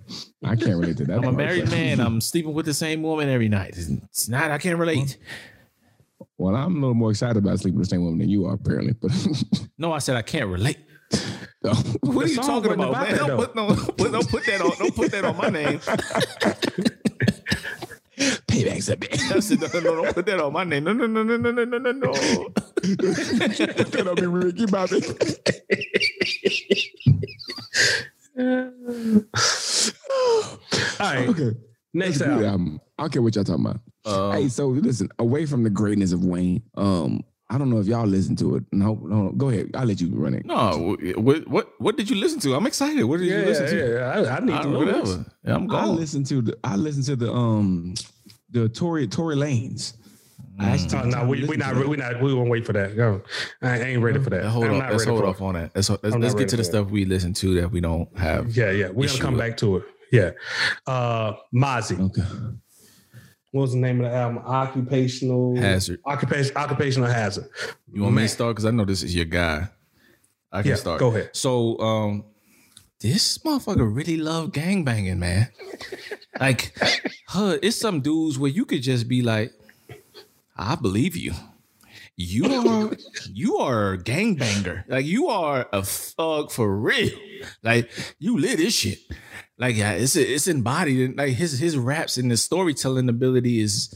I 0.43 0.55
can't 0.57 0.77
relate 0.77 0.97
to 0.97 1.05
that. 1.05 1.13
I'm 1.13 1.19
a 1.19 1.23
part. 1.23 1.35
married 1.37 1.71
man. 1.71 2.01
I'm 2.01 2.19
sleeping 2.19 2.53
with 2.53 2.65
the 2.65 2.73
same 2.73 3.01
woman 3.01 3.29
every 3.29 3.47
night. 3.49 3.69
It's- 3.69 3.89
It's 4.09 4.27
not. 4.29 4.51
I 4.51 4.57
can't 4.57 4.77
relate. 4.77 5.17
Well, 6.37 6.55
I'm 6.55 6.75
a 6.75 6.79
little 6.79 6.93
more 6.93 7.09
excited 7.11 7.37
about 7.37 7.59
sleeping 7.59 7.79
with 7.79 7.87
the 7.87 7.95
same 7.95 8.03
woman 8.03 8.19
than 8.19 8.29
you 8.29 8.45
are, 8.45 8.55
apparently. 8.55 8.93
But 8.93 9.11
No, 9.77 9.91
I 9.93 9.99
said 9.99 10.17
I 10.17 10.21
can't 10.21 10.49
relate. 10.49 10.77
no. 11.63 11.73
What 12.01 12.25
are 12.25 12.29
you 12.29 12.35
talking 12.37 12.71
about, 12.71 12.89
about 12.89 13.07
man? 13.07 13.17
that, 13.17 13.27
Don't 13.27 13.37
put, 13.37 13.55
no, 13.55 13.67
put, 13.97 14.11
don't 14.11 14.29
put 14.29 14.45
that 14.45 14.61
on. 14.61 14.71
Don't 14.79 14.95
put 14.95 15.11
that 15.11 15.25
on 15.25 15.37
my 15.37 15.49
name. 15.49 15.79
payback's 18.47 18.89
a 18.89 18.95
bitch. 18.97 19.29
That's 19.29 19.51
it. 19.51 19.61
No, 19.61 19.67
no, 19.79 20.03
don't 20.03 20.13
put 20.13 20.25
that 20.25 20.39
on 20.39 20.53
my 20.53 20.63
name. 20.63 20.83
No, 20.85 20.93
no, 20.93 21.05
no, 21.07 21.23
no, 21.23 21.37
no, 21.37 21.51
no, 21.51 21.63
no, 21.65 21.77
no, 21.77 21.91
no. 21.91 22.13
That'll 22.83 24.15
be 24.15 24.25
Ricky 24.27 24.65
Bobby. 24.65 25.01
All 30.99 31.07
right, 31.07 31.29
Okay. 31.29 31.51
next 31.93 32.19
That's 32.19 32.21
a 32.21 32.33
album. 32.33 32.45
album. 32.45 32.81
I 32.97 33.03
don't 33.03 33.13
care 33.13 33.21
what 33.21 33.35
y'all 33.35 33.43
talking 33.43 33.65
about. 33.65 33.79
Um, 34.05 34.31
hey, 34.33 34.47
so 34.49 34.67
listen, 34.67 35.09
away 35.19 35.45
from 35.45 35.63
the 35.63 35.69
greatness 35.69 36.11
of 36.11 36.23
Wayne, 36.25 36.63
um, 36.75 37.21
I 37.53 37.57
don't 37.57 37.69
know 37.69 37.79
if 37.79 37.85
y'all 37.87 38.07
listen 38.07 38.35
to 38.37 38.55
it. 38.55 38.63
No, 38.71 38.93
no, 39.03 39.31
go 39.33 39.49
ahead. 39.49 39.71
I'll 39.75 39.85
let 39.85 39.99
you 39.99 40.07
run 40.15 40.33
it. 40.35 40.45
no, 40.45 40.95
what, 41.17 41.47
what, 41.49 41.69
what 41.79 41.97
did 41.97 42.09
you 42.09 42.15
listen 42.15 42.39
to? 42.41 42.55
I'm 42.55 42.65
excited. 42.65 43.03
What 43.03 43.19
did 43.19 43.27
Yeah, 43.27 43.39
you 43.39 43.45
listen 43.45 43.65
yeah, 43.65 43.71
to? 43.83 43.93
yeah. 43.93 44.31
I, 44.31 44.37
I 44.37 44.39
need 44.39 44.53
I- 44.53 44.61
to 44.63 44.69
know 44.69 44.79
whatever. 44.79 45.25
Yeah, 45.45 45.55
I'm 45.55 45.67
going. 45.67 45.83
I 45.83 45.87
listened 45.87 46.25
to 46.27 46.41
the 46.41 46.57
I 46.63 46.75
listened 46.77 47.05
to 47.07 47.15
the 47.17 47.31
um 47.31 47.93
the 48.51 48.69
Tory 48.69 49.05
Tory 49.07 49.35
Lanez. 49.35 49.95
I 50.59 50.69
actually 50.71 50.99
Oh, 50.99 51.03
no, 51.03 51.25
we 51.27 51.43
we 51.45 51.57
not 51.57 51.75
we 51.87 51.97
not 51.97 52.21
we 52.21 52.33
won't 52.33 52.49
wait 52.49 52.65
for 52.65 52.73
that. 52.73 52.95
Go. 52.95 53.21
I 53.61 53.79
ain't 53.79 54.01
ready 54.03 54.19
for 54.19 54.29
that. 54.29 54.45
Hold 54.45 54.65
I'm 54.65 54.71
on. 54.73 54.79
not 54.79 54.91
Let's 54.91 55.05
ready 55.05 55.17
hold 55.17 55.25
off 55.29 55.41
on 55.41 55.53
that. 55.55 55.71
Let's, 55.75 55.89
let's, 55.89 56.15
let's 56.15 56.35
get 56.35 56.49
to 56.49 56.57
the 56.57 56.63
for 56.63 56.69
stuff 56.69 56.89
we 56.89 57.03
listen 57.05 57.33
to 57.33 57.55
that 57.61 57.71
we 57.71 57.81
don't 57.81 58.15
have. 58.17 58.55
Yeah, 58.55 58.71
yeah. 58.71 58.89
We're 58.89 59.07
gonna 59.07 59.19
come 59.19 59.33
with. 59.35 59.41
back 59.41 59.57
to 59.57 59.77
it. 59.77 59.83
Yeah. 60.11 60.31
Uh 60.87 61.33
Mozzy. 61.53 61.99
Okay. 61.99 62.23
What 63.51 63.61
was 63.63 63.71
the 63.73 63.79
name 63.79 63.99
of 64.01 64.09
the 64.09 64.15
album? 64.17 64.39
Occupational 64.45 65.55
Hazard. 65.57 65.99
Occupation 66.05 66.55
Occupational 66.55 67.09
Hazard. 67.09 67.45
You 67.91 68.03
want 68.03 68.15
me 68.15 68.21
to 68.23 68.27
start? 68.29 68.55
Because 68.55 68.65
I 68.65 68.71
know 68.71 68.85
this 68.85 69.03
is 69.03 69.13
your 69.15 69.25
guy. 69.25 69.67
I 70.51 70.61
can 70.61 70.69
Yeah, 70.71 70.75
start. 70.75 70.99
go 70.99 71.09
ahead. 71.09 71.29
So, 71.33 71.77
um, 71.79 72.23
this 72.99 73.37
motherfucker 73.39 73.93
really 73.93 74.17
love 74.17 74.51
gangbanging, 74.51 75.17
man. 75.17 75.49
like, 76.39 76.73
huh, 77.27 77.57
it's 77.61 77.75
some 77.77 77.99
dudes 78.01 78.37
where 78.39 78.51
you 78.51 78.63
could 78.65 78.81
just 78.81 79.07
be 79.07 79.21
like, 79.21 79.51
I 80.55 80.75
believe 80.75 81.15
you. 81.15 81.33
You 82.17 82.45
are 82.53 82.91
you 83.33 83.57
are 83.57 83.93
a 83.93 83.97
gangbanger. 83.97 84.83
Like 84.87 85.05
you 85.05 85.27
are 85.29 85.67
a 85.73 85.81
thug 85.81 86.51
for 86.51 86.73
real. 86.77 87.09
Like 87.63 87.89
you 88.19 88.37
lit 88.37 88.57
this 88.57 88.75
shit. 88.75 88.99
Like 89.61 89.75
yeah, 89.77 89.91
it's 89.91 90.15
it's 90.15 90.47
embodied. 90.47 91.15
Like 91.17 91.33
his 91.33 91.59
his 91.59 91.77
raps 91.77 92.17
and 92.17 92.31
his 92.31 92.41
storytelling 92.41 93.07
ability 93.09 93.61
is 93.61 93.93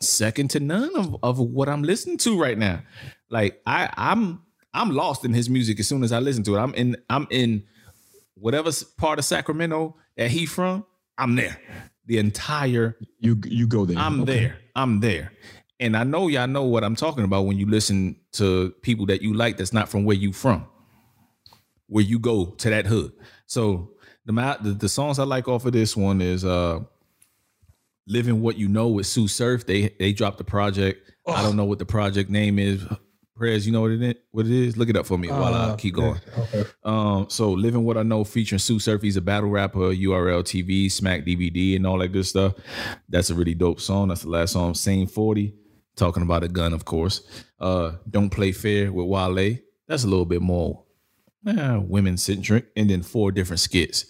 second 0.00 0.50
to 0.50 0.60
none 0.60 0.94
of, 0.96 1.16
of 1.24 1.38
what 1.40 1.68
I'm 1.68 1.82
listening 1.82 2.16
to 2.18 2.40
right 2.40 2.56
now. 2.56 2.82
Like 3.28 3.60
I 3.66 3.90
I'm 3.96 4.42
I'm 4.72 4.90
lost 4.90 5.24
in 5.24 5.34
his 5.34 5.50
music 5.50 5.80
as 5.80 5.88
soon 5.88 6.04
as 6.04 6.12
I 6.12 6.20
listen 6.20 6.44
to 6.44 6.54
it. 6.54 6.60
I'm 6.60 6.74
in 6.74 6.96
I'm 7.10 7.26
in 7.30 7.64
whatever 8.34 8.70
part 8.98 9.18
of 9.18 9.24
Sacramento 9.24 9.96
that 10.16 10.30
he 10.30 10.46
from. 10.46 10.86
I'm 11.18 11.34
there. 11.34 11.58
The 12.06 12.18
entire 12.18 12.96
You 13.18 13.36
you 13.44 13.66
go 13.66 13.84
there. 13.84 13.98
I'm 13.98 14.20
Okay. 14.22 14.38
there. 14.38 14.58
I'm 14.76 15.00
there. 15.00 15.32
And 15.80 15.96
I 15.96 16.04
know 16.04 16.28
y'all 16.28 16.46
know 16.46 16.64
what 16.64 16.84
I'm 16.84 16.94
talking 16.94 17.24
about 17.24 17.46
when 17.46 17.58
you 17.58 17.66
listen 17.66 18.14
to 18.34 18.70
people 18.82 19.06
that 19.06 19.22
you 19.22 19.34
like 19.34 19.56
that's 19.56 19.72
not 19.72 19.88
from 19.88 20.04
where 20.04 20.16
you 20.16 20.32
from. 20.32 20.66
Where 21.88 22.04
you 22.04 22.20
go 22.20 22.44
to 22.46 22.70
that 22.70 22.86
hood. 22.86 23.12
So 23.46 23.90
the 24.34 24.58
the, 24.62 24.70
the 24.72 24.88
songs 24.88 25.18
I 25.18 25.24
like 25.24 25.48
off 25.48 25.64
of 25.64 25.72
this 25.72 25.96
one 25.96 26.20
is 26.20 26.44
uh 26.44 26.80
Living 28.06 28.40
What 28.40 28.56
You 28.58 28.68
Know 28.68 28.88
with 28.88 29.06
Tsu 29.06 29.28
Surf. 29.28 29.66
They 29.66 29.94
they 29.98 30.12
dropped 30.12 30.38
the 30.38 30.44
project. 30.44 31.10
I 31.26 31.42
don't 31.42 31.56
know 31.56 31.64
what 31.64 31.78
the 31.78 31.86
project 31.86 32.28
name 32.30 32.58
is. 32.58 32.84
Prez, 33.36 33.64
you 33.64 33.72
know 33.72 33.80
what 33.82 33.92
it 33.92 34.02
is? 34.02 34.14
What 34.32 34.46
it 34.46 34.52
is? 34.52 34.76
Look 34.76 34.90
it 34.90 34.96
up 34.96 35.06
for 35.06 35.16
me 35.16 35.28
while 35.28 35.54
I 35.54 35.58
Uh, 35.70 35.76
keep 35.76 35.94
going. 35.94 36.20
Okay. 36.38 36.64
Um, 36.84 37.26
so 37.30 37.52
living 37.52 37.84
what 37.84 37.96
I 37.96 38.02
know 38.02 38.22
featuring 38.24 38.58
Tsu 38.58 38.78
Surf. 38.78 39.00
He's 39.00 39.16
a 39.16 39.22
battle 39.22 39.48
rapper, 39.48 39.94
URL 39.94 40.42
TV, 40.42 40.90
Smack 40.90 41.24
DVD, 41.24 41.76
and 41.76 41.86
all 41.86 41.98
that 41.98 42.08
good 42.08 42.26
stuff. 42.26 42.52
That's 43.08 43.30
a 43.30 43.34
really 43.34 43.54
dope 43.54 43.80
song. 43.80 44.08
That's 44.08 44.22
the 44.22 44.28
last 44.28 44.52
song. 44.52 44.74
Same 44.74 45.06
40, 45.06 45.54
talking 45.96 46.22
about 46.22 46.42
a 46.44 46.48
gun, 46.48 46.74
of 46.74 46.84
course. 46.84 47.22
Uh, 47.58 47.92
Don't 48.10 48.28
Play 48.30 48.52
Fair 48.52 48.92
with 48.92 49.06
Wale. 49.06 49.56
That's 49.88 50.04
a 50.04 50.08
little 50.08 50.26
bit 50.26 50.42
more 50.42 50.84
eh, 51.46 51.76
women 51.76 52.16
centric. 52.16 52.66
And 52.76 52.90
then 52.90 53.02
four 53.02 53.32
different 53.32 53.60
skits. 53.60 54.06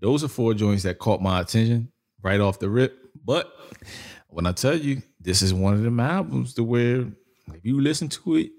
Those 0.00 0.24
are 0.24 0.28
four 0.28 0.54
joints 0.54 0.82
that 0.84 0.98
caught 0.98 1.20
my 1.20 1.40
attention 1.40 1.92
right 2.22 2.40
off 2.40 2.58
the 2.58 2.70
rip. 2.70 2.96
But 3.24 3.52
when 4.28 4.46
I 4.46 4.52
tell 4.52 4.76
you, 4.76 5.02
this 5.20 5.42
is 5.42 5.52
one 5.52 5.74
of 5.74 5.82
them 5.82 6.00
albums 6.00 6.54
to 6.54 6.64
where 6.64 7.06
if 7.54 7.64
you 7.64 7.80
listen 7.80 8.08
to 8.08 8.36
it, 8.36 8.50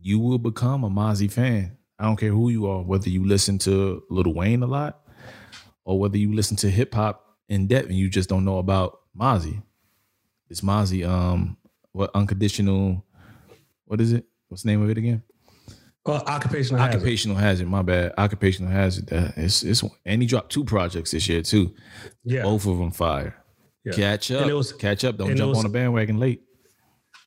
you 0.00 0.18
will 0.18 0.38
become 0.38 0.84
a 0.84 0.90
Mozzy 0.90 1.30
fan. 1.30 1.76
I 1.98 2.04
don't 2.04 2.16
care 2.16 2.30
who 2.30 2.50
you 2.50 2.66
are, 2.66 2.82
whether 2.82 3.08
you 3.08 3.26
listen 3.26 3.58
to 3.60 4.02
Lil 4.10 4.34
Wayne 4.34 4.62
a 4.62 4.66
lot 4.66 5.00
or 5.84 5.98
whether 5.98 6.18
you 6.18 6.34
listen 6.34 6.56
to 6.58 6.70
hip 6.70 6.94
hop 6.94 7.24
in 7.48 7.66
depth 7.66 7.88
and 7.88 7.96
you 7.96 8.08
just 8.08 8.28
don't 8.28 8.44
know 8.44 8.58
about 8.58 9.00
Mozzy. 9.18 9.62
It's 10.50 10.60
Mozzy, 10.60 11.08
um, 11.08 11.56
what 11.92 12.10
unconditional, 12.14 13.04
what 13.86 14.00
is 14.00 14.12
it? 14.12 14.24
What's 14.48 14.62
the 14.62 14.68
name 14.68 14.82
of 14.82 14.90
it 14.90 14.98
again? 14.98 15.22
Uh, 16.06 16.20
occupational 16.26 16.80
hazard. 16.82 16.96
Occupational 16.96 17.36
Hazard. 17.38 17.66
My 17.68 17.82
bad. 17.82 18.12
Occupational 18.18 18.70
Hazard. 18.70 19.10
Uh, 19.12 19.28
it's 19.36 19.62
it's 19.62 19.82
and 20.04 20.20
he 20.20 20.28
dropped 20.28 20.52
two 20.52 20.64
projects 20.64 21.12
this 21.12 21.28
year 21.28 21.40
too. 21.42 21.74
Yeah. 22.24 22.42
Both 22.42 22.66
of 22.66 22.76
them 22.78 22.90
fire. 22.90 23.42
Yeah. 23.84 23.92
Catch 23.94 24.30
up. 24.30 24.42
And 24.42 24.50
it 24.50 24.54
was- 24.54 24.72
Catch 24.72 25.04
up. 25.04 25.16
Don't 25.16 25.34
jump 25.36 25.48
was- 25.50 25.58
on 25.58 25.64
the 25.64 25.70
bandwagon 25.70 26.18
late. 26.18 26.42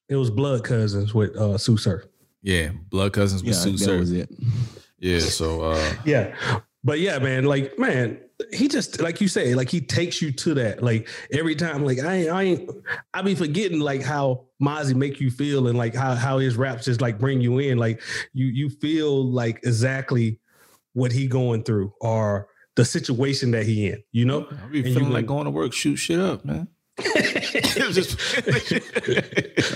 It 0.09 0.15
was 0.15 0.29
Blood 0.29 0.63
Cousins 0.63 1.13
with 1.13 1.35
uh, 1.37 1.57
Tsu 1.57 1.75
Surf. 1.77 2.05
Yeah, 2.41 2.69
Blood 2.89 3.13
Cousins 3.13 3.43
with 3.43 3.55
Yeah, 3.55 3.59
Sue 3.61 3.71
that 3.73 3.77
Surf. 3.79 3.99
was 3.99 4.11
it. 4.11 4.29
Yeah, 4.99 5.19
so 5.19 5.61
uh 5.71 5.93
Yeah. 6.05 6.35
But 6.87 7.01
yeah, 7.01 7.19
man, 7.19 7.43
like, 7.43 7.77
man, 7.77 8.17
he 8.53 8.69
just 8.69 9.01
like 9.01 9.19
you 9.19 9.27
say, 9.27 9.53
like 9.55 9.69
he 9.69 9.81
takes 9.81 10.21
you 10.21 10.31
to 10.31 10.53
that. 10.53 10.81
Like 10.81 11.09
every 11.33 11.53
time, 11.53 11.83
like 11.83 11.99
I 11.99 12.13
ain't, 12.13 12.29
I 12.29 12.43
ain't 12.43 12.71
I 13.13 13.21
be 13.23 13.35
forgetting 13.35 13.81
like 13.81 14.01
how 14.01 14.45
Mozzie 14.63 14.95
make 14.95 15.19
you 15.19 15.29
feel 15.29 15.67
and 15.67 15.77
like 15.77 15.93
how 15.93 16.15
how 16.15 16.37
his 16.37 16.55
raps 16.55 16.85
just 16.85 17.01
like 17.01 17.19
bring 17.19 17.41
you 17.41 17.59
in. 17.59 17.77
Like 17.77 18.01
you 18.31 18.45
you 18.45 18.69
feel 18.69 19.29
like 19.29 19.59
exactly 19.65 20.39
what 20.93 21.11
he 21.11 21.27
going 21.27 21.63
through 21.63 21.93
or 21.99 22.47
the 22.77 22.85
situation 22.85 23.51
that 23.51 23.65
he 23.65 23.87
in, 23.87 24.01
you 24.13 24.23
know? 24.23 24.47
I 24.49 24.67
be 24.67 24.79
And 24.79 24.87
you 24.87 24.93
feeling 24.93 25.11
like 25.11 25.25
going 25.25 25.43
to 25.43 25.51
work, 25.51 25.73
shoot 25.73 25.97
shit 25.97 26.21
up, 26.21 26.45
man. 26.45 26.69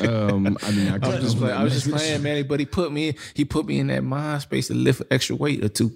Um, 0.01 0.57
I 0.63 0.71
mean, 0.71 0.87
I, 0.87 0.95
I 0.95 1.07
was 1.09 1.19
just, 1.21 1.37
play, 1.37 1.51
I 1.51 1.63
was 1.63 1.73
just 1.73 1.89
playing, 1.89 2.23
man. 2.23 2.47
But 2.47 2.59
he 2.59 2.65
put 2.65 2.91
me, 2.91 3.15
he 3.33 3.45
put 3.45 3.65
me 3.65 3.79
in 3.79 3.87
that 3.87 4.03
mind 4.03 4.41
space 4.41 4.67
to 4.67 4.73
lift 4.73 5.01
extra 5.11 5.35
weight 5.35 5.63
or 5.63 5.69
two. 5.69 5.91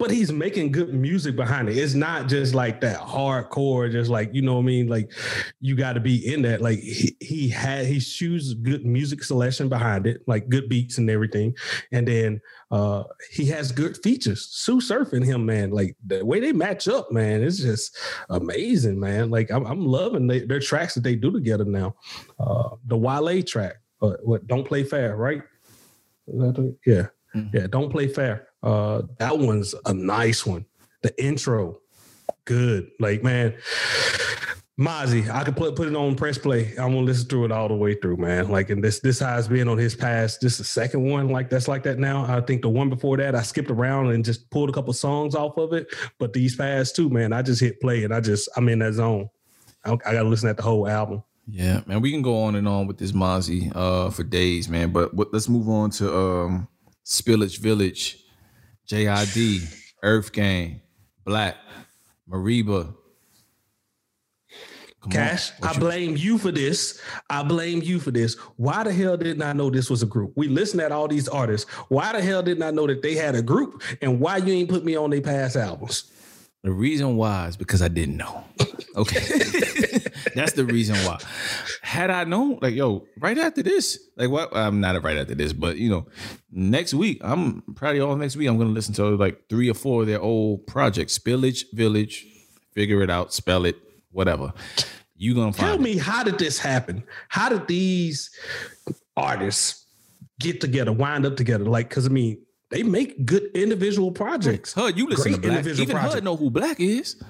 But 0.00 0.10
he's 0.10 0.32
making 0.32 0.72
good 0.72 0.94
music 0.94 1.36
behind 1.36 1.68
it. 1.68 1.76
It's 1.76 1.92
not 1.92 2.26
just 2.26 2.54
like 2.54 2.80
that 2.80 2.98
hardcore, 2.98 3.92
just 3.92 4.08
like 4.08 4.32
you 4.32 4.40
know 4.40 4.54
what 4.54 4.62
I 4.62 4.64
mean. 4.64 4.86
Like 4.88 5.12
you 5.60 5.76
got 5.76 5.92
to 5.92 6.00
be 6.00 6.32
in 6.32 6.40
that. 6.40 6.62
Like 6.62 6.78
he, 6.78 7.14
he 7.20 7.48
had 7.50 7.84
he 7.84 8.00
chooses 8.00 8.54
good 8.54 8.86
music 8.86 9.22
selection 9.22 9.68
behind 9.68 10.06
it, 10.06 10.22
like 10.26 10.48
good 10.48 10.70
beats 10.70 10.96
and 10.96 11.10
everything, 11.10 11.54
and 11.92 12.08
then 12.08 12.40
uh 12.70 13.04
he 13.30 13.44
has 13.46 13.72
good 13.72 13.98
features. 14.02 14.46
Tsu 14.46 14.80
Surf 14.80 15.12
and 15.12 15.22
him, 15.22 15.44
man, 15.44 15.70
like 15.70 15.94
the 16.06 16.24
way 16.24 16.40
they 16.40 16.52
match 16.52 16.88
up, 16.88 17.12
man, 17.12 17.42
it's 17.42 17.58
just 17.58 17.94
amazing, 18.30 18.98
man. 18.98 19.28
Like 19.30 19.50
I'm, 19.50 19.66
I'm 19.66 19.84
loving 19.84 20.26
they, 20.26 20.40
their 20.46 20.60
tracks 20.60 20.94
that 20.94 21.04
they 21.04 21.14
do 21.14 21.30
together 21.30 21.66
now. 21.66 21.94
Uh 22.38 22.70
The 22.86 22.96
Wale 22.96 23.42
track, 23.42 23.74
uh, 24.00 24.14
what 24.22 24.46
Don't 24.46 24.64
Play 24.66 24.82
Fair, 24.82 25.14
right? 25.16 25.42
Yeah, 26.26 27.08
mm-hmm. 27.36 27.48
yeah. 27.52 27.66
Don't 27.66 27.90
Play 27.90 28.08
Fair 28.08 28.46
uh, 28.62 29.02
that 29.18 29.38
one's 29.38 29.74
a 29.86 29.94
nice 29.94 30.44
one. 30.44 30.64
The 31.02 31.22
intro, 31.22 31.80
good. 32.44 32.90
Like 32.98 33.22
man, 33.22 33.54
Mozzy, 34.80 35.28
I 35.28 35.44
could 35.44 35.56
put 35.56 35.76
put 35.76 35.88
it 35.88 35.94
on 35.94 36.16
press 36.16 36.38
play. 36.38 36.70
I'm 36.78 36.94
gonna 36.94 37.00
listen 37.00 37.28
through 37.28 37.44
it 37.44 37.52
all 37.52 37.68
the 37.68 37.74
way 37.74 37.94
through, 37.94 38.16
man. 38.16 38.48
Like, 38.48 38.70
and 38.70 38.82
this 38.82 39.00
this 39.00 39.18
has 39.18 39.46
been 39.46 39.68
on 39.68 39.76
his 39.76 39.94
past. 39.94 40.40
This 40.40 40.52
is 40.52 40.58
the 40.58 40.64
second 40.64 41.02
one 41.02 41.28
like 41.28 41.50
that's 41.50 41.68
like 41.68 41.82
that 41.82 41.98
now. 41.98 42.24
I 42.24 42.40
think 42.40 42.62
the 42.62 42.70
one 42.70 42.88
before 42.88 43.18
that 43.18 43.34
I 43.34 43.42
skipped 43.42 43.70
around 43.70 44.12
and 44.12 44.24
just 44.24 44.48
pulled 44.50 44.70
a 44.70 44.72
couple 44.72 44.94
songs 44.94 45.34
off 45.34 45.58
of 45.58 45.74
it. 45.74 45.94
But 46.18 46.32
these 46.32 46.56
past 46.56 46.96
two, 46.96 47.10
man, 47.10 47.34
I 47.34 47.42
just 47.42 47.60
hit 47.60 47.78
play 47.78 48.04
and 48.04 48.14
I 48.14 48.20
just 48.20 48.48
I'm 48.56 48.70
in 48.70 48.78
that 48.78 48.94
zone. 48.94 49.28
I, 49.84 49.92
I 49.92 50.12
gotta 50.14 50.28
listen 50.28 50.48
at 50.48 50.56
the 50.56 50.62
whole 50.62 50.88
album. 50.88 51.22
Yeah, 51.46 51.82
man, 51.86 52.00
we 52.00 52.10
can 52.10 52.22
go 52.22 52.44
on 52.44 52.54
and 52.54 52.66
on 52.66 52.86
with 52.86 52.96
this 52.96 53.12
Mozzy 53.12 53.70
uh, 53.74 54.08
for 54.08 54.22
days, 54.22 54.68
man. 54.68 54.92
But 54.92 55.12
what, 55.12 55.32
let's 55.32 55.48
move 55.48 55.68
on 55.68 55.90
to 55.90 56.16
um, 56.16 56.68
Spillage 57.04 57.58
Village. 57.58 58.24
JID, 58.94 59.72
Earth 60.02 60.32
Gang, 60.32 60.80
6LACK, 61.24 61.54
Mereba. 62.28 62.92
Come 65.02 65.12
Cash, 65.12 65.52
I 65.62 65.72
you- 65.72 65.78
blame 65.80 66.16
you 66.16 66.38
for 66.38 66.50
this. 66.50 67.00
I 67.30 67.44
blame 67.44 67.82
you 67.82 68.00
for 68.00 68.10
this. 68.10 68.34
Why 68.56 68.82
the 68.82 68.92
hell 68.92 69.16
didn't 69.16 69.42
I 69.42 69.52
know 69.52 69.70
this 69.70 69.88
was 69.88 70.02
a 70.02 70.06
group? 70.06 70.32
We 70.34 70.48
listen 70.48 70.80
at 70.80 70.90
all 70.92 71.06
these 71.08 71.28
artists. 71.28 71.70
Why 71.88 72.12
the 72.12 72.20
hell 72.20 72.42
didn't 72.42 72.64
I 72.64 72.70
know 72.72 72.86
that 72.88 73.00
they 73.00 73.14
had 73.14 73.34
a 73.36 73.42
group? 73.42 73.80
And 74.02 74.18
why 74.20 74.38
you 74.38 74.52
ain't 74.52 74.68
put 74.68 74.84
me 74.84 74.96
on 74.96 75.10
their 75.10 75.20
past 75.22 75.54
albums? 75.56 76.10
The 76.62 76.70
reason 76.70 77.16
why 77.16 77.48
is 77.48 77.56
because 77.56 77.80
I 77.80 77.88
didn't 77.88 78.16
know. 78.16 78.44
Okay. 78.96 79.20
That's 80.34 80.52
the 80.52 80.64
reason 80.64 80.96
why. 81.06 81.18
Had 81.80 82.10
I 82.10 82.24
known, 82.24 82.58
like, 82.60 82.74
yo, 82.74 83.06
right 83.18 83.38
after 83.38 83.62
this, 83.62 83.98
like, 84.16 84.30
what? 84.30 84.54
I'm 84.54 84.80
not 84.80 85.02
right 85.02 85.16
after 85.16 85.34
this, 85.34 85.52
but 85.52 85.76
you 85.76 85.88
know, 85.88 86.06
next 86.50 86.92
week, 86.92 87.18
I'm 87.22 87.62
probably 87.74 88.00
all 88.00 88.16
next 88.16 88.36
week, 88.36 88.48
I'm 88.48 88.58
gonna 88.58 88.70
listen 88.70 88.94
to 88.94 89.16
like 89.16 89.48
three 89.48 89.70
or 89.70 89.74
four 89.74 90.02
of 90.02 90.06
their 90.06 90.20
old 90.20 90.66
projects, 90.66 91.18
Spillage 91.18 91.64
Village, 91.72 92.26
figure 92.72 93.02
it 93.02 93.10
out, 93.10 93.32
spell 93.32 93.64
it, 93.64 93.76
whatever. 94.10 94.52
You 95.16 95.34
gonna 95.34 95.52
tell 95.52 95.78
me 95.78 95.92
it. 95.92 96.00
how 96.00 96.24
did 96.24 96.38
this 96.38 96.58
happen? 96.58 97.04
How 97.28 97.48
did 97.48 97.68
these 97.68 98.30
artists 99.16 99.86
get 100.38 100.60
together, 100.60 100.92
wind 100.92 101.26
up 101.26 101.36
together? 101.36 101.64
Like, 101.64 101.88
because 101.88 102.06
I 102.06 102.10
mean, 102.10 102.42
they 102.70 102.82
make 102.82 103.24
good 103.26 103.50
individual 103.54 104.12
projects. 104.12 104.72
HUD, 104.72 104.96
you 104.96 105.06
listen 105.08 105.32
Great 105.40 105.64
to 105.64 105.70
6LACK. 105.70 105.78
Even 105.80 105.96
project. 105.96 106.14
HUD 106.14 106.24
know 106.24 106.36
who 106.36 106.50
6LACK 106.50 106.80
is, 106.80 107.22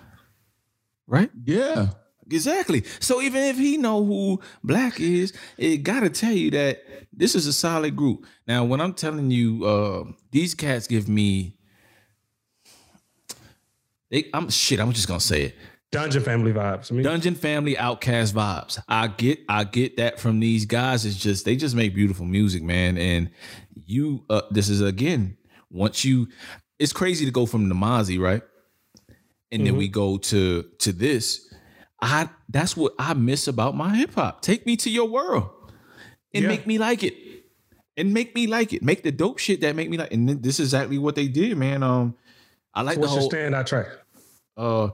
right? 1.07 1.31
Yeah, 1.45 1.89
exactly. 2.31 2.85
So 3.01 3.21
even 3.21 3.43
if 3.45 3.57
he 3.57 3.77
know 3.77 4.05
who 4.05 4.41
6LACK 4.65 5.01
is, 5.01 5.33
it 5.57 5.79
got 5.79 6.01
to 6.01 6.11
tell 6.11 6.33
you 6.33 6.51
that 6.53 6.83
this 7.13 7.35
is 7.35 7.47
a 7.47 7.53
solid 7.53 7.97
group. 7.97 8.27
Now, 8.47 8.65
when 8.65 8.81
I'm 8.81 8.95
telling 8.95 9.31
you, 9.31 9.65
uh, 9.65 10.05
these 10.31 10.55
cats 10.55 10.87
give 10.87 11.09
me, 11.09 11.57
they, 14.11 14.29
I'm 14.35 14.51
shit. 14.51 14.79
I'm 14.81 14.93
just 14.93 15.09
gonna 15.09 15.21
say 15.21 15.43
it. 15.45 15.57
Dungeon 15.93 16.23
family 16.23 16.53
vibes. 16.53 16.93
I 16.93 16.95
mean, 16.95 17.05
Dungeon 17.05 17.35
family 17.35 17.75
OutKast 17.75 18.33
vibes. 18.33 18.81
I 18.89 19.09
get 19.09 19.41
I 19.49 19.65
get 19.65 19.97
that 19.97 20.21
from 20.21 20.39
these 20.39 20.65
guys. 20.65 21.05
It's 21.05 21.17
just 21.17 21.45
they 21.45 21.57
just 21.57 21.75
make 21.75 21.95
beautiful 21.95 22.27
music, 22.27 22.63
man. 22.63 22.97
And 22.97 23.31
you 23.87 24.25
uh 24.31 24.43
this 24.51 24.69
is 24.69 24.81
again, 24.81 25.37
once 25.71 26.05
you 26.05 26.29
it's 26.79 26.93
crazy 26.93 27.25
to 27.25 27.31
go 27.31 27.47
from 27.47 27.69
the 27.69 27.75
Mozzy, 27.75 28.19
right? 28.19 28.43
And 29.53 29.61
mm-hmm. 29.61 29.65
then 29.65 29.77
we 29.77 29.87
mm-hmm. 29.87 29.93
go 29.93 30.19
to 30.19 30.63
to 30.79 30.93
this. 30.93 31.53
I 32.01 32.29
that's 32.49 32.77
what 32.77 32.95
I 32.99 33.15
miss 33.15 33.49
about 33.49 33.77
my 33.77 33.95
hip 33.97 34.15
hop. 34.15 34.43
Take 34.43 34.67
me 34.67 34.77
to 34.79 34.91
your 34.91 35.09
world 35.09 35.51
and 36.35 36.43
yeah. 36.43 36.49
make 36.49 36.67
me 36.67 36.79
like 36.79 37.03
it. 37.03 37.15
And 37.97 38.15
make 38.15 38.35
me 38.35 38.47
like 38.47 38.73
it. 38.73 38.83
Make 38.83 39.03
the 39.03 39.13
dope 39.13 39.39
shit 39.39 39.61
that 39.61 39.77
make 39.77 39.91
me 39.91 39.99
like. 39.99 40.13
And 40.13 40.43
this 40.43 40.59
is 40.59 40.69
exactly 40.69 40.97
what 40.97 41.17
they 41.17 41.29
did, 41.29 41.57
man. 41.59 41.83
Um, 41.83 42.17
I 42.73 42.83
like 42.83 42.95
so 42.95 43.03
the 43.03 43.09
whole. 43.09 43.29
What's 43.29 43.35
your 43.35 43.65
track? 43.65 43.89
Uh, 44.57 44.89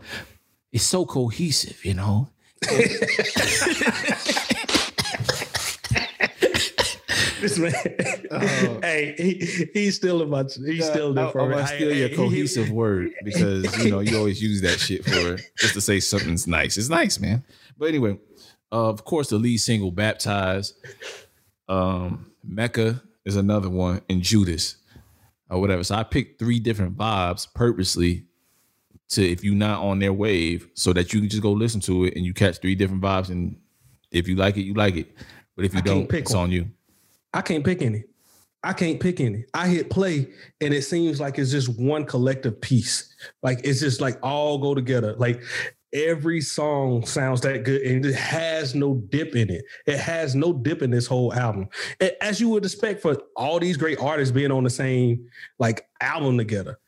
it's 0.73 0.85
so 0.85 1.05
cohesive, 1.05 1.85
you 1.85 1.95
know. 1.95 2.31
this 7.47 7.59
man, 7.59 8.27
uh, 8.31 8.81
hey, 8.83 9.15
he, 9.17 9.69
he's 9.73 9.97
still 9.97 10.23
a 10.23 10.27
bunch. 10.27 10.55
He's 10.55 10.89
uh, 10.89 10.93
still 10.93 11.15
there 11.15 11.29
for 11.31 11.41
I'm 11.41 11.51
gonna 11.51 11.67
steal 11.67 11.95
your 11.95 12.09
cohesive 12.11 12.67
he, 12.67 12.73
word 12.73 13.13
because 13.25 13.85
you 13.85 13.91
know 13.91 14.01
you 14.01 14.17
always 14.17 14.43
use 14.43 14.61
that 14.63 14.79
shit 14.81 15.05
for 15.05 15.37
just 15.59 15.75
to 15.75 15.81
say 15.81 16.01
something's 16.01 16.47
nice. 16.47 16.77
It's 16.77 16.89
nice, 16.89 17.21
man. 17.21 17.45
But 17.79 17.89
anyway, 17.89 18.19
uh, 18.73 18.89
of 18.89 19.05
course, 19.05 19.29
the 19.31 19.37
lead 19.37 19.59
single 19.59 19.91
"Baptized," 19.91 20.75
um, 21.69 22.33
Mecca 22.43 23.03
is 23.25 23.37
another 23.37 23.71
one, 23.71 24.03
and 24.09 24.23
Judas 24.23 24.77
or 25.49 25.61
whatever. 25.61 25.85
So 25.85 25.95
I 25.95 26.03
picked 26.03 26.39
three 26.39 26.59
different 26.59 26.97
vibes 26.97 27.47
purposely 27.53 28.25
to 29.11 29.25
if 29.25 29.45
you're 29.45 29.55
not 29.55 29.83
on 29.83 30.01
their 30.01 30.13
wave, 30.13 30.69
so 30.75 30.93
that 30.93 31.13
you 31.13 31.21
can 31.21 31.29
just 31.29 31.43
go 31.43 31.53
listen 31.53 31.81
to 31.83 32.05
it 32.05 32.17
and 32.17 32.25
you 32.25 32.35
catch 32.35 32.59
three 32.59 32.75
different 32.75 33.03
vibes. 33.03 33.29
And 33.29 33.57
if 34.11 34.27
you 34.27 34.37
like 34.37 34.57
it, 34.57 34.63
you 34.63 34.75
like 34.75 34.97
it. 34.97 35.15
But 35.55 35.65
if 35.65 35.73
you 35.73 35.79
I 35.79 35.83
don't, 35.83 36.13
it's 36.13 36.35
one. 36.35 36.45
on 36.45 36.51
you. 36.53 36.71
I 37.37 37.43
can't 37.43 37.63
pick 37.63 37.83
any. 37.83 38.05
I 38.63 38.73
can't 38.73 38.99
pick 38.99 39.21
any. 39.21 39.45
I 39.53 39.69
hit 39.69 39.91
play 39.91 40.29
and 40.63 40.73
it 40.73 40.83
seems 40.83 41.21
like 41.21 41.39
it's 41.39 41.51
just 41.51 41.69
one 41.79 42.07
collective 42.07 42.59
piece. 42.63 43.15
Like 43.43 43.61
it's 43.63 43.79
just 43.79 44.01
like 44.01 44.19
all 44.23 44.57
go 44.57 44.75
together. 44.75 45.15
Like 45.17 45.43
every 45.93 46.41
song 46.41 47.05
sounds 47.05 47.43
that 47.43 47.65
good 47.65 47.83
and 47.83 48.07
it 48.07 48.15
has 48.15 48.75
no 48.75 48.95
dip 49.11 49.37
in 49.37 49.51
it. 49.51 49.67
It 49.87 49.99
has 49.99 50.35
no 50.35 50.55
dip 50.55 50.81
in 50.81 50.91
this 50.91 51.07
whole 51.07 51.35
album. 51.35 51.69
As 52.23 52.41
you 52.41 52.49
would 52.49 52.65
expect 52.65 53.03
for 53.03 53.19
all 53.37 53.61
these 53.61 53.77
great 53.77 54.01
artists 54.01 54.33
being 54.33 54.51
on 54.51 54.65
the 54.65 54.71
same 54.71 55.29
like 55.59 55.87
album 56.01 56.39
together. 56.39 56.79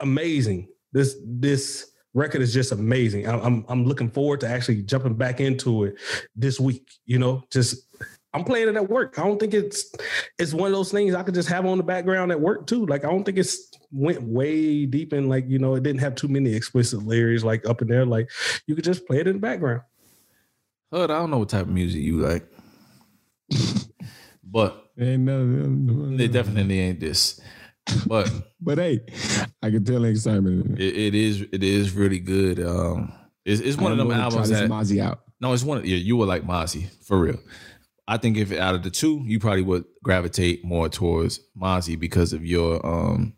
Amazing. 0.00 0.66
This 0.90 1.14
this 1.24 1.92
record 2.12 2.42
is 2.42 2.52
just 2.52 2.72
amazing. 2.72 3.28
I'm 3.28 3.64
I'm 3.68 3.84
looking 3.84 4.10
forward 4.10 4.40
to 4.40 4.48
actually 4.48 4.82
jumping 4.82 5.14
back 5.14 5.38
into 5.40 5.84
it 5.84 5.94
this 6.34 6.58
week. 6.58 6.90
You 7.06 7.20
know, 7.20 7.44
just 7.50 7.86
I'm 8.34 8.44
playing 8.44 8.68
it 8.68 8.76
at 8.76 8.88
work. 8.88 9.18
I 9.18 9.24
don't 9.24 9.38
think 9.38 9.52
it's 9.52 9.94
it's 10.38 10.54
one 10.54 10.68
of 10.68 10.72
those 10.72 10.90
things 10.90 11.14
I 11.14 11.22
could 11.22 11.34
just 11.34 11.48
have 11.50 11.66
on 11.66 11.76
the 11.76 11.84
background 11.84 12.32
at 12.32 12.40
work 12.40 12.66
too. 12.66 12.86
Like 12.86 13.04
I 13.04 13.10
don't 13.10 13.24
think 13.24 13.38
it's 13.38 13.70
went 13.90 14.22
way 14.22 14.86
deep 14.86 15.12
in 15.12 15.28
like 15.28 15.48
you 15.48 15.58
know 15.58 15.74
it 15.74 15.82
didn't 15.82 16.00
have 16.00 16.14
too 16.14 16.28
many 16.28 16.54
explicit 16.54 17.04
lyrics 17.04 17.44
like 17.44 17.68
up 17.68 17.82
in 17.82 17.88
there. 17.88 18.06
Like 18.06 18.30
you 18.66 18.74
could 18.74 18.84
just 18.84 19.06
play 19.06 19.20
it 19.20 19.26
in 19.26 19.34
the 19.34 19.40
background. 19.40 19.82
HUD, 20.92 21.10
I 21.10 21.18
don't 21.18 21.30
know 21.30 21.38
what 21.38 21.48
type 21.48 21.62
of 21.62 21.68
music 21.68 22.02
you 22.02 22.20
like, 22.20 22.46
but 24.44 24.90
ain't 24.98 25.22
no, 25.22 25.44
no, 25.44 25.66
no, 25.66 26.22
it 26.22 26.32
definitely 26.32 26.80
ain't 26.80 27.00
this. 27.00 27.40
But 28.06 28.30
but 28.60 28.78
hey, 28.78 29.00
I 29.62 29.70
can 29.70 29.84
tell 29.84 30.04
excitement. 30.04 30.78
It, 30.78 30.96
it 30.96 31.14
is 31.14 31.42
it 31.52 31.62
is 31.62 31.92
really 31.92 32.20
good. 32.20 32.64
Um, 32.64 33.12
it's, 33.44 33.60
it's 33.60 33.76
one 33.76 33.92
of 33.92 33.98
them 33.98 34.10
albums 34.10 34.48
that 34.50 34.70
Mozzy 34.70 35.02
out. 35.02 35.22
No, 35.40 35.52
it's 35.52 35.64
one. 35.64 35.78
Of, 35.78 35.86
yeah, 35.86 35.96
you 35.96 36.16
would 36.16 36.28
like 36.28 36.46
Mozzy 36.46 36.88
for 37.04 37.18
real. 37.18 37.38
I 38.08 38.16
think 38.16 38.36
if 38.36 38.52
out 38.52 38.74
of 38.74 38.82
the 38.82 38.90
two, 38.90 39.22
you 39.24 39.38
probably 39.38 39.62
would 39.62 39.84
gravitate 40.02 40.64
more 40.64 40.88
towards 40.88 41.40
Mozzy 41.56 41.98
because 41.98 42.32
of 42.32 42.44
your 42.44 42.84
um 42.84 43.34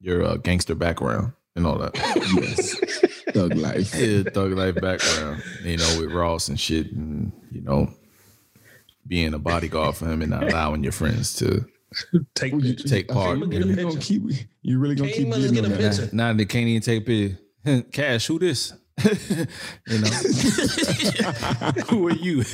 your 0.00 0.24
uh, 0.24 0.36
gangster 0.36 0.74
background 0.74 1.32
and 1.54 1.66
all 1.66 1.78
that. 1.78 1.94
yes, 2.34 2.78
thug 3.32 3.54
life. 3.54 3.94
Yeah, 3.94 4.22
thug 4.22 4.52
life 4.52 4.74
background. 4.76 5.42
You 5.62 5.76
know, 5.76 5.96
with 6.00 6.12
Ross 6.12 6.48
and 6.48 6.58
shit, 6.58 6.92
and 6.92 7.32
you 7.52 7.60
know, 7.60 7.92
being 9.06 9.34
a 9.34 9.38
bodyguard 9.38 9.96
for 9.96 10.06
him 10.06 10.22
and 10.22 10.30
not 10.30 10.44
allowing 10.44 10.82
your 10.82 10.92
friends 10.92 11.34
to 11.36 11.66
take 12.34 12.52
well, 12.52 12.74
take 12.86 13.08
part. 13.08 13.38
You 13.38 13.46
really 13.46 13.74
gonna 13.74 14.00
keep? 14.00 14.22
You 14.62 14.78
really 14.78 14.94
gonna 14.94 15.12
keep 15.12 15.28
getting 15.28 15.62
them 15.62 15.72
that? 15.72 16.10
Nah, 16.12 16.32
they 16.32 16.44
can't 16.44 16.66
even 16.66 16.82
take 16.82 17.06
picture. 17.06 17.38
Cash, 17.92 18.26
who 18.26 18.38
this? 18.38 18.72
you 19.04 19.98
know, 19.98 20.08
who 21.88 22.08
are 22.08 22.12
you? 22.12 22.44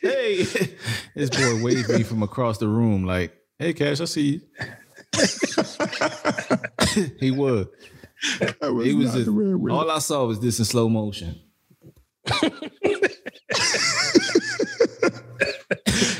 Hey, 0.00 0.44
this 1.14 1.30
boy 1.30 1.62
waved 1.62 1.88
me 1.90 2.02
from 2.02 2.22
across 2.22 2.58
the 2.58 2.68
room, 2.68 3.04
like, 3.04 3.32
"Hey, 3.58 3.72
Cash, 3.72 4.00
I 4.00 4.04
see 4.06 4.22
you." 4.22 4.40
he 7.20 7.30
was. 7.30 7.66
was 8.60 8.84
he 8.86 8.94
was 8.94 9.12
just, 9.14 9.28
all 9.28 9.90
I 9.90 9.98
saw 9.98 10.24
was 10.26 10.40
this 10.40 10.58
in 10.58 10.64
slow 10.64 10.88
motion. 10.88 11.40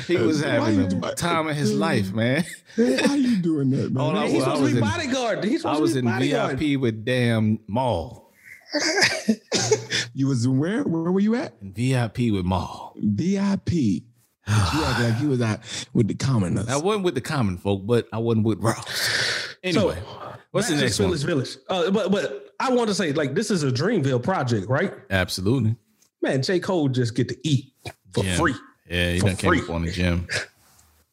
he 0.07 0.17
was 0.17 0.41
Why 0.43 0.49
having 0.49 0.81
you- 0.81 0.87
the 0.99 1.13
time 1.15 1.47
of 1.47 1.55
his 1.55 1.73
life, 1.73 2.11
man. 2.13 2.43
Why 2.75 2.93
are 3.09 3.17
you 3.17 3.37
doing 3.41 3.69
that, 3.71 3.91
man? 3.91 3.95
Hold 4.03 4.15
on, 4.17 4.27
He's 4.27 4.41
well, 4.41 4.49
I 4.49 4.53
supposed 4.55 4.69
to 4.69 4.75
be 4.75 4.81
bodyguard. 4.81 5.43
He's 5.43 5.61
supposed 5.61 5.77
I 5.77 5.81
was 5.81 5.93
to 5.93 5.99
in 5.99 6.05
bodyguard. 6.05 6.59
VIP 6.59 6.79
with 6.79 7.05
damn 7.05 7.59
Maul. 7.67 8.32
You 10.15 10.27
was 10.27 10.47
where? 10.47 10.83
Where 10.83 11.11
were 11.11 11.19
you 11.19 11.35
at? 11.35 11.53
VIP 11.61 12.31
with 12.31 12.45
Maul. 12.45 12.93
VIP. 12.97 13.71
you 13.73 14.03
act 14.47 14.99
like 14.99 15.21
you 15.21 15.29
was 15.29 15.41
out 15.41 15.59
with 15.93 16.07
the 16.07 16.13
commoners. 16.15 16.67
I 16.67 16.77
wasn't 16.77 17.03
with 17.05 17.15
the 17.15 17.21
common 17.21 17.57
folk, 17.57 17.85
but 17.85 18.07
I 18.13 18.17
wasn't 18.19 18.45
with 18.45 18.59
Ross. 18.59 19.55
Anyway, 19.63 19.97
what's 20.51 20.67
the 20.67 20.73
back 20.73 20.79
to 20.79 20.85
next 20.85 20.99
one? 20.99 21.07
Village 21.07 21.23
Village. 21.23 21.57
Uh, 21.69 21.89
but 21.89 22.11
but 22.11 22.53
I 22.59 22.71
want 22.71 22.89
to 22.89 22.93
say 22.95 23.11
like 23.13 23.33
this 23.33 23.49
is 23.49 23.63
a 23.63 23.71
Dreamville 23.71 24.21
project, 24.21 24.67
right? 24.69 24.93
Absolutely. 25.09 25.75
Man, 26.21 26.43
J 26.43 26.59
Cole 26.59 26.89
just 26.89 27.15
get 27.15 27.29
to 27.29 27.37
eat 27.47 27.73
for 28.11 28.23
Gym. 28.23 28.37
free. 28.37 28.55
Yeah, 28.89 29.11
he 29.13 29.19
For 29.19 29.27
done 29.27 29.35
came 29.37 29.49
free. 29.49 29.61
up 29.61 29.69
on 29.69 29.83
the 29.85 29.91
gym. 29.91 30.27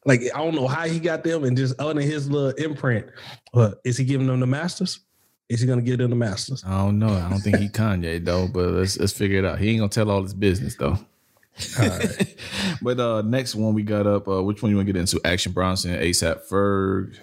Like 0.05 0.23
I 0.35 0.39
don't 0.39 0.55
know 0.55 0.67
how 0.67 0.87
he 0.89 0.99
got 0.99 1.23
them 1.25 1.45
and 1.45 1.57
just 1.57 1.79
under 1.81 2.03
his 2.03 2.29
little 2.31 2.51
imprint. 2.63 3.07
But 3.55 3.81
is 3.85 3.97
he 3.97 4.05
giving 4.05 4.27
them 4.27 4.41
the 4.41 4.47
masters? 4.47 5.01
Is 5.51 5.61
he 5.61 5.67
gonna 5.67 5.83
get 5.83 5.99
them 5.99 6.11
the 6.11 6.17
masters? 6.17 6.63
I 6.65 6.79
don't 6.79 7.01
know. 7.01 7.09
I 7.09 7.29
don't 7.29 7.41
think 7.41 7.57
he 7.57 7.69
Kanye 7.69 8.25
though, 8.25 8.47
but 8.47 8.69
let's 8.69 8.97
let's 9.01 9.13
figure 9.13 9.41
it 9.41 9.45
out. 9.45 9.59
He 9.59 9.71
ain't 9.71 9.81
gonna 9.81 9.89
tell 9.89 10.09
all 10.09 10.23
his 10.23 10.33
business 10.33 10.77
though. 10.77 10.97
but 12.83 13.01
uh 13.01 13.23
next 13.23 13.57
one 13.57 13.75
we 13.75 13.83
got 13.83 14.07
up. 14.07 14.29
Uh, 14.29 14.41
which 14.45 14.63
one 14.63 14.71
you 14.71 14.77
want 14.77 14.87
to 14.87 14.93
get 14.93 15.01
into? 15.01 15.21
Action 15.25 15.51
Bronson, 15.51 15.91
ASAP 15.91 16.49
Ferg. 16.49 17.17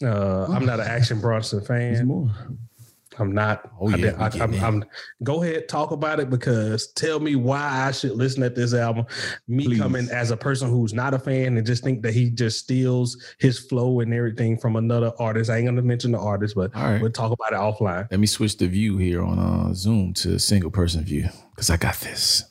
Uh, 0.00 0.46
I'm 0.48 0.64
not 0.64 0.78
an 0.78 0.86
Action 0.86 1.20
Bronson 1.20 1.58
There's 1.58 1.98
fan. 1.98 2.30
I'm 3.18 3.32
not. 3.32 3.70
Oh, 3.80 3.90
I 3.90 3.96
yeah, 3.96 4.14
I, 4.18 4.28
getting 4.28 4.42
I'm. 4.42 4.64
I'm- 4.64 4.84
go 5.22 5.42
ahead, 5.42 5.68
talk 5.68 5.90
about 5.90 6.20
it 6.20 6.30
because 6.30 6.92
tell 6.92 7.20
me 7.20 7.36
why 7.36 7.86
I 7.86 7.90
should 7.92 8.12
listen 8.12 8.42
at 8.42 8.54
this 8.54 8.74
album. 8.74 9.06
Me 9.48 9.64
Please. 9.64 9.78
coming 9.80 10.08
as 10.10 10.30
a 10.30 10.36
person 10.36 10.70
who's 10.70 10.92
not 10.94 11.14
a 11.14 11.18
fan 11.18 11.56
and 11.56 11.66
just 11.66 11.84
think 11.84 12.02
that 12.02 12.14
he 12.14 12.30
just 12.30 12.58
steals 12.58 13.16
his 13.38 13.58
flow 13.58 14.00
and 14.00 14.12
everything 14.14 14.58
from 14.58 14.76
another 14.76 15.12
artist. 15.18 15.50
I 15.50 15.58
ain't 15.58 15.66
gonna 15.66 15.82
mention 15.82 16.12
the 16.12 16.18
artist, 16.18 16.54
but 16.54 16.74
right. 16.74 17.00
we'll 17.00 17.10
talk 17.10 17.32
about 17.32 17.52
it 17.52 17.56
offline. 17.56 18.08
Let 18.10 18.20
me 18.20 18.26
switch 18.26 18.56
the 18.56 18.66
view 18.68 18.96
here 18.96 19.22
on 19.22 19.38
uh, 19.38 19.74
Zoom 19.74 20.14
to 20.14 20.38
single 20.38 20.70
person 20.70 21.04
view 21.04 21.28
because 21.50 21.70
I 21.70 21.76
got 21.76 21.96
this. 21.96 22.44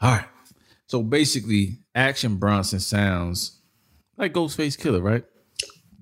All 0.00 0.12
right. 0.12 0.26
So 0.86 1.02
basically, 1.02 1.78
Action 1.94 2.36
Bronson 2.36 2.80
sounds 2.80 3.60
like 4.16 4.32
Ghostface 4.32 4.78
Killah, 4.78 5.02
right? 5.02 5.24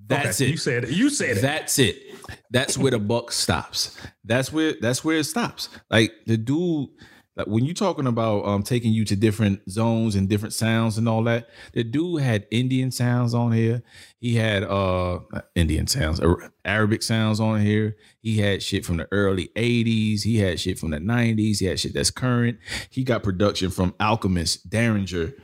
That's 0.08 0.40
Okay, 0.40 0.50
it. 0.50 0.52
You 0.52 0.56
said 0.56 0.84
it. 0.84 0.90
You 0.90 1.10
said 1.10 1.38
it. 1.38 1.42
That's 1.42 1.78
it. 1.78 2.00
That's 2.50 2.78
where 2.78 2.90
the 2.90 2.98
buck 2.98 3.32
stops. 3.32 3.96
That's 4.24 4.52
where 4.52 4.74
that's 4.80 5.04
where 5.04 5.18
it 5.18 5.24
stops. 5.24 5.68
Like 5.90 6.12
the 6.26 6.36
dude, 6.36 6.88
like 7.36 7.46
when 7.46 7.64
you're 7.64 7.74
talking 7.74 8.06
about 8.06 8.46
um 8.46 8.62
taking 8.62 8.92
you 8.92 9.04
to 9.06 9.16
different 9.16 9.70
zones 9.70 10.14
and 10.14 10.28
different 10.28 10.54
sounds 10.54 10.98
and 10.98 11.08
all 11.08 11.22
that, 11.24 11.48
the 11.72 11.84
dude 11.84 12.22
had 12.22 12.46
Indian 12.50 12.90
sounds 12.90 13.34
on 13.34 13.52
here. 13.52 13.82
He 14.18 14.34
had 14.36 14.64
uh 14.64 15.20
Indian 15.54 15.86
sounds, 15.86 16.20
Arabic 16.64 17.02
sounds 17.02 17.40
on 17.40 17.60
here. 17.60 17.96
He 18.20 18.38
had 18.38 18.62
shit 18.62 18.84
from 18.84 18.96
the 18.96 19.08
early 19.12 19.48
80s. 19.56 20.22
He 20.22 20.38
had 20.38 20.58
shit 20.60 20.78
from 20.78 20.90
the 20.90 20.98
90s. 20.98 21.58
He 21.58 21.66
had 21.66 21.78
shit 21.78 21.94
that's 21.94 22.10
current. 22.10 22.58
He 22.90 23.04
got 23.04 23.22
production 23.22 23.70
from 23.70 23.94
Alchemist, 24.00 24.68
Daringer, 24.70 25.34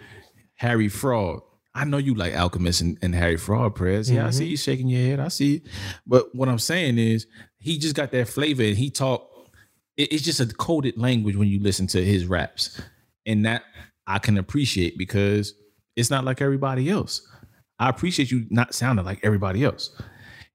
Harry 0.56 0.88
Fraud. 0.88 1.40
I 1.74 1.85
know 1.85 1.97
you 1.97 2.15
like 2.15 2.36
Alchemist 2.36 2.81
and, 2.82 2.99
and 3.03 3.15
Harry 3.15 3.36
Fraud 3.36 3.74
Prez. 3.74 4.11
Yeah, 4.11 4.27
I 4.27 4.31
see 4.31 4.44
mm-hmm. 4.44 4.51
you 4.51 4.57
shaking 4.57 4.89
your 4.89 5.01
head. 5.09 5.20
I 5.20 5.28
see. 5.28 5.57
it. 5.57 5.62
But 6.07 6.35
what 6.35 6.49
I'm 6.49 6.59
saying 6.59 6.99
is 6.99 7.27
he 7.59 7.78
just 7.78 7.94
got 7.94 8.11
that 8.12 8.28
flavor 8.28 8.62
and 8.62 8.77
he 8.77 8.90
talk. 8.90 9.28
it- 9.97 10.12
it's 10.12 10.23
just 10.23 10.40
a 10.40 10.47
coded 10.47 10.99
language 10.99 11.36
when 11.36 11.49
you 11.49 11.61
listen 11.61 11.86
to 11.89 12.05
his 12.05 12.27
raps. 12.27 12.81
And 13.24 13.47
that 13.47 13.62
I 14.07 14.19
can 14.19 14.36
appreciate 14.36 14.99
because 14.99 15.55
it's 15.97 16.11
not 16.11 16.24
like 16.24 16.43
everybody 16.43 16.90
else. 16.90 17.27
I 17.78 17.89
appreciate 17.89 18.31
you 18.31 18.47
not 18.51 18.74
sounding 18.74 19.05
like 19.05 19.20
everybody 19.23 19.65
else. 19.65 19.90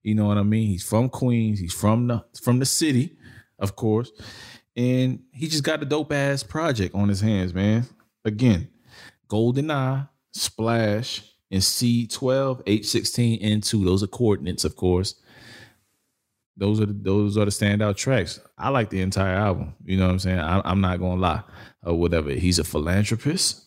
You 0.03 0.15
know 0.15 0.27
what 0.27 0.38
I 0.38 0.44
mean? 0.44 0.68
He's 0.69 0.84
from 0.88 1.10
Queens. 1.10 1.60
He's 1.60 1.73
from 1.73 2.07
the 2.07 2.23
from 2.41 2.60
the 2.60 2.65
city, 2.65 3.18
of 3.60 3.76
course. 3.76 4.11
And 4.76 5.23
he 5.34 5.48
just 5.48 5.64
got 5.64 5.81
a 5.81 5.85
dope 5.85 6.14
ass 6.14 6.44
project 6.44 6.94
on 6.95 7.10
his 7.10 7.19
hands, 7.19 7.53
man. 7.53 7.85
Again, 8.23 8.69
Golden 9.27 9.72
Eye, 9.72 10.06
Splash, 10.38 11.23
and 11.51 11.61
C12, 11.61 12.64
H16, 12.65 13.43
N2. 13.43 13.85
Those 13.85 14.03
are 14.03 14.07
coordinates, 14.07 14.65
of 14.65 14.76
course. 14.76 15.15
Those 16.57 16.81
are 16.81 16.88
the, 16.88 16.93
those 16.93 17.38
are 17.38 17.45
the 17.45 17.51
standout 17.51 17.97
tracks. 17.97 18.39
I 18.57 18.69
like 18.69 18.89
the 18.89 19.01
entire 19.01 19.35
album. 19.35 19.76
You 19.85 19.97
know 19.97 20.07
what 20.07 20.14
I'm 20.14 20.19
saying? 20.19 20.39
I, 20.39 20.61
I'm 20.65 20.81
not 20.81 20.99
gonna 20.99 21.22
lie 21.22 21.43
or 21.84 21.93
whatever. 21.95 22.31
He's 22.31 22.57
a 22.57 22.64
philanthropist. 22.64 23.64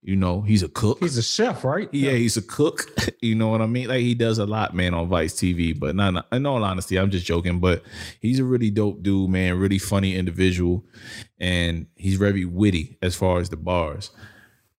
You 0.00 0.16
know, 0.16 0.40
he's 0.40 0.62
a 0.62 0.68
cook. 0.68 1.00
He's 1.00 1.18
a 1.18 1.22
chef, 1.22 1.64
right? 1.64 1.88
Yeah, 1.92 2.12
he's 2.12 2.36
a 2.36 2.42
cook. 2.42 2.86
You 3.20 3.34
know 3.34 3.48
what 3.48 3.60
I 3.60 3.66
mean? 3.66 3.88
Like 3.88 3.98
he 3.98 4.14
does 4.14 4.38
a 4.38 4.46
lot, 4.46 4.76
man, 4.76 4.94
on 4.94 5.08
Vice 5.08 5.34
TV. 5.34 5.76
But 5.76 5.96
not 5.96 6.28
in 6.30 6.46
all 6.46 6.62
honesty, 6.62 6.96
I'm 6.96 7.10
just 7.10 7.26
joking. 7.26 7.58
But 7.58 7.82
he's 8.20 8.38
a 8.38 8.44
really 8.44 8.70
dope 8.70 9.02
dude, 9.02 9.28
man. 9.28 9.58
Really 9.58 9.78
funny 9.78 10.14
individual, 10.14 10.84
and 11.40 11.86
he's 11.96 12.14
very 12.14 12.44
witty 12.44 12.96
as 13.02 13.16
far 13.16 13.40
as 13.40 13.48
the 13.48 13.56
bars. 13.56 14.12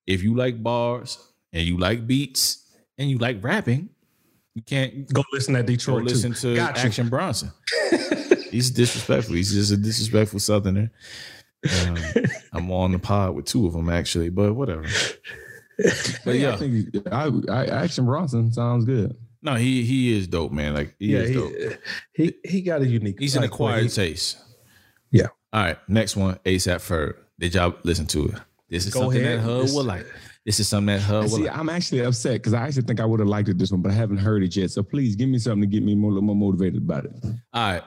If 0.09 0.23
you 0.23 0.35
like 0.35 0.61
bars 0.63 1.17
and 1.53 1.63
you 1.65 1.77
like 1.77 2.07
beats 2.07 2.65
and 2.97 3.09
you 3.09 3.17
like 3.19 3.37
rapping, 3.43 3.89
you 4.55 4.63
can't 4.63 5.07
Go 5.13 5.23
listen 5.31 5.53
to 5.53 5.61
go 5.61 5.67
Detroit. 5.67 6.03
listen 6.03 6.33
too. 6.33 6.51
to 6.51 6.55
Got 6.55 6.77
you. 6.77 6.83
Action 6.83 7.07
Bronson. 7.09 7.51
he's 8.51 8.71
disrespectful. 8.71 9.35
He's 9.35 9.53
just 9.53 9.71
a 9.71 9.77
disrespectful 9.77 10.39
Southerner. 10.39 10.91
Um, 11.85 11.97
I'm 12.53 12.71
on 12.71 12.91
the 12.93 12.99
pod 12.99 13.35
with 13.35 13.45
two 13.45 13.67
of 13.67 13.73
them 13.73 13.89
actually, 13.89 14.29
but 14.29 14.53
whatever. 14.53 14.85
But 16.25 16.35
Yeah, 16.35 16.53
I 16.53 16.57
think 16.57 17.07
I, 17.11 17.31
I, 17.49 17.65
Action 17.83 18.05
Bronson 18.05 18.51
sounds 18.51 18.85
good. 18.85 19.15
no, 19.41 19.55
he 19.55 19.83
he 19.83 20.17
is 20.17 20.27
dope, 20.27 20.51
man. 20.51 20.73
Like 20.73 20.95
he 20.99 21.13
Yeah, 21.13 21.19
is 21.19 21.35
dope. 21.35 21.53
he, 22.13 22.23
he 22.23 22.49
he 22.49 22.61
got 22.61 22.81
a 22.81 22.87
unique. 22.87 23.19
He's 23.19 23.35
an 23.35 23.43
like, 23.43 23.51
acquired 23.51 23.83
he- 23.83 23.89
taste. 23.89 24.37
Yeah. 25.11 25.27
All 25.53 25.61
right. 25.63 25.77
Next 25.87 26.15
one, 26.15 26.35
ASAP 26.45 26.77
Ferg. 26.77 27.15
Did 27.39 27.53
y'all 27.55 27.73
listen 27.83 28.05
to 28.07 28.25
it? 28.27 28.35
This 28.69 28.85
is 28.85 28.93
Go 28.93 29.01
something 29.01 29.21
ahead. 29.21 29.39
that 29.39 29.43
Hud 29.43 29.73
will 29.73 29.83
like. 29.83 30.05
This 30.45 30.59
is 30.59 30.67
something 30.67 30.95
that 30.95 31.01
Hud 31.01 31.23
will 31.23 31.29
See, 31.29 31.43
like. 31.45 31.57
I'm 31.57 31.69
actually 31.69 32.01
upset 32.03 32.33
because 32.33 32.53
I 32.53 32.61
actually 32.65 32.83
think 32.83 32.99
I 32.99 33.05
would 33.05 33.19
have 33.19 33.27
liked 33.29 33.49
it 33.49 33.57
this 33.57 33.71
one, 33.71 33.81
but 33.81 33.91
I 33.91 33.95
haven't 33.95 34.17
heard 34.17 34.43
it 34.43 34.55
yet. 34.55 34.71
So 34.71 34.83
please 34.83 35.15
give 35.15 35.27
me 35.29 35.37
something 35.39 35.61
to 35.61 35.67
get 35.67 35.83
me 35.83 35.95
more, 35.95 36.11
a 36.11 36.13
little 36.13 36.27
more 36.33 36.35
motivated 36.35 36.77
about 36.83 37.05
it. 37.05 37.11
All 37.23 37.71
right. 37.73 37.83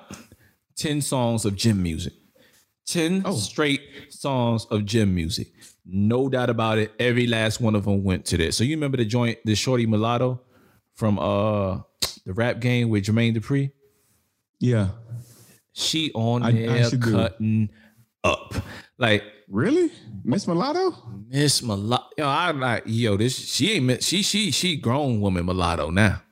10 0.76 1.00
songs 1.00 1.44
of 1.44 1.56
gym 1.56 1.82
music. 1.82 2.12
10 2.86 3.22
Oh. 3.24 3.34
straight 3.36 3.80
songs 4.10 4.66
of 4.70 4.84
gym 4.84 5.14
music. 5.14 5.48
No 5.86 6.28
doubt 6.28 6.50
about 6.50 6.78
it. 6.78 6.92
Every 6.98 7.26
last 7.26 7.60
one 7.60 7.74
of 7.74 7.84
them 7.84 8.02
went 8.04 8.24
to 8.26 8.36
this. 8.36 8.56
So 8.56 8.64
you 8.64 8.76
remember 8.76 8.96
the 8.96 9.04
joint, 9.04 9.38
the 9.44 9.54
Shorty 9.54 9.86
Mulatto 9.86 10.40
from 10.94 11.18
uh 11.18 11.78
the 12.26 12.32
rap 12.34 12.60
game 12.60 12.88
with 12.88 13.04
Jermaine 13.04 13.36
Dupri? 13.36 13.70
Yeah. 14.60 14.88
She 15.72 16.10
on 16.12 16.42
I- 16.42 16.48
I 16.48 16.52
there 16.52 16.90
do. 16.90 16.98
cutting 16.98 17.68
up. 18.24 18.54
Like 18.98 19.24
Really? 19.52 19.92
Miss 20.24 20.46
Mulatto? 20.46 20.96
Miss 21.28 21.62
Mulatto. 21.62 22.06
Yo, 22.16 22.26
I'm 22.26 22.58
like, 22.58 22.84
yo, 22.86 23.18
this 23.18 23.36
she 23.36 23.72
ain't 23.72 24.02
she 24.02 24.22
she 24.22 24.50
she 24.50 24.76
grown 24.76 25.20
woman 25.20 25.44
mulatto 25.44 25.90
now. 25.90 26.22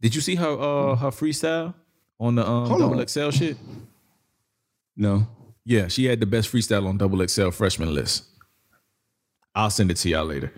Did 0.00 0.12
you 0.12 0.20
see 0.20 0.34
her 0.34 0.48
uh 0.48 0.96
her 0.96 1.10
freestyle 1.10 1.72
on 2.18 2.34
the 2.34 2.44
um 2.44 2.66
Hold 2.66 2.80
double 2.80 3.00
on. 3.00 3.06
XL 3.06 3.30
shit? 3.30 3.56
No. 4.96 5.28
Yeah, 5.64 5.86
she 5.86 6.06
had 6.06 6.18
the 6.18 6.26
best 6.26 6.50
freestyle 6.50 6.88
on 6.88 6.98
double 6.98 7.24
XL 7.26 7.50
freshman 7.50 7.94
list. 7.94 8.24
I'll 9.54 9.70
send 9.70 9.92
it 9.92 9.98
to 9.98 10.08
y'all 10.08 10.24
later. 10.24 10.52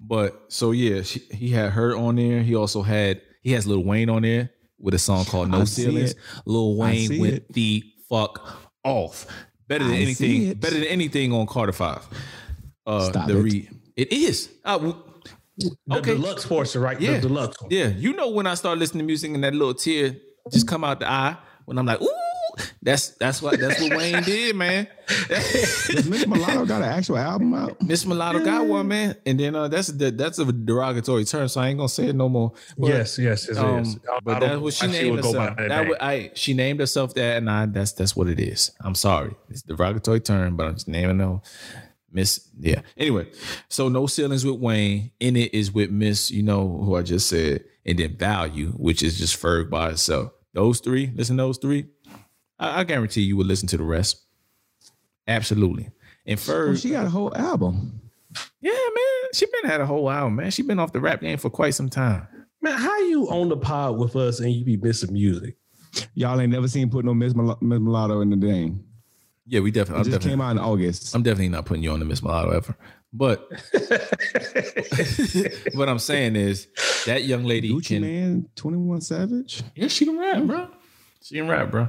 But 0.00 0.46
so 0.48 0.70
yeah, 0.70 1.02
she, 1.02 1.18
he 1.30 1.50
had 1.50 1.72
her 1.72 1.94
on 1.94 2.16
there. 2.16 2.42
He 2.42 2.54
also 2.54 2.80
had 2.80 3.20
he 3.42 3.52
has 3.52 3.66
Lil 3.66 3.84
Wayne 3.84 4.08
on 4.08 4.22
there 4.22 4.48
with 4.78 4.94
a 4.94 4.98
song 4.98 5.26
called 5.26 5.50
No 5.50 5.60
I 5.60 5.64
Ceilings. 5.64 6.14
Lil 6.46 6.78
Wayne 6.78 7.20
with 7.20 7.46
the 7.48 7.84
fuck 8.08 8.70
off. 8.82 9.26
Better 9.68 9.84
than 9.84 9.94
I 9.94 10.00
anything. 10.00 10.54
Better 10.54 10.74
than 10.74 10.84
anything 10.84 11.32
on 11.32 11.46
Carter 11.46 11.72
Five. 11.72 12.06
Uh, 12.86 13.08
Stop 13.10 13.28
the 13.28 13.38
it. 13.38 13.42
re- 13.42 13.70
it 13.96 14.12
is. 14.12 14.50
Uh, 14.64 14.78
w- 14.78 14.96
The 15.56 15.70
okay. 15.98 16.14
deluxe 16.14 16.44
portion, 16.46 16.82
right? 16.82 17.00
Yeah. 17.00 17.12
The 17.14 17.28
deluxe 17.28 17.60
one. 17.62 17.70
Yeah, 17.70 17.88
you 17.88 18.12
know 18.12 18.28
when 18.30 18.46
I 18.46 18.54
start 18.54 18.78
listening 18.78 19.00
to 19.00 19.06
music 19.06 19.32
and 19.32 19.42
that 19.44 19.54
little 19.54 19.72
tear 19.74 20.16
just 20.52 20.66
come 20.68 20.84
out 20.84 21.00
the 21.00 21.08
eye 21.10 21.36
when 21.64 21.78
I'm 21.78 21.86
like, 21.86 22.02
ooh, 22.02 22.08
that's 22.84 23.08
that's 23.16 23.40
what 23.42 23.58
that's 23.58 23.80
what 23.80 23.96
Wayne 23.96 24.22
did, 24.22 24.54
man. 24.54 24.86
Does 25.28 26.06
Miss 26.08 26.26
Mulatto 26.26 26.66
got 26.66 26.82
an 26.82 26.88
actual 26.88 27.18
album 27.18 27.54
out? 27.54 27.80
Miss 27.82 28.04
Mulatto 28.06 28.44
got 28.44 28.66
one, 28.66 28.86
man, 28.88 29.16
and 29.26 29.40
then 29.40 29.56
uh, 29.56 29.68
that's 29.68 29.88
the, 29.88 30.10
that's 30.10 30.38
a 30.38 30.52
derogatory 30.52 31.24
term, 31.24 31.48
so 31.48 31.60
I 31.62 31.68
ain't 31.68 31.78
gonna 31.78 31.88
say 31.88 32.08
it 32.08 32.14
no 32.14 32.28
more. 32.28 32.52
But, 32.78 32.88
yes, 32.88 33.18
yes, 33.18 33.48
it 33.48 33.52
is. 33.52 33.58
um, 33.58 34.00
I- 34.08 34.16
I 34.16 34.20
but 34.22 34.38
don't 34.38 34.48
that's 34.50 34.60
what 34.60 34.74
she 34.74 34.86
why 34.86 34.92
named 34.92 35.10
would 35.16 35.24
herself. 35.24 35.56
that 35.56 35.68
That 35.68 35.84
name. 35.86 35.94
I 36.00 36.30
she 36.34 36.54
named 36.54 36.80
herself 36.80 37.14
that, 37.14 37.38
and 37.38 37.50
I 37.50 37.66
that's 37.66 37.92
that's 37.92 38.14
what 38.14 38.28
it 38.28 38.38
is. 38.38 38.70
I'm 38.80 38.94
sorry, 38.94 39.34
it's 39.48 39.62
a 39.64 39.68
derogatory 39.68 40.20
term, 40.20 40.56
but 40.56 40.66
I'm 40.66 40.74
just 40.74 40.86
naming 40.88 41.16
no 41.16 41.42
Miss. 42.12 42.48
Yeah. 42.60 42.82
Anyway, 42.96 43.28
so 43.68 43.88
no 43.88 44.06
ceilings 44.06 44.44
with 44.44 44.60
Wayne. 44.60 45.10
In 45.20 45.36
it 45.36 45.52
is 45.54 45.72
with 45.72 45.90
Miss, 45.90 46.30
you 46.30 46.42
know 46.42 46.68
who 46.84 46.96
I 46.96 47.02
just 47.02 47.28
said, 47.28 47.64
and 47.84 47.98
then 47.98 48.16
Value, 48.16 48.68
which 48.76 49.02
is 49.02 49.18
just 49.18 49.40
Ferg 49.40 49.70
by 49.70 49.90
itself. 49.90 50.32
Those 50.52 50.78
three, 50.80 51.10
listen 51.16 51.36
to 51.38 51.42
those 51.42 51.58
three. 51.58 51.86
I, 52.58 52.80
I 52.80 52.84
guarantee 52.84 53.22
you 53.22 53.36
would 53.36 53.46
listen 53.46 53.68
to 53.68 53.76
the 53.76 53.84
rest. 53.84 54.22
Absolutely. 55.26 55.90
And 56.26 56.38
Oh, 56.38 56.42
Ferg, 56.42 56.80
she 56.80 56.90
got 56.90 57.06
a 57.06 57.10
whole 57.10 57.34
album. 57.36 58.00
Yeah, 58.60 58.72
man. 58.72 59.30
She 59.32 59.46
been 59.46 59.70
had 59.70 59.80
a 59.80 59.86
whole 59.86 60.10
album, 60.10 60.36
man. 60.36 60.50
She 60.50 60.62
been 60.62 60.78
off 60.78 60.92
the 60.92 61.00
rap 61.00 61.20
game 61.20 61.38
for 61.38 61.50
quite 61.50 61.74
some 61.74 61.88
time. 61.88 62.26
Man, 62.62 62.78
how 62.78 62.98
you 63.00 63.28
on 63.28 63.48
the 63.48 63.56
pod 63.56 63.98
with 63.98 64.16
us 64.16 64.40
and 64.40 64.52
you 64.52 64.64
be 64.64 64.76
missing 64.76 65.12
music? 65.12 65.56
Y'all 66.14 66.40
ain't 66.40 66.50
never 66.50 66.66
seen 66.66 66.90
put 66.90 67.04
no 67.04 67.14
Miss, 67.14 67.34
Mul- 67.34 67.58
Miss 67.60 67.80
Mulatto 67.80 68.20
in 68.20 68.30
the 68.30 68.36
game. 68.36 68.84
Yeah, 69.46 69.60
we 69.60 69.70
definitely. 69.70 69.96
It 69.96 69.98
I'm 69.98 70.04
just 70.04 70.14
definitely, 70.22 70.30
came 70.32 70.40
out 70.40 70.50
in 70.52 70.58
August. 70.58 71.14
I'm 71.14 71.22
definitely 71.22 71.50
not 71.50 71.66
putting 71.66 71.82
you 71.82 71.90
on 71.92 71.98
the 72.00 72.06
Miss 72.06 72.22
Mulatto 72.22 72.50
ever. 72.50 72.76
But 73.12 73.46
what 75.74 75.88
I'm 75.88 75.98
saying 75.98 76.36
is 76.36 76.66
that 77.06 77.24
young 77.24 77.44
lady 77.44 77.70
Gucci 77.72 77.86
can. 77.86 78.02
Man, 78.02 78.48
Twenty 78.56 78.78
One 78.78 79.00
Savage. 79.00 79.62
Yeah, 79.76 79.88
she 79.88 80.06
can 80.06 80.18
rap, 80.18 80.42
bro. 80.44 80.68
She 81.22 81.36
can 81.36 81.48
rap, 81.48 81.70
bro. 81.70 81.88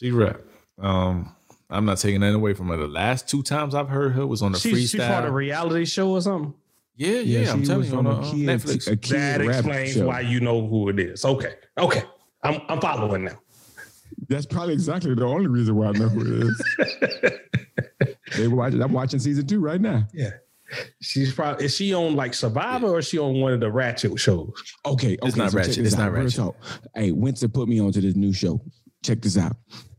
She 0.00 0.10
rap. 0.12 0.40
Um, 0.78 1.34
I'm 1.68 1.84
not 1.84 1.98
taking 1.98 2.22
that 2.22 2.34
away 2.34 2.54
from 2.54 2.68
her. 2.68 2.76
The 2.78 2.88
last 2.88 3.28
two 3.28 3.42
times 3.42 3.74
I've 3.74 3.88
heard 3.88 4.12
her 4.12 4.26
was 4.26 4.40
on 4.40 4.52
the 4.52 4.58
she, 4.58 4.86
she 4.86 4.96
part 4.96 5.24
of 5.26 5.30
a 5.30 5.34
reality 5.36 5.84
show 5.84 6.10
or 6.12 6.22
something. 6.22 6.54
Yeah, 6.96 7.20
yeah, 7.20 7.52
I'm 7.52 7.62
telling 7.62 7.90
you 7.90 7.98
on 7.98 8.06
on 8.06 8.16
uh, 8.16 8.26
a 8.26 8.30
kid, 8.30 8.46
Netflix. 8.46 8.90
a 8.90 8.96
kid 8.96 9.14
That 9.14 9.40
explains 9.42 9.92
show. 9.92 10.06
why 10.06 10.20
you 10.20 10.40
know 10.40 10.66
who 10.66 10.88
it 10.88 10.98
is. 10.98 11.24
Okay. 11.24 11.54
Okay. 11.78 12.02
I'm 12.42 12.60
I'm 12.68 12.80
following 12.80 13.24
now. 13.24 13.38
That's 14.28 14.46
probably 14.46 14.72
exactly 14.74 15.14
the 15.14 15.24
only 15.24 15.46
reason 15.46 15.76
why 15.76 15.88
I 15.88 15.92
know 15.92 16.08
who 16.08 16.20
it 16.20 16.46
is. 16.46 17.38
they 18.36 18.48
were 18.48 18.56
watching, 18.56 18.82
I'm 18.82 18.92
watching 18.92 19.18
season 19.20 19.46
two 19.46 19.60
right 19.60 19.80
now. 19.80 20.06
Yeah. 20.14 20.30
She's 21.00 21.32
probably 21.34 21.64
is 21.66 21.74
she 21.76 21.92
on 21.94 22.16
like 22.16 22.32
Survivor 22.32 22.88
or 22.88 22.98
is 23.00 23.08
she 23.08 23.18
on 23.18 23.40
one 23.40 23.52
of 23.52 23.60
the 23.60 23.70
Ratchet 23.70 24.18
shows? 24.18 24.52
Okay, 24.86 25.14
okay. 25.14 25.18
It's 25.22 25.36
not 25.36 25.50
so 25.50 25.58
check 25.58 25.66
ratchet. 25.66 25.84
this 25.84 25.92
It's 25.92 25.96
not 25.98 26.08
out. 26.08 26.12
Real 26.12 26.22
ratchet. 26.24 26.36
talk. 26.38 26.56
Hey, 26.94 27.12
Winter 27.12 27.48
put 27.48 27.68
me 27.68 27.80
onto 27.80 28.00
this 28.00 28.14
new 28.14 28.32
show. 28.32 28.60
Check 29.02 29.20
this 29.22 29.36
out. 29.38 29.56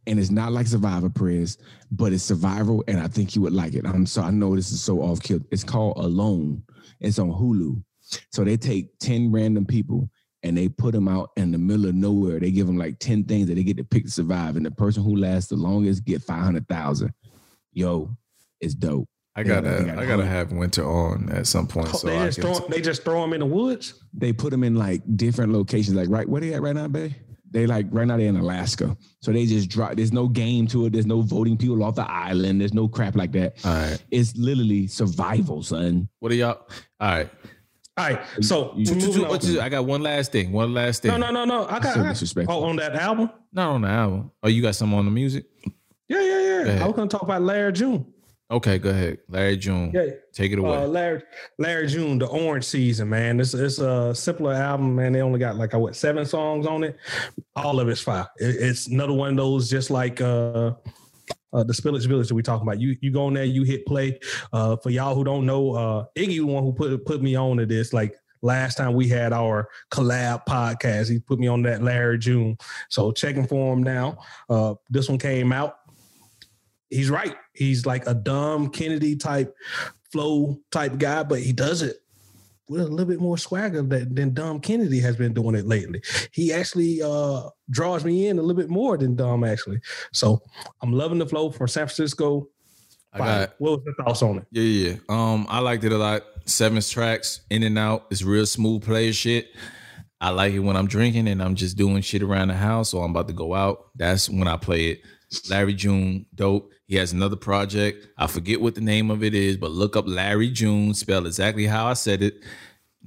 And 0.07 0.19
it's 0.19 0.32
not 0.32 0.52
like 0.52 0.65
Survivor, 0.68 1.10
Prez, 1.10 1.57
but 1.91 2.11
it's 2.11 2.23
survival, 2.23 2.84
and 2.88 2.99
I 2.99 3.07
think 3.07 3.36
you 3.36 3.41
would 3.44 3.53
like 3.53 3.76
it. 3.76 3.86
I'm 3.86 4.06
so 4.07 4.23
I 4.23 4.32
know 4.32 4.56
this 4.56 4.72
is 4.72 4.82
so 4.82 4.99
off 5.02 5.22
kill. 5.22 5.40
It's 5.52 5.64
called 5.64 5.98
Alone. 5.98 6.64
It's 6.99 7.19
on 7.19 7.30
Hulu. 7.30 7.84
So 8.32 8.44
they 8.44 8.57
take 8.57 8.98
10 8.99 9.32
random 9.32 9.65
people 9.65 10.10
and 10.44 10.57
they 10.57 10.68
put 10.69 10.94
them 10.94 11.07
out 11.07 11.30
in 11.38 11.52
the 11.52 11.57
middle 11.57 11.86
of 11.88 11.95
nowhere. 11.95 12.40
They 12.40 12.52
give 12.52 12.65
them 12.68 12.78
like 12.78 12.98
10 12.99 13.23
things 13.26 13.48
that 13.48 13.56
they 13.56 13.64
get 13.64 13.78
to 13.78 13.84
pick 13.84 14.06
to 14.06 14.11
survive. 14.11 14.56
And 14.57 14.65
the 14.65 14.72
person 14.72 15.03
who 15.03 15.15
lasts 15.15 15.49
the 15.49 15.56
longest 15.56 16.03
get 16.03 16.22
500,000. 16.23 17.14
Yo, 17.73 18.10
it's 18.60 18.73
dope. 18.73 19.07
I 19.36 19.44
gotta, 19.44 19.61
got- 19.61 19.86
they 19.86 19.91
I 19.91 20.06
gotta 20.06 20.26
have 20.26 20.52
Winter 20.52 20.84
on 20.86 21.30
at 21.30 21.48
some 21.48 21.68
point. 21.68 21.88
So 21.90 22.07
they 22.07 22.18
just 22.26 22.41
throw 22.41 22.60
they 22.68 22.82
just 22.82 23.03
throw 23.03 23.22
them 23.22 23.34
in 23.34 23.40
the 23.40 23.45
woods. 23.45 24.03
they 24.14 24.34
put 24.34 24.49
them 24.49 24.64
in 24.64 24.76
like 24.76 25.02
different 25.15 25.53
locations. 25.53 25.95
Like 25.95 26.10
right 26.10 26.28
where 26.28 26.41
they 26.41 26.53
at 26.53 26.61
right 26.61 26.76
now, 26.76 26.88
Bay? 26.90 27.15
They 27.52 27.68
like 27.68 27.86
right 27.91 28.07
now 28.07 28.15
they're 28.18 28.28
in 28.30 28.38
Alaska. 28.38 28.95
So 29.22 29.32
they 29.32 29.45
just 29.45 29.69
drop. 29.69 29.95
There's 29.95 30.14
no 30.14 30.28
game 30.28 30.68
to 30.68 30.86
it. 30.86 30.94
There's 30.94 31.06
no 31.06 31.22
voting 31.22 31.57
people 31.57 31.84
off 31.84 31.95
the 31.95 32.10
island. 32.10 32.61
There's 32.61 32.73
no 32.73 32.88
crap 32.88 33.15
like 33.15 33.34
that. 33.34 33.56
All 33.65 33.73
right. 33.73 34.02
It's 34.10 34.36
literally 34.38 34.88
survival, 34.88 35.61
son. 35.61 36.07
What 36.19 36.32
are 36.32 36.36
y'all? 36.36 36.65
All 36.99 37.10
right. 37.10 37.30
All 37.98 38.10
right. 38.10 38.22
So 38.40 38.73
You- 38.78 38.86
we're 38.95 39.28
moving. 39.30 39.60
I 39.60 39.68
got 39.68 39.86
one 39.86 40.02
last 40.02 40.32
thing. 40.32 40.52
One 40.53 40.73
last 40.73 41.02
thing. 41.02 41.11
No, 41.11 41.18
no, 41.18 41.30
no, 41.32 41.44
no. 41.45 41.65
I 41.68 41.80
got, 41.80 41.94
So 41.94 41.99
I 41.99 42.03
got 42.03 42.10
disrespectful. 42.10 42.56
oh, 42.56 42.64
on 42.64 42.78
that 42.78 42.95
album. 42.95 43.30
Not 43.52 43.69
on 43.72 43.82
the 43.82 43.90
album. 43.90 44.32
Oh, 44.41 44.48
you 44.48 44.61
got 44.61 44.76
some 44.76 44.94
on 44.94 45.03
the 45.06 45.11
music? 45.11 45.45
Yeah, 46.07 46.22
yeah, 46.22 46.65
yeah. 46.65 46.84
I 46.84 46.88
was 46.88 46.95
gonna 46.95 47.10
talk 47.10 47.22
about 47.23 47.41
Larry 47.41 47.73
June. 47.73 48.06
Okay, 48.52 48.78
go 48.80 48.90
ahead. 48.90 49.19
Larry 49.30 49.56
June. 49.56 49.91
Yeah. 49.94 50.07
Take 50.34 50.52
it 50.52 50.60
away. 50.60 50.76
Uh, 50.76 50.86
Larry, 50.88 51.23
Larry 51.57 51.88
June, 51.88 52.18
the 52.19 52.28
Orange 52.28 52.65
Season, 52.65 53.07
man. 53.07 53.40
It's 53.40 53.53
it's 53.53 53.80
a 53.80 54.14
simpler 54.14 54.53
album, 54.53 54.95
man. 54.95 55.14
They 55.14 55.22
only 55.22 55.40
got 55.40 55.56
like 55.56 55.73
uh, 55.73 55.80
what 55.80 55.95
seven 55.95 56.26
songs 56.26 56.68
on 56.68 56.84
it. 56.84 56.98
All 57.56 57.80
of 57.80 57.88
it's 57.88 58.02
fire. 58.02 58.28
It- 58.38 58.57
it's 58.57 58.88
another 58.88 59.14
one 59.14 59.30
of 59.32 59.38
those, 59.38 59.69
just 59.69 59.90
like 59.90 60.19
uh, 60.19 60.73
uh, 61.53 61.64
the 61.64 61.72
Spillage 61.73 62.07
Village 62.07 62.28
that 62.28 62.36
we 62.36 62.41
talking 62.44 62.68
about. 62.68 62.82
You 62.82 62.98
you 63.02 63.11
go 63.11 63.30
in 63.30 63.36
there, 63.36 63.45
you 63.45 63.64
hit 63.64 63.86
play. 63.86 64.19
Uh, 64.52 64.76
for 64.76 64.90
y'all 64.90 65.15
who 65.15 65.23
don't 65.23 65.45
know, 65.45 65.73
uh, 65.73 66.06
Iggy, 66.18 66.36
the 66.38 66.41
one 66.41 66.64
who 66.64 66.73
put 66.73 67.06
put 67.06 67.22
me 67.22 67.36
on 67.36 67.56
to 67.57 67.65
this, 67.65 67.94
like 67.94 68.15
last 68.41 68.76
time 68.78 68.94
we 68.95 69.07
had 69.07 69.32
our 69.32 69.69
collab 69.91 70.45
podcast, 70.45 71.10
he 71.10 71.19
put 71.19 71.40
me 71.40 71.48
on 71.48 71.61
that 71.61 71.84
Larry 71.84 72.18
June. 72.18 72.57
So 72.90 73.14
checking 73.14 73.48
for 73.48 73.72
him 73.73 73.82
now. 73.82 74.18
Uh, 74.49 74.76
this 74.90 75.07
one 75.07 75.19
came 75.19 75.53
out. 75.53 75.76
He's 76.90 77.10
right. 77.10 77.36
He's 77.62 77.86
like 77.86 78.08
a 78.08 78.14
Dom 78.14 78.70
Kennedy 78.70 79.16
type 79.16 79.56
flow 80.12 80.60
type 80.72 80.98
guy, 80.98 81.24
but 81.24 81.40
he 81.40 81.54
does 81.54 81.82
it 81.82 81.98
with 82.68 82.82
a 82.82 82.88
little 82.88 83.06
bit 83.06 83.20
more 83.20 83.38
swagger 83.38 83.82
than, 83.82 84.16
than 84.16 84.34
Dom 84.34 84.60
Kennedy 84.60 85.00
has 85.02 85.16
been 85.16 85.34
doing 85.34 85.56
it 85.56 85.68
lately. 85.68 86.02
He 86.32 86.54
actually 86.54 87.02
uh, 87.04 87.50
draws 87.70 88.06
me 88.06 88.28
in 88.28 88.40
a 88.40 88.42
little 88.42 88.60
bit 88.60 88.70
more 88.70 88.98
than 88.98 89.16
Dom 89.16 89.44
actually. 89.44 89.80
So 90.14 90.42
I'm 90.82 90.94
loving 90.94 91.20
the 91.20 91.28
flow 91.28 91.52
from 91.52 91.68
San 91.68 91.88
Francisco. 91.88 92.48
I 93.14 93.18
got 93.18 93.56
what 93.60 93.72
was 93.72 93.82
your 93.86 93.96
thoughts 93.96 94.22
on 94.22 94.38
it? 94.38 94.46
yeah, 94.52 94.90
yeah. 94.92 94.96
Um, 95.10 95.46
I 95.50 95.60
liked 95.60 95.84
it 95.84 95.92
a 95.92 95.98
lot. 95.98 96.24
Seven 96.46 96.82
tracks, 96.82 97.42
in 97.50 97.62
and 97.64 97.78
out. 97.78 98.08
It's 98.10 98.24
real 98.24 98.46
smooth 98.46 98.84
player 98.84 99.12
shit. 99.12 99.50
I 100.22 100.30
like 100.30 100.54
it 100.54 100.60
when 100.60 100.78
I'm 100.78 100.88
drinking 100.88 101.28
and 101.28 101.44
I'm 101.44 101.56
just 101.56 101.78
doing 101.78 102.02
shit 102.02 102.24
around 102.24 102.48
the 102.48 102.56
house 102.56 102.94
or 102.94 103.04
I'm 103.04 103.12
about 103.12 103.28
to 103.28 103.34
go 103.34 103.54
out. 103.54 103.88
That's 103.96 104.30
when 104.30 104.48
I 104.48 104.56
play 104.56 104.86
it. 104.86 105.02
Larry 105.50 105.74
June, 105.74 106.26
dope. 106.36 106.72
He 106.91 106.97
has 106.97 107.13
another 107.13 107.38
project. 107.38 108.09
I 108.18 108.27
forget 108.27 108.59
what 108.59 108.76
the 108.76 108.81
name 108.81 109.11
of 109.11 109.23
it 109.23 109.34
is, 109.34 109.55
but 109.55 109.72
look 109.72 109.95
up 109.95 110.03
Larry 110.09 110.49
June, 110.49 110.93
spelled 110.93 111.26
exactly 111.26 111.65
how 111.65 111.88
I 111.88 111.93
said 111.93 112.22
it. 112.22 112.43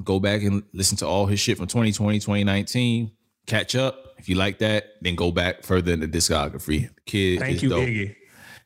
Go 0.03 0.19
back 0.19 0.41
and 0.43 0.63
listen 0.73 0.97
to 0.97 1.07
all 1.07 1.27
his 1.27 1.39
shit 1.39 1.59
from 1.59 1.67
2020, 1.67 2.19
2019. 2.19 3.13
Catch 3.45 3.77
up. 3.77 4.15
If 4.17 4.27
you 4.31 4.37
like 4.37 4.57
that, 4.61 4.87
then 5.03 5.17
go 5.17 5.31
back 5.31 5.65
further 5.65 5.93
in 5.93 6.01
the 6.01 6.09
discography. 6.09 6.95
The 6.95 7.01
kid 7.05 7.41
Thank 7.41 7.63
you, 7.63 7.69
dope. 7.69 7.87
Iggy. 7.87 8.17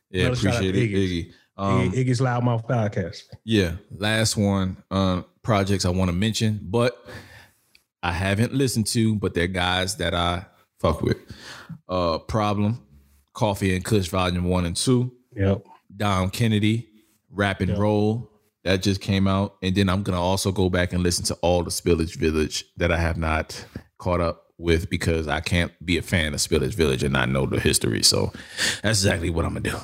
Yeah, 0.09 0.27
Another 0.27 0.37
appreciate 0.39 0.75
it, 0.77 0.89
Iggy. 0.89 0.95
Iggy. 0.95 1.33
Um, 1.57 1.91
Iggy 1.91 2.05
Iggy's 2.05 2.21
Loudmouth 2.21 2.65
Podcast. 2.65 3.23
yeah, 3.43 3.73
last 3.91 4.37
one 4.37 4.77
uh, 4.89 5.23
projects 5.41 5.83
I 5.83 5.89
want 5.89 6.07
to 6.07 6.15
mention, 6.15 6.61
but 6.63 6.97
I 8.01 8.13
haven't 8.13 8.53
listened 8.53 8.87
to, 8.87 9.15
but 9.15 9.33
they're 9.33 9.47
guys 9.47 9.97
that 9.97 10.13
I 10.15 10.45
fuck 10.79 11.01
with. 11.01 11.17
Uh, 11.89 12.19
Problem, 12.19 12.85
Coffee 13.39 13.73
and 13.73 13.85
Kush 13.85 14.09
Volume 14.09 14.43
One 14.43 14.65
and 14.65 14.75
Two, 14.75 15.13
Yep. 15.33 15.65
Dom 15.95 16.29
Kennedy, 16.29 16.89
Rap 17.31 17.61
and 17.61 17.69
Yeah. 17.71 17.77
Roll 17.79 18.29
that 18.65 18.81
just 18.83 18.99
came 18.99 19.27
out, 19.29 19.55
and 19.63 19.73
then 19.73 19.87
I'm 19.87 20.03
gonna 20.03 20.21
also 20.21 20.51
go 20.51 20.69
back 20.69 20.91
and 20.91 21.01
listen 21.01 21.23
to 21.25 21.35
all 21.35 21.63
the 21.63 21.69
Spillage 21.69 22.17
Village 22.17 22.65
that 22.75 22.91
I 22.91 22.97
have 22.97 23.17
not 23.17 23.65
caught 23.97 24.19
up 24.19 24.47
with 24.57 24.89
because 24.89 25.29
I 25.29 25.39
can't 25.39 25.71
be 25.85 25.97
a 25.97 26.01
fan 26.01 26.33
of 26.33 26.41
Spillage 26.41 26.73
Village 26.75 27.01
and 27.01 27.13
not 27.13 27.29
know 27.29 27.45
the 27.45 27.61
history. 27.61 28.03
So 28.03 28.33
that's 28.83 28.99
exactly 28.99 29.29
what 29.29 29.45
I'm 29.45 29.53
gonna 29.53 29.69
do. 29.69 29.77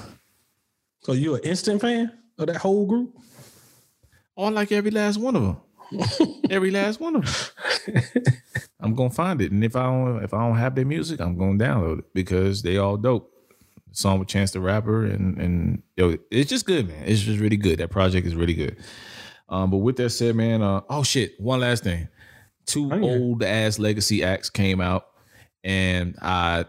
So 1.04 1.14
you 1.14 1.36
an 1.36 1.42
instant 1.46 1.80
fan 1.80 2.12
of 2.38 2.48
that 2.48 2.58
whole 2.58 2.86
group? 2.86 3.16
Oh, 4.36 4.44
I 4.46 4.50
like 4.50 4.74
every 4.74 4.92
last 4.92 5.18
one 5.18 5.38
of 5.38 5.44
them. 5.44 5.58
every 6.50 6.72
last 6.72 7.00
one 7.00 7.16
of 7.16 7.54
them. 7.88 8.04
I'm 8.82 8.96
gonna 8.96 9.12
find 9.12 9.42
it, 9.42 9.54
and 9.54 9.64
if 9.64 9.78
I 9.78 9.84
don't, 9.84 10.22
if 10.26 10.34
I 10.34 10.46
don't 10.46 10.58
have 10.58 10.76
their 10.76 10.84
music, 10.86 11.22
I'm 11.22 11.38
gonna 11.38 11.58
download 11.58 12.00
it 12.00 12.14
because 12.14 12.62
they 12.62 12.76
all 12.78 12.98
dope. 12.98 13.32
Song 13.96 14.20
with 14.20 14.28
Chance 14.28 14.52
the 14.52 14.60
Rapper, 14.60 15.06
and 15.06 15.38
and 15.38 15.84
yo, 15.96 16.18
it's 16.30 16.50
just 16.50 16.66
good, 16.66 16.88
man. 16.88 17.04
It's 17.06 17.22
just 17.22 17.40
really 17.40 17.58
good. 17.58 17.80
That 17.80 17.90
project 17.90 18.28
is 18.28 18.36
really 18.36 18.54
good. 18.54 18.78
Um, 19.50 19.70
but 19.72 19.78
with 19.78 19.96
that 19.98 20.10
said, 20.10 20.36
man, 20.36 20.62
uh, 20.62 20.82
oh 20.90 21.04
shit, 21.04 21.40
one 21.40 21.60
last 21.62 21.84
thing. 21.84 22.08
Two 22.66 22.90
Oh, 22.92 22.96
yeah. 22.98 23.04
old 23.06 23.44
ass 23.44 23.78
legacy 23.80 24.24
acts 24.24 24.50
came 24.50 24.82
out, 24.82 25.06
and 25.64 26.16
I 26.22 26.66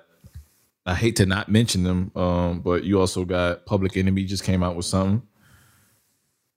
I 0.84 0.94
hate 0.94 1.16
to 1.16 1.26
not 1.26 1.48
mention 1.48 1.82
them, 1.82 2.12
um, 2.14 2.60
but 2.60 2.84
you 2.84 3.00
also 3.00 3.24
got 3.24 3.66
Public 3.66 3.96
Enemy 3.96 4.24
just 4.24 4.44
came 4.44 4.62
out 4.62 4.76
with 4.76 4.86
something. 4.86 5.22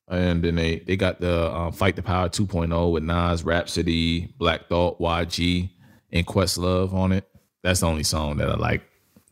And 0.08 0.44
then 0.44 0.56
they 0.56 0.80
they 0.80 0.98
got 0.98 1.20
the 1.20 1.54
um, 1.56 1.72
Fight 1.72 1.96
the 1.96 2.02
Power 2.04 2.30
2.0 2.30 2.92
with 2.92 3.04
Nas, 3.04 3.44
Rapsody, 3.44 4.34
Black 4.38 4.68
Thought, 4.68 5.00
YG, 5.00 5.70
and 6.12 6.26
Questlove 6.26 6.94
on 6.94 7.12
it. 7.12 7.28
That's 7.64 7.82
the 7.82 7.88
only 7.88 8.04
song 8.04 8.38
that 8.38 8.50
I 8.50 8.56
like. 8.56 8.82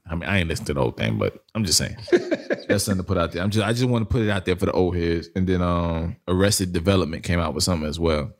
I 0.09 0.15
mean, 0.15 0.29
I 0.29 0.39
ain't 0.39 0.47
listened 0.49 0.67
to 0.67 0.73
the 0.73 0.81
whole 0.81 0.91
thing, 0.91 1.17
but 1.17 1.43
I'm 1.53 1.65
just 1.65 1.77
saying 1.77 1.97
that's 2.67 2.85
something 2.85 2.97
to 2.97 3.03
put 3.03 3.17
out 3.17 3.31
there. 3.31 3.43
I'm 3.43 3.49
just 3.49 3.65
I 3.65 3.73
just 3.73 3.85
want 3.85 4.07
to 4.07 4.11
put 4.11 4.21
it 4.21 4.29
out 4.29 4.45
there 4.45 4.55
for 4.55 4.65
the 4.65 4.71
old 4.71 4.95
heads. 4.95 5.29
And 5.35 5.47
then 5.47 5.61
um, 5.61 6.15
Arrested 6.27 6.71
Development 6.73 7.23
came 7.23 7.39
out 7.39 7.53
with 7.53 7.63
something 7.63 7.87
as 7.87 7.99
well. 7.99 8.31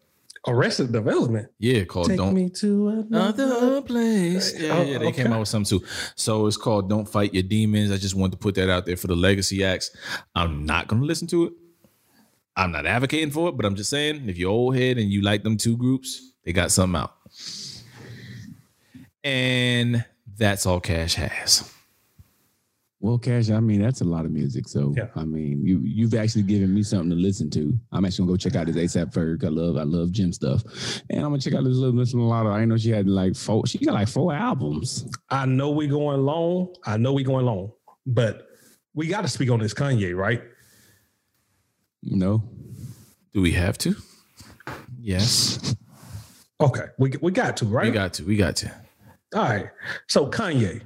Arrested 0.47 0.93
Development. 0.93 1.49
Yeah, 1.59 1.83
called 1.83 2.07
Take 2.07 2.17
Don't 2.17 2.33
me 2.33 2.49
to 2.51 2.87
another. 2.89 3.81
Place. 3.81 4.57
Yeah, 4.57 4.77
Oh, 4.77 4.81
yeah, 4.83 4.97
they 4.97 5.11
came 5.11 5.33
out 5.33 5.39
with 5.39 5.49
something 5.49 5.79
too. 5.79 5.85
So 6.15 6.47
it's 6.47 6.55
called 6.55 6.89
Don't 6.89 7.07
Fight 7.07 7.33
Your 7.33 7.43
Demons. 7.43 7.91
I 7.91 7.97
just 7.97 8.15
wanted 8.15 8.33
to 8.33 8.37
put 8.37 8.55
that 8.55 8.69
out 8.69 8.85
there 8.85 8.95
for 8.95 9.07
the 9.07 9.15
legacy 9.15 9.65
acts. 9.65 9.91
I'm 10.35 10.65
not 10.65 10.87
gonna 10.87 11.03
listen 11.03 11.27
to 11.29 11.47
it. 11.47 11.53
I'm 12.55 12.71
not 12.71 12.85
advocating 12.85 13.29
for 13.29 13.49
it, 13.49 13.57
but 13.57 13.65
I'm 13.65 13.75
just 13.75 13.89
saying 13.89 14.29
if 14.29 14.37
you're 14.37 14.49
old 14.49 14.75
head 14.75 14.97
and 14.97 15.11
you 15.11 15.21
like 15.21 15.43
them 15.43 15.57
two 15.57 15.75
groups, 15.77 16.31
they 16.43 16.53
got 16.53 16.71
something 16.71 16.99
out. 17.01 17.13
And 19.23 20.05
that's 20.37 20.65
all 20.65 20.79
Cash 20.79 21.15
has. 21.15 21.71
Well, 22.99 23.19
Cash, 23.19 23.51
I 23.51 23.59
mean, 23.59 23.79
that's 23.79 24.01
a 24.01 24.05
lot 24.05 24.25
of 24.25 24.31
music. 24.31 24.67
So, 24.67 24.91
Yeah. 24.97 25.07
I 25.15 25.23
mean, 25.23 25.63
you 25.63 25.79
you've 25.83 26.15
actually 26.15 26.41
given 26.43 26.73
me 26.73 26.81
something 26.81 27.11
to 27.11 27.15
listen 27.15 27.49
to. 27.51 27.77
I'm 27.91 28.05
actually 28.05 28.25
gonna 28.25 28.33
go 28.33 28.37
check 28.37 28.55
out 28.55 28.65
this 28.65 28.75
ASAP 28.75 29.13
Ferg. 29.13 29.43
I 29.43 29.49
love 29.49 29.77
I 29.77 29.83
love 29.83 30.11
gym 30.11 30.33
stuff, 30.33 30.63
and 31.09 31.19
I'm 31.19 31.27
gonna 31.29 31.39
check 31.39 31.53
out 31.53 31.63
this 31.63 31.75
little 31.77 31.95
listen 31.95 32.19
a 32.19 32.27
lot 32.27 32.47
of. 32.47 32.53
I 32.53 32.57
didn't 32.57 32.69
know 32.69 32.77
she 32.77 32.89
had 32.89 33.07
like 33.07 33.35
four. 33.35 33.67
She 33.67 33.77
got 33.77 33.93
like 33.93 34.07
four 34.07 34.33
albums. 34.33 35.07
I 35.29 35.45
know 35.45 35.69
we 35.69 35.87
going 35.87 36.21
long. 36.21 36.73
I 36.85 36.97
know 36.97 37.13
we 37.13 37.23
going 37.23 37.45
long, 37.45 37.71
but 38.07 38.47
we 38.95 39.05
got 39.07 39.21
to 39.21 39.27
speak 39.27 39.51
on 39.51 39.59
this 39.59 39.75
Kanye, 39.75 40.15
right? 40.15 40.41
No. 42.01 42.43
Do 43.31 43.41
we 43.41 43.51
have 43.51 43.77
to? 43.79 43.95
Yes. 44.99 45.75
Okay, 46.59 46.85
we 46.97 47.11
we 47.21 47.31
got 47.31 47.57
to 47.57 47.65
right. 47.65 47.85
We 47.85 47.91
got 47.91 48.13
to. 48.13 48.23
We 48.23 48.37
got 48.37 48.55
to. 48.57 48.71
All 49.37 49.43
right. 49.43 49.69
So 50.07 50.25
Kanye, 50.31 50.81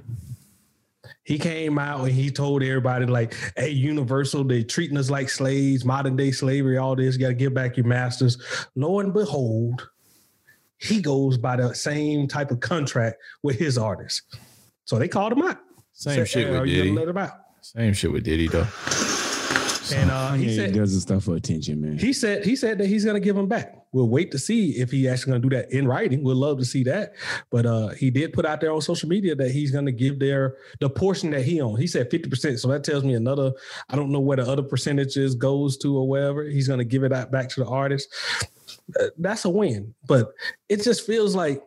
he 1.24 1.38
came 1.38 1.78
out 1.78 2.00
and 2.00 2.10
he 2.12 2.30
told 2.30 2.62
everybody 2.62 3.06
like, 3.06 3.34
"Hey, 3.56 3.70
Universal, 3.70 4.44
they 4.44 4.62
treating 4.62 4.98
us 4.98 5.08
like 5.08 5.30
slaves, 5.30 5.86
modern 5.86 6.16
day 6.16 6.32
slavery, 6.32 6.76
all 6.76 6.94
this. 6.94 7.14
You 7.14 7.20
got 7.22 7.28
to 7.28 7.34
give 7.34 7.54
back 7.54 7.78
your 7.78 7.86
masters." 7.86 8.36
Lo 8.74 9.00
and 9.00 9.14
behold, 9.14 9.88
he 10.76 11.00
goes 11.00 11.38
by 11.38 11.56
the 11.56 11.74
same 11.74 12.28
type 12.28 12.50
of 12.50 12.60
contract 12.60 13.16
with 13.42 13.56
his 13.58 13.78
artists. 13.78 14.20
So 14.84 14.98
they 14.98 15.08
called 15.08 15.32
him 15.32 15.42
out. 15.42 15.58
Same 15.94 16.16
Said, 16.16 16.28
shit 16.28 16.46
"Hey, 16.48 16.60
with 16.60 16.68
Diddy. 16.68 16.90
let 16.92 17.08
him 17.08 17.16
out? 17.16 17.32
Same 17.62 17.94
shit 17.94 18.12
with 18.12 18.24
Diddy 18.24 18.48
though. 18.48 18.66
And 19.92 20.10
uh, 20.10 20.32
he 20.32 20.46
Kanye 20.46 20.56
said 20.56 20.72
does 20.74 20.94
the 20.94 21.00
stuff 21.00 21.24
for 21.24 21.36
attention, 21.36 21.80
man. 21.80 21.98
he 21.98 22.12
said 22.12 22.44
he 22.44 22.56
said 22.56 22.78
that 22.78 22.86
he's 22.86 23.04
gonna 23.04 23.20
give 23.20 23.36
him 23.36 23.48
back. 23.48 23.76
We'll 23.92 24.08
wait 24.08 24.30
to 24.32 24.38
see 24.38 24.70
if 24.72 24.90
he 24.90 25.08
actually 25.08 25.32
gonna 25.32 25.42
do 25.42 25.56
that 25.56 25.70
in 25.70 25.86
writing. 25.86 26.24
We'd 26.24 26.34
love 26.34 26.58
to 26.58 26.64
see 26.64 26.82
that. 26.84 27.14
But 27.50 27.66
uh 27.66 27.88
he 27.88 28.10
did 28.10 28.32
put 28.32 28.46
out 28.46 28.60
there 28.60 28.72
on 28.72 28.80
social 28.80 29.08
media 29.08 29.34
that 29.34 29.50
he's 29.50 29.70
gonna 29.70 29.92
give 29.92 30.18
their 30.18 30.56
the 30.80 30.88
portion 30.88 31.30
that 31.30 31.42
he 31.42 31.60
owns. 31.60 31.78
He 31.78 31.86
said 31.86 32.10
50%. 32.10 32.58
So 32.58 32.68
that 32.68 32.84
tells 32.84 33.04
me 33.04 33.14
another, 33.14 33.52
I 33.90 33.96
don't 33.96 34.10
know 34.10 34.20
where 34.20 34.36
the 34.36 34.50
other 34.50 34.62
percentages 34.62 35.34
goes 35.34 35.76
to 35.78 35.96
or 35.96 36.08
wherever. 36.08 36.44
He's 36.44 36.68
gonna 36.68 36.84
give 36.84 37.04
it 37.04 37.12
out 37.12 37.30
back 37.30 37.48
to 37.50 37.60
the 37.60 37.66
artist. 37.66 38.08
Uh, 38.98 39.06
that's 39.18 39.44
a 39.44 39.50
win. 39.50 39.94
But 40.06 40.32
it 40.68 40.82
just 40.82 41.06
feels 41.06 41.34
like 41.34 41.62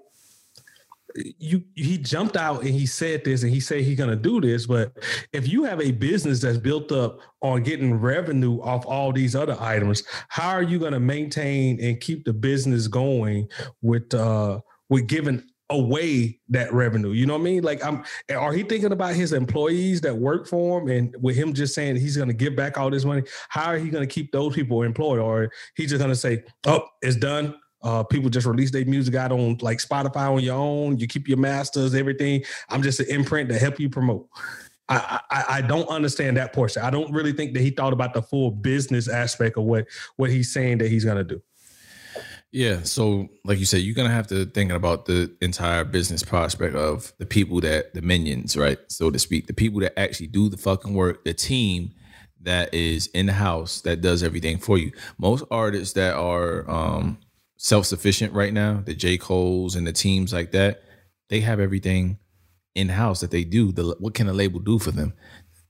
you 1.16 1.64
he 1.76 1.98
jumped 1.98 2.36
out 2.36 2.62
and 2.62 2.70
he 2.70 2.86
said 2.86 3.24
this 3.24 3.44
and 3.44 3.52
he 3.52 3.60
said 3.60 3.82
he's 3.82 3.98
gonna 3.98 4.16
do 4.16 4.42
this. 4.42 4.66
But 4.66 4.94
if 5.32 5.48
you 5.48 5.64
have 5.64 5.82
a 5.82 5.92
business 5.92 6.42
that's 6.42 6.58
built 6.58 6.92
up 6.92 7.20
on 7.42 7.64
getting 7.64 7.96
revenue 7.96 8.62
off 8.62 8.86
all 8.86 9.14
these 9.14 9.36
other 9.36 9.58
items, 9.60 10.04
how 10.30 10.50
are 10.50 10.64
you 10.64 10.80
gonna 10.80 11.00
maintain 11.00 11.80
and 11.82 12.00
keep 12.00 12.26
the 12.26 12.34
business 12.34 12.88
going 12.88 13.48
with 13.82 14.14
uh 14.14 14.60
with 14.90 15.08
giving 15.08 15.44
away 15.70 16.40
that 16.50 16.72
revenue? 16.74 17.12
You 17.12 17.26
know 17.26 17.34
what 17.34 17.42
I 17.42 17.46
mean? 17.46 17.64
Like 17.64 17.84
I'm 17.84 18.04
are 18.36 18.52
he 18.52 18.64
thinking 18.64 18.92
about 18.92 19.16
his 19.16 19.32
employees 19.32 20.02
that 20.02 20.16
work 20.16 20.48
for 20.48 20.82
him 20.82 20.90
and 20.90 21.16
with 21.22 21.38
him 21.38 21.54
just 21.54 21.74
saying 21.74 21.96
he's 21.96 22.18
gonna 22.18 22.34
give 22.34 22.56
back 22.56 22.78
all 22.78 22.90
this 22.90 23.06
money, 23.06 23.24
how 23.48 23.72
are 23.72 23.78
he 23.78 23.90
gonna 23.90 24.06
keep 24.06 24.32
those 24.32 24.54
people 24.54 24.84
employed? 24.84 25.20
Or 25.20 25.50
he's 25.76 25.92
just 25.92 26.02
gonna 26.02 26.16
say, 26.16 26.44
Oh, 26.68 26.86
it's 27.02 27.16
done. 27.16 27.56
Uh, 27.86 28.04
people 28.04 28.32
just 28.32 28.48
release 28.48 28.72
their 28.72 28.84
music 28.84 29.14
out 29.14 29.32
on 29.32 29.58
like 29.62 29.78
Spotify 29.78 30.32
on 30.32 30.44
your 30.44 30.56
own. 30.56 30.98
You 30.98 31.08
keep 31.08 31.28
your 31.28 31.38
masters, 31.38 31.94
everything. 31.94 32.44
I'm 32.70 32.82
just 32.82 33.00
an 33.00 33.06
imprint 33.10 33.48
to 33.50 33.60
help 33.60 33.80
you 33.80 33.90
promote. 33.90 34.28
I, 34.90 35.20
I 35.30 35.44
I 35.50 35.62
don't 35.62 35.88
understand 35.88 36.38
that 36.38 36.52
portion. 36.52 36.82
I 36.82 36.90
don't 36.90 37.12
really 37.14 37.32
think 37.32 37.54
that 37.54 37.62
he 37.62 37.70
thought 37.70 37.94
about 37.94 38.16
the 38.16 38.24
full 38.24 38.50
business 38.50 39.08
aspect 39.08 39.56
of 39.58 39.66
what 39.66 39.86
what 40.16 40.32
he's 40.32 40.52
saying 40.52 40.80
that 40.80 40.90
he's 40.90 41.06
gonna 41.06 41.24
do. 41.24 41.40
Yeah. 42.52 42.84
So, 42.84 43.28
like 43.44 43.60
you 43.60 43.66
said, 43.66 43.82
you're 43.82 43.96
gonna 43.96 44.10
have 44.10 44.28
to 44.28 44.46
think 44.48 44.72
about 44.72 45.06
the 45.06 45.32
entire 45.42 45.84
business 45.84 46.24
prospect 46.24 46.76
of 46.76 47.14
the 47.20 47.26
people 47.28 47.62
that 47.62 47.94
the 47.94 48.02
minions, 48.02 48.58
right, 48.58 48.80
so 48.88 49.12
to 49.12 49.20
speak, 49.20 49.46
the 49.46 49.54
people 49.54 49.80
that 49.82 50.00
actually 50.00 50.28
do 50.28 50.50
the 50.50 50.58
fucking 50.58 50.96
work, 50.96 51.24
the 51.24 51.34
team 51.36 51.92
that 52.42 52.74
is 52.74 53.08
in 53.08 53.26
the 53.26 53.34
house 53.34 53.82
that 53.82 54.02
does 54.02 54.24
everything 54.24 54.58
for 54.58 54.78
you. 54.78 54.92
Most 55.18 55.44
artists 55.52 55.94
that 55.94 56.16
are 56.16 56.70
um, 56.70 57.18
self-sufficient 57.66 58.32
right 58.32 58.54
now, 58.54 58.84
the 58.86 58.94
J. 58.94 59.18
Cole's 59.18 59.76
and 59.76 59.88
the 59.88 59.92
teams 59.92 60.32
like 60.32 60.52
that, 60.52 60.84
they 61.30 61.40
have 61.40 61.60
everything 61.60 62.20
in 62.76 62.90
house 62.90 63.22
that 63.22 63.32
they 63.32 63.44
do. 63.44 63.72
The 63.72 63.96
what 64.00 64.14
can 64.14 64.28
a 64.28 64.34
label 64.34 64.60
do 64.60 64.78
for 64.78 64.92
them? 64.92 65.14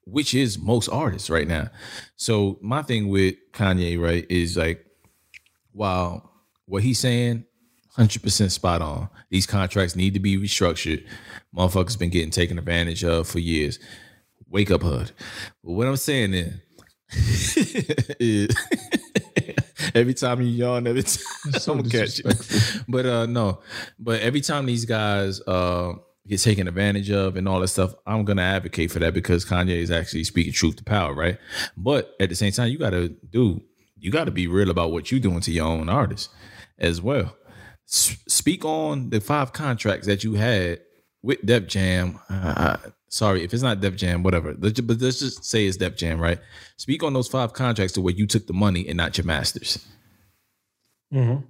Which 0.03 0.33
is 0.33 0.59
most 0.59 0.89
artists 0.89 1.29
right 1.29 1.47
now. 1.47 1.69
So 2.17 2.59
my 2.61 2.81
thing 2.81 3.07
with 3.07 3.35
Kanye, 3.53 3.97
right, 3.97 4.25
is 4.29 4.57
like, 4.57 4.85
while 5.71 6.29
what 6.65 6.83
he's 6.83 6.99
saying, 6.99 7.45
hundred 7.95 8.23
percent 8.23 8.51
spot 8.51 8.81
on. 8.81 9.07
These 9.29 9.47
contracts 9.47 9.95
need 9.95 10.15
to 10.15 10.19
be 10.19 10.37
restructured. 10.37 11.05
Motherfuckers 11.55 11.97
been 11.97 12.09
getting 12.09 12.29
taken 12.29 12.59
advantage 12.59 13.05
of 13.05 13.25
for 13.25 13.39
years. 13.39 13.79
Wake 14.49 14.69
up, 14.69 14.83
HUD. 14.83 15.13
But 15.63 15.71
what 15.71 15.87
I'm 15.87 15.95
saying 15.95 16.33
is, 17.13 17.57
is 18.19 18.55
every 19.95 20.13
time 20.13 20.41
you 20.41 20.49
yawn, 20.49 20.85
every 20.85 21.03
time 21.03 21.23
I'm 21.67 21.77
gonna 21.77 21.89
catch 21.89 22.19
you. 22.19 22.25
But 22.87 23.05
uh 23.05 23.25
no, 23.25 23.61
but 23.97 24.21
every 24.21 24.41
time 24.41 24.65
these 24.65 24.85
guys 24.85 25.41
uh 25.41 25.93
get 26.27 26.41
taken 26.41 26.67
advantage 26.67 27.09
of 27.11 27.37
and 27.37 27.47
all 27.47 27.59
that 27.61 27.69
stuff, 27.69 27.95
I'm 28.05 28.25
gonna 28.25 28.41
advocate 28.41 28.91
for 28.91 28.99
that 28.99 29.13
because 29.13 29.45
Kanye 29.45 29.77
is 29.77 29.91
actually 29.91 30.25
speaking 30.25 30.53
truth 30.53 30.75
to 30.77 30.83
power, 30.83 31.13
right? 31.13 31.37
But 31.77 32.15
at 32.19 32.29
the 32.29 32.35
same 32.35 32.51
time, 32.51 32.69
you 32.69 32.77
gotta 32.77 33.09
do 33.09 33.61
you 33.97 34.11
gotta 34.11 34.31
be 34.31 34.47
real 34.47 34.69
about 34.69 34.91
what 34.91 35.11
you're 35.11 35.19
doing 35.19 35.39
to 35.41 35.51
your 35.51 35.65
own 35.65 35.89
artists 35.89 36.29
as 36.77 37.01
well. 37.01 37.35
S- 37.87 38.17
speak 38.27 38.65
on 38.65 39.09
the 39.09 39.21
five 39.21 39.53
contracts 39.53 40.07
that 40.07 40.23
you 40.23 40.33
had 40.33 40.81
with 41.21 41.43
Def 41.45 41.67
Jam. 41.67 42.19
Uh, 42.29 42.77
sorry 43.15 43.43
if 43.43 43.53
it's 43.53 43.63
not 43.63 43.79
Def 43.81 43.95
Jam, 43.95 44.23
whatever. 44.23 44.55
Let's 44.59 44.75
ju- 44.75 44.81
But 44.83 44.99
let's 45.01 45.19
just 45.19 45.43
say 45.45 45.65
it's 45.67 45.77
Def 45.77 45.95
Jam, 45.95 46.19
right? 46.19 46.39
Speak 46.77 47.01
on 47.03 47.13
those 47.13 47.27
five 47.27 47.53
contracts 47.53 47.93
to 47.93 48.01
where 48.01 48.13
you 48.13 48.27
took 48.27 48.45
the 48.47 48.53
money 48.53 48.87
and 48.87 48.97
not 48.97 49.17
your 49.17 49.25
masters, 49.25 49.85
Mm-hmm. 51.13 51.45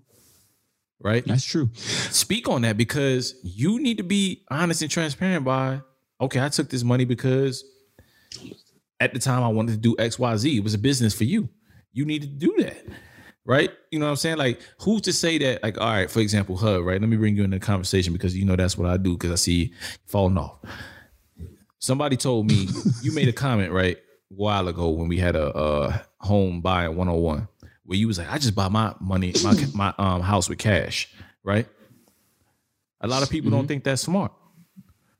right? 0.99 1.25
That's 1.25 1.45
true. 1.45 1.69
speak 1.75 2.47
on 2.47 2.61
that 2.63 2.77
because 2.77 3.35
you 3.43 3.79
need 3.79 3.97
to 3.97 4.03
be 4.03 4.43
honest 4.51 4.81
and 4.81 4.91
transparent 4.91 5.43
by 5.45 5.81
okay 6.21 6.39
i 6.41 6.47
took 6.49 6.69
this 6.69 6.83
money 6.83 7.03
because 7.03 7.63
at 9.01 9.13
the 9.13 9.19
time 9.19 9.43
i 9.43 9.47
wanted 9.49 9.73
to 9.73 9.77
do 9.77 9.95
xyz 9.97 10.55
it 10.57 10.63
was 10.63 10.73
a 10.73 10.77
business 10.77 11.13
for 11.13 11.25
you 11.25 11.49
you 11.91 12.05
need 12.05 12.21
to 12.21 12.27
do 12.27 12.55
that 12.59 12.77
right 13.45 13.69
you 13.91 13.99
know 13.99 14.05
what 14.05 14.11
i'm 14.11 14.15
saying 14.15 14.37
like 14.37 14.61
who's 14.81 15.01
to 15.01 15.11
say 15.11 15.37
that 15.37 15.61
like 15.61 15.77
all 15.79 15.87
right 15.89 16.09
for 16.09 16.21
example 16.21 16.55
her 16.57 16.81
right 16.81 17.01
let 17.01 17.09
me 17.09 17.17
bring 17.17 17.35
you 17.35 17.43
in 17.43 17.49
the 17.49 17.59
conversation 17.59 18.13
because 18.13 18.35
you 18.37 18.45
know 18.45 18.55
that's 18.55 18.77
what 18.77 18.89
i 18.89 18.95
do 18.95 19.13
because 19.13 19.31
i 19.31 19.35
see 19.35 19.53
you 19.65 19.69
falling 20.05 20.37
off 20.37 20.57
somebody 21.86 22.18
told 22.18 22.48
me 22.48 22.68
you 23.02 23.12
made 23.14 23.28
a 23.28 23.34
comment 23.34 23.72
right 23.72 23.98
a 23.98 24.34
while 24.34 24.68
ago 24.68 24.90
when 24.90 25.07
we 25.07 25.18
had 25.18 25.36
a, 25.36 25.48
a 25.57 26.06
home 26.20 26.62
buy 26.62 26.88
101 26.90 27.48
where 27.86 27.98
you 27.98 28.07
was 28.07 28.18
like 28.18 28.32
i 28.32 28.38
just 28.38 28.56
buy 28.56 28.68
my 28.68 28.94
money 28.99 29.32
my 29.44 29.53
my 29.74 29.94
um 29.99 30.22
house 30.22 30.49
with 30.49 30.57
cash 30.57 31.14
right 31.44 31.68
a 33.02 33.07
lot 33.07 33.22
of 33.24 33.30
people 33.30 33.52
don't 33.52 33.68
think 33.68 33.84
that's 33.84 34.02
smart, 34.02 34.32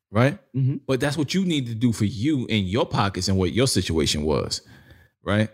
right? 0.10 0.40
Mhm. 0.56 0.80
But 0.88 1.00
that's 1.00 1.18
what 1.18 1.34
you 1.36 1.46
need 1.46 1.68
to 1.68 1.76
do 1.76 1.92
for 1.94 2.06
you 2.06 2.46
in 2.48 2.64
your 2.66 2.86
pockets 2.86 3.28
and 3.28 3.38
what 3.38 3.52
your 3.54 3.68
situation 3.68 4.24
was, 4.24 4.62
right? 5.22 5.50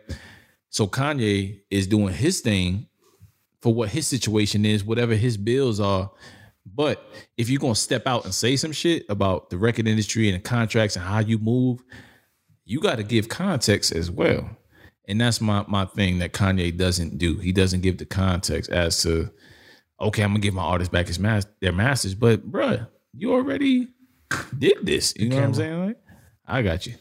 So 0.70 0.88
Kanye 0.88 1.60
is 1.70 1.88
doing 1.88 2.14
his 2.14 2.40
thing 2.40 2.88
for 3.62 3.74
what 3.74 3.90
his 3.90 4.08
situation 4.08 4.66
is, 4.66 4.84
whatever 4.84 5.14
his 5.16 5.36
bills 5.36 5.80
are. 5.82 6.10
But 6.66 7.04
if 7.38 7.50
you're 7.50 7.60
gonna 7.60 7.76
step 7.76 8.08
out 8.08 8.26
and 8.26 8.34
say 8.34 8.56
some 8.56 8.72
shit 8.72 9.06
about 9.10 9.50
the 9.50 9.58
record 9.58 9.88
industry 9.88 10.30
and 10.30 10.38
the 10.38 10.42
contracts 10.48 10.96
and 10.96 11.06
how 11.06 11.20
you 11.20 11.38
move, 11.38 11.84
you 12.66 12.80
got 12.80 12.98
to 12.98 13.04
give 13.04 13.30
context 13.30 13.92
as 13.92 14.12
well. 14.12 14.50
And 15.08 15.20
that's 15.20 15.42
my 15.42 15.66
my 15.68 15.86
thing 15.86 16.20
that 16.20 16.34
Kanye 16.34 16.76
doesn't 16.78 17.18
do. 17.18 17.38
He 17.38 17.52
doesn't 17.52 17.82
give 17.82 17.98
the 17.98 18.06
context 18.06 18.70
as 18.70 19.02
to 19.04 19.32
okay, 20.00 20.24
I'm 20.24 20.30
gonna 20.30 20.40
give 20.40 20.54
my 20.54 20.64
artists 20.64 20.92
back 20.92 21.08
his 21.08 21.20
mas- 21.20 21.48
their 21.60 21.74
masters, 21.74 22.16
but 22.16 22.50
bruh, 22.50 22.88
you 23.14 23.34
already 23.34 23.88
did 24.58 24.86
this. 24.86 25.14
You 25.18 25.30
know 25.30 25.38
what 25.38 25.46
I'm 25.46 25.54
saying? 25.54 25.86
Like, 25.86 25.98
I 26.46 26.62
got 26.62 26.86
you. 26.86 26.96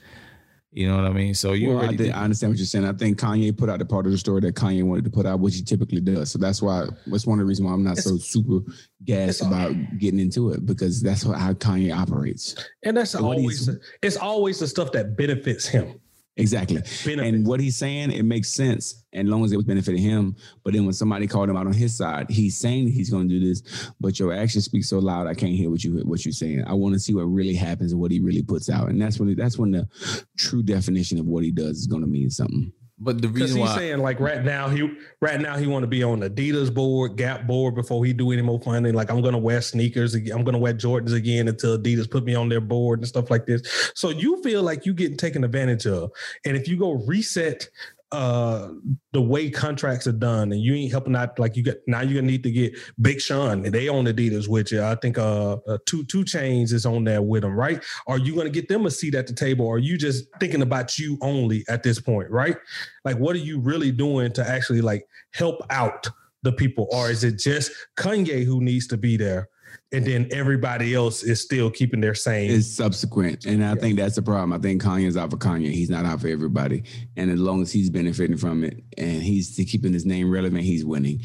You 0.72 0.86
know 0.86 0.96
what 0.96 1.04
I 1.04 1.12
mean? 1.12 1.34
So 1.34 1.52
you 1.52 1.68
Well, 1.70 1.78
I, 1.78 1.80
already 1.80 1.96
think, 1.96 2.10
did. 2.12 2.16
I 2.16 2.22
understand 2.22 2.52
what 2.52 2.58
you're 2.58 2.66
saying. 2.66 2.84
I 2.84 2.92
think 2.92 3.18
Kanye 3.18 3.56
put 3.56 3.68
out 3.68 3.80
the 3.80 3.84
part 3.84 4.06
of 4.06 4.12
the 4.12 4.18
story 4.18 4.40
that 4.42 4.54
Kanye 4.54 4.84
wanted 4.84 5.02
to 5.04 5.10
put 5.10 5.26
out, 5.26 5.40
which 5.40 5.56
he 5.56 5.62
typically 5.62 6.00
does. 6.00 6.30
So 6.30 6.38
that's 6.38 6.62
why 6.62 6.86
that's 7.06 7.26
one 7.26 7.40
of 7.40 7.44
the 7.44 7.48
reasons 7.48 7.66
why 7.66 7.72
I'm 7.72 7.82
not 7.82 7.98
so 7.98 8.16
super 8.18 8.60
gassed 9.04 9.28
it's 9.30 9.42
all- 9.42 9.48
about 9.48 9.74
getting 9.98 10.20
into 10.20 10.50
it 10.50 10.64
because 10.66 11.02
that's 11.02 11.24
how 11.24 11.52
Kanye 11.54 11.92
operates. 11.96 12.54
And 12.84 12.96
that's 12.96 13.10
So 13.10 13.24
always 13.24 13.66
he's- 13.66 13.78
it's 14.02 14.16
always 14.16 14.60
the 14.60 14.68
stuff 14.68 14.92
that 14.92 15.16
benefits 15.16 15.66
him. 15.66 15.94
Exactly. 16.40 16.76
Benefits. 16.76 17.06
And 17.06 17.46
what 17.46 17.60
he's 17.60 17.76
saying, 17.76 18.12
it 18.12 18.24
makes 18.24 18.48
sense, 18.48 19.04
and 19.12 19.28
long 19.28 19.44
as 19.44 19.52
it 19.52 19.56
was 19.56 19.66
benefiting 19.66 20.02
him. 20.02 20.36
But 20.64 20.72
then 20.72 20.84
when 20.84 20.94
somebody 20.94 21.26
called 21.26 21.48
him 21.48 21.56
out 21.56 21.66
on 21.66 21.72
his 21.72 21.96
side, 21.96 22.30
he's 22.30 22.58
saying 22.58 22.88
he's 22.88 23.10
going 23.10 23.28
to 23.28 23.38
do 23.38 23.46
this, 23.46 23.92
but 24.00 24.18
your 24.18 24.32
actions 24.32 24.64
speak 24.64 24.84
so 24.84 24.98
loud, 24.98 25.26
I 25.26 25.34
can't 25.34 25.52
hear 25.52 25.70
what 25.70 25.84
you 25.84 26.00
what 26.00 26.24
you're 26.24 26.32
saying. 26.32 26.64
I 26.66 26.74
want 26.74 26.94
to 26.94 27.00
see 27.00 27.14
what 27.14 27.24
really 27.24 27.54
happens 27.54 27.92
and 27.92 28.00
what 28.00 28.10
he 28.10 28.20
really 28.20 28.42
puts 28.42 28.70
out, 28.70 28.88
and 28.88 29.00
that's 29.00 29.18
when 29.18 29.34
that's 29.36 29.58
when 29.58 29.70
the 29.70 29.88
true 30.36 30.62
definition 30.62 31.18
of 31.18 31.26
what 31.26 31.44
he 31.44 31.50
does 31.50 31.78
is 31.78 31.86
going 31.86 32.02
to 32.02 32.08
mean 32.08 32.30
something. 32.30 32.72
But 33.02 33.22
the 33.22 33.28
Because 33.28 33.52
reason 33.52 33.60
he's 33.62 33.68
why 33.70 33.76
saying 33.76 33.98
like 33.98 34.20
right 34.20 34.44
now 34.44 34.68
he 34.68 34.94
right 35.22 35.40
now 35.40 35.56
he 35.56 35.66
want 35.66 35.84
to 35.84 35.86
be 35.86 36.02
on 36.02 36.20
Adidas 36.20 36.72
board, 36.72 37.16
Gap 37.16 37.46
board 37.46 37.74
before 37.74 38.04
he 38.04 38.12
do 38.12 38.30
any 38.30 38.42
more 38.42 38.60
funding. 38.60 38.94
Like 38.94 39.10
I'm 39.10 39.22
gonna 39.22 39.38
wear 39.38 39.62
sneakers, 39.62 40.14
again. 40.14 40.36
I'm 40.36 40.44
gonna 40.44 40.58
wear 40.58 40.74
Jordans 40.74 41.14
again 41.14 41.48
until 41.48 41.78
Adidas 41.78 42.10
put 42.10 42.24
me 42.24 42.34
on 42.34 42.50
their 42.50 42.60
board 42.60 42.98
and 42.98 43.08
stuff 43.08 43.30
like 43.30 43.46
this. 43.46 43.92
So 43.94 44.10
you 44.10 44.42
feel 44.42 44.62
like 44.62 44.84
you 44.84 44.92
getting 44.92 45.16
taken 45.16 45.44
advantage 45.44 45.86
of, 45.86 46.12
and 46.44 46.56
if 46.56 46.68
you 46.68 46.76
go 46.76 46.92
reset 46.92 47.70
uh 48.12 48.68
the 49.12 49.22
way 49.22 49.48
contracts 49.48 50.06
are 50.06 50.12
done 50.12 50.50
and 50.50 50.60
you 50.60 50.74
ain't 50.74 50.90
helping 50.90 51.14
out 51.14 51.38
like 51.38 51.56
you 51.56 51.62
got 51.62 51.76
now 51.86 52.00
you're 52.00 52.20
gonna 52.20 52.26
need 52.30 52.42
to 52.42 52.50
get 52.50 52.76
Big 53.00 53.20
Sean 53.20 53.64
and 53.64 53.72
they 53.72 53.88
own 53.88 54.06
Adidas 54.06 54.48
which 54.48 54.72
I 54.72 54.96
think 54.96 55.16
uh, 55.16 55.58
uh 55.68 55.78
two 55.86 56.04
two 56.04 56.24
Chainz 56.24 56.72
is 56.72 56.84
on 56.86 57.04
there 57.04 57.22
with 57.22 57.42
them 57.42 57.54
right? 57.54 57.82
Are 58.08 58.18
you 58.18 58.34
gonna 58.34 58.50
get 58.50 58.68
them 58.68 58.86
a 58.86 58.90
seat 58.90 59.14
at 59.14 59.28
the 59.28 59.32
table 59.32 59.66
or 59.66 59.76
are 59.76 59.78
you 59.78 59.96
just 59.96 60.24
thinking 60.40 60.62
about 60.62 60.98
you 60.98 61.18
only 61.20 61.64
at 61.68 61.84
this 61.84 62.00
point 62.00 62.30
right? 62.30 62.56
Like 63.04 63.16
what 63.16 63.36
are 63.36 63.40
you 63.40 63.60
really 63.60 63.92
doing 63.92 64.32
to 64.32 64.48
actually 64.48 64.80
like 64.80 65.06
help 65.32 65.60
out 65.70 66.08
the 66.42 66.52
people? 66.52 66.88
Or 66.90 67.10
is 67.10 67.22
it 67.22 67.38
just 67.38 67.70
Kanye 67.96 68.44
who 68.44 68.60
needs 68.60 68.86
to 68.88 68.96
be 68.96 69.16
there 69.16 69.49
and 69.92 70.04
then 70.04 70.28
everybody 70.30 70.94
else 70.94 71.22
is 71.22 71.40
still 71.40 71.70
keeping 71.70 72.00
their 72.00 72.14
same. 72.14 72.50
It's 72.50 72.66
subsequent, 72.66 73.44
and 73.44 73.64
I 73.64 73.70
yeah. 73.70 73.74
think 73.74 73.98
that's 73.98 74.16
the 74.16 74.22
problem. 74.22 74.52
I 74.52 74.58
think 74.58 74.82
Kanye's 74.82 75.16
out 75.16 75.30
for 75.30 75.36
Kanye. 75.36 75.70
He's 75.70 75.90
not 75.90 76.04
out 76.04 76.20
for 76.20 76.28
everybody, 76.28 76.84
and 77.16 77.30
as 77.30 77.40
long 77.40 77.62
as 77.62 77.72
he's 77.72 77.90
benefiting 77.90 78.36
from 78.36 78.64
it 78.64 78.82
and 78.98 79.22
he's 79.22 79.54
keeping 79.68 79.92
his 79.92 80.06
name 80.06 80.30
relevant, 80.30 80.62
he's 80.62 80.84
winning. 80.84 81.22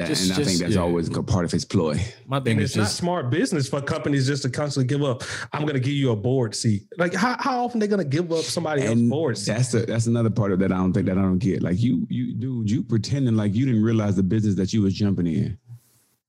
That, 0.00 0.08
just, 0.08 0.22
and 0.22 0.32
I 0.32 0.36
just, 0.36 0.48
think 0.48 0.60
that's 0.62 0.76
yeah. 0.76 0.80
always 0.80 1.14
a 1.14 1.22
part 1.22 1.44
of 1.44 1.52
his 1.52 1.66
ploy. 1.66 2.00
My 2.26 2.40
thing 2.40 2.52
and 2.52 2.62
is 2.62 2.70
it's 2.70 2.76
just, 2.76 3.02
not 3.02 3.04
smart 3.04 3.30
business 3.30 3.68
for 3.68 3.82
companies 3.82 4.26
just 4.26 4.42
to 4.44 4.48
constantly 4.48 4.86
give 4.86 5.04
up. 5.06 5.22
I'm 5.52 5.62
going 5.62 5.74
to 5.74 5.80
give 5.80 5.92
you 5.92 6.12
a 6.12 6.16
board 6.16 6.54
seat. 6.54 6.84
Like 6.96 7.12
how, 7.12 7.36
how 7.38 7.62
often 7.62 7.80
they 7.80 7.86
going 7.86 7.98
to 7.98 8.08
give 8.08 8.32
up 8.32 8.44
somebody 8.44 8.82
else's 8.82 9.10
board 9.10 9.36
seat? 9.36 9.52
That's 9.52 9.74
a, 9.74 9.84
that's 9.84 10.06
another 10.06 10.30
part 10.30 10.52
of 10.52 10.58
that. 10.60 10.72
I 10.72 10.76
don't 10.76 10.94
think 10.94 11.04
that 11.04 11.18
I 11.18 11.20
don't 11.20 11.36
get. 11.36 11.60
Like 11.60 11.78
you 11.80 12.06
you 12.08 12.32
dude, 12.32 12.70
you 12.70 12.82
pretending 12.82 13.36
like 13.36 13.54
you 13.54 13.66
didn't 13.66 13.82
realize 13.82 14.16
the 14.16 14.22
business 14.22 14.54
that 14.54 14.72
you 14.72 14.80
was 14.80 14.94
jumping 14.94 15.26
in. 15.26 15.58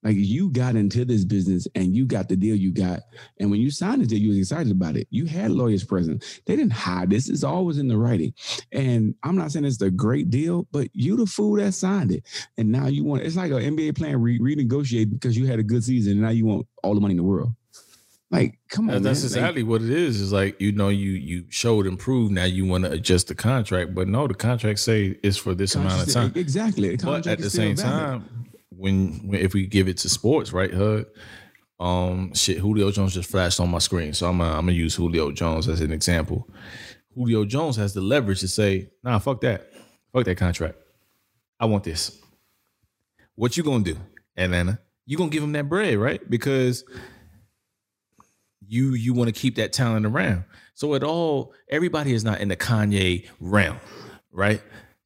Like 0.03 0.15
you 0.17 0.49
got 0.49 0.75
into 0.75 1.05
this 1.05 1.23
business 1.23 1.67
and 1.75 1.95
you 1.95 2.05
got 2.05 2.27
the 2.27 2.35
deal 2.35 2.55
you 2.55 2.71
got. 2.71 3.01
And 3.39 3.51
when 3.51 3.59
you 3.59 3.69
signed 3.69 4.01
the 4.01 4.07
deal, 4.07 4.19
you 4.19 4.29
was 4.29 4.37
excited 4.37 4.71
about 4.71 4.95
it. 4.95 5.07
You 5.11 5.25
had 5.25 5.51
lawyers 5.51 5.83
present. 5.83 6.23
They 6.45 6.55
didn't 6.55 6.73
hide 6.73 7.09
this. 7.09 7.29
It's 7.29 7.43
always 7.43 7.77
in 7.77 7.87
the 7.87 7.97
writing. 7.97 8.33
And 8.71 9.13
I'm 9.23 9.35
not 9.35 9.51
saying 9.51 9.65
it's 9.65 9.81
a 9.81 9.91
great 9.91 10.29
deal, 10.29 10.67
but 10.71 10.89
you 10.93 11.17
the 11.17 11.25
fool 11.25 11.57
that 11.57 11.73
signed 11.73 12.11
it. 12.11 12.23
And 12.57 12.71
now 12.71 12.87
you 12.87 13.03
want 13.03 13.21
it's 13.21 13.35
like 13.35 13.51
an 13.51 13.59
NBA 13.59 13.97
plan 13.97 14.19
re- 14.21 14.39
renegotiate 14.39 15.11
because 15.11 15.37
you 15.37 15.45
had 15.45 15.59
a 15.59 15.63
good 15.63 15.83
season 15.83 16.13
and 16.13 16.21
now 16.21 16.29
you 16.29 16.45
want 16.45 16.67
all 16.83 16.95
the 16.95 17.01
money 17.01 17.13
in 17.13 17.17
the 17.17 17.23
world. 17.23 17.53
Like, 18.31 18.57
come 18.69 18.89
on. 18.89 19.03
That's 19.03 19.19
man. 19.19 19.25
exactly 19.25 19.61
like, 19.61 19.69
what 19.69 19.81
it 19.81 19.89
is. 19.89 20.21
Is 20.21 20.31
like, 20.31 20.59
you 20.61 20.71
know, 20.71 20.87
you 20.87 21.11
you 21.11 21.45
showed 21.49 21.85
and 21.85 21.99
proved 21.99 22.31
now 22.31 22.45
you 22.45 22.65
want 22.65 22.85
to 22.85 22.91
adjust 22.91 23.27
the 23.27 23.35
contract, 23.35 23.93
but 23.93 24.07
no, 24.07 24.25
the 24.25 24.33
contract 24.33 24.79
say 24.79 25.19
it's 25.21 25.37
for 25.37 25.53
this 25.53 25.75
amount 25.75 26.07
of 26.07 26.13
time. 26.13 26.31
Exactly. 26.35 26.95
but 26.95 27.27
at 27.27 27.39
the 27.39 27.49
same 27.49 27.75
valid. 27.75 28.21
time, 28.21 28.50
when, 28.81 29.13
when 29.27 29.39
if 29.39 29.53
we 29.53 29.67
give 29.67 29.87
it 29.87 29.97
to 29.99 30.09
sports, 30.09 30.51
right, 30.51 30.73
Hug. 30.73 31.05
Um, 31.79 32.33
shit, 32.33 32.57
Julio 32.57 32.91
Jones 32.91 33.13
just 33.13 33.29
flashed 33.29 33.59
on 33.59 33.69
my 33.69 33.79
screen, 33.79 34.13
so 34.13 34.27
I'm 34.27 34.39
gonna, 34.39 34.51
I'm 34.51 34.65
gonna 34.65 34.73
use 34.73 34.95
Julio 34.95 35.31
Jones 35.31 35.67
as 35.67 35.81
an 35.81 35.91
example. 35.91 36.47
Julio 37.15 37.45
Jones 37.45 37.75
has 37.77 37.93
the 37.93 38.01
leverage 38.01 38.39
to 38.41 38.47
say, 38.47 38.89
"Nah, 39.03 39.19
fuck 39.19 39.41
that, 39.41 39.71
fuck 40.11 40.25
that 40.25 40.37
contract. 40.37 40.77
I 41.59 41.65
want 41.65 41.83
this." 41.83 42.19
What 43.35 43.55
you 43.55 43.63
gonna 43.63 43.83
do, 43.83 43.97
Atlanta? 44.35 44.79
You 45.05 45.17
gonna 45.17 45.29
give 45.29 45.43
him 45.43 45.53
that 45.53 45.69
bread, 45.69 45.97
right? 45.97 46.27
Because 46.29 46.83
you 48.67 48.93
you 48.93 49.13
want 49.13 49.33
to 49.33 49.39
keep 49.39 49.55
that 49.55 49.73
talent 49.73 50.05
around. 50.05 50.43
So 50.73 50.93
it 50.95 51.03
all 51.03 51.53
everybody 51.69 52.13
is 52.13 52.23
not 52.23 52.41
in 52.41 52.47
the 52.47 52.57
Kanye 52.57 53.27
realm, 53.39 53.77
right? 54.31 54.61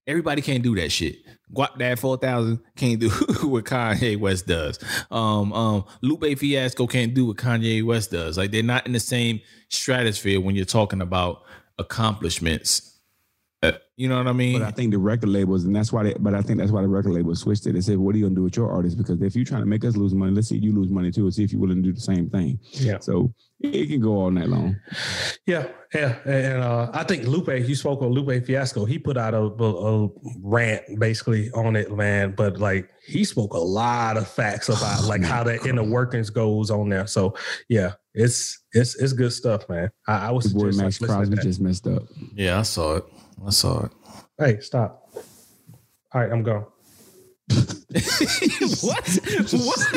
Everybody 0.07 0.41
can't 0.41 0.63
do 0.63 0.75
that 0.75 0.91
shit. 0.91 1.24
Guap 1.53 1.77
Dad 1.77 1.99
4000 1.99 2.59
can't 2.75 2.99
do 2.99 3.09
what 3.43 3.65
Kanye 3.65 4.19
West 4.19 4.47
does. 4.47 4.79
Um, 5.11 5.53
um, 5.53 5.85
Lupe 6.01 6.37
Fiasco 6.37 6.87
can't 6.87 7.13
do 7.13 7.27
what 7.27 7.37
Kanye 7.37 7.83
West 7.83 8.11
does. 8.11 8.37
Like 8.37 8.51
they're 8.51 8.63
not 8.63 8.85
in 8.85 8.93
the 8.93 8.99
same 8.99 9.41
stratosphere 9.69 10.41
when 10.41 10.55
you're 10.55 10.65
talking 10.65 11.01
about 11.01 11.43
accomplishments 11.77 12.94
you 13.97 14.09
know 14.09 14.17
what 14.17 14.27
I 14.27 14.33
mean? 14.33 14.59
But 14.59 14.67
I 14.67 14.71
think 14.71 14.91
the 14.91 14.97
record 14.97 15.29
labels, 15.29 15.63
and 15.63 15.75
that's 15.75 15.93
why. 15.93 16.03
They, 16.03 16.13
but 16.19 16.33
I 16.33 16.41
think 16.41 16.59
that's 16.59 16.71
why 16.71 16.81
the 16.81 16.87
record 16.87 17.11
labels 17.11 17.39
switched 17.39 17.65
it. 17.65 17.73
They 17.73 17.81
said, 17.81 17.97
"What 17.97 18.13
are 18.13 18.17
you 18.17 18.25
gonna 18.25 18.35
do 18.35 18.43
with 18.43 18.57
your 18.57 18.69
artists? 18.69 18.95
Because 18.95 19.21
if 19.21 19.35
you're 19.35 19.45
trying 19.45 19.61
to 19.61 19.67
make 19.67 19.85
us 19.85 19.95
lose 19.95 20.13
money, 20.13 20.33
let's 20.33 20.49
see 20.49 20.57
you 20.57 20.73
lose 20.73 20.89
money 20.89 21.11
too, 21.11 21.23
and 21.23 21.33
see 21.33 21.43
if 21.43 21.51
you're 21.53 21.61
willing 21.61 21.77
to 21.77 21.89
do 21.89 21.93
the 21.93 22.01
same 22.01 22.29
thing." 22.29 22.59
Yeah. 22.71 22.99
So 22.99 23.33
it 23.61 23.87
can 23.87 24.01
go 24.01 24.17
all 24.19 24.31
night 24.31 24.49
long. 24.49 24.75
Yeah, 25.45 25.67
yeah, 25.93 26.15
and 26.25 26.61
uh, 26.61 26.89
I 26.93 27.03
think 27.03 27.25
Lupe. 27.25 27.47
You 27.47 27.75
spoke 27.75 28.01
on 28.01 28.09
Lupe 28.09 28.45
Fiasco. 28.45 28.83
He 28.83 28.99
put 28.99 29.15
out 29.15 29.33
a, 29.33 29.43
a, 29.43 30.05
a, 30.05 30.09
rant 30.41 30.99
basically 30.99 31.51
on 31.51 31.75
it, 31.75 31.95
man. 31.95 32.33
But 32.35 32.59
like 32.59 32.89
he 33.07 33.23
spoke 33.23 33.53
a 33.53 33.59
lot 33.59 34.17
of 34.17 34.27
facts 34.27 34.67
about 34.67 35.05
like 35.05 35.23
how 35.23 35.43
that 35.45 35.65
inner 35.65 35.83
workings 35.83 36.29
goes 36.29 36.69
on 36.69 36.89
there. 36.89 37.07
So 37.07 37.35
yeah, 37.69 37.93
it's 38.13 38.61
it's 38.73 38.95
it's 38.95 39.13
good 39.13 39.31
stuff, 39.31 39.69
man. 39.69 39.89
I, 40.07 40.27
I 40.27 40.31
was 40.31 40.51
boy 40.51 40.71
Maxx 40.71 40.97
Crosby 40.97 41.37
just 41.37 41.61
messed 41.61 41.87
up. 41.87 42.03
Yeah, 42.33 42.59
I 42.59 42.63
saw 42.63 42.97
it. 42.97 43.05
I 43.45 43.49
saw 43.51 43.85
it. 43.85 43.91
Hey, 44.39 44.59
stop. 44.59 45.07
All 46.13 46.21
right, 46.21 46.31
I'm 46.31 46.41
gone. 46.43 46.65
what? 47.49 47.57
what? 48.81 48.99
what? 49.51 49.79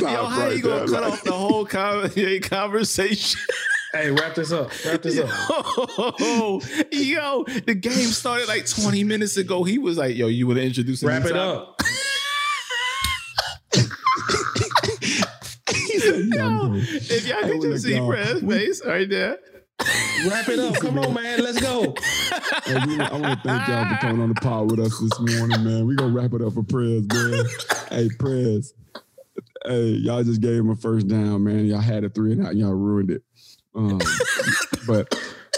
Yo, 0.00 0.06
how 0.06 0.38
right 0.38 0.56
you 0.56 0.62
gonna 0.62 0.86
there, 0.86 0.88
cut 0.88 1.02
off 1.02 1.24
the 1.24 1.32
whole 1.32 1.66
conversation? 2.50 3.40
Hey, 3.92 4.10
wrap 4.12 4.36
this 4.36 4.52
up. 4.52 4.70
Wrap 4.84 5.02
this 5.02 5.18
up. 5.18 5.28
Yo, 6.20 6.60
yo, 6.92 7.44
the 7.66 7.74
game 7.74 8.06
started 8.08 8.46
like 8.46 8.66
20 8.68 9.02
minutes 9.04 9.36
ago. 9.36 9.64
He 9.64 9.78
was 9.78 9.98
like, 9.98 10.14
yo, 10.16 10.28
you 10.28 10.46
want 10.46 10.58
to 10.58 10.64
introduce 10.64 11.02
Wrap 11.02 11.24
it 11.24 11.36
up. 11.36 11.80
yo, 15.72 16.74
if 16.74 17.26
y'all 17.26 17.42
could 17.42 17.62
just 17.62 17.84
see 17.84 17.98
Brad's 17.98 18.42
face 18.42 18.82
right 18.84 19.08
there. 19.08 19.38
Wrap 20.24 20.48
it 20.48 20.58
up. 20.58 20.74
Come 20.76 20.98
on, 20.98 21.14
man. 21.14 21.42
Let's 21.42 21.60
go. 21.60 21.94
Hey, 22.64 22.78
we, 22.86 22.98
I 23.00 23.12
want 23.12 23.42
to 23.42 23.48
thank 23.48 23.68
y'all 23.68 23.88
for 23.88 23.96
coming 24.00 24.22
on 24.22 24.28
the 24.30 24.40
pod 24.40 24.70
with 24.70 24.80
us 24.80 24.98
this 24.98 25.18
morning, 25.18 25.62
man. 25.64 25.86
We're 25.86 25.96
going 25.96 26.14
to 26.14 26.20
wrap 26.20 26.32
it 26.32 26.42
up 26.42 26.54
for 26.54 26.62
Prez, 26.62 27.06
man. 27.12 27.44
hey, 27.90 28.08
Prez. 28.18 28.74
Hey, 29.64 29.88
y'all 29.88 30.22
just 30.22 30.40
gave 30.40 30.60
him 30.60 30.70
a 30.70 30.76
first 30.76 31.08
down, 31.08 31.44
man. 31.44 31.66
Y'all 31.66 31.80
had 31.80 32.04
a 32.04 32.08
three 32.08 32.32
and 32.32 32.46
out. 32.46 32.56
Y'all 32.56 32.72
ruined 32.72 33.10
it. 33.10 33.22
Um, 33.74 34.00
but 34.86 35.14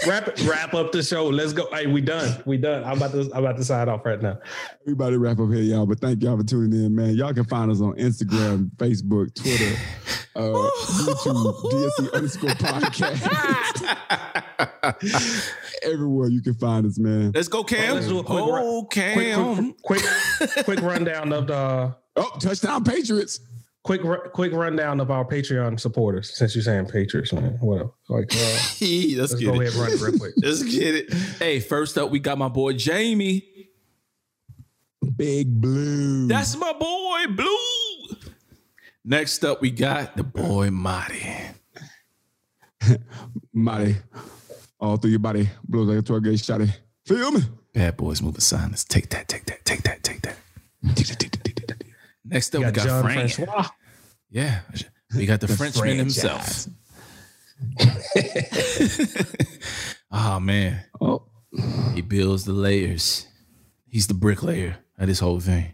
wrap 0.07 0.37
wrap 0.45 0.73
up 0.73 0.91
the 0.91 1.03
show. 1.03 1.27
Let's 1.27 1.53
go. 1.53 1.67
Hey, 1.71 1.87
we 1.87 2.01
done. 2.01 2.41
We 2.45 2.57
done. 2.57 2.83
I'm 2.83 2.97
about 2.97 3.11
to 3.11 3.29
I'm 3.33 3.45
about 3.45 3.57
to 3.57 3.63
sign 3.63 3.89
off 3.89 4.05
right 4.05 4.21
now. 4.21 4.37
Everybody 4.81 5.17
wrap 5.17 5.39
up 5.39 5.49
here, 5.49 5.61
y'all. 5.61 5.85
But 5.85 5.99
thank 5.99 6.23
y'all 6.23 6.37
for 6.37 6.43
tuning 6.43 6.85
in, 6.85 6.95
man. 6.95 7.15
Y'all 7.15 7.33
can 7.33 7.45
find 7.45 7.71
us 7.71 7.81
on 7.81 7.93
Instagram, 7.95 8.71
Facebook, 8.77 9.33
Twitter, 9.35 9.79
uh, 10.35 10.41
YouTube, 10.41 11.61
DSC 11.71 12.13
underscore 12.13 12.49
podcast. 12.51 13.27
Everywhere 15.83 16.29
you 16.29 16.41
can 16.41 16.53
find 16.55 16.85
us, 16.85 16.97
man. 16.99 17.31
Let's 17.33 17.47
go, 17.47 17.63
Cam. 17.63 17.95
Let's 17.95 18.07
do 18.07 18.19
a 18.19 18.23
quick, 18.23 18.43
oh, 18.43 18.85
Cam. 18.85 19.73
Quick, 19.83 20.01
quick, 20.01 20.03
quick, 20.37 20.65
quick 20.65 20.81
rundown 20.81 21.31
of 21.33 21.47
the. 21.47 21.95
Oh, 22.15 22.37
touchdown 22.39 22.83
Patriots 22.83 23.39
quick 23.83 24.01
quick 24.33 24.51
rundown 24.53 24.99
of 24.99 25.11
our 25.11 25.25
Patreon 25.25 25.79
supporters 25.79 26.35
since 26.35 26.55
you're 26.55 26.63
saying 26.63 26.87
Patriots, 26.87 27.33
man. 27.33 27.57
What 27.59 27.91
like 28.07 28.33
uh, 28.33 28.37
let's, 28.81 29.15
let's 29.15 29.33
go 29.35 29.53
it. 29.53 29.61
ahead 29.61 29.67
and 29.67 29.75
run 29.75 29.91
it 29.91 30.01
real 30.01 30.17
quick. 30.17 30.33
let's 30.37 30.63
get 30.63 30.95
it. 30.95 31.13
Hey, 31.39 31.59
first 31.59 31.97
up, 31.97 32.09
we 32.11 32.19
got 32.19 32.37
my 32.37 32.49
boy 32.49 32.73
Jamie. 32.73 33.45
Big 35.15 35.59
Blue. 35.59 36.27
That's 36.27 36.55
my 36.55 36.73
boy 36.73 37.33
Blue. 37.35 38.17
Next 39.03 39.43
up, 39.43 39.61
we 39.61 39.71
got 39.71 40.15
the 40.15 40.23
boy 40.23 40.69
Marty. 40.71 41.25
Marty, 43.53 43.95
all 44.79 44.97
through 44.97 45.11
your 45.11 45.19
body, 45.19 45.49
blows 45.67 45.87
like 45.87 45.99
a 45.99 46.01
12 46.01 46.23
gauge 46.23 46.41
shotty. 46.43 46.69
Feel 47.05 47.31
me? 47.31 47.41
Bad 47.73 47.97
boys 47.97 48.21
moving 48.21 48.41
silence. 48.41 48.83
Take 48.83 49.09
that, 49.09 49.27
take 49.27 49.45
that, 49.45 49.65
take 49.65 49.83
that, 49.83 50.03
take 50.03 50.21
that. 50.21 50.35
Next 52.29 52.55
up, 52.55 52.59
we 52.59 52.71
got, 52.71 52.83
we 52.83 52.89
got 52.89 53.01
Frank. 53.03 53.31
Francois. 53.31 53.67
Yeah, 54.29 54.59
we 55.15 55.25
got 55.25 55.41
the, 55.41 55.47
the 55.47 55.57
Frenchman 55.57 55.97
himself. 55.97 56.67
oh 60.11 60.39
man. 60.39 60.81
Oh. 61.01 61.23
He 61.95 62.01
builds 62.01 62.45
the 62.45 62.53
layers. 62.53 63.27
He's 63.87 64.05
the 64.05 64.13
bricklayer 64.13 64.77
of 64.99 65.07
this 65.07 65.19
whole 65.19 65.39
thing. 65.39 65.73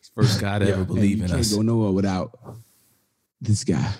He's 0.00 0.10
first 0.14 0.40
guy 0.40 0.58
to 0.58 0.64
yeah, 0.64 0.72
ever 0.72 0.84
believe 0.84 1.18
in 1.18 1.30
us. 1.30 1.50
Can't 1.50 1.66
go 1.66 1.72
nowhere 1.72 1.92
without 1.92 2.36
this 3.40 3.62
guy. 3.62 3.92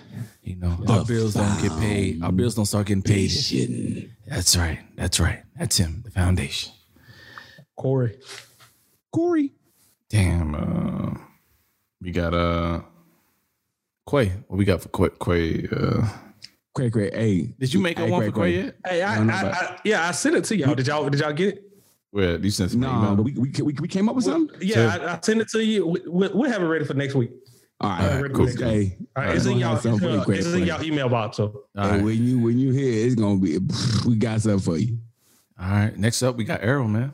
You 0.43 0.57
know, 0.57 0.75
the 0.75 0.91
our 0.91 1.05
bills 1.05 1.33
don't 1.35 1.61
get 1.61 1.71
paid. 1.79 2.21
Our 2.21 2.31
bills 2.33 2.55
don't 2.55 2.65
start 2.65 2.87
getting 2.87 3.03
paid. 3.03 4.11
That's 4.27 4.57
right. 4.57 4.79
That's 4.95 5.19
right. 5.19 5.43
That's 5.57 5.77
him. 5.77 6.01
The 6.03 6.11
foundation. 6.11 6.73
Corey. 7.77 8.17
Corey. 9.11 9.53
Damn. 10.09 10.55
Uh, 10.55 11.17
we 12.01 12.11
got 12.11 12.33
uh 12.33 12.81
Quay. 14.09 14.31
What 14.47 14.57
we 14.57 14.65
got 14.65 14.81
for 14.81 14.89
Quay? 14.89 15.09
Quay 15.19 15.67
uh 15.71 16.07
Quay, 16.77 16.91
Quay. 16.91 17.11
Hey, 17.11 17.53
did 17.59 17.73
you 17.73 17.79
make 17.79 17.99
a 17.99 18.05
one 18.05 18.21
Quay, 18.21 18.29
for 18.29 18.35
Quay, 18.35 18.51
Quay 18.51 18.63
yet? 18.65 18.75
Hey, 18.85 19.01
I, 19.01 19.23
I, 19.23 19.51
I, 19.51 19.79
yeah, 19.85 20.07
I 20.07 20.11
sent 20.11 20.35
it 20.35 20.43
to 20.45 20.57
y'all. 20.57 20.75
Did 20.75 20.87
y'all 20.87 21.09
did 21.09 21.19
y'all 21.19 21.33
get 21.33 21.55
it? 21.55 21.63
Where 22.11 22.37
you 22.37 22.51
sent 22.51 22.73
it? 22.73 22.77
No, 22.77 23.13
but 23.15 23.23
we, 23.23 23.33
we 23.33 23.51
we 23.61 23.73
we 23.73 23.87
came 23.87 24.07
up 24.07 24.15
with 24.15 24.25
something. 24.25 24.57
Yeah, 24.61 24.95
so, 24.95 25.03
I, 25.03 25.13
I 25.15 25.19
sent 25.21 25.41
it 25.41 25.49
to 25.49 25.63
you. 25.63 25.85
We, 25.85 26.01
we'll 26.07 26.49
have 26.49 26.61
it 26.61 26.65
ready 26.65 26.85
for 26.85 26.93
next 26.93 27.15
week. 27.15 27.31
All 27.81 27.89
right, 27.89 28.13
all 28.13 28.21
right 28.21 28.33
cool. 28.33 28.49
Okay. 28.49 28.97
All 29.15 29.23
right, 29.23 29.35
it's 29.35 29.45
in 29.45 29.57
y'all, 29.57 29.75
it's, 29.75 29.85
uh, 29.85 30.23
it's 30.29 30.47
in 30.47 30.63
y'all 30.63 30.81
email 30.81 31.09
box. 31.09 31.37
So 31.37 31.63
right. 31.75 32.01
when 32.01 32.23
you 32.23 32.39
when 32.39 32.57
you 32.57 32.71
hear, 32.71 33.05
it's 33.05 33.15
gonna 33.15 33.37
be 33.37 33.59
we 34.07 34.15
got 34.15 34.41
something 34.41 34.59
for 34.59 34.77
you. 34.77 34.97
All 35.59 35.69
right. 35.69 35.97
Next 35.97 36.23
up, 36.23 36.37
we 36.37 36.45
got 36.45 36.63
Arrow, 36.63 36.87
man. 36.87 37.13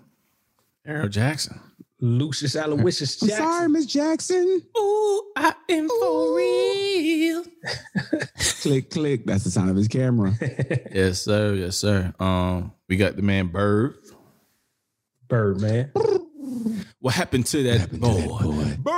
Arrow 0.85 1.07
Jackson. 1.07 1.59
Lucius 2.03 2.55
Aloysius 2.55 3.21
I'm 3.21 3.29
sorry, 3.29 3.69
Miss 3.69 3.85
Jackson. 3.85 4.63
Ooh, 4.77 5.31
I 5.35 5.53
am 5.69 5.87
for 5.87 6.35
real. 6.35 7.43
click, 8.61 8.89
click. 8.89 9.25
That's 9.25 9.43
the 9.43 9.51
sound 9.51 9.69
of 9.69 9.75
his 9.75 9.87
camera. 9.87 10.33
Yes, 10.91 11.21
sir. 11.21 11.53
Yes, 11.53 11.77
sir. 11.77 12.13
Um, 12.19 12.73
we 12.89 12.97
got 12.97 13.15
the 13.15 13.21
man 13.21 13.47
Bird. 13.47 13.95
Bird, 15.27 15.61
man. 15.61 15.91
What 16.99 17.13
happened 17.13 17.45
to 17.47 17.63
that 17.63 17.79
happened 17.79 18.01
to 18.01 18.09
boy? 18.09 18.63
that 18.63 18.83
boy? 18.83 18.91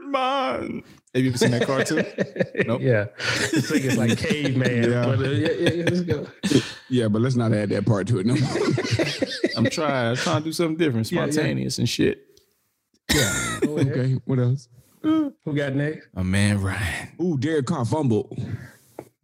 Birdman. 0.00 0.82
Have 1.14 1.22
you 1.24 1.30
ever 1.30 1.38
seen 1.38 1.50
that 1.50 1.66
cartoon? 1.66 2.06
Nope. 2.66 2.82
Yeah. 2.82 3.06
This 3.50 3.68
thing 3.70 3.82
is 3.82 3.96
like 3.96 4.16
caveman. 4.16 4.90
Yeah. 4.90 5.06
But, 5.06 5.18
uh, 5.18 5.30
yeah, 5.30 5.50
yeah, 5.50 5.70
yeah, 5.70 5.84
let's 5.84 6.00
go. 6.02 6.26
Yeah, 6.90 7.08
but 7.08 7.22
let's 7.22 7.36
not 7.36 7.52
add 7.52 7.68
that 7.70 7.86
part 7.86 8.06
to 8.08 8.18
it 8.18 8.26
no 8.26 8.34
more. 8.34 8.58
I'm 9.56 9.70
trying. 9.70 10.08
I'm 10.10 10.16
trying 10.16 10.38
to 10.38 10.44
do 10.44 10.52
something 10.52 10.76
different, 10.76 11.10
Yeah, 11.10 11.24
yeah. 11.26 11.30
spontaneous 11.30 11.78
and 11.78 11.88
shit. 11.88 12.24
Yeah. 13.14 13.58
Go 13.62 13.78
okay, 13.78 14.20
what 14.24 14.38
else? 14.38 14.68
Who 15.02 15.32
got 15.54 15.74
next? 15.74 16.08
My 16.14 16.22
man 16.22 16.60
Ryan. 16.60 17.08
Ooh, 17.22 17.38
Derek 17.38 17.66
Carr 17.66 17.84
fumbled. 17.84 18.36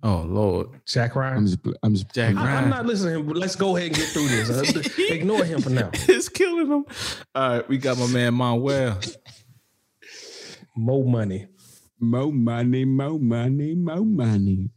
Oh 0.02 0.22
Lord, 0.22 0.68
Jack 0.86 1.16
Ryan. 1.16 1.38
I'm 1.38 1.46
just, 1.46 1.58
I'm 1.82 1.94
just. 1.94 2.12
Jack 2.14 2.36
I, 2.36 2.44
Ryan. 2.44 2.64
am 2.64 2.70
not 2.70 2.86
listening 2.86 3.14
to 3.14 3.20
him, 3.20 3.26
but 3.26 3.36
let's 3.36 3.56
go 3.56 3.76
ahead 3.76 3.88
and 3.88 3.96
get 3.96 4.08
through 4.08 4.28
this. 4.28 4.98
Ignore 5.10 5.44
him 5.44 5.60
for 5.60 5.70
now. 5.70 5.90
it's 5.92 6.28
killing 6.28 6.68
him. 6.68 6.84
All 7.34 7.50
right, 7.50 7.68
we 7.68 7.78
got 7.78 7.98
my 7.98 8.06
man 8.06 8.34
Manuel. 8.34 8.98
More 10.76 11.04
money. 11.04 11.46
Mo 11.98 12.30
money, 12.30 12.84
mo 12.84 13.18
money, 13.18 13.74
mo 13.74 14.04
money. 14.04 14.70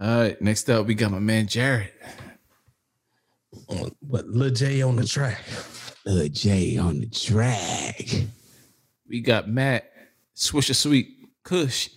All 0.00 0.20
right, 0.20 0.40
next 0.40 0.70
up 0.70 0.86
we 0.86 0.94
got 0.94 1.10
my 1.10 1.18
man 1.18 1.46
Jared. 1.46 1.90
But 4.02 4.26
Lil 4.28 4.50
J 4.50 4.82
on 4.82 4.96
the 4.96 5.04
track. 5.04 5.42
Uh, 6.06 6.28
J 6.28 6.76
on 6.78 7.00
the 7.00 7.06
track. 7.06 8.08
We 9.08 9.20
got 9.20 9.48
Matt 9.48 9.90
Swisher 10.36 10.74
Sweet 10.74 11.08
Kush. 11.42 11.90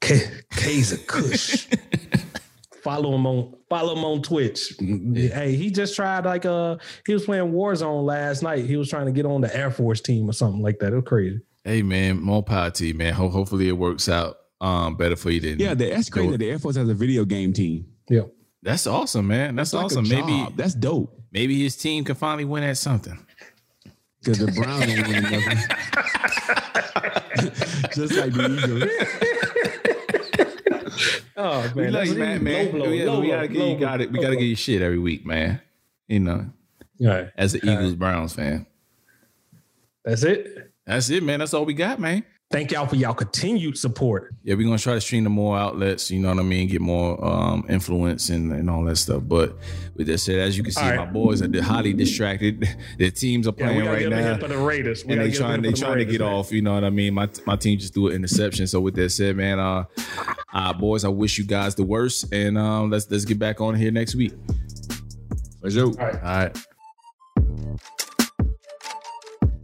K- 0.00 0.30
K's 0.52 0.92
a 0.92 0.98
Kush. 0.98 1.66
follow 2.82 3.14
him 3.14 3.26
on 3.26 3.52
follow 3.68 3.96
him 3.96 4.04
on 4.04 4.22
Twitch. 4.22 4.74
Hey, 4.78 5.56
he 5.56 5.70
just 5.70 5.96
tried 5.96 6.24
like 6.24 6.44
uh 6.44 6.76
he 7.06 7.14
was 7.14 7.24
playing 7.24 7.52
Warzone 7.52 8.04
last 8.04 8.42
night. 8.42 8.64
He 8.64 8.76
was 8.76 8.88
trying 8.90 9.06
to 9.06 9.12
get 9.12 9.26
on 9.26 9.40
the 9.40 9.56
Air 9.56 9.70
Force 9.70 10.00
team 10.00 10.28
or 10.28 10.32
something 10.32 10.62
like 10.62 10.78
that. 10.80 10.92
It 10.92 10.96
was 10.96 11.04
crazy. 11.06 11.40
Hey 11.64 11.82
man, 11.82 12.20
more 12.20 12.42
power 12.42 12.70
to 12.70 12.86
you, 12.86 12.94
man. 12.94 13.14
Ho- 13.14 13.30
hopefully 13.30 13.68
it 13.68 13.72
works 13.72 14.08
out 14.08 14.36
um 14.60 14.96
better 14.96 15.16
for 15.16 15.30
you 15.30 15.40
than 15.40 15.58
Yeah, 15.58 15.74
the, 15.74 15.90
that's 15.90 16.08
crazy. 16.10 16.30
that 16.30 16.38
The 16.38 16.50
Air 16.50 16.58
Force 16.58 16.76
has 16.76 16.88
a 16.88 16.94
video 16.94 17.24
game 17.24 17.52
team. 17.52 17.86
Yeah. 18.08 18.22
That's 18.62 18.86
awesome, 18.86 19.26
man. 19.28 19.56
That's 19.56 19.68
It's 19.68 19.74
like 19.74 19.84
awesome. 19.86 20.08
Maybe 20.08 20.46
that's 20.56 20.74
dope. 20.74 21.20
maybe 21.30 21.62
his 21.62 21.76
team 21.76 22.04
can 22.04 22.14
finally 22.14 22.44
win 22.44 22.62
at 22.64 22.76
something. 22.78 23.18
Because 24.20 24.38
the 24.38 24.50
Browns 24.52 24.82
ain't 24.84 25.06
winning 25.06 25.22
nothing. 25.22 25.58
Just 27.94 28.14
like 28.14 28.32
the 28.32 28.58
Eagles. 28.58 28.90
Oh 31.38 31.70
We 31.74 31.82
man, 31.82 31.92
like 31.92 32.08
that's- 32.08 32.16
man, 32.18 32.42
man. 32.44 32.64
low 32.66 32.72
blow, 32.72 32.90
we, 32.90 33.04
low 33.04 33.20
we 33.20 33.28
gotta 33.28 33.48
get 33.48 33.68
you 33.68 33.76
got 33.78 34.00
it. 34.00 34.10
We 34.10 34.20
gotta 34.20 34.36
get 34.36 34.44
you 34.44 34.56
shit 34.56 34.80
every 34.80 34.98
week, 34.98 35.26
man. 35.26 35.60
You 36.08 36.20
know, 36.20 36.46
blow. 36.98 37.10
All 37.10 37.16
right. 37.22 37.30
as 37.36 37.52
an 37.54 37.68
Eagles 37.68 37.94
Browns 37.94 38.32
fan. 38.32 38.64
That's 40.02 40.22
it. 40.22 40.72
That's 40.86 41.10
it, 41.10 41.22
man. 41.22 41.40
That's 41.40 41.52
all 41.52 41.66
we 41.66 41.74
got, 41.74 42.00
man. 42.00 42.24
Thank 42.48 42.70
y'all 42.70 42.86
for 42.86 42.94
y'all 42.94 43.12
continued 43.12 43.76
support. 43.76 44.32
Yeah, 44.44 44.54
we're 44.54 44.64
gonna 44.66 44.78
try 44.78 44.94
to 44.94 45.00
stream 45.00 45.24
to 45.24 45.30
more 45.30 45.58
outlets, 45.58 46.12
you 46.12 46.20
know 46.20 46.28
what 46.28 46.38
I 46.38 46.42
mean, 46.42 46.68
get 46.68 46.80
more 46.80 47.22
um 47.24 47.66
influence 47.68 48.28
and, 48.28 48.52
and 48.52 48.70
all 48.70 48.84
that 48.84 48.96
stuff. 48.96 49.24
But 49.26 49.56
with 49.96 50.06
that 50.06 50.18
said, 50.18 50.38
as 50.38 50.56
you 50.56 50.62
can 50.62 50.72
see, 50.72 50.80
All 50.80 50.90
right. 50.90 50.98
my 50.98 51.06
boys 51.06 51.42
are 51.42 51.62
highly 51.62 51.92
distracted. 51.92 52.68
Their 52.98 53.10
teams 53.10 53.48
are 53.48 53.52
playing 53.52 53.78
we 53.78 53.82
gotta 53.82 54.08
right 54.08 54.08
now. 54.08 54.38
for 54.38 54.46
the 54.46 54.58
Raiders. 54.58 55.04
We 55.04 55.14
and 55.14 55.22
they 55.22 55.30
get 55.30 55.38
trying 55.38 55.60
they 55.62 55.72
the 55.72 55.76
trying 55.76 55.98
to 55.98 56.04
get 56.04 56.20
man. 56.20 56.32
off. 56.32 56.52
You 56.52 56.62
know 56.62 56.74
what 56.74 56.84
I 56.84 56.90
mean? 56.90 57.14
My 57.14 57.28
my 57.46 57.56
team 57.56 57.80
just 57.80 57.94
threw 57.94 58.08
an 58.08 58.14
interception. 58.14 58.68
So 58.68 58.80
with 58.80 58.94
that 58.94 59.10
said, 59.10 59.36
man, 59.36 59.58
uh, 59.58 59.84
uh 60.52 60.72
boys, 60.72 61.04
I 61.04 61.08
wish 61.08 61.38
you 61.38 61.44
guys 61.44 61.74
the 61.74 61.82
worst, 61.82 62.32
and 62.32 62.56
um, 62.56 62.90
let's 62.90 63.10
let's 63.10 63.24
get 63.24 63.40
back 63.40 63.60
on 63.60 63.74
here 63.74 63.90
next 63.90 64.14
week. 64.14 64.34
For 65.60 65.70
sure. 65.70 65.86
All 65.86 65.92
right. 65.94 66.14
All 66.14 66.20
right. 66.22 66.66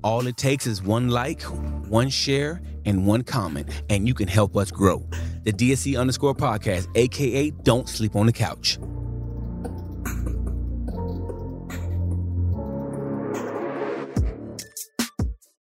All 0.02 0.26
it 0.26 0.36
takes 0.36 0.66
is 0.66 0.82
one 0.82 1.08
like, 1.08 1.42
one 1.42 2.08
share, 2.08 2.60
and 2.84 3.06
one 3.06 3.22
comment, 3.22 3.68
and 3.88 4.08
you 4.08 4.14
can 4.14 4.26
help 4.26 4.56
us 4.56 4.72
grow. 4.72 5.06
The 5.44 5.52
DSC 5.52 5.98
underscore 5.98 6.34
podcast, 6.34 6.88
aka 6.96 7.50
Don't 7.62 7.88
Sleep 7.88 8.16
on 8.16 8.26
the 8.26 8.32
Couch. 8.32 8.78